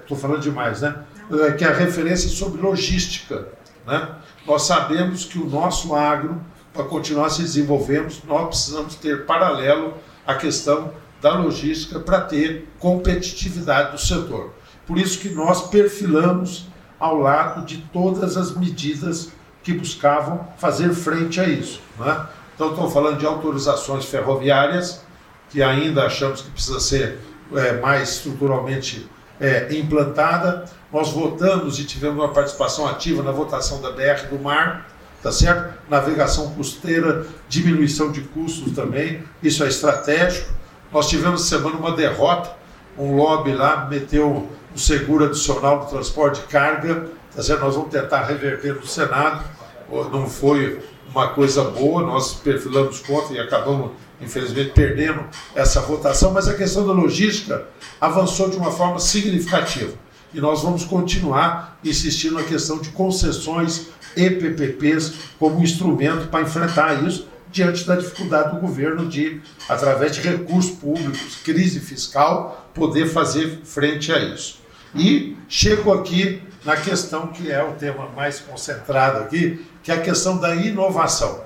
estou 0.01 0.17
é, 0.17 0.19
falando 0.19 0.41
demais, 0.41 0.81
né? 0.81 0.95
É, 1.31 1.51
que 1.51 1.63
é 1.63 1.67
a 1.67 1.73
referência 1.73 2.29
sobre 2.29 2.61
logística. 2.61 3.47
Né? 3.85 4.09
Nós 4.45 4.63
sabemos 4.63 5.25
que 5.25 5.39
o 5.39 5.45
nosso 5.49 5.95
agro 5.95 6.41
para 6.75 6.83
continuar 6.83 7.29
se 7.29 7.41
desenvolvendo, 7.41 8.13
nós 8.27 8.47
precisamos 8.49 8.95
ter 8.95 9.25
paralelo 9.25 9.93
a 10.27 10.35
questão 10.35 10.91
da 11.21 11.39
logística 11.39 11.99
para 12.01 12.19
ter 12.21 12.67
competitividade 12.77 13.93
do 13.93 13.97
setor. 13.97 14.53
Por 14.85 14.97
isso 14.97 15.19
que 15.19 15.29
nós 15.29 15.69
perfilamos 15.69 16.67
ao 16.99 17.17
lado 17.17 17.65
de 17.65 17.77
todas 17.93 18.35
as 18.35 18.55
medidas 18.55 19.31
que 19.65 19.73
buscavam 19.73 20.47
fazer 20.57 20.93
frente 20.93 21.41
a 21.41 21.45
isso. 21.45 21.81
Né? 21.99 22.25
Então, 22.53 22.69
estou 22.69 22.89
falando 22.89 23.17
de 23.17 23.25
autorizações 23.25 24.05
ferroviárias, 24.05 25.03
que 25.49 25.63
ainda 25.63 26.05
achamos 26.05 26.41
que 26.41 26.51
precisa 26.51 26.79
ser 26.79 27.19
é, 27.53 27.73
mais 27.81 28.09
estruturalmente 28.13 29.09
é, 29.41 29.75
implantada. 29.75 30.65
Nós 30.93 31.11
votamos 31.11 31.79
e 31.79 31.83
tivemos 31.83 32.17
uma 32.17 32.31
participação 32.31 32.87
ativa 32.87 33.23
na 33.23 33.31
votação 33.31 33.81
da 33.81 33.91
BR 33.91 34.27
do 34.29 34.39
Mar, 34.39 34.87
tá 35.21 35.31
certo? 35.31 35.73
Navegação 35.89 36.53
costeira, 36.53 37.25
diminuição 37.49 38.11
de 38.11 38.21
custos 38.21 38.71
também, 38.73 39.23
isso 39.41 39.63
é 39.63 39.67
estratégico. 39.67 40.53
Nós 40.91 41.09
tivemos 41.09 41.41
semana 41.49 41.75
uma 41.75 41.91
derrota, 41.91 42.51
um 42.97 43.15
lobby 43.15 43.51
lá 43.51 43.87
meteu 43.89 44.47
o 44.73 44.79
seguro 44.79 45.25
adicional 45.25 45.79
do 45.79 45.85
transporte 45.87 46.41
de 46.41 46.47
carga, 46.47 47.07
tá 47.35 47.41
certo? 47.41 47.61
nós 47.61 47.75
vamos 47.75 47.89
tentar 47.89 48.25
reverter 48.25 48.75
no 48.75 48.85
Senado, 48.85 49.43
não 49.89 50.29
foi 50.29 50.79
uma 51.09 51.29
coisa 51.29 51.63
boa, 51.63 52.01
nós 52.03 52.33
perfilamos 52.33 52.99
contra 52.99 53.35
e 53.35 53.39
acabamos, 53.39 53.91
infelizmente, 54.19 54.71
perdendo 54.71 55.23
essa 55.53 55.81
votação, 55.81 56.31
mas 56.31 56.47
a 56.47 56.53
questão 56.53 56.85
da 56.85 56.93
logística 56.93 57.67
avançou 58.01 58.49
de 58.49 58.57
uma 58.57 58.71
forma 58.71 58.99
significativa. 58.99 59.93
E 60.33 60.41
nós 60.41 60.63
vamos 60.63 60.83
continuar 60.83 61.79
insistindo 61.83 62.35
na 62.35 62.43
questão 62.43 62.79
de 62.79 62.89
concessões 62.89 63.87
e 64.17 64.29
PPPs 64.29 65.13
como 65.39 65.61
instrumento 65.61 66.27
para 66.27 66.41
enfrentar 66.41 67.03
isso, 67.07 67.27
diante 67.51 67.85
da 67.85 67.95
dificuldade 67.95 68.53
do 68.53 68.59
governo 68.59 69.07
de, 69.07 69.41
através 69.69 70.13
de 70.13 70.19
recursos 70.19 70.71
públicos, 70.71 71.37
crise 71.41 71.79
fiscal, 71.79 72.69
poder 72.73 73.07
fazer 73.07 73.61
frente 73.63 74.11
a 74.11 74.19
isso. 74.19 74.59
E 74.93 75.37
chego 75.47 75.93
aqui 75.93 76.41
na 76.65 76.75
questão 76.75 77.27
que 77.27 77.49
é 77.49 77.63
o 77.63 77.73
tema 77.73 78.09
mais 78.09 78.39
concentrado 78.39 79.19
aqui, 79.19 79.65
que 79.85 79.91
é 79.91 79.95
a 79.95 80.01
questão 80.01 80.37
da 80.37 80.55
inovação. 80.55 81.45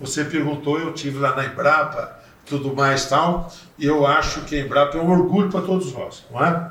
Você 0.00 0.24
perguntou, 0.24 0.78
eu 0.78 0.94
tive 0.94 1.18
lá 1.18 1.34
na 1.34 1.46
Embrapa, 1.46 2.16
tudo 2.46 2.72
mais 2.76 3.06
tal, 3.06 3.52
e 3.76 3.84
eu 3.84 4.06
acho 4.06 4.42
que 4.42 4.54
a 4.54 4.60
Embrapa 4.64 4.96
é 4.96 5.00
um 5.00 5.10
orgulho 5.10 5.50
para 5.50 5.60
todos 5.60 5.92
nós, 5.92 6.24
não 6.30 6.44
é? 6.44 6.70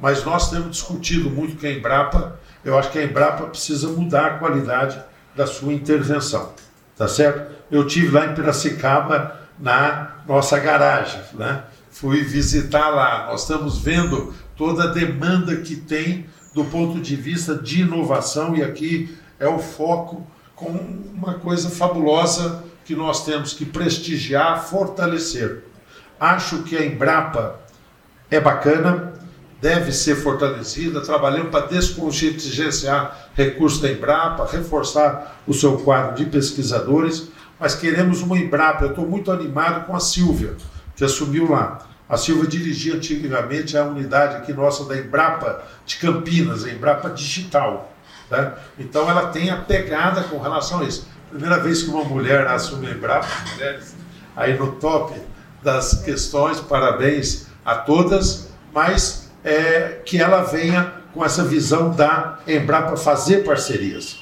Mas 0.00 0.24
nós 0.24 0.48
temos 0.48 0.70
discutido 0.70 1.28
muito 1.28 1.56
que 1.56 1.66
a 1.66 1.72
Embrapa, 1.72 2.38
eu 2.64 2.78
acho 2.78 2.92
que 2.92 3.00
a 3.00 3.04
Embrapa 3.04 3.46
precisa 3.46 3.88
mudar 3.88 4.26
a 4.26 4.38
qualidade 4.38 5.02
da 5.34 5.48
sua 5.48 5.72
intervenção, 5.72 6.52
tá 6.96 7.08
certo? 7.08 7.52
Eu 7.68 7.84
tive 7.84 8.12
lá 8.12 8.26
em 8.26 8.34
Piracicaba 8.34 9.36
na 9.58 10.18
nossa 10.28 10.60
garagem, 10.60 11.20
né? 11.34 11.64
Fui 11.90 12.22
visitar 12.22 12.88
lá. 12.88 13.26
Nós 13.26 13.42
estamos 13.42 13.78
vendo 13.78 14.32
toda 14.56 14.84
a 14.84 14.92
demanda 14.92 15.56
que 15.56 15.74
tem 15.74 16.26
do 16.54 16.64
ponto 16.66 17.00
de 17.00 17.16
vista 17.16 17.56
de 17.56 17.82
inovação 17.82 18.54
e 18.54 18.62
aqui 18.62 19.18
é 19.40 19.48
o 19.48 19.58
foco 19.58 20.24
com 20.54 20.68
uma 20.68 21.34
coisa 21.34 21.70
fabulosa 21.70 22.62
que 22.84 22.94
nós 22.94 23.24
temos 23.24 23.54
que 23.54 23.64
prestigiar, 23.64 24.62
fortalecer. 24.64 25.64
Acho 26.18 26.62
que 26.62 26.76
a 26.76 26.84
Embrapa 26.84 27.58
é 28.30 28.38
bacana, 28.38 29.14
deve 29.60 29.90
ser 29.90 30.16
fortalecida, 30.16 31.00
trabalhando 31.00 31.50
para 31.50 31.66
descontingenciar 31.66 33.30
recursos 33.34 33.80
da 33.80 33.90
Embrapa, 33.90 34.46
reforçar 34.46 35.40
o 35.46 35.54
seu 35.54 35.78
quadro 35.78 36.16
de 36.16 36.30
pesquisadores, 36.30 37.28
mas 37.58 37.74
queremos 37.74 38.20
uma 38.20 38.38
Embrapa. 38.38 38.84
Eu 38.84 38.90
estou 38.90 39.06
muito 39.06 39.32
animado 39.32 39.86
com 39.86 39.96
a 39.96 40.00
Silvia, 40.00 40.54
que 40.94 41.04
assumiu 41.04 41.50
lá. 41.50 41.86
A 42.08 42.16
Silvia 42.16 42.48
dirigia 42.48 42.96
antigamente 42.96 43.78
a 43.78 43.84
unidade 43.84 44.36
aqui 44.36 44.52
nossa 44.52 44.84
da 44.84 44.98
Embrapa 44.98 45.62
de 45.86 45.96
Campinas, 45.96 46.64
a 46.64 46.70
Embrapa 46.70 47.08
Digital. 47.10 47.92
Né? 48.30 48.52
Então 48.78 49.10
ela 49.10 49.28
tem 49.28 49.50
a 49.50 49.56
pegada 49.56 50.22
com 50.24 50.38
relação 50.38 50.80
a 50.80 50.84
isso. 50.84 51.08
Primeira 51.30 51.58
vez 51.58 51.82
que 51.82 51.90
uma 51.90 52.04
mulher 52.04 52.46
assume 52.46 52.90
Embrapa, 52.90 53.28
mulheres 53.52 53.94
aí 54.36 54.58
no 54.58 54.72
top 54.72 55.14
das 55.62 56.02
questões, 56.02 56.60
parabéns 56.60 57.46
a 57.64 57.74
todas, 57.74 58.48
mas 58.72 59.30
é, 59.44 60.00
que 60.04 60.20
ela 60.20 60.42
venha 60.42 61.00
com 61.12 61.24
essa 61.24 61.44
visão 61.44 61.90
da 61.90 62.38
Embrapa 62.46 62.96
fazer 62.96 63.44
parcerias. 63.44 64.18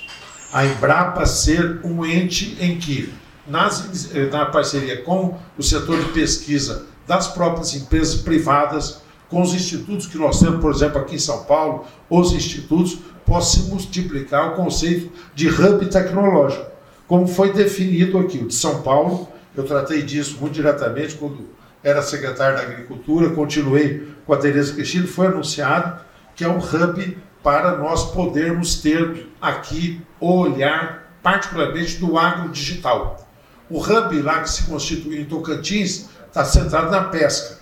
A 0.53 0.65
Embrapa 0.65 1.27
ser 1.27 1.81
um 1.85 2.05
ente 2.05 2.57
em 2.61 2.79
que, 2.79 3.13
nas, 3.47 4.11
na 4.31 4.47
parceria 4.47 5.03
com 5.03 5.39
o 5.57 5.63
setor 5.63 5.99
de 5.99 6.13
pesquisa 6.13 6.87
das 7.07 7.29
próprias 7.29 7.75
empresas 7.75 8.21
privadas, 8.21 9.03
com 9.29 9.43
os 9.43 9.53
institutos 9.53 10.07
que 10.07 10.17
nós 10.17 10.41
temos, 10.41 10.61
por 10.61 10.73
exemplo, 10.73 10.99
aqui 10.99 11.17
em 11.17 11.19
São 11.19 11.45
Paulo, 11.45 11.85
os 12.09 12.33
institutos, 12.33 12.99
possa 13.29 13.61
multiplicar 13.65 14.53
o 14.53 14.57
conceito 14.57 15.13
de 15.35 15.49
hub 15.49 15.87
tecnológico, 15.87 16.67
como 17.07 17.29
foi 17.29 17.53
definido 17.53 18.19
aqui. 18.19 18.39
O 18.39 18.49
de 18.49 18.55
São 18.55 18.83
Paulo, 18.83 19.29
eu 19.55 19.65
tratei 19.65 20.03
disso 20.03 20.39
muito 20.41 20.55
diretamente 20.55 21.15
quando 21.15 21.49
era 21.85 22.03
secretário 22.03 22.57
da 22.57 22.63
Agricultura, 22.63 23.31
continuei 23.31 24.09
com 24.27 24.33
a 24.33 24.37
Tereza 24.39 24.73
Cristina, 24.73 25.07
foi 25.07 25.27
anunciado 25.27 26.01
que 26.35 26.43
é 26.43 26.49
um 26.49 26.59
hub 26.59 27.19
para 27.43 27.77
nós 27.77 28.11
podermos 28.13 28.81
ter 28.81 29.29
aqui 29.41 30.01
o 30.19 30.33
olhar, 30.33 31.13
particularmente 31.23 31.99
do 31.99 32.19
agro 32.19 32.49
digital. 32.49 33.29
O 33.71 33.79
hub 33.81 34.23
lá 34.23 34.41
que 34.41 34.51
se 34.51 34.65
constituiu 34.65 35.21
em 35.21 35.25
Tocantins 35.25 36.09
está 36.27 36.45
centrado 36.45 36.91
na 36.91 37.05
pesca. 37.05 37.59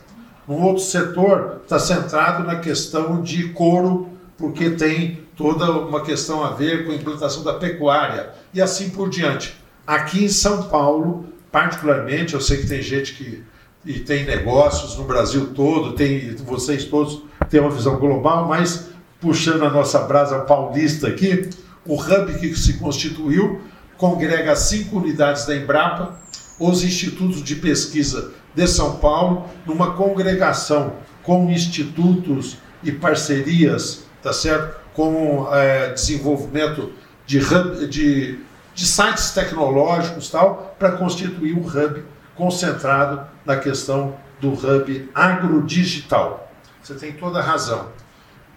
No 0.47 0.61
outro 0.63 0.83
setor 0.83 1.61
está 1.65 1.79
centrado 1.79 2.45
na 2.45 2.57
questão 2.57 3.21
de 3.21 3.49
couro, 3.49 4.09
porque 4.39 4.71
tem 4.71 5.26
toda 5.37 5.71
uma 5.71 6.01
questão 6.01 6.43
a 6.43 6.51
ver 6.51 6.87
com 6.87 6.93
a 6.93 6.95
implantação 6.95 7.45
da 7.45 7.55
pecuária 7.55 8.31
e 8.55 8.61
assim 8.61 8.91
por 8.91 9.11
diante. 9.11 9.55
Aqui 9.87 10.25
em 10.25 10.29
São 10.29 10.65
Paulo, 10.65 11.27
particularmente, 11.53 12.35
eu 12.35 12.41
sei 12.41 12.59
que 12.59 12.67
tem 12.67 12.83
gente 12.83 13.15
que 13.15 13.45
e 13.85 14.01
tem 14.01 14.25
negócios 14.25 14.97
no 14.97 15.05
Brasil 15.05 15.53
todo, 15.55 15.93
tem 15.93 16.35
vocês 16.45 16.85
todos 16.87 17.23
têm 17.49 17.61
uma 17.61 17.71
visão 17.71 17.97
global, 18.01 18.49
mas 18.49 18.89
puxando 19.21 19.65
a 19.65 19.71
nossa 19.71 20.01
brasa 20.01 20.41
paulista 20.41 21.07
aqui, 21.07 21.49
o 21.87 21.95
hub 21.95 22.35
que 22.41 22.57
se 22.57 22.79
constituiu 22.79 23.61
congrega 23.97 24.57
cinco 24.57 24.99
unidades 24.99 25.47
da 25.47 25.57
Embrapa, 25.57 26.19
os 26.59 26.83
institutos 26.83 27.43
de 27.43 27.55
pesquisa 27.57 28.33
de 28.55 28.67
São 28.67 28.97
Paulo, 28.97 29.47
numa 29.65 29.93
congregação 29.93 30.95
com 31.23 31.51
institutos 31.51 32.57
e 32.83 32.91
parcerias, 32.91 34.05
tá 34.23 34.33
certo? 34.33 34.86
Com 34.97 35.47
é, 35.53 35.93
desenvolvimento 35.93 36.91
de, 37.27 37.39
hub, 37.39 37.87
de, 37.87 38.41
de 38.75 38.87
sites 38.87 39.31
tecnológicos 39.33 40.31
tal, 40.31 40.75
para 40.79 40.93
constituir 40.93 41.55
um 41.55 41.67
hub 41.67 42.03
concentrado 42.35 43.21
na 43.45 43.57
questão 43.57 44.17
do 44.41 44.55
hub 44.55 45.11
agrodigital. 45.15 46.51
Você 46.83 46.95
tem 46.95 47.13
toda 47.13 47.41
a 47.41 47.43
razão. 47.43 47.89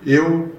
Eu 0.06 0.56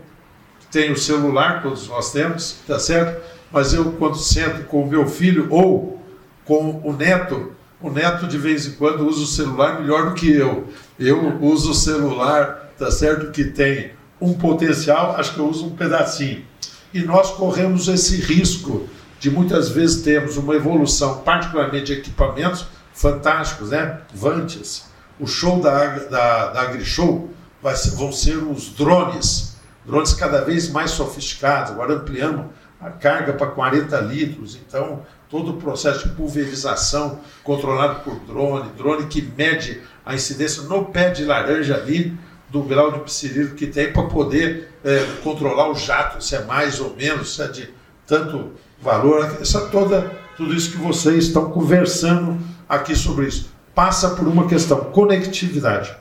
tenho 0.71 0.97
celular, 0.99 1.63
todos 1.63 1.89
nós 1.89 2.13
temos, 2.13 2.59
tá 2.67 2.79
certo? 2.79 3.23
Mas 3.51 3.73
eu, 3.73 3.93
quando 3.93 4.17
sento 4.17 4.65
com 4.65 4.83
o 4.83 4.87
meu 4.87 5.07
filho 5.07 5.47
ou 5.51 6.01
com 6.45 6.83
o 6.85 6.93
neto, 6.93 7.53
o 7.81 7.91
neto 7.91 8.27
de 8.27 8.37
vez 8.37 8.67
em 8.67 8.73
quando 8.73 9.07
usa 9.07 9.23
o 9.23 9.27
celular 9.27 9.81
melhor 9.81 10.11
do 10.11 10.15
que 10.15 10.31
eu. 10.31 10.69
Eu 10.99 11.39
uso 11.41 11.71
o 11.71 11.75
celular, 11.75 12.71
tá 12.79 12.91
certo? 12.91 13.31
Que 13.31 13.45
tem 13.45 13.93
um 14.21 14.35
potencial, 14.35 15.17
acho 15.17 15.35
que 15.35 15.39
eu 15.39 15.49
uso 15.49 15.67
um 15.67 15.71
pedacinho. 15.71 16.45
E 16.93 17.03
nós 17.03 17.31
corremos 17.31 17.89
esse 17.89 18.21
risco 18.21 18.89
de 19.19 19.31
muitas 19.31 19.69
vezes 19.69 20.03
termos 20.03 20.37
uma 20.37 20.55
evolução, 20.55 21.19
particularmente 21.19 21.87
de 21.87 21.93
equipamentos 21.95 22.67
fantásticos, 22.93 23.71
né? 23.71 24.01
Vantes. 24.15 24.91
O 25.19 25.27
show 25.27 25.61
da, 25.61 25.99
da, 25.99 26.53
da 26.53 26.61
AgriShow 26.63 27.31
vai 27.63 27.77
ser, 27.77 27.91
vão 27.91 28.11
ser 28.11 28.37
os 28.37 28.71
drones, 28.71 29.57
drones 29.85 30.15
cada 30.15 30.43
vez 30.43 30.71
mais 30.71 30.91
sofisticados. 30.93 31.73
Agora 31.73 31.95
ampliamos 31.95 32.47
a 32.81 32.91
carga 32.91 33.35
para 33.35 33.49
40 33.49 34.01
litros, 34.01 34.57
então 34.57 35.03
todo 35.29 35.53
o 35.53 35.57
processo 35.59 36.09
de 36.09 36.15
pulverização 36.15 37.21
controlado 37.45 38.01
por 38.01 38.19
drone, 38.21 38.71
drone 38.77 39.07
que 39.07 39.21
mede 39.37 39.83
a 40.05 40.15
incidência 40.15 40.63
no 40.63 40.87
pé 40.87 41.11
de 41.11 41.25
laranja 41.25 41.77
ali, 41.77 42.19
do 42.51 42.63
grau 42.63 42.93
de 42.93 43.01
psililo 43.01 43.55
que 43.55 43.67
tem 43.67 43.93
para 43.93 44.05
poder 44.05 44.73
é, 44.85 45.07
controlar 45.23 45.71
o 45.71 45.75
jato, 45.75 46.23
se 46.23 46.35
é 46.35 46.45
mais 46.45 46.81
ou 46.81 46.95
menos, 46.97 47.35
se 47.35 47.43
é 47.43 47.49
de 47.49 47.71
tanto 48.07 48.53
valor. 48.81 49.39
Essa 49.41 49.69
toda, 49.69 50.11
tudo 50.37 50.55
isso 50.55 50.73
que 50.73 50.79
vocês 50.79 51.27
estão 51.27 51.51
conversando 51.51 52.39
aqui 52.69 52.95
sobre 52.95 53.27
isso 53.27 53.51
passa 53.75 54.11
por 54.11 54.27
uma 54.27 54.47
questão 54.47 54.79
conectividade, 54.91 55.97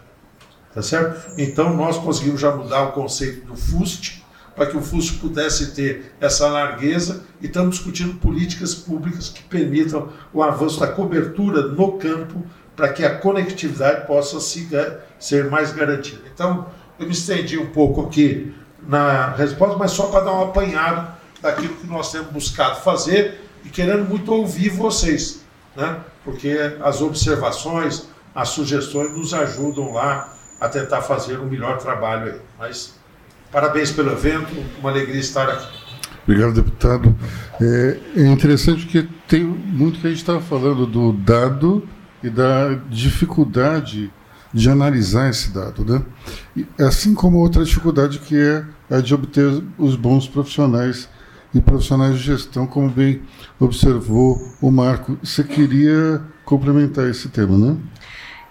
tá 0.74 0.82
certo? 0.82 1.32
Então 1.38 1.76
nós 1.76 1.98
conseguimos 1.98 2.42
já 2.42 2.54
mudar 2.54 2.84
o 2.84 2.92
conceito 2.92 3.46
do 3.46 3.56
FUST 3.56 4.24
para 4.56 4.66
que 4.66 4.76
o 4.76 4.82
FUST 4.82 5.20
pudesse 5.20 5.74
ter 5.74 6.14
essa 6.20 6.48
largueza 6.50 7.24
e 7.40 7.46
estamos 7.46 7.76
discutindo 7.76 8.16
políticas 8.16 8.76
públicas 8.76 9.30
que 9.30 9.44
permitam 9.44 10.10
o 10.34 10.44
avanço 10.44 10.80
da 10.80 10.88
cobertura 10.88 11.62
no 11.62 11.94
campo 11.94 12.44
para 12.80 12.94
que 12.94 13.04
a 13.04 13.14
conectividade 13.14 14.08
possa 14.08 14.40
ser 14.40 15.50
mais 15.50 15.74
garantida. 15.74 16.22
Então, 16.34 16.68
eu 16.98 17.06
me 17.06 17.12
estendi 17.12 17.58
um 17.58 17.66
pouco 17.66 18.04
aqui 18.04 18.56
na 18.88 19.32
resposta, 19.32 19.78
mas 19.78 19.92
só 19.92 20.08
para 20.08 20.22
dar 20.22 20.32
um 20.32 20.44
apanhado 20.44 21.12
daquilo 21.42 21.76
que 21.76 21.86
nós 21.86 22.10
temos 22.10 22.32
buscado 22.32 22.80
fazer 22.80 23.38
e 23.66 23.70
querendo 23.70 24.08
muito 24.08 24.32
ouvir 24.32 24.70
vocês, 24.70 25.44
né? 25.76 25.98
porque 26.24 26.58
as 26.82 27.02
observações, 27.02 28.08
as 28.34 28.48
sugestões 28.48 29.12
nos 29.12 29.34
ajudam 29.34 29.92
lá 29.92 30.34
a 30.62 30.70
tentar 30.70 31.02
fazer 31.02 31.38
um 31.38 31.48
melhor 31.48 31.80
trabalho 31.80 32.32
aí. 32.32 32.42
Mas 32.58 32.94
parabéns 33.52 33.92
pelo 33.92 34.14
evento, 34.14 34.56
uma 34.80 34.90
alegria 34.90 35.20
estar 35.20 35.50
aqui. 35.50 35.68
Obrigado, 36.24 36.54
deputado. 36.54 37.14
É, 37.60 38.00
é 38.16 38.28
interessante 38.28 38.86
que 38.86 39.04
tem 39.28 39.44
muito 39.44 40.00
que 40.00 40.08
a 40.08 40.10
gente 40.10 40.20
estava 40.20 40.40
falando 40.40 40.86
do 40.86 41.12
dado 41.12 41.86
e 42.24 42.30
da 42.30 42.76
dificuldade 42.90 44.12
de 44.54 44.70
analisar 44.70 45.30
esse 45.30 45.52
dado. 45.52 45.86
Né? 45.86 46.02
E, 46.56 46.66
assim 46.84 47.14
como 47.14 47.38
outra 47.38 47.64
dificuldade 47.64 48.20
que 48.20 48.36
é 48.36 48.66
a 48.90 49.00
de 49.00 49.14
obter 49.14 49.64
os 49.78 49.96
bons 49.96 50.28
profissionais 50.28 51.08
e 51.54 51.60
profissionais 51.60 52.18
de 52.18 52.24
gestão, 52.24 52.68
como 52.68 52.90
bem 52.90 53.22
observou 53.60 54.40
o 54.62 54.72
Marco. 54.72 55.18
Você 55.24 55.44
queria 55.44 56.22
complementar 56.46 57.08
esse 57.10 57.30
tema, 57.30 57.58
né? 57.58 57.78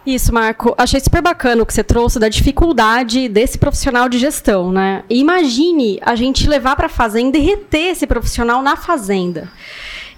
Isso, 0.07 0.33
Marco. 0.33 0.75
Achei 0.79 1.01
super 1.01 1.21
bacana 1.21 1.63
o 1.63 1.67
que 1.67 1.75
você 1.75 1.85
trouxe 1.85 2.19
da 2.19 2.29
dificuldade 2.29 3.29
desse 3.29 3.59
profissional 3.59 4.09
de 4.09 4.19
gestão, 4.19 4.73
né? 4.73 5.05
E 5.11 5.21
imagine 5.21 6.01
a 6.03 6.15
gente 6.15 6.49
levar 6.49 6.77
para 6.77 6.87
a 6.87 6.89
fazenda 6.89 7.37
e 7.37 7.43
reter 7.43 7.91
esse 7.91 8.07
profissional 8.07 8.63
na 8.63 8.75
fazenda. 8.75 9.49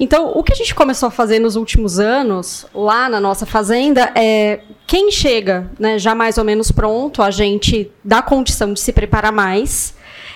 Então, 0.00 0.32
o 0.34 0.42
que 0.42 0.52
a 0.52 0.56
gente 0.56 0.74
começou 0.74 1.08
a 1.08 1.10
fazer 1.10 1.38
nos 1.38 1.56
últimos 1.56 2.00
anos, 2.00 2.66
lá 2.74 3.08
na 3.08 3.20
nossa 3.20 3.44
fazenda, 3.44 4.10
é 4.14 4.60
quem 4.86 5.12
chega 5.12 5.70
né, 5.78 5.98
já 5.98 6.14
mais 6.14 6.38
ou 6.38 6.44
menos 6.44 6.72
pronto, 6.72 7.22
a 7.22 7.30
gente 7.30 7.92
dá 8.02 8.22
condição 8.22 8.72
de 8.72 8.80
se 8.80 8.92
preparar 8.92 9.30
mais 9.30 9.94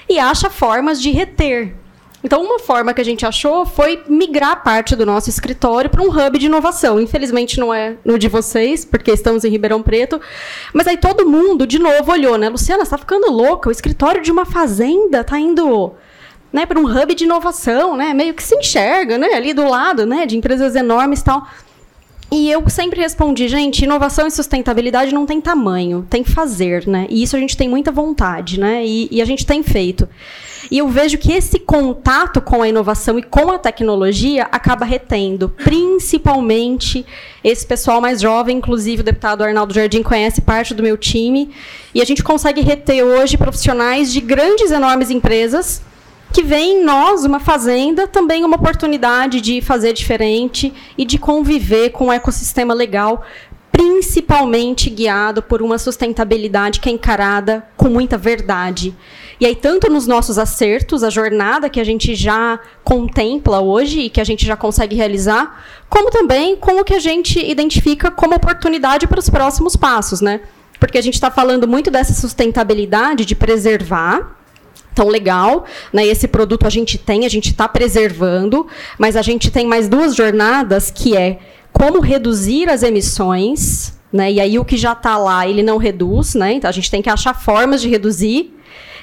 e 0.08 0.18
acha 0.18 0.50
formas 0.50 1.00
de 1.00 1.10
reter 1.10 1.74
então, 2.24 2.42
uma 2.42 2.58
forma 2.58 2.94
que 2.94 3.02
a 3.02 3.04
gente 3.04 3.26
achou 3.26 3.66
foi 3.66 4.02
migrar 4.08 4.62
parte 4.62 4.96
do 4.96 5.04
nosso 5.04 5.28
escritório 5.28 5.90
para 5.90 6.02
um 6.02 6.08
hub 6.08 6.38
de 6.38 6.46
inovação. 6.46 6.98
Infelizmente, 6.98 7.60
não 7.60 7.72
é 7.72 7.96
no 8.02 8.18
de 8.18 8.28
vocês, 8.28 8.82
porque 8.82 9.10
estamos 9.12 9.44
em 9.44 9.50
Ribeirão 9.50 9.82
Preto. 9.82 10.18
Mas 10.72 10.86
aí 10.86 10.96
todo 10.96 11.28
mundo, 11.28 11.66
de 11.66 11.78
novo, 11.78 12.10
olhou, 12.10 12.38
né? 12.38 12.48
Luciana, 12.48 12.82
você 12.82 12.86
está 12.86 12.96
ficando 12.96 13.30
louca. 13.30 13.68
O 13.68 13.72
escritório 13.72 14.22
de 14.22 14.32
uma 14.32 14.46
fazenda 14.46 15.20
está 15.20 15.38
indo 15.38 15.92
né, 16.54 16.64
para 16.64 16.78
um 16.78 16.84
hub 16.84 17.12
de 17.16 17.24
inovação, 17.24 17.96
né? 17.96 18.14
Meio 18.14 18.32
que 18.32 18.40
se 18.40 18.54
enxerga, 18.54 19.18
né? 19.18 19.34
Ali 19.34 19.52
do 19.52 19.68
lado, 19.68 20.06
né? 20.06 20.24
De 20.24 20.36
empresas 20.36 20.76
enormes 20.76 21.18
e 21.18 21.24
tal. 21.24 21.48
E 22.30 22.48
eu 22.48 22.68
sempre 22.68 23.00
respondi, 23.00 23.48
gente, 23.48 23.82
inovação 23.82 24.28
e 24.28 24.30
sustentabilidade 24.30 25.12
não 25.12 25.26
tem 25.26 25.40
tamanho, 25.40 26.06
tem 26.08 26.22
fazer, 26.22 26.86
né? 26.86 27.08
E 27.10 27.24
isso 27.24 27.34
a 27.34 27.40
gente 27.40 27.56
tem 27.56 27.68
muita 27.68 27.90
vontade, 27.90 28.60
né? 28.60 28.86
E, 28.86 29.08
e 29.10 29.20
a 29.20 29.24
gente 29.24 29.44
tem 29.44 29.64
feito. 29.64 30.08
E 30.70 30.78
eu 30.78 30.88
vejo 30.88 31.18
que 31.18 31.32
esse 31.32 31.58
contato 31.58 32.40
com 32.40 32.62
a 32.62 32.68
inovação 32.68 33.18
e 33.18 33.22
com 33.22 33.50
a 33.50 33.58
tecnologia 33.58 34.44
acaba 34.52 34.84
retendo, 34.84 35.48
principalmente 35.48 37.04
esse 37.42 37.66
pessoal 37.66 38.00
mais 38.00 38.20
jovem, 38.20 38.58
inclusive 38.58 39.02
o 39.02 39.04
deputado 39.04 39.42
Arnaldo 39.42 39.74
Jardim 39.74 40.04
conhece 40.04 40.40
parte 40.40 40.72
do 40.72 40.84
meu 40.84 40.96
time, 40.96 41.50
e 41.92 42.00
a 42.00 42.04
gente 42.04 42.22
consegue 42.22 42.60
reter 42.60 43.02
hoje 43.02 43.36
profissionais 43.36 44.12
de 44.12 44.20
grandes, 44.20 44.70
enormes 44.70 45.10
empresas 45.10 45.82
que 46.34 46.42
veem 46.42 46.80
em 46.80 46.84
nós, 46.84 47.24
uma 47.24 47.38
fazenda, 47.38 48.08
também 48.08 48.44
uma 48.44 48.56
oportunidade 48.56 49.40
de 49.40 49.60
fazer 49.60 49.92
diferente 49.92 50.74
e 50.98 51.04
de 51.04 51.16
conviver 51.16 51.90
com 51.90 52.06
um 52.06 52.12
ecossistema 52.12 52.74
legal, 52.74 53.22
principalmente 53.70 54.90
guiado 54.90 55.40
por 55.40 55.62
uma 55.62 55.78
sustentabilidade 55.78 56.80
que 56.80 56.88
é 56.88 56.92
encarada 56.92 57.64
com 57.76 57.88
muita 57.88 58.18
verdade. 58.18 58.92
E 59.40 59.46
aí, 59.46 59.54
tanto 59.54 59.88
nos 59.88 60.08
nossos 60.08 60.36
acertos, 60.36 61.04
a 61.04 61.10
jornada 61.10 61.70
que 61.70 61.78
a 61.78 61.84
gente 61.84 62.16
já 62.16 62.58
contempla 62.82 63.60
hoje 63.60 64.00
e 64.00 64.10
que 64.10 64.20
a 64.20 64.24
gente 64.24 64.44
já 64.44 64.56
consegue 64.56 64.96
realizar, 64.96 65.64
como 65.88 66.10
também 66.10 66.56
com 66.56 66.80
o 66.80 66.84
que 66.84 66.94
a 66.94 67.00
gente 67.00 67.38
identifica 67.38 68.10
como 68.10 68.34
oportunidade 68.34 69.06
para 69.06 69.20
os 69.20 69.30
próximos 69.30 69.76
passos, 69.76 70.20
né? 70.20 70.40
Porque 70.80 70.98
a 70.98 71.02
gente 71.02 71.14
está 71.14 71.30
falando 71.30 71.68
muito 71.68 71.92
dessa 71.92 72.12
sustentabilidade 72.12 73.24
de 73.24 73.36
preservar, 73.36 74.36
então, 74.94 75.08
legal, 75.08 75.64
né? 75.92 76.06
Esse 76.06 76.28
produto 76.28 76.66
a 76.66 76.70
gente 76.70 76.96
tem, 76.96 77.26
a 77.26 77.28
gente 77.28 77.50
está 77.50 77.68
preservando, 77.68 78.66
mas 78.96 79.16
a 79.16 79.22
gente 79.22 79.50
tem 79.50 79.66
mais 79.66 79.88
duas 79.88 80.14
jornadas 80.14 80.88
que 80.88 81.16
é 81.16 81.40
como 81.72 81.98
reduzir 81.98 82.70
as 82.70 82.84
emissões, 82.84 83.98
né? 84.12 84.30
E 84.30 84.40
aí 84.40 84.56
o 84.56 84.64
que 84.64 84.76
já 84.76 84.92
está 84.92 85.18
lá, 85.18 85.48
ele 85.48 85.64
não 85.64 85.78
reduz, 85.78 86.36
né? 86.36 86.52
Então 86.52 86.70
a 86.70 86.72
gente 86.72 86.88
tem 86.88 87.02
que 87.02 87.10
achar 87.10 87.34
formas 87.34 87.82
de 87.82 87.88
reduzir 87.88 88.54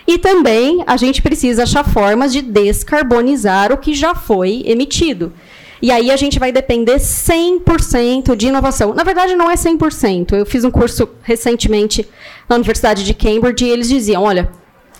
e 0.07 0.17
também 0.17 0.81
a 0.87 0.95
gente 0.95 1.21
precisa 1.21 1.63
achar 1.63 1.83
formas 1.83 2.31
de 2.31 2.41
descarbonizar 2.41 3.73
o 3.73 3.77
que 3.77 3.93
já 3.93 4.15
foi 4.15 4.63
emitido. 4.65 5.33
E 5.81 5.91
aí 5.91 6.09
a 6.09 6.15
gente 6.15 6.39
vai 6.39 6.51
depender 6.51 6.97
100% 6.97 8.35
de 8.35 8.47
inovação. 8.47 8.93
Na 8.93 9.03
verdade, 9.03 9.35
não 9.35 9.49
é 9.49 9.55
100%. 9.55 10.33
Eu 10.33 10.45
fiz 10.45 10.63
um 10.63 10.71
curso 10.71 11.09
recentemente 11.23 12.07
na 12.47 12.55
Universidade 12.55 13.03
de 13.03 13.13
Cambridge 13.13 13.65
e 13.65 13.69
eles 13.69 13.89
diziam: 13.89 14.23
olha, 14.23 14.49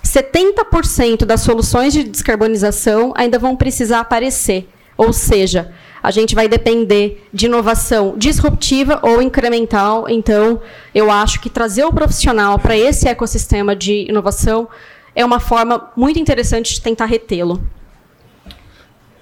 70% 0.03 1.25
das 1.25 1.41
soluções 1.41 1.93
de 1.93 2.03
descarbonização 2.03 3.13
ainda 3.15 3.37
vão 3.37 3.55
precisar 3.55 3.99
aparecer. 3.99 4.67
Ou 4.97 5.13
seja, 5.13 5.71
a 6.03 6.11
gente 6.11 6.33
vai 6.33 6.47
depender 6.47 7.27
de 7.33 7.45
inovação 7.45 8.15
disruptiva 8.17 8.99
ou 9.03 9.21
incremental. 9.21 10.09
Então, 10.09 10.59
eu 10.93 11.11
acho 11.11 11.39
que 11.39 11.49
trazer 11.49 11.83
o 11.83 11.93
profissional 11.93 12.57
para 12.57 12.77
esse 12.77 13.07
ecossistema 13.07 13.75
de 13.75 14.07
inovação 14.09 14.67
é 15.15 15.23
uma 15.23 15.39
forma 15.39 15.91
muito 15.95 16.19
interessante 16.19 16.73
de 16.73 16.81
tentar 16.81 17.05
retê-lo. 17.05 17.61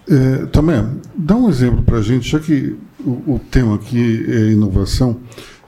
É, 0.08 0.46
também, 0.48 1.00
dá 1.16 1.36
um 1.36 1.50
exemplo 1.50 1.84
para 1.84 1.98
a 1.98 2.02
gente, 2.02 2.28
já 2.28 2.40
que 2.40 2.76
o, 3.00 3.36
o, 3.36 3.42
tema 3.52 3.76
aqui 3.76 4.26
é 4.28 4.52
inovação, 4.52 5.20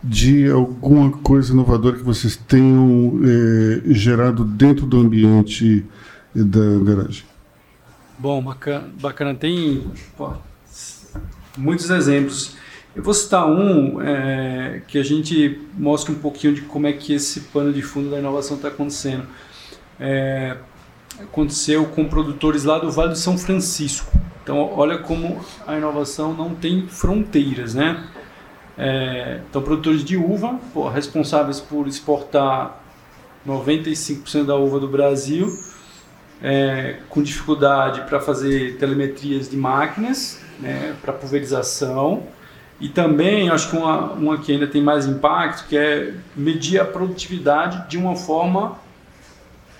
de 0.03 0.49
alguma 0.49 1.11
coisa 1.11 1.53
inovadora 1.53 1.97
que 1.97 2.03
vocês 2.03 2.35
tenham 2.35 3.19
é, 3.23 3.93
gerado 3.93 4.43
dentro 4.43 4.85
do 4.85 4.99
ambiente 4.99 5.85
da 6.33 6.79
garagem. 6.83 7.23
Bom, 8.17 8.41
bacana. 8.41 8.89
bacana. 8.99 9.35
Tem 9.35 9.83
pô, 10.17 10.33
muitos 11.57 11.89
exemplos. 11.89 12.55
Eu 12.95 13.03
vou 13.03 13.13
citar 13.13 13.47
um 13.47 14.01
é, 14.01 14.81
que 14.87 14.97
a 14.97 15.03
gente 15.03 15.61
mostra 15.77 16.11
um 16.11 16.15
pouquinho 16.15 16.53
de 16.53 16.61
como 16.61 16.87
é 16.87 16.93
que 16.93 17.13
esse 17.13 17.41
pano 17.41 17.71
de 17.71 17.81
fundo 17.81 18.09
da 18.09 18.19
inovação 18.19 18.57
está 18.57 18.67
acontecendo 18.67 19.25
é, 20.01 20.57
aconteceu 21.19 21.85
com 21.85 22.05
produtores 22.05 22.63
lá 22.63 22.79
do 22.79 22.91
Vale 22.91 23.09
do 23.09 23.17
São 23.17 23.37
Francisco. 23.37 24.11
Então, 24.43 24.57
olha 24.75 24.97
como 24.97 25.39
a 25.67 25.77
inovação 25.77 26.33
não 26.33 26.55
tem 26.55 26.87
fronteiras, 26.87 27.75
né? 27.75 28.03
É, 28.77 29.41
então, 29.49 29.61
produtores 29.61 30.03
de 30.03 30.17
uva, 30.17 30.59
responsáveis 30.93 31.59
por 31.59 31.87
exportar 31.87 32.79
95% 33.47 34.45
da 34.45 34.55
uva 34.55 34.79
do 34.79 34.87
Brasil, 34.87 35.47
é, 36.41 36.97
com 37.09 37.21
dificuldade 37.21 38.01
para 38.01 38.19
fazer 38.19 38.77
telemetrias 38.77 39.49
de 39.49 39.57
máquinas, 39.57 40.41
né, 40.59 40.95
para 41.01 41.13
pulverização, 41.13 42.23
e 42.79 42.89
também, 42.89 43.49
acho 43.49 43.69
que 43.69 43.77
uma, 43.77 44.13
uma 44.13 44.37
que 44.39 44.51
ainda 44.51 44.65
tem 44.65 44.81
mais 44.81 45.05
impacto, 45.05 45.67
que 45.67 45.77
é 45.77 46.15
medir 46.35 46.79
a 46.79 46.85
produtividade 46.85 47.87
de 47.87 47.95
uma 47.95 48.15
forma 48.15 48.75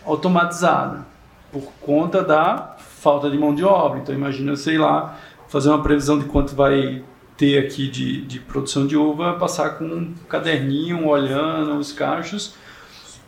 automatizada 0.06 1.06
por 1.52 1.64
conta 1.82 2.24
da 2.24 2.76
falta 2.78 3.30
de 3.30 3.38
mão 3.38 3.54
de 3.56 3.64
obra. 3.64 4.00
Então 4.00 4.14
imagina, 4.14 4.56
sei 4.56 4.78
lá, 4.78 5.18
fazer 5.48 5.70
uma 5.70 5.82
previsão 5.82 6.20
de 6.20 6.26
quanto 6.26 6.56
vai 6.56 7.04
ter 7.42 7.58
aqui 7.58 7.88
de, 7.88 8.22
de 8.22 8.40
produção 8.40 8.86
de 8.86 8.96
uva, 8.96 9.34
passar 9.34 9.72
com 9.72 9.86
um 9.86 10.14
caderninho, 10.30 11.08
olhando 11.08 11.76
os 11.80 11.92
cachos. 11.92 12.54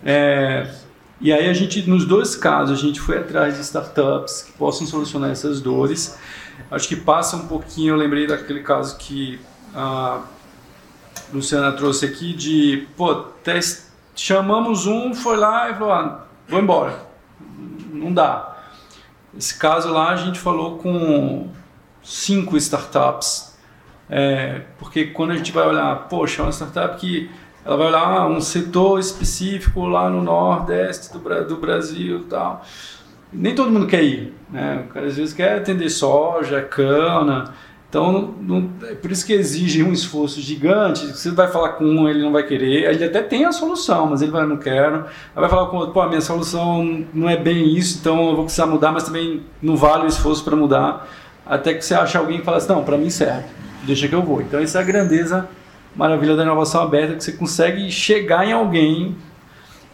É, 0.06 0.72
e 1.20 1.34
aí 1.34 1.50
a 1.50 1.54
gente, 1.54 1.82
nos 1.90 2.06
dois 2.06 2.36
casos, 2.36 2.78
a 2.78 2.80
gente 2.80 3.02
foi 3.02 3.18
atrás 3.18 3.56
de 3.56 3.62
startups 3.62 4.44
que 4.44 4.52
possam 4.52 4.86
solucionar 4.86 5.32
essas 5.32 5.60
dores. 5.60 6.16
Acho 6.70 6.88
que 6.88 6.96
passa 6.96 7.36
um 7.38 7.48
pouquinho, 7.48 7.96
eu 7.96 7.98
lembrei 7.98 8.28
daquele 8.28 8.60
caso 8.60 8.98
que 9.00 9.40
a 9.74 10.22
Luciana 11.34 11.72
trouxe 11.72 12.06
aqui 12.06 12.34
de, 12.34 12.88
pô, 12.96 13.16
test, 13.16 13.88
chamamos 14.16 14.86
um, 14.86 15.16
foi 15.16 15.38
lá 15.38 15.72
e 15.72 15.74
falou, 15.74 15.92
ah, 15.92 16.28
vou 16.48 16.60
embora. 16.60 17.04
Não 17.92 18.14
dá. 18.14 18.60
Esse 19.36 19.58
caso 19.58 19.90
lá 19.90 20.12
a 20.12 20.18
gente 20.18 20.40
falou 20.40 20.78
com 20.78 21.50
cinco 22.04 22.56
startups, 22.58 23.53
é, 24.10 24.62
porque 24.78 25.06
quando 25.06 25.32
a 25.32 25.36
gente 25.36 25.52
vai 25.52 25.68
olhar, 25.68 26.08
poxa, 26.08 26.42
é 26.42 26.46
uma 26.46 26.52
startup 26.52 26.98
que 26.98 27.30
ela 27.66 27.78
vai 27.78 27.88
olhar 27.88 28.28
um 28.28 28.42
setor 28.42 29.00
específico 29.00 29.86
lá 29.86 30.10
no 30.10 30.22
nordeste 30.22 31.12
do, 31.14 31.20
do 31.46 31.58
Brasil 31.58 32.20
e 32.20 32.24
tal. 32.24 32.64
Nem 33.32 33.56
todo 33.56 33.72
mundo 33.72 33.88
quer 33.88 34.04
ir, 34.04 34.34
né? 34.50 34.86
O 34.86 34.94
cara 34.94 35.08
às 35.08 35.16
vezes 35.16 35.34
quer 35.34 35.58
atender 35.58 35.90
soja, 35.90 36.62
cana, 36.62 37.54
então, 37.94 38.34
não, 38.42 38.72
é 38.90 38.96
por 38.96 39.12
isso 39.12 39.24
que 39.24 39.34
exige 39.34 39.84
um 39.84 39.94
esforço 39.94 40.42
gigante. 40.42 41.06
Você 41.06 41.30
vai 41.30 41.48
falar 41.48 41.74
com 41.74 41.86
um, 41.86 42.10
ele 42.10 42.24
não 42.24 42.32
vai 42.32 42.42
querer. 42.42 42.92
Ele 42.92 43.06
até 43.06 43.22
tem 43.22 43.46
a 43.46 43.52
solução, 43.52 44.08
mas 44.08 44.24
ele 44.24 44.32
vai, 44.32 44.48
não 44.48 44.58
quero. 44.58 45.06
Aí 45.36 45.40
vai 45.40 45.48
falar 45.48 45.68
com 45.68 45.78
outro, 45.78 45.94
pô, 45.94 46.02
a 46.02 46.10
minha 46.10 46.20
solução 46.20 47.06
não 47.14 47.30
é 47.30 47.38
bem 47.38 47.72
isso, 47.78 48.00
então 48.00 48.30
eu 48.30 48.36
vou 48.36 48.46
precisar 48.46 48.66
mudar, 48.66 48.92
mas 48.92 49.04
também 49.04 49.44
não 49.62 49.78
vale 49.78 50.06
o 50.06 50.08
esforço 50.08 50.44
para 50.44 50.56
mudar. 50.56 51.08
Até 51.46 51.76
que 51.76 51.86
você 51.86 51.94
acha 51.94 52.18
alguém 52.18 52.40
que 52.40 52.44
fala 52.44 52.58
assim, 52.58 52.70
não, 52.70 52.84
para 52.84 52.98
mim 52.98 53.12
serve, 53.12 53.46
deixa 53.86 54.08
que 54.08 54.16
eu 54.16 54.22
vou. 54.22 54.42
Então, 54.42 54.60
essa 54.60 54.80
é 54.80 54.82
a 54.82 54.86
grandeza, 54.86 55.48
maravilha 55.96 56.36
da 56.36 56.44
inovação 56.44 56.82
aberta, 56.82 57.16
que 57.16 57.24
você 57.24 57.34
consegue 57.34 57.92
chegar 57.92 58.46
em 58.46 58.52
alguém. 58.52 59.16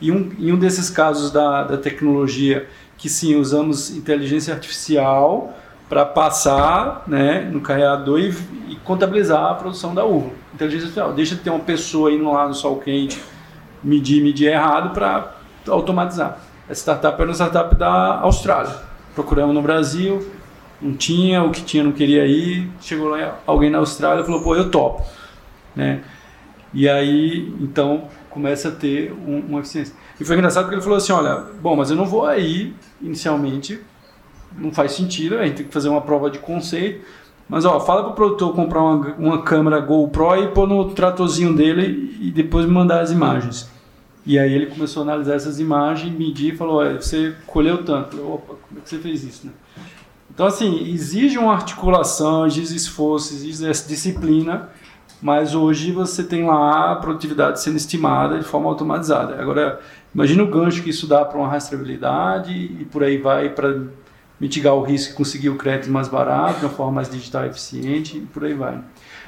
E 0.01 0.11
um, 0.11 0.31
em 0.39 0.53
um 0.53 0.57
desses 0.57 0.89
casos 0.89 1.31
da, 1.31 1.63
da 1.63 1.77
tecnologia, 1.77 2.67
que 2.97 3.09
sim, 3.09 3.35
usamos 3.35 3.95
inteligência 3.95 4.53
artificial 4.53 5.53
para 5.89 6.05
passar 6.05 7.03
né, 7.07 7.49
no 7.51 7.59
carreador 7.59 8.19
e, 8.19 8.33
e, 8.69 8.75
contabilizar 8.77 9.43
a 9.43 9.55
produção 9.55 9.93
da 9.93 10.05
uva. 10.05 10.29
Inteligência 10.53 10.85
artificial. 10.85 11.13
Deixa 11.13 11.35
de 11.35 11.41
ter 11.41 11.49
uma 11.49 11.59
pessoa 11.59 12.11
indo 12.11 12.31
lá 12.31 12.47
no 12.47 12.53
sol 12.53 12.77
quente 12.77 13.19
medir, 13.83 14.21
medir 14.21 14.51
errado 14.51 14.93
para 14.93 15.33
automatizar. 15.67 16.39
Essa 16.69 16.81
startup 16.81 17.19
era 17.19 17.29
uma 17.29 17.33
startup 17.33 17.75
da 17.75 18.19
Austrália. 18.19 18.75
Procuramos 19.15 19.55
no 19.55 19.61
Brasil, 19.61 20.31
não 20.81 20.93
tinha, 20.93 21.43
o 21.43 21.51
que 21.51 21.61
tinha 21.63 21.83
não 21.83 21.91
queria 21.91 22.25
ir. 22.25 22.69
Chegou 22.81 23.09
lá 23.09 23.39
alguém 23.45 23.69
na 23.69 23.79
Austrália 23.79 24.21
e 24.21 24.25
falou: 24.25 24.41
pô, 24.41 24.55
eu 24.55 24.69
topo. 24.71 25.03
Né? 25.75 26.01
E 26.73 26.87
aí, 26.87 27.53
então, 27.59 28.07
começa 28.29 28.69
a 28.69 28.71
ter 28.71 29.11
um, 29.11 29.39
uma 29.39 29.59
eficiência. 29.59 29.95
E 30.19 30.25
foi 30.25 30.35
engraçado 30.35 30.63
porque 30.63 30.75
ele 30.75 30.81
falou 30.81 30.97
assim: 30.97 31.11
olha, 31.11 31.45
bom, 31.61 31.75
mas 31.75 31.89
eu 31.89 31.95
não 31.95 32.05
vou 32.05 32.25
aí 32.25 32.73
inicialmente, 33.01 33.79
não 34.57 34.71
faz 34.71 34.93
sentido, 34.93 35.37
a 35.37 35.45
gente 35.45 35.57
tem 35.57 35.65
que 35.65 35.73
fazer 35.73 35.89
uma 35.89 36.01
prova 36.01 36.29
de 36.29 36.39
conceito. 36.39 37.05
Mas 37.47 37.65
ó, 37.65 37.79
fala 37.79 38.03
pro 38.03 38.13
produtor 38.13 38.53
comprar 38.53 38.83
uma, 38.83 39.15
uma 39.15 39.41
câmera 39.41 39.79
GoPro 39.79 40.35
e 40.35 40.47
pôr 40.49 40.67
no 40.67 40.91
tratorzinho 40.91 41.55
dele 41.55 42.15
e 42.21 42.29
depois 42.29 42.65
me 42.65 42.71
mandar 42.71 43.01
as 43.01 43.11
imagens. 43.11 43.67
E 44.23 44.37
aí 44.37 44.53
ele 44.53 44.67
começou 44.67 45.01
a 45.01 45.05
analisar 45.05 45.33
essas 45.33 45.59
imagens, 45.59 46.15
medir 46.15 46.53
e 46.53 46.57
falou: 46.57 46.83
você 46.93 47.33
colheu 47.47 47.83
tanto. 47.83 48.21
Opa, 48.21 48.53
como 48.67 48.79
é 48.79 48.81
que 48.83 48.89
você 48.89 48.99
fez 48.99 49.23
isso? 49.23 49.47
Né? 49.47 49.53
Então, 50.39 50.47
assim, 50.47 50.89
exige 50.89 51.37
uma 51.37 51.51
articulação, 51.51 52.47
exige 52.47 52.73
esforço, 52.73 53.33
exige 53.33 53.69
essa 53.69 53.85
disciplina, 53.85 54.69
mas 55.21 55.53
hoje 55.53 55.91
você 55.91 56.23
tem 56.23 56.45
lá 56.45 56.93
a 56.93 56.95
produtividade 56.95 57.59
sendo 57.59 57.75
estimada 57.75 58.39
de 58.39 58.45
forma 58.45 58.69
automatizada. 58.69 59.41
Agora, 59.41 59.81
imagina 60.15 60.41
o 60.41 60.47
gancho 60.47 60.81
que 60.81 60.91
isso 60.91 61.05
dá 61.07 61.25
para 61.25 61.37
uma 61.37 61.49
rastreabilidade 61.49 62.53
e 62.53 62.85
por 62.85 63.03
aí 63.03 63.17
vai 63.17 63.49
para 63.49 63.81
mitigar 64.39 64.73
o 64.75 64.81
risco 64.81 65.11
e 65.11 65.15
conseguir 65.17 65.49
o 65.49 65.57
crédito 65.57 65.91
mais 65.91 66.07
barato, 66.07 66.59
de 66.59 66.65
uma 66.67 66.71
forma 66.71 66.93
mais 66.93 67.09
digital 67.09 67.43
e 67.43 67.49
eficiente, 67.49 68.19
e 68.19 68.21
por 68.21 68.45
aí 68.45 68.53
vai. 68.53 68.81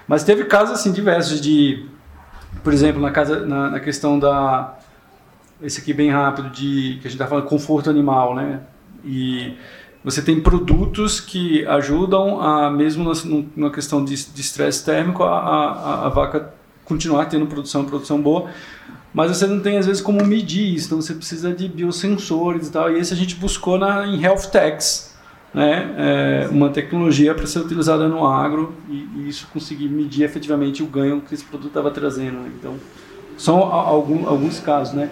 Mas 0.07 0.23
teve 0.23 0.45
casos 0.45 0.79
assim 0.79 0.93
diversos 0.93 1.41
de, 1.41 1.87
por 2.63 2.71
exemplo, 2.71 3.01
na, 3.01 3.11
casa, 3.11 3.45
na, 3.45 3.71
na 3.71 3.79
questão 3.81 4.17
da, 4.17 4.79
esse 5.61 5.81
aqui 5.81 5.91
bem 5.91 6.09
rápido, 6.09 6.49
de 6.51 6.99
que 7.01 7.07
a 7.07 7.11
gente 7.11 7.15
está 7.15 7.27
falando 7.27 7.47
conforto 7.47 7.89
animal, 7.89 8.33
né? 8.33 8.61
E 9.03 9.57
você 10.03 10.21
tem 10.21 10.39
produtos 10.39 11.19
que 11.19 11.65
ajudam 11.67 12.41
a, 12.41 12.71
mesmo 12.71 13.03
na, 13.03 13.13
numa 13.55 13.71
questão 13.71 14.03
de 14.03 14.13
estresse 14.13 14.83
térmico, 14.83 15.23
a, 15.23 15.37
a, 15.37 16.05
a, 16.07 16.09
vaca 16.09 16.53
continuar 16.83 17.25
tendo 17.25 17.45
produção, 17.45 17.85
produção 17.85 18.19
boa, 18.19 18.49
mas 19.13 19.37
você 19.37 19.45
não 19.45 19.59
tem 19.59 19.77
às 19.77 19.85
vezes 19.85 20.01
como 20.01 20.25
medir 20.25 20.73
isso, 20.73 20.87
então 20.87 21.01
você 21.01 21.13
precisa 21.13 21.53
de 21.53 21.67
biosensores 21.67 22.67
e 22.67 22.71
tal, 22.71 22.91
e 22.91 22.99
esse 22.99 23.13
a 23.13 23.17
gente 23.17 23.35
buscou 23.35 23.77
na, 23.77 24.07
em 24.07 24.21
Health 24.21 24.49
Techs, 24.51 25.15
né, 25.53 25.93
é, 25.97 26.47
uma 26.49 26.69
tecnologia 26.69 27.35
para 27.35 27.45
ser 27.45 27.59
utilizada 27.59 28.07
no 28.07 28.25
agro 28.25 28.73
e, 28.89 29.07
e, 29.17 29.29
isso 29.29 29.47
conseguir 29.53 29.89
medir 29.89 30.23
efetivamente 30.23 30.81
o 30.81 30.87
ganho 30.87 31.21
que 31.21 31.33
esse 31.33 31.43
produto 31.43 31.67
estava 31.67 31.91
trazendo. 31.91 32.37
Né? 32.37 32.51
Então, 32.57 32.75
são 33.37 33.57
alguns 33.63 34.59
casos, 34.59 34.93
né? 34.93 35.11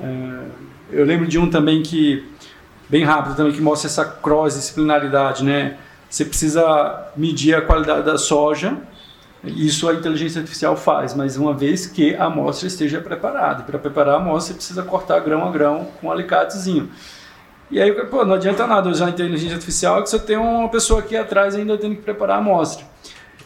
É, 0.00 0.44
eu 0.92 1.04
lembro 1.04 1.26
de 1.26 1.38
um 1.38 1.48
também 1.48 1.82
que 1.82 2.22
bem 2.92 3.02
rápido 3.02 3.34
também 3.34 3.52
que 3.52 3.60
mostra 3.60 3.88
essa 3.88 4.04
cross 4.04 4.54
disciplinaridade, 4.54 5.42
né? 5.42 5.78
Você 6.08 6.24
precisa 6.24 7.08
medir 7.16 7.56
a 7.56 7.62
qualidade 7.62 8.04
da 8.04 8.16
soja 8.16 8.76
isso 9.44 9.88
a 9.88 9.94
inteligência 9.94 10.40
artificial 10.40 10.76
faz, 10.76 11.14
mas 11.14 11.36
uma 11.36 11.52
vez 11.52 11.86
que 11.86 12.14
a 12.14 12.26
amostra 12.26 12.68
esteja 12.68 13.00
preparada. 13.00 13.64
Para 13.64 13.76
preparar 13.76 14.14
a 14.14 14.16
amostra, 14.18 14.52
você 14.52 14.54
precisa 14.54 14.82
cortar 14.84 15.18
grão 15.18 15.44
a 15.44 15.50
grão 15.50 15.88
com 16.00 16.06
um 16.06 16.12
alicatezinho. 16.12 16.88
E 17.68 17.80
aí, 17.80 17.92
pô, 18.06 18.24
não 18.24 18.34
adianta 18.34 18.66
nada 18.66 18.88
usar 18.88 19.06
a 19.06 19.10
inteligência 19.10 19.54
artificial 19.54 20.00
que 20.02 20.10
você 20.10 20.18
tem 20.18 20.36
uma 20.36 20.68
pessoa 20.68 21.00
aqui 21.00 21.16
atrás 21.16 21.56
ainda 21.56 21.76
tendo 21.76 21.96
que 21.96 22.02
preparar 22.02 22.36
a 22.36 22.38
amostra. 22.38 22.86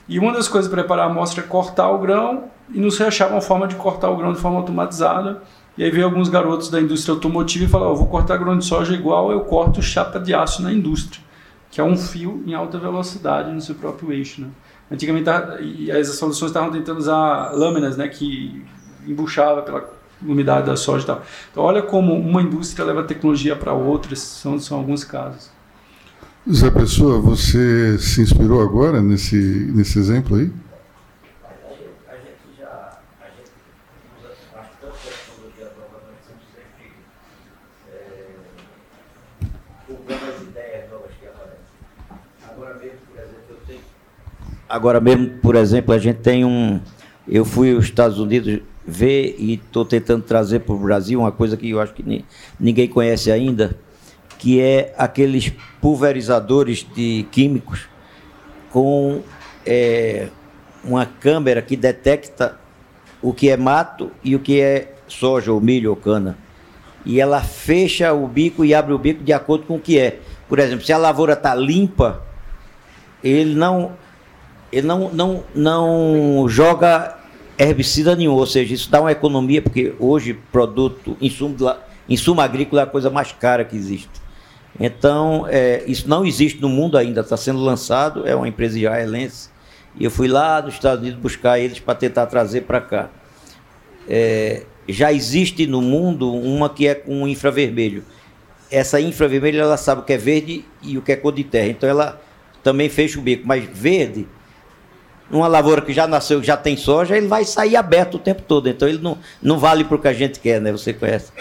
E 0.06 0.18
uma 0.18 0.32
das 0.32 0.48
coisas 0.48 0.70
para 0.70 0.82
preparar 0.82 1.06
a 1.06 1.10
amostra 1.10 1.42
é 1.42 1.46
cortar 1.46 1.88
o 1.90 1.98
grão 1.98 2.44
e 2.70 2.78
não 2.78 2.90
se 2.90 3.02
achar 3.02 3.30
uma 3.30 3.40
forma 3.40 3.66
de 3.66 3.76
cortar 3.76 4.10
o 4.10 4.16
grão 4.16 4.34
de 4.34 4.38
forma 4.38 4.58
automatizada. 4.58 5.42
E 5.76 5.84
aí 5.84 5.90
veio 5.90 6.06
alguns 6.06 6.28
garotos 6.28 6.70
da 6.70 6.80
indústria 6.80 7.14
automotiva 7.14 7.64
e 7.64 7.68
falaram: 7.68 7.92
oh, 7.92 7.96
vou 7.96 8.06
cortar 8.06 8.38
grão 8.38 8.56
de 8.56 8.64
soja 8.64 8.94
igual 8.94 9.30
eu 9.30 9.40
corto 9.40 9.82
chapa 9.82 10.18
de 10.18 10.34
aço 10.34 10.62
na 10.62 10.72
indústria, 10.72 11.22
que 11.70 11.80
é 11.80 11.84
um 11.84 11.96
fio 11.96 12.42
em 12.46 12.54
alta 12.54 12.78
velocidade 12.78 13.52
no 13.52 13.60
seu 13.60 13.74
próprio 13.74 14.12
eixo. 14.12 14.40
Né? 14.40 14.48
Antigamente 14.90 15.28
as 15.90 16.08
soluções 16.16 16.50
estavam 16.50 16.70
tentando 16.70 16.98
usar 16.98 17.50
lâminas, 17.52 17.96
né, 17.96 18.08
que 18.08 18.64
embuchava 19.06 19.62
pela 19.62 19.84
umidade 20.22 20.66
da 20.66 20.76
soja 20.76 21.04
e 21.04 21.06
tal. 21.06 21.22
Então 21.50 21.62
olha 21.62 21.82
como 21.82 22.14
uma 22.14 22.40
indústria 22.40 22.84
leva 22.84 23.04
tecnologia 23.04 23.54
para 23.54 23.72
outra, 23.72 24.14
são, 24.16 24.58
são 24.58 24.78
alguns 24.78 25.04
casos. 25.04 25.50
Zé 26.50 26.70
Pessoa, 26.70 27.20
você 27.20 27.98
se 27.98 28.22
inspirou 28.22 28.62
agora 28.62 29.02
nesse, 29.02 29.36
nesse 29.74 29.98
exemplo 29.98 30.36
aí? 30.36 30.50
Agora 44.68 45.00
mesmo, 45.00 45.28
por 45.40 45.54
exemplo, 45.54 45.94
a 45.94 45.98
gente 45.98 46.18
tem 46.18 46.44
um. 46.44 46.80
Eu 47.28 47.44
fui 47.44 47.74
aos 47.74 47.84
Estados 47.84 48.18
Unidos 48.18 48.60
ver 48.86 49.36
e 49.38 49.54
estou 49.54 49.84
tentando 49.84 50.22
trazer 50.22 50.60
para 50.60 50.74
o 50.74 50.78
Brasil 50.78 51.20
uma 51.20 51.32
coisa 51.32 51.56
que 51.56 51.70
eu 51.70 51.80
acho 51.80 51.92
que 51.92 52.24
ninguém 52.58 52.88
conhece 52.88 53.30
ainda, 53.30 53.76
que 54.38 54.60
é 54.60 54.94
aqueles 54.96 55.52
pulverizadores 55.80 56.86
de 56.94 57.26
químicos 57.30 57.88
com 58.70 59.22
é, 59.64 60.28
uma 60.84 61.06
câmera 61.06 61.62
que 61.62 61.76
detecta 61.76 62.58
o 63.20 63.32
que 63.32 63.48
é 63.48 63.56
mato 63.56 64.10
e 64.22 64.36
o 64.36 64.38
que 64.38 64.60
é 64.60 64.94
soja, 65.08 65.52
ou 65.52 65.60
milho, 65.60 65.90
ou 65.90 65.96
cana. 65.96 66.36
E 67.04 67.20
ela 67.20 67.40
fecha 67.40 68.12
o 68.12 68.26
bico 68.26 68.64
e 68.64 68.74
abre 68.74 68.92
o 68.92 68.98
bico 68.98 69.22
de 69.22 69.32
acordo 69.32 69.64
com 69.64 69.76
o 69.76 69.80
que 69.80 69.98
é. 69.98 70.18
Por 70.48 70.58
exemplo, 70.58 70.84
se 70.84 70.92
a 70.92 70.98
lavoura 70.98 71.34
está 71.34 71.54
limpa, 71.54 72.22
ele 73.22 73.54
não 73.54 73.92
ele 74.72 74.86
não, 74.86 75.10
não, 75.12 75.44
não 75.54 76.46
joga 76.48 77.16
herbicida 77.58 78.14
nenhum, 78.14 78.32
ou 78.32 78.46
seja, 78.46 78.74
isso 78.74 78.90
dá 78.90 79.00
uma 79.00 79.12
economia, 79.12 79.62
porque 79.62 79.94
hoje 79.98 80.34
produto, 80.52 81.16
insumo, 81.20 81.56
insumo 82.08 82.40
agrícola 82.40 82.82
é 82.82 82.84
a 82.84 82.86
coisa 82.86 83.08
mais 83.10 83.32
cara 83.32 83.64
que 83.64 83.76
existe. 83.76 84.10
Então, 84.78 85.46
é, 85.48 85.82
isso 85.86 86.08
não 86.08 86.24
existe 86.24 86.60
no 86.60 86.68
mundo 86.68 86.98
ainda, 86.98 87.22
está 87.22 87.36
sendo 87.36 87.60
lançado, 87.60 88.26
é 88.26 88.34
uma 88.34 88.46
empresa 88.46 88.78
israelense, 88.78 89.48
e 89.98 90.04
eu 90.04 90.10
fui 90.10 90.28
lá 90.28 90.60
nos 90.60 90.74
Estados 90.74 91.00
Unidos 91.00 91.18
buscar 91.18 91.58
eles 91.58 91.80
para 91.80 91.94
tentar 91.94 92.26
trazer 92.26 92.62
para 92.62 92.80
cá. 92.80 93.08
É, 94.06 94.64
já 94.86 95.12
existe 95.12 95.66
no 95.66 95.80
mundo 95.80 96.32
uma 96.32 96.68
que 96.68 96.86
é 96.86 96.94
com 96.94 97.26
infravermelho. 97.26 98.04
Essa 98.70 99.00
infravermelho, 99.00 99.60
ela 99.60 99.78
sabe 99.78 100.02
o 100.02 100.04
que 100.04 100.12
é 100.12 100.18
verde 100.18 100.64
e 100.82 100.98
o 100.98 101.02
que 101.02 101.12
é 101.12 101.16
cor 101.16 101.32
de 101.32 101.44
terra, 101.44 101.68
então 101.68 101.88
ela 101.88 102.20
também 102.62 102.90
fecha 102.90 103.18
o 103.18 103.22
bico, 103.22 103.46
mas 103.46 103.64
verde 103.64 104.26
numa 105.30 105.48
lavoura 105.48 105.82
que 105.82 105.92
já 105.92 106.06
nasceu, 106.06 106.40
que 106.40 106.46
já 106.46 106.56
tem 106.56 106.76
soja, 106.76 107.16
ele 107.16 107.26
vai 107.26 107.44
sair 107.44 107.76
aberto 107.76 108.14
o 108.14 108.18
tempo 108.18 108.42
todo. 108.42 108.68
Então 108.68 108.88
ele 108.88 108.98
não, 108.98 109.18
não 109.42 109.58
vale 109.58 109.84
para 109.84 109.96
o 109.96 109.98
que 109.98 110.08
a 110.08 110.12
gente 110.12 110.38
quer, 110.40 110.60
né? 110.60 110.72
Você 110.72 110.92
conhece. 110.92 111.32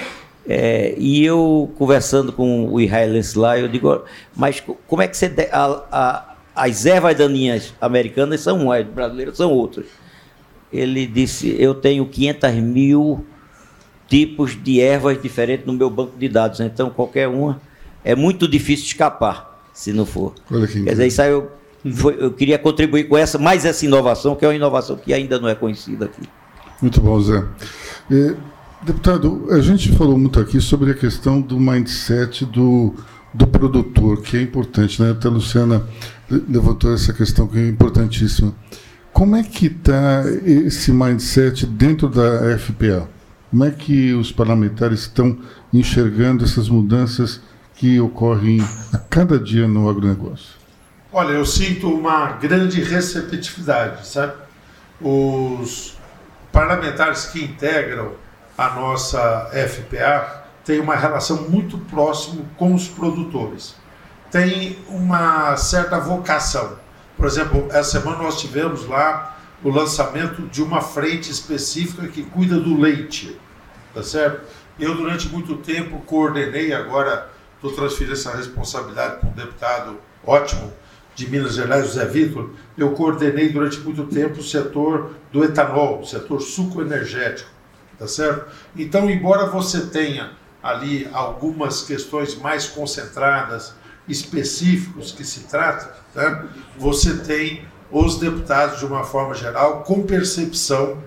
É, 0.48 0.94
e 0.98 1.26
eu 1.26 1.72
conversando 1.78 2.32
com 2.32 2.72
o 2.72 2.80
israelense 2.80 3.38
lá, 3.38 3.57
eu 3.57 3.68
digo, 3.68 4.03
mas 4.36 4.62
como 4.88 5.02
é 5.02 5.07
que 5.07 5.18
você. 5.18 5.28
De, 5.28 5.48
a, 5.52 5.84
a, 5.91 6.36
as 6.56 6.86
ervas 6.86 7.18
daninhas 7.18 7.74
americanas 7.82 8.41
são 8.41 8.64
umas, 8.64 8.82
as 8.82 8.88
brasileiras 8.88 9.38
são 9.38 9.52
outras. 9.52 9.88
Ele 10.72 11.06
disse: 11.07 11.56
Eu 11.60 11.74
tenho 11.74 12.06
500 12.06 12.53
mil 12.56 13.26
tipos 14.07 14.56
de 14.62 14.80
ervas 14.80 15.22
diferentes 15.22 15.66
no 15.66 15.74
meu 15.74 15.90
banco 15.90 16.18
de 16.18 16.30
dados, 16.30 16.60
então 16.60 16.90
qualquer 16.90 17.28
uma 17.28 17.60
é 18.03 18.16
muito 18.16 18.48
difícil 18.48 18.86
escapar, 18.86 19.60
se 19.74 19.91
não 19.91 20.06
for. 20.06 20.34
Olha 20.52 20.68
que 20.68 20.84
Quer 20.84 20.91
dizer, 20.91 21.07
isso 21.07 21.22
aí 21.24 21.32
eu 21.32 21.52
foi, 21.94 22.18
eu 22.20 22.32
queria 22.32 22.57
contribuir 22.57 23.07
com 23.07 23.18
essa, 23.18 23.38
mais 23.38 23.66
essa 23.66 23.86
inovação, 23.86 24.36
que 24.36 24.44
é 24.44 24.48
uma 24.48 24.56
inovação 24.56 24.95
que 24.95 25.14
ainda 25.14 25.40
não 25.40 25.48
é 25.48 25.56
conhecida 25.56 26.06
aqui. 26.06 26.22
Muito 26.82 26.99
bom, 27.02 27.20
Zé. 27.22 27.44
É, 28.12 28.36
deputado, 28.84 29.48
a 29.52 29.60
gente 29.60 29.91
falou 29.94 30.18
muito 30.18 30.40
aqui 30.40 30.60
sobre 30.60 30.91
a 30.91 30.94
questão 30.94 31.40
do 31.40 31.60
mindset 31.60 32.45
do, 32.45 32.94
do 33.34 33.48
produtor, 33.48 34.22
que 34.22 34.38
é 34.38 34.41
importante, 34.41 35.02
né? 35.02 35.12
Até 35.12 35.28
a 35.28 35.32
Luciana 35.32 35.88
levantou 36.30 36.94
essa 36.94 37.14
questão 37.14 37.48
que 37.48 37.57
é 37.57 37.68
importantíssima. 37.68 38.53
Como 39.14 39.36
é 39.36 39.44
que 39.44 39.68
está 39.68 40.24
esse 40.45 40.91
mindset 40.91 41.66
dentro 41.66 42.10
da 42.10 42.57
FPA? 42.57 43.07
Como 43.49 43.64
é 43.64 43.72
que 43.72 44.14
os 44.14 44.32
parlamentares 44.32 45.02
estão 45.02 45.38
enxergando 45.72 46.44
essas 46.44 46.68
mudanças 46.68 47.40
que 47.76 47.99
ocorrem 47.99 48.60
a 48.91 48.98
cada 48.98 49.40
dia 49.40 49.68
no 49.68 49.88
agronegócio? 49.88 50.64
Olha, 51.17 51.31
eu 51.31 51.45
sinto 51.45 51.89
uma 51.89 52.33
grande 52.33 52.83
receptividade, 52.83 54.05
sabe? 54.05 54.33
Os 54.99 55.97
parlamentares 56.51 57.27
que 57.27 57.41
integram 57.41 58.15
a 58.57 58.71
nossa 58.71 59.49
FPA 59.53 60.43
têm 60.65 60.81
uma 60.81 60.93
relação 60.93 61.43
muito 61.43 61.77
próxima 61.77 62.43
com 62.57 62.75
os 62.75 62.89
produtores. 62.89 63.77
Tem 64.29 64.77
uma 64.89 65.55
certa 65.55 65.97
vocação. 66.01 66.77
Por 67.15 67.27
exemplo, 67.27 67.65
essa 67.69 67.91
semana 67.91 68.21
nós 68.21 68.41
tivemos 68.41 68.85
lá 68.85 69.37
o 69.63 69.69
lançamento 69.69 70.41
de 70.49 70.61
uma 70.61 70.81
frente 70.81 71.31
específica 71.31 72.09
que 72.09 72.23
cuida 72.23 72.59
do 72.59 72.77
leite. 72.77 73.39
tá 73.93 74.03
certo? 74.03 74.41
Eu, 74.77 74.93
durante 74.95 75.29
muito 75.29 75.55
tempo, 75.55 75.97
coordenei, 75.99 76.73
agora 76.73 77.29
estou 77.55 77.71
transferindo 77.71 78.11
essa 78.11 78.35
responsabilidade 78.35 79.21
para 79.21 79.29
um 79.29 79.31
deputado 79.31 79.97
ótimo 80.21 80.73
de 81.15 81.29
Minas 81.29 81.55
Gerais, 81.55 81.87
José 81.87 82.05
Vitor. 82.05 82.49
Eu 82.77 82.91
coordenei 82.91 83.49
durante 83.49 83.79
muito 83.79 84.05
tempo 84.05 84.39
o 84.39 84.43
setor 84.43 85.15
do 85.31 85.43
etanol, 85.43 86.01
o 86.01 86.05
setor 86.05 86.41
suco-energético, 86.41 87.49
tá 87.97 88.07
certo? 88.07 88.45
Então, 88.75 89.09
embora 89.09 89.47
você 89.47 89.87
tenha 89.87 90.31
ali 90.61 91.07
algumas 91.13 91.83
questões 91.83 92.35
mais 92.35 92.67
concentradas, 92.67 93.73
específicos 94.07 95.11
que 95.11 95.23
se 95.23 95.41
trata, 95.41 95.95
né? 96.13 96.47
você 96.77 97.17
tem 97.17 97.65
os 97.91 98.19
deputados, 98.19 98.79
de 98.79 98.85
uma 98.85 99.03
forma 99.03 99.33
geral, 99.33 99.83
com 99.83 100.03
percepção 100.03 101.01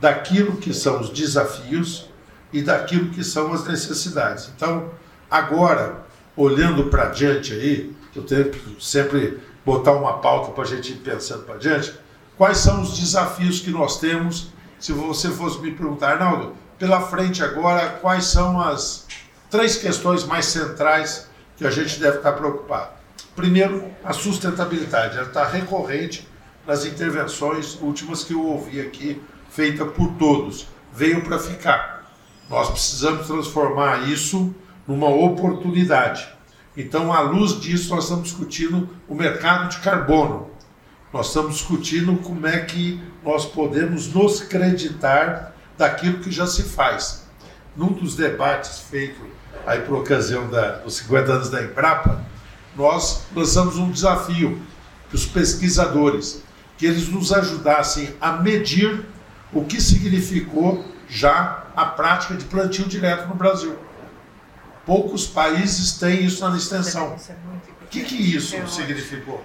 daquilo 0.00 0.56
que 0.56 0.74
são 0.74 1.00
os 1.00 1.10
desafios 1.10 2.08
e 2.52 2.60
daquilo 2.62 3.10
que 3.10 3.24
são 3.24 3.52
as 3.52 3.64
necessidades. 3.66 4.50
Então, 4.54 4.90
agora, 5.30 6.04
olhando 6.36 6.84
para 6.84 7.06
diante 7.06 7.52
aí, 7.52 7.96
que 8.22 8.76
sempre 8.80 9.40
botar 9.64 9.92
uma 9.92 10.14
pauta 10.14 10.52
para 10.52 10.64
a 10.64 10.66
gente 10.66 10.92
ir 10.92 10.96
pensando 10.96 11.44
para 11.44 11.56
diante, 11.56 11.94
quais 12.36 12.58
são 12.58 12.80
os 12.82 12.98
desafios 12.98 13.60
que 13.60 13.70
nós 13.70 14.00
temos, 14.00 14.48
se 14.78 14.92
você 14.92 15.28
fosse 15.30 15.60
me 15.60 15.72
perguntar, 15.72 16.12
Arnaldo, 16.12 16.54
pela 16.78 17.00
frente 17.00 17.42
agora, 17.42 17.98
quais 18.00 18.24
são 18.26 18.60
as 18.60 19.06
três 19.50 19.76
questões 19.76 20.24
mais 20.24 20.46
centrais 20.46 21.28
que 21.56 21.66
a 21.66 21.70
gente 21.70 21.98
deve 21.98 22.18
estar 22.18 22.32
preocupado? 22.32 22.90
Primeiro, 23.34 23.84
a 24.04 24.12
sustentabilidade, 24.12 25.16
ela 25.16 25.26
está 25.26 25.46
recorrente 25.46 26.26
nas 26.66 26.84
intervenções 26.84 27.78
últimas 27.80 28.22
que 28.22 28.34
eu 28.34 28.44
ouvi 28.44 28.80
aqui, 28.80 29.20
feita 29.50 29.84
por 29.84 30.12
todos. 30.14 30.66
Veio 30.92 31.22
para 31.22 31.38
ficar. 31.38 32.12
Nós 32.48 32.70
precisamos 32.70 33.26
transformar 33.26 34.08
isso 34.08 34.54
numa 34.86 35.08
oportunidade. 35.08 36.28
Então, 36.78 37.12
à 37.12 37.18
luz 37.18 37.60
disso, 37.60 37.92
nós 37.92 38.04
estamos 38.04 38.28
discutindo 38.28 38.88
o 39.08 39.14
mercado 39.16 39.68
de 39.68 39.78
carbono. 39.78 40.48
Nós 41.12 41.26
estamos 41.26 41.56
discutindo 41.56 42.16
como 42.18 42.46
é 42.46 42.60
que 42.60 43.02
nós 43.24 43.44
podemos 43.44 44.06
nos 44.14 44.42
creditar 44.42 45.54
daquilo 45.76 46.20
que 46.20 46.30
já 46.30 46.46
se 46.46 46.62
faz. 46.62 47.26
Num 47.76 47.92
dos 47.92 48.14
debates 48.14 48.78
feitos 48.78 49.26
aí 49.66 49.80
por 49.80 49.96
ocasião 49.96 50.48
da, 50.48 50.76
dos 50.76 50.98
50 50.98 51.32
anos 51.32 51.50
da 51.50 51.64
Embrapa, 51.64 52.24
nós 52.76 53.26
lançamos 53.34 53.76
um 53.76 53.90
desafio 53.90 54.62
para 55.08 55.16
os 55.16 55.26
pesquisadores, 55.26 56.44
que 56.76 56.86
eles 56.86 57.08
nos 57.08 57.32
ajudassem 57.32 58.14
a 58.20 58.34
medir 58.34 59.04
o 59.52 59.64
que 59.64 59.80
significou 59.80 60.84
já 61.08 61.64
a 61.74 61.86
prática 61.86 62.36
de 62.36 62.44
plantio 62.44 62.86
direto 62.86 63.26
no 63.26 63.34
Brasil. 63.34 63.87
Poucos 64.88 65.26
países 65.26 65.98
têm 65.98 66.24
isso 66.24 66.48
na 66.48 66.56
extensão. 66.56 67.14
O 67.82 67.86
que, 67.90 68.04
que 68.04 68.14
isso 68.14 68.56
significou? 68.68 69.44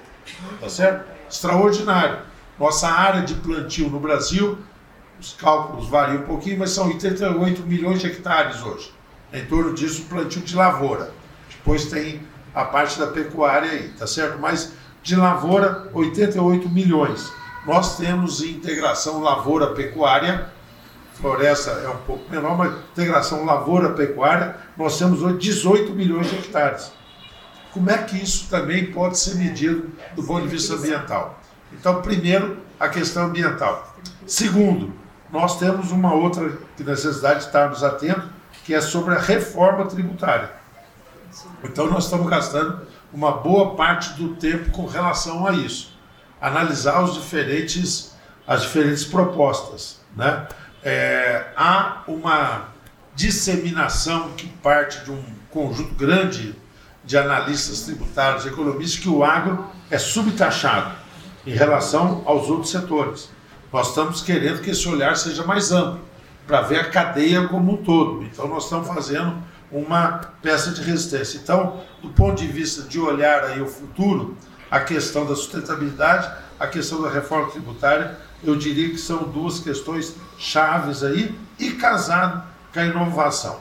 Tá 0.61 0.70
certo? 0.70 1.06
Extraordinário. 1.30 2.20
Nossa 2.57 2.88
área 2.88 3.24
de 3.24 3.34
plantio 3.34 3.90
no 3.90 3.99
Brasil, 3.99 4.57
os 5.20 5.34
cálculos 5.34 5.90
variam 5.90 6.22
um 6.22 6.26
pouquinho, 6.26 6.60
mas 6.60 6.70
são 6.70 6.88
88 6.88 7.61
milhões 7.64 7.99
de 7.99 8.07
hectares 8.07 8.64
hoje. 8.64 8.94
Em 9.34 9.45
torno 9.45 9.74
disso, 9.74 10.03
plantio 10.03 10.41
de 10.41 10.56
lavoura. 10.56 11.11
Depois 11.49 11.88
tem 11.88 12.22
a 12.56 12.64
parte 12.64 12.98
da 12.98 13.07
pecuária 13.07 13.70
aí, 13.70 13.90
tá 13.90 14.07
certo? 14.07 14.40
Mas 14.40 14.72
de 15.02 15.14
lavoura, 15.18 15.90
88 15.94 16.70
milhões. 16.70 17.30
Nós 17.68 17.98
temos 17.98 18.41
integração 18.41 19.20
lavoura-pecuária, 19.20 20.49
floresta 21.14 21.72
é 21.72 21.90
um 21.90 21.98
pouco 21.98 22.30
menor, 22.30 22.57
mas 22.57 22.73
integração 22.91 23.45
lavoura-pecuária, 23.45 24.56
nós 24.76 24.98
temos 24.98 25.22
hoje 25.22 25.38
18 25.38 25.94
milhões 25.94 26.30
de 26.30 26.35
hectares. 26.35 26.91
Como 27.72 27.90
é 27.90 27.98
que 27.98 28.22
isso 28.22 28.49
também 28.49 28.91
pode 28.91 29.18
ser 29.18 29.35
medido 29.35 29.90
do 30.15 30.23
ponto 30.23 30.44
de 30.44 30.48
vista 30.48 30.76
ambiental? 30.76 31.40
Então, 31.72 32.02
primeiro, 32.02 32.57
a 32.80 32.88
questão 32.88 33.26
ambiental. 33.26 33.95
Segundo, 34.27 34.94
nós 35.31 35.57
temos 35.57 35.91
uma 35.91 36.14
outra 36.14 36.57
necessidade 36.77 37.40
de 37.40 37.45
estarmos 37.48 37.84
atentos, 37.84 38.26
que 38.64 38.73
é 38.73 38.80
sobre 38.80 39.15
a 39.15 39.19
reforma 39.19 39.85
tributária. 39.85 40.52
Então, 41.64 41.88
nós 41.88 42.06
estamos 42.06 42.30
gastando 42.30 42.85
uma 43.11 43.31
boa 43.31 43.76
parte 43.76 44.14
do 44.14 44.35
tempo 44.35 44.69
com 44.72 44.85
relação 44.85 45.48
a 45.48 45.53
isso. 45.53 45.98
Analisar 46.40 47.02
os 47.03 47.15
diferentes, 47.15 48.14
as 48.45 48.61
diferentes 48.61 49.03
propostas. 49.03 49.99
Né? 50.15 50.48
É, 50.84 51.45
há 51.55 52.03
uma 52.07 52.69
disseminação 53.15 54.31
que 54.31 54.47
parte 54.47 55.03
de 55.05 55.11
um 55.11 55.23
conjunto 55.49 55.93
grande 55.95 56.55
de 57.03 57.18
analistas 57.18 57.81
tributários, 57.81 58.45
economistas, 58.45 58.99
que 58.99 59.10
o 59.10 59.23
agro 59.23 59.65
é 59.89 59.97
subtaxado 59.97 60.95
em 61.45 61.51
relação 61.51 62.23
aos 62.26 62.49
outros 62.49 62.72
setores. 62.72 63.30
Nós 63.72 63.89
estamos 63.89 64.22
querendo 64.22 64.61
que 64.61 64.72
esse 64.72 64.88
olhar 64.88 65.15
seja 65.15 65.43
mais 65.43 65.72
amplo, 65.72 66.01
para 66.45 66.61
ver 66.61 66.80
a 66.80 66.89
cadeia 66.89 67.47
como 67.47 67.73
um 67.73 67.77
todo. 67.77 68.23
Então, 68.23 68.47
nós 68.47 68.65
estamos 68.65 68.88
fazendo 68.88 69.41
uma 69.72 70.22
peça 70.41 70.72
de 70.72 70.81
resistência. 70.81 71.39
Então, 71.41 71.81
do 72.01 72.10
ponto 72.10 72.35
de 72.35 72.47
vista 72.47 72.84
de 72.84 72.99
olhar 72.99 73.43
aí 73.45 73.61
o 73.61 73.68
futuro, 73.68 74.38
a 74.69 74.80
questão 74.80 75.26
da 75.26 75.35
sustentabilidade, 75.35 76.30
a 76.60 76.68
questão 76.68 77.01
da 77.01 77.10
reforma 77.10 77.49
tributária, 77.51 78.18
eu 78.44 78.56
diria 78.56 78.90
que 78.90 78.98
são 78.98 79.24
duas 79.24 79.60
questões 79.60 80.15
chaves 80.38 81.03
aí 81.03 81.34
e 81.60 81.72
casado 81.72 82.44
com 82.74 82.80
a 82.80 82.86
inovação. 82.86 83.57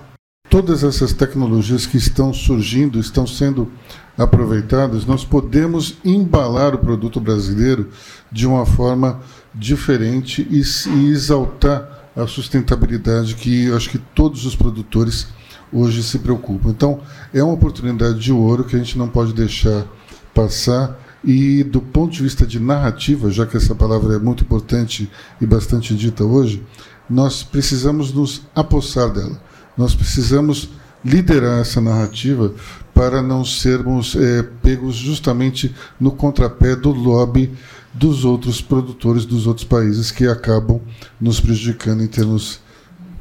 Todas 0.48 0.84
essas 0.84 1.12
tecnologias 1.12 1.86
que 1.86 1.96
estão 1.96 2.32
surgindo, 2.32 2.98
estão 2.98 3.26
sendo 3.26 3.70
aproveitadas, 4.18 5.06
nós 5.06 5.24
podemos 5.24 5.96
embalar 6.04 6.74
o 6.74 6.78
produto 6.78 7.18
brasileiro 7.20 7.88
de 8.30 8.46
uma 8.46 8.66
forma 8.66 9.20
diferente 9.54 10.46
e, 10.50 10.62
e 10.90 11.10
exaltar 11.10 12.10
a 12.14 12.26
sustentabilidade 12.26 13.34
que 13.34 13.72
acho 13.72 13.88
que 13.88 13.98
todos 13.98 14.44
os 14.44 14.54
produtores 14.54 15.28
hoje 15.72 16.02
se 16.02 16.18
preocupam. 16.18 16.70
Então, 16.70 17.00
é 17.32 17.42
uma 17.42 17.54
oportunidade 17.54 18.18
de 18.18 18.32
ouro 18.32 18.64
que 18.64 18.76
a 18.76 18.78
gente 18.78 18.98
não 18.98 19.08
pode 19.08 19.32
deixar 19.32 19.86
passar. 20.34 20.98
E 21.24 21.62
do 21.62 21.80
ponto 21.80 22.12
de 22.12 22.22
vista 22.22 22.46
de 22.46 22.58
narrativa, 22.58 23.30
já 23.30 23.46
que 23.46 23.56
essa 23.56 23.74
palavra 23.74 24.16
é 24.16 24.18
muito 24.18 24.42
importante 24.42 25.10
e 25.40 25.46
bastante 25.46 25.94
dita 25.94 26.24
hoje, 26.24 26.62
nós 27.08 27.42
precisamos 27.42 28.12
nos 28.12 28.42
apossar 28.54 29.10
dela. 29.10 29.40
Nós 29.76 29.94
precisamos 29.94 30.70
liderar 31.04 31.60
essa 31.60 31.80
narrativa 31.80 32.54
para 32.94 33.22
não 33.22 33.44
sermos 33.44 34.14
é, 34.16 34.42
pegos 34.42 34.96
justamente 34.96 35.74
no 35.98 36.12
contrapé 36.12 36.76
do 36.76 36.90
lobby 36.90 37.52
dos 37.92 38.24
outros 38.24 38.60
produtores 38.60 39.24
dos 39.24 39.46
outros 39.46 39.66
países 39.66 40.10
que 40.10 40.26
acabam 40.26 40.80
nos 41.20 41.40
prejudicando 41.40 42.02
em 42.02 42.06
termos 42.06 42.60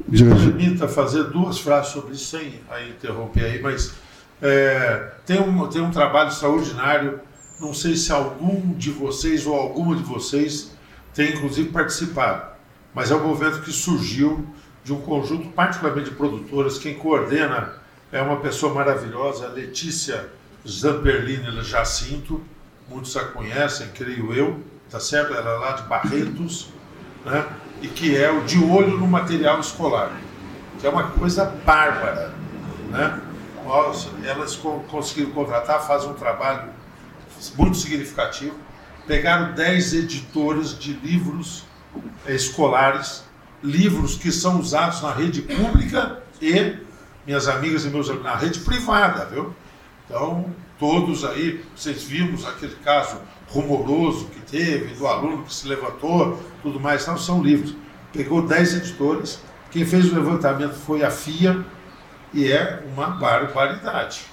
me 0.08 0.18
permita 0.18 0.88
fazer 0.88 1.24
duas 1.24 1.58
frases 1.58 1.92
sobre 1.92 2.14
isso, 2.14 2.36
sem 2.36 2.60
interromper 2.90 3.44
aí, 3.44 3.62
mas 3.62 3.94
é, 4.40 5.12
tem, 5.24 5.40
um, 5.40 5.68
tem 5.68 5.80
um 5.80 5.90
trabalho 5.90 6.28
extraordinário. 6.28 7.20
Não 7.60 7.72
sei 7.72 7.96
se 7.96 8.12
algum 8.12 8.72
de 8.74 8.90
vocês 8.90 9.46
ou 9.46 9.54
alguma 9.54 9.94
de 9.96 10.02
vocês 10.02 10.72
tem, 11.14 11.34
inclusive, 11.34 11.70
participado, 11.70 12.46
mas 12.94 13.10
é 13.10 13.14
um 13.14 13.26
movimento 13.26 13.62
que 13.62 13.72
surgiu 13.72 14.46
de 14.82 14.92
um 14.92 15.00
conjunto, 15.00 15.48
particularmente 15.50 16.10
de 16.10 16.16
produtoras. 16.16 16.78
Quem 16.78 16.94
coordena 16.94 17.74
é 18.10 18.20
uma 18.20 18.36
pessoa 18.36 18.74
maravilhosa, 18.74 19.48
Letícia 19.48 20.28
Zamperlini 20.66 21.62
Jacinto. 21.62 22.42
Muitos 22.88 23.16
a 23.16 23.24
conhecem, 23.24 23.88
creio 23.94 24.32
eu, 24.34 24.60
tá 24.90 24.98
certo? 24.98 25.32
Ela 25.32 25.50
é 25.50 25.58
lá 25.58 25.72
de 25.72 25.82
Barretos, 25.84 26.68
né? 27.24 27.46
e 27.80 27.88
que 27.88 28.16
é 28.16 28.30
o 28.30 28.42
de 28.42 28.62
olho 28.62 28.96
no 28.96 29.06
material 29.06 29.58
escolar, 29.60 30.12
que 30.78 30.86
é 30.86 30.90
uma 30.90 31.10
coisa 31.10 31.44
bárbara. 31.44 32.32
Né? 32.90 33.20
Elas 34.24 34.56
conseguiram 34.88 35.30
contratar, 35.30 35.80
fazem 35.86 36.10
um 36.10 36.14
trabalho 36.14 36.70
muito 37.56 37.76
significativo. 37.76 38.54
Pegaram 39.06 39.52
10 39.54 39.94
editores 39.94 40.78
de 40.78 40.92
livros 40.92 41.64
eh, 42.26 42.34
escolares, 42.34 43.24
livros 43.62 44.16
que 44.16 44.30
são 44.30 44.60
usados 44.60 45.02
na 45.02 45.12
rede 45.12 45.42
pública 45.42 46.22
e, 46.40 46.76
minhas 47.26 47.48
amigas 47.48 47.84
e 47.84 47.88
meus 47.88 48.08
amigos, 48.08 48.24
na 48.24 48.36
rede 48.36 48.60
privada, 48.60 49.24
viu? 49.26 49.54
Então, 50.06 50.54
todos 50.78 51.24
aí, 51.24 51.64
vocês 51.74 52.02
vimos 52.02 52.46
aquele 52.46 52.74
caso 52.76 53.20
rumoroso 53.48 54.26
que 54.26 54.40
teve, 54.40 54.94
do 54.94 55.06
aluno 55.06 55.44
que 55.44 55.54
se 55.54 55.68
levantou, 55.68 56.42
tudo 56.62 56.80
mais, 56.80 57.06
não 57.06 57.16
são 57.16 57.42
livros. 57.42 57.74
Pegou 58.12 58.46
10 58.46 58.76
editores, 58.76 59.40
quem 59.70 59.84
fez 59.84 60.10
o 60.10 60.14
levantamento 60.14 60.74
foi 60.74 61.02
a 61.02 61.10
FIA, 61.10 61.64
e 62.32 62.50
é 62.50 62.82
uma 62.92 63.08
barbaridade. 63.08 64.24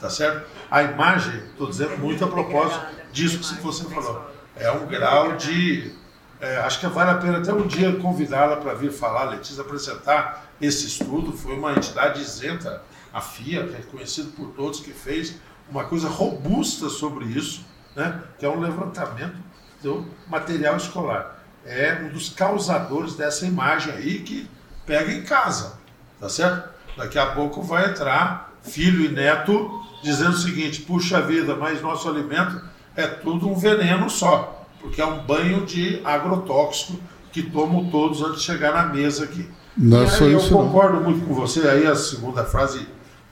Tá 0.00 0.10
certo? 0.10 0.46
A 0.70 0.82
imagem, 0.82 1.34
estou 1.50 1.68
dizendo 1.68 1.96
muito 1.98 2.24
a 2.24 2.28
propósito 2.28 2.84
disso 3.12 3.38
que 3.38 3.62
você 3.62 3.84
falou. 3.84 4.30
É 4.54 4.70
um 4.70 4.86
grau 4.86 5.36
de, 5.36 5.92
É, 6.38 6.58
acho 6.58 6.80
que 6.80 6.86
vale 6.86 7.10
a 7.10 7.14
pena 7.14 7.38
até 7.38 7.50
um 7.50 7.66
dia 7.66 7.96
convidá-la 7.96 8.56
para 8.56 8.74
vir 8.74 8.92
falar, 8.92 9.24
Letícia, 9.24 9.62
apresentar 9.62 10.46
esse 10.60 10.86
estudo. 10.86 11.32
Foi 11.32 11.56
uma 11.56 11.72
entidade 11.72 12.20
isenta, 12.20 12.82
a 13.12 13.22
FIA, 13.22 13.66
que 13.66 13.74
é 13.74 14.24
por 14.36 14.48
todos, 14.48 14.80
que 14.80 14.92
fez 14.92 15.36
uma 15.70 15.84
coisa 15.84 16.08
robusta 16.08 16.90
sobre 16.90 17.24
isso, 17.24 17.64
né? 17.94 18.22
que 18.38 18.44
é 18.44 18.48
um 18.50 18.60
levantamento 18.60 19.36
do 19.82 20.06
material 20.28 20.76
escolar. 20.76 21.38
É 21.64 22.02
um 22.04 22.10
dos 22.10 22.28
causadores 22.28 23.14
dessa 23.14 23.46
imagem 23.46 23.92
aí 23.94 24.20
que 24.20 24.48
pega 24.84 25.10
em 25.10 25.22
casa, 25.22 25.78
tá 26.20 26.28
certo? 26.28 26.68
Daqui 26.96 27.18
a 27.18 27.26
pouco 27.26 27.62
vai 27.62 27.90
entrar 27.90 28.45
filho 28.66 29.04
e 29.04 29.08
neto 29.08 29.82
dizendo 30.02 30.32
o 30.32 30.38
seguinte: 30.38 30.82
puxa 30.82 31.20
vida, 31.20 31.54
mas 31.56 31.80
nosso 31.80 32.08
alimento 32.08 32.60
é 32.94 33.06
tudo 33.06 33.48
um 33.48 33.54
veneno 33.54 34.10
só 34.10 34.56
porque 34.86 35.00
é 35.00 35.06
um 35.06 35.24
banho 35.24 35.66
de 35.66 36.00
agrotóxico 36.04 36.96
que 37.32 37.42
tomam 37.42 37.90
todos 37.90 38.22
antes 38.22 38.40
de 38.40 38.46
chegar 38.46 38.72
na 38.72 38.84
mesa 38.84 39.24
aqui. 39.24 39.50
Não 39.76 40.02
é 40.02 40.06
só 40.06 40.24
aí, 40.24 40.34
isso, 40.34 40.46
eu 40.46 40.58
não. 40.58 40.66
concordo 40.66 41.00
muito 41.00 41.26
com 41.26 41.34
você, 41.34 41.68
aí 41.68 41.86
a 41.86 41.96
segunda 41.96 42.44
frase, 42.44 42.86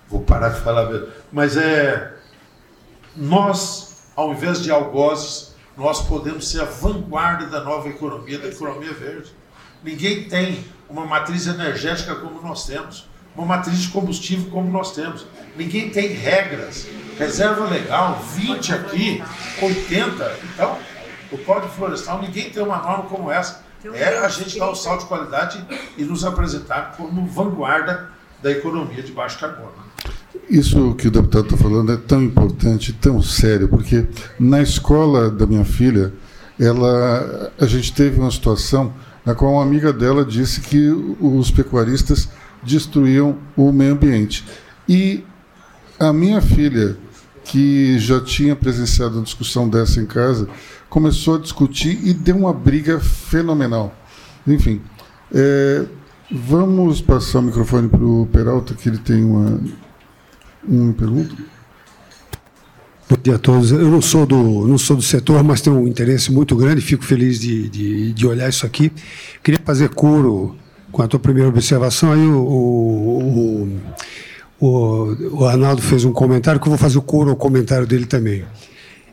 vou 0.09 0.21
parar 0.21 0.51
de 0.51 0.61
falar 0.61 0.91
mesmo, 0.91 1.07
mas 1.33 1.57
é 1.57 2.13
nós, 3.17 4.09
ao 4.17 4.33
invés 4.33 4.63
de 4.63 4.71
algozes, 4.71 5.55
nós 5.77 6.03
podemos 6.03 6.49
ser 6.49 6.61
a 6.61 6.65
vanguarda 6.65 7.47
da 7.47 7.63
nova 7.63 7.89
economia, 7.89 8.39
da 8.39 8.49
economia 8.49 8.93
verde. 8.93 9.33
Ninguém 9.83 10.29
tem 10.29 10.65
uma 10.89 11.07
matriz 11.07 11.47
energética 11.47 12.17
como 12.17 12.43
nós 12.43 12.67
temos, 12.67 13.09
uma 13.37 13.47
matriz 13.47 13.79
de 13.79 13.89
combustível 13.89 14.51
como 14.51 14.71
nós 14.71 14.93
temos. 14.93 15.27
Ninguém 15.57 15.91
tem 15.91 16.09
regras. 16.09 16.87
Reserva 17.19 17.69
legal, 17.69 18.21
20 18.35 18.73
aqui, 18.73 19.23
80. 19.61 20.39
Então, 20.53 20.79
o 21.31 21.39
Código 21.39 21.73
Florestal, 21.73 22.21
ninguém 22.21 22.51
tem 22.51 22.63
uma 22.63 22.79
norma 22.79 23.05
como 23.05 23.31
essa. 23.31 23.63
É 23.93 24.19
a 24.19 24.29
gente 24.29 24.59
dar 24.59 24.71
o 24.71 24.75
salto 24.75 25.03
de 25.03 25.07
qualidade 25.07 25.65
e 25.99 26.05
nos 26.05 26.25
apresentar 26.25 26.95
como 26.97 27.27
vanguarda 27.27 28.11
da 28.43 28.51
economia 28.51 29.03
de 29.03 29.13
baixo 29.13 29.39
carbono. 29.39 29.73
Isso 30.49 30.95
que 30.95 31.09
o 31.09 31.11
deputado 31.11 31.45
está 31.45 31.57
falando 31.57 31.93
é 31.93 31.97
tão 31.97 32.23
importante, 32.23 32.93
tão 32.93 33.23
sério, 33.23 33.69
porque 33.69 34.07
na 34.39 34.63
escola 34.63 35.31
da 35.31 35.47
minha 35.47 35.65
filha, 35.65 36.13
ela, 36.59 37.53
a 37.59 37.67
gente 37.67 37.93
teve 37.93 38.21
uma 38.21 38.31
situação 38.31 38.93
na 39.25 39.35
qual 39.35 39.53
uma 39.53 39.63
amiga 39.63 39.93
dela 39.93 40.25
disse 40.25 40.61
que 40.61 40.91
os 41.21 41.51
pecuaristas 41.51 42.29
destruíam 42.65 43.39
o 43.57 43.71
meio 43.73 43.93
ambiente. 43.93 44.45
E 44.89 45.25
a 45.99 46.13
minha 46.13 46.41
filha, 46.41 46.97
que 47.45 47.99
já 47.99 48.21
tinha 48.21 48.57
presenciado 48.57 49.17
uma 49.17 49.25
discussão 49.25 49.69
dessa 49.69 50.01
em 50.01 50.07
casa, 50.07 50.49
começou 50.89 51.37
a 51.37 51.39
discutir 51.39 51.99
e 52.03 52.13
deu 52.13 52.37
uma 52.37 52.53
briga 52.53 53.01
fenomenal. 53.01 53.95
Enfim, 54.47 54.81
é, 55.33 55.85
vamos 56.31 57.01
passar 57.01 57.39
o 57.39 57.43
microfone 57.43 57.89
para 57.89 58.05
o 58.05 58.29
Peralta, 58.33 58.75
que 58.75 58.89
ele 58.89 58.99
tem 58.99 59.25
uma, 59.25 59.61
uma 60.67 60.93
pergunta. 60.93 61.35
Bom 63.09 63.17
dia 63.23 63.37
a 63.37 63.39
todos. 63.39 63.71
Eu 63.71 63.91
não 63.91 64.01
sou 64.01 64.25
do, 64.25 64.67
não 64.67 64.79
sou 64.79 64.97
do 64.97 65.03
setor, 65.03 65.43
mas 65.45 65.61
tenho 65.61 65.77
um 65.77 65.87
interesse 65.87 66.33
muito 66.33 66.57
grande, 66.57 66.81
fico 66.81 67.05
feliz 67.05 67.39
de, 67.39 67.69
de, 67.69 68.13
de 68.13 68.27
olhar 68.27 68.49
isso 68.49 68.65
aqui. 68.65 68.91
Queria 69.43 69.61
fazer 69.65 69.91
coro 69.91 70.57
com 70.95 71.03
a 71.03 71.09
tua 71.09 71.19
primeira 71.19 71.49
observação. 71.49 72.13
Aí 72.13 72.25
o, 72.25 72.39
o, 72.39 73.81
o, 74.61 75.41
o 75.41 75.45
Arnaldo 75.45 75.83
fez 75.83 76.05
um 76.05 76.13
comentário, 76.13 76.61
que 76.61 76.67
eu 76.67 76.71
vou 76.71 76.79
fazer 76.79 76.97
o 76.97 77.03
coro 77.03 77.31
ao 77.31 77.37
comentário 77.37 77.85
dele 77.85 78.07
também. 78.07 78.45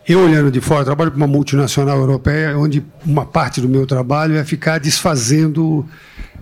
Eu, 0.08 0.20
olhando 0.24 0.52
de 0.52 0.62
fora, 0.62 0.86
trabalho 0.86 1.10
para 1.10 1.18
uma 1.18 1.28
multinacional 1.28 1.98
europeia, 1.98 2.56
onde 2.56 2.86
uma 3.04 3.26
parte 3.26 3.60
do 3.60 3.68
meu 3.68 3.88
trabalho 3.88 4.38
é 4.38 4.44
ficar 4.44 4.80
desfazendo 4.80 5.84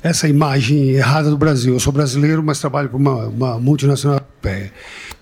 essa 0.03 0.27
imagem 0.27 0.89
errada 0.89 1.29
do 1.29 1.37
Brasil. 1.37 1.73
Eu 1.73 1.79
sou 1.79 1.93
brasileiro, 1.93 2.43
mas 2.43 2.59
trabalho 2.59 2.89
para 2.89 2.97
uma, 2.97 3.27
uma 3.27 3.59
multinacional 3.59 4.17
europeia. 4.17 4.73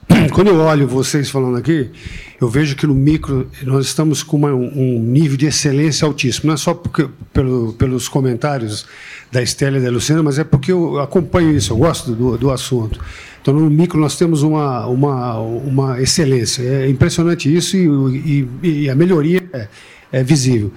Quando 0.33 0.47
eu 0.47 0.57
olho 0.57 0.87
vocês 0.87 1.29
falando 1.29 1.57
aqui, 1.57 1.91
eu 2.39 2.47
vejo 2.47 2.75
que 2.75 2.85
no 2.85 2.93
micro 2.93 3.49
nós 3.63 3.87
estamos 3.87 4.21
com 4.21 4.37
uma, 4.37 4.53
um 4.53 4.99
nível 4.99 5.35
de 5.35 5.47
excelência 5.47 6.05
altíssimo. 6.05 6.47
Não 6.47 6.53
é 6.53 6.57
só 6.57 6.73
porque, 6.73 7.09
pelo, 7.33 7.73
pelos 7.73 8.07
comentários 8.07 8.85
da 9.31 9.41
Estela 9.41 9.77
e 9.77 9.81
da 9.81 9.89
Luciana, 9.89 10.21
mas 10.21 10.37
é 10.37 10.43
porque 10.43 10.71
eu 10.71 10.99
acompanho 10.99 11.51
isso, 11.51 11.73
eu 11.73 11.77
gosto 11.77 12.11
do, 12.13 12.37
do 12.37 12.51
assunto. 12.51 12.99
Então, 13.41 13.53
no 13.53 13.69
micro, 13.69 13.99
nós 13.99 14.17
temos 14.17 14.43
uma, 14.43 14.85
uma, 14.85 15.39
uma 15.39 16.01
excelência. 16.01 16.61
É 16.61 16.89
impressionante 16.89 17.53
isso 17.53 17.75
e, 17.75 18.47
e, 18.61 18.69
e 18.83 18.89
a 18.89 18.93
melhoria 18.93 19.41
é, 19.53 19.67
é, 20.11 20.23
visível. 20.23 20.71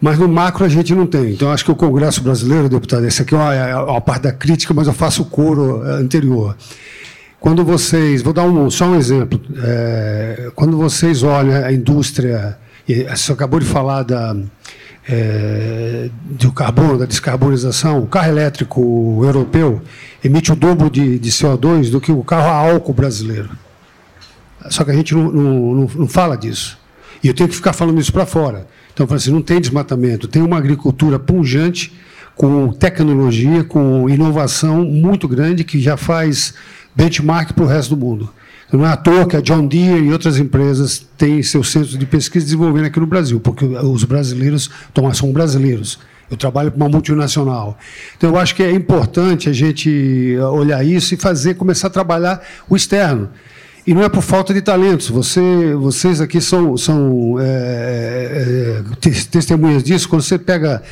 Mas 0.00 0.18
no 0.18 0.28
macro 0.28 0.64
a 0.64 0.68
gente 0.68 0.94
não 0.94 1.06
tem. 1.06 1.32
Então, 1.32 1.50
acho 1.50 1.64
que 1.64 1.70
o 1.70 1.76
Congresso 1.76 2.22
Brasileiro, 2.22 2.68
deputado, 2.68 3.06
essa 3.06 3.22
aqui 3.22 3.34
é 3.34 3.38
uma, 3.38 3.54
é 3.54 3.76
uma 3.76 4.00
parte 4.00 4.22
da 4.22 4.32
crítica, 4.32 4.74
mas 4.74 4.86
eu 4.86 4.92
faço 4.92 5.22
o 5.22 5.24
coro 5.24 5.82
é, 5.84 5.92
anterior. 5.94 6.56
Quando 7.42 7.64
vocês, 7.64 8.22
vou 8.22 8.32
dar 8.32 8.44
um, 8.44 8.70
só 8.70 8.86
um 8.86 8.94
exemplo, 8.94 9.40
é, 9.64 10.52
quando 10.54 10.76
vocês 10.76 11.24
olham 11.24 11.64
a 11.64 11.72
indústria, 11.72 12.56
você 12.86 13.32
acabou 13.32 13.58
de 13.58 13.66
falar 13.66 14.04
da, 14.04 14.36
é, 15.08 16.08
do 16.24 16.52
carbono, 16.52 16.98
da 16.98 17.04
descarbonização, 17.04 17.98
o 17.98 18.06
carro 18.06 18.28
elétrico 18.28 19.22
europeu 19.24 19.82
emite 20.22 20.52
o 20.52 20.54
dobro 20.54 20.88
de, 20.88 21.18
de 21.18 21.30
CO2 21.32 21.90
do 21.90 22.00
que 22.00 22.12
o 22.12 22.22
carro 22.22 22.46
a 22.46 22.72
álcool 22.72 22.92
brasileiro. 22.92 23.50
Só 24.70 24.84
que 24.84 24.92
a 24.92 24.94
gente 24.94 25.12
não, 25.12 25.32
não, 25.32 25.90
não, 25.96 26.06
fala 26.06 26.36
disso. 26.36 26.78
E 27.24 27.26
eu 27.26 27.34
tenho 27.34 27.48
que 27.48 27.56
ficar 27.56 27.72
falando 27.72 28.00
isso 28.00 28.12
para 28.12 28.24
fora. 28.24 28.68
Então, 28.94 29.04
assim, 29.10 29.32
não 29.32 29.42
tem 29.42 29.60
desmatamento, 29.60 30.28
tem 30.28 30.42
uma 30.42 30.58
agricultura 30.58 31.18
pungente, 31.18 31.92
com 32.36 32.72
tecnologia, 32.72 33.64
com 33.64 34.08
inovação 34.08 34.84
muito 34.84 35.28
grande, 35.28 35.64
que 35.64 35.80
já 35.80 35.96
faz 35.96 36.54
benchmark 36.94 37.52
para 37.52 37.64
o 37.64 37.66
resto 37.66 37.94
do 37.94 38.04
mundo. 38.04 38.30
Não 38.72 38.86
é 38.86 38.88
à 38.90 38.96
toa 38.96 39.26
que 39.26 39.36
a 39.36 39.40
John 39.40 39.66
Deere 39.66 40.06
e 40.06 40.12
outras 40.12 40.38
empresas 40.38 41.06
têm 41.18 41.42
seus 41.42 41.70
centros 41.70 41.98
de 41.98 42.06
pesquisa 42.06 42.46
desenvolvendo 42.46 42.86
aqui 42.86 42.98
no 42.98 43.06
Brasil, 43.06 43.38
porque 43.38 43.66
os 43.66 44.04
brasileiros 44.04 44.70
Tomás, 44.94 45.18
são 45.18 45.30
brasileiros. 45.30 45.98
Eu 46.30 46.38
trabalho 46.38 46.70
para 46.70 46.78
uma 46.78 46.88
multinacional. 46.88 47.76
Então, 48.16 48.30
eu 48.30 48.38
acho 48.38 48.54
que 48.54 48.62
é 48.62 48.70
importante 48.70 49.50
a 49.50 49.52
gente 49.52 50.34
olhar 50.54 50.82
isso 50.82 51.12
e 51.12 51.18
fazer, 51.18 51.54
começar 51.54 51.88
a 51.88 51.90
trabalhar 51.90 52.42
o 52.70 52.74
externo. 52.74 53.28
E 53.86 53.92
não 53.92 54.02
é 54.02 54.08
por 54.08 54.22
falta 54.22 54.54
de 54.54 54.62
talentos. 54.62 55.10
Você, 55.10 55.74
vocês 55.74 56.22
aqui 56.22 56.40
são, 56.40 56.74
são 56.78 57.36
é, 57.38 58.82
é, 59.04 59.08
testemunhas 59.30 59.82
disso. 59.82 60.08
Quando 60.08 60.22
você 60.22 60.38
pega 60.38 60.82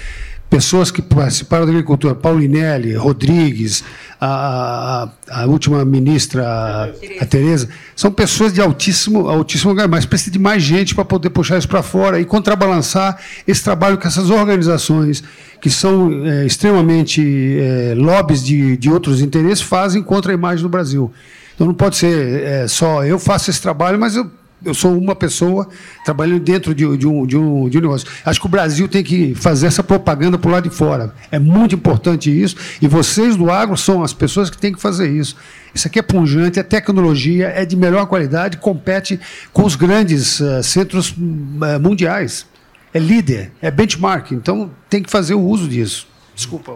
pessoas 0.50 0.90
que 0.90 1.00
participaram 1.00 1.64
da 1.64 1.70
agricultura, 1.70 2.12
Paulinelli, 2.12 2.92
Rodrigues, 2.94 3.84
a, 4.20 5.08
a, 5.28 5.42
a 5.42 5.46
última 5.46 5.84
ministra, 5.84 6.92
a, 7.20 7.24
Tereza, 7.24 7.68
são 7.94 8.10
pessoas 8.10 8.52
de 8.52 8.60
altíssimo, 8.60 9.28
altíssimo 9.28 9.70
lugar, 9.70 9.86
mas 9.86 10.04
precisa 10.04 10.32
de 10.32 10.40
mais 10.40 10.60
gente 10.60 10.92
para 10.92 11.04
poder 11.04 11.30
puxar 11.30 11.56
isso 11.56 11.68
para 11.68 11.84
fora 11.84 12.20
e 12.20 12.24
contrabalançar 12.24 13.16
esse 13.46 13.62
trabalho 13.62 13.96
que 13.96 14.08
essas 14.08 14.28
organizações, 14.28 15.22
que 15.60 15.70
são 15.70 16.26
é, 16.26 16.44
extremamente 16.44 17.22
é, 17.60 17.94
lobbies 17.96 18.44
de, 18.44 18.76
de 18.76 18.90
outros 18.90 19.20
interesses, 19.20 19.62
fazem 19.62 20.02
contra 20.02 20.32
a 20.32 20.34
imagem 20.34 20.64
do 20.64 20.68
Brasil. 20.68 21.12
Então 21.54 21.68
não 21.68 21.74
pode 21.74 21.96
ser 21.96 22.42
é, 22.42 22.66
só 22.66 23.04
eu 23.04 23.20
faço 23.20 23.50
esse 23.50 23.62
trabalho, 23.62 24.00
mas 24.00 24.16
eu 24.16 24.28
eu 24.64 24.74
sou 24.74 24.96
uma 24.96 25.14
pessoa 25.14 25.68
trabalhando 26.04 26.40
dentro 26.40 26.74
de, 26.74 26.96
de, 26.96 27.06
um, 27.06 27.26
de, 27.26 27.36
um, 27.36 27.68
de 27.68 27.78
um 27.78 27.80
negócio. 27.80 28.08
Acho 28.24 28.40
que 28.40 28.46
o 28.46 28.48
Brasil 28.48 28.86
tem 28.88 29.02
que 29.02 29.34
fazer 29.34 29.66
essa 29.66 29.82
propaganda 29.82 30.38
por 30.38 30.50
lá 30.50 30.60
de 30.60 30.70
fora. 30.70 31.14
É 31.30 31.38
muito 31.38 31.74
importante 31.74 32.30
isso. 32.30 32.56
E 32.80 32.86
vocês 32.86 33.36
do 33.36 33.50
agro 33.50 33.76
são 33.76 34.02
as 34.02 34.12
pessoas 34.12 34.50
que 34.50 34.58
têm 34.58 34.72
que 34.72 34.80
fazer 34.80 35.10
isso. 35.10 35.36
Isso 35.74 35.86
aqui 35.86 35.98
é 35.98 36.02
punjante, 36.02 36.58
é 36.58 36.62
tecnologia, 36.62 37.48
é 37.48 37.64
de 37.64 37.76
melhor 37.76 38.06
qualidade, 38.06 38.58
compete 38.58 39.18
com 39.52 39.64
os 39.64 39.76
grandes 39.76 40.40
uh, 40.40 40.62
centros 40.62 41.10
uh, 41.10 41.80
mundiais. 41.80 42.46
É 42.92 42.98
líder, 42.98 43.52
é 43.62 43.70
benchmark. 43.70 44.32
Então 44.32 44.70
tem 44.88 45.02
que 45.02 45.10
fazer 45.10 45.34
o 45.34 45.40
uso 45.40 45.68
disso. 45.68 46.06
Desculpa. 46.34 46.74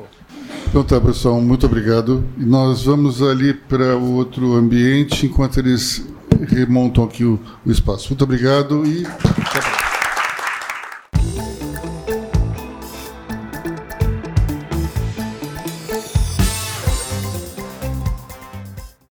Então 0.68 0.82
tá, 0.82 1.00
pessoal, 1.00 1.40
muito 1.40 1.66
obrigado. 1.66 2.24
Nós 2.36 2.84
vamos 2.84 3.22
ali 3.22 3.54
para 3.54 3.96
o 3.96 4.12
outro 4.14 4.54
ambiente 4.54 5.26
enquanto 5.26 5.58
eles 5.58 6.06
remontam 6.48 7.04
aqui 7.04 7.24
o, 7.24 7.40
o 7.64 7.70
espaço. 7.70 8.08
Muito 8.08 8.24
obrigado 8.24 8.84
e. 8.86 9.04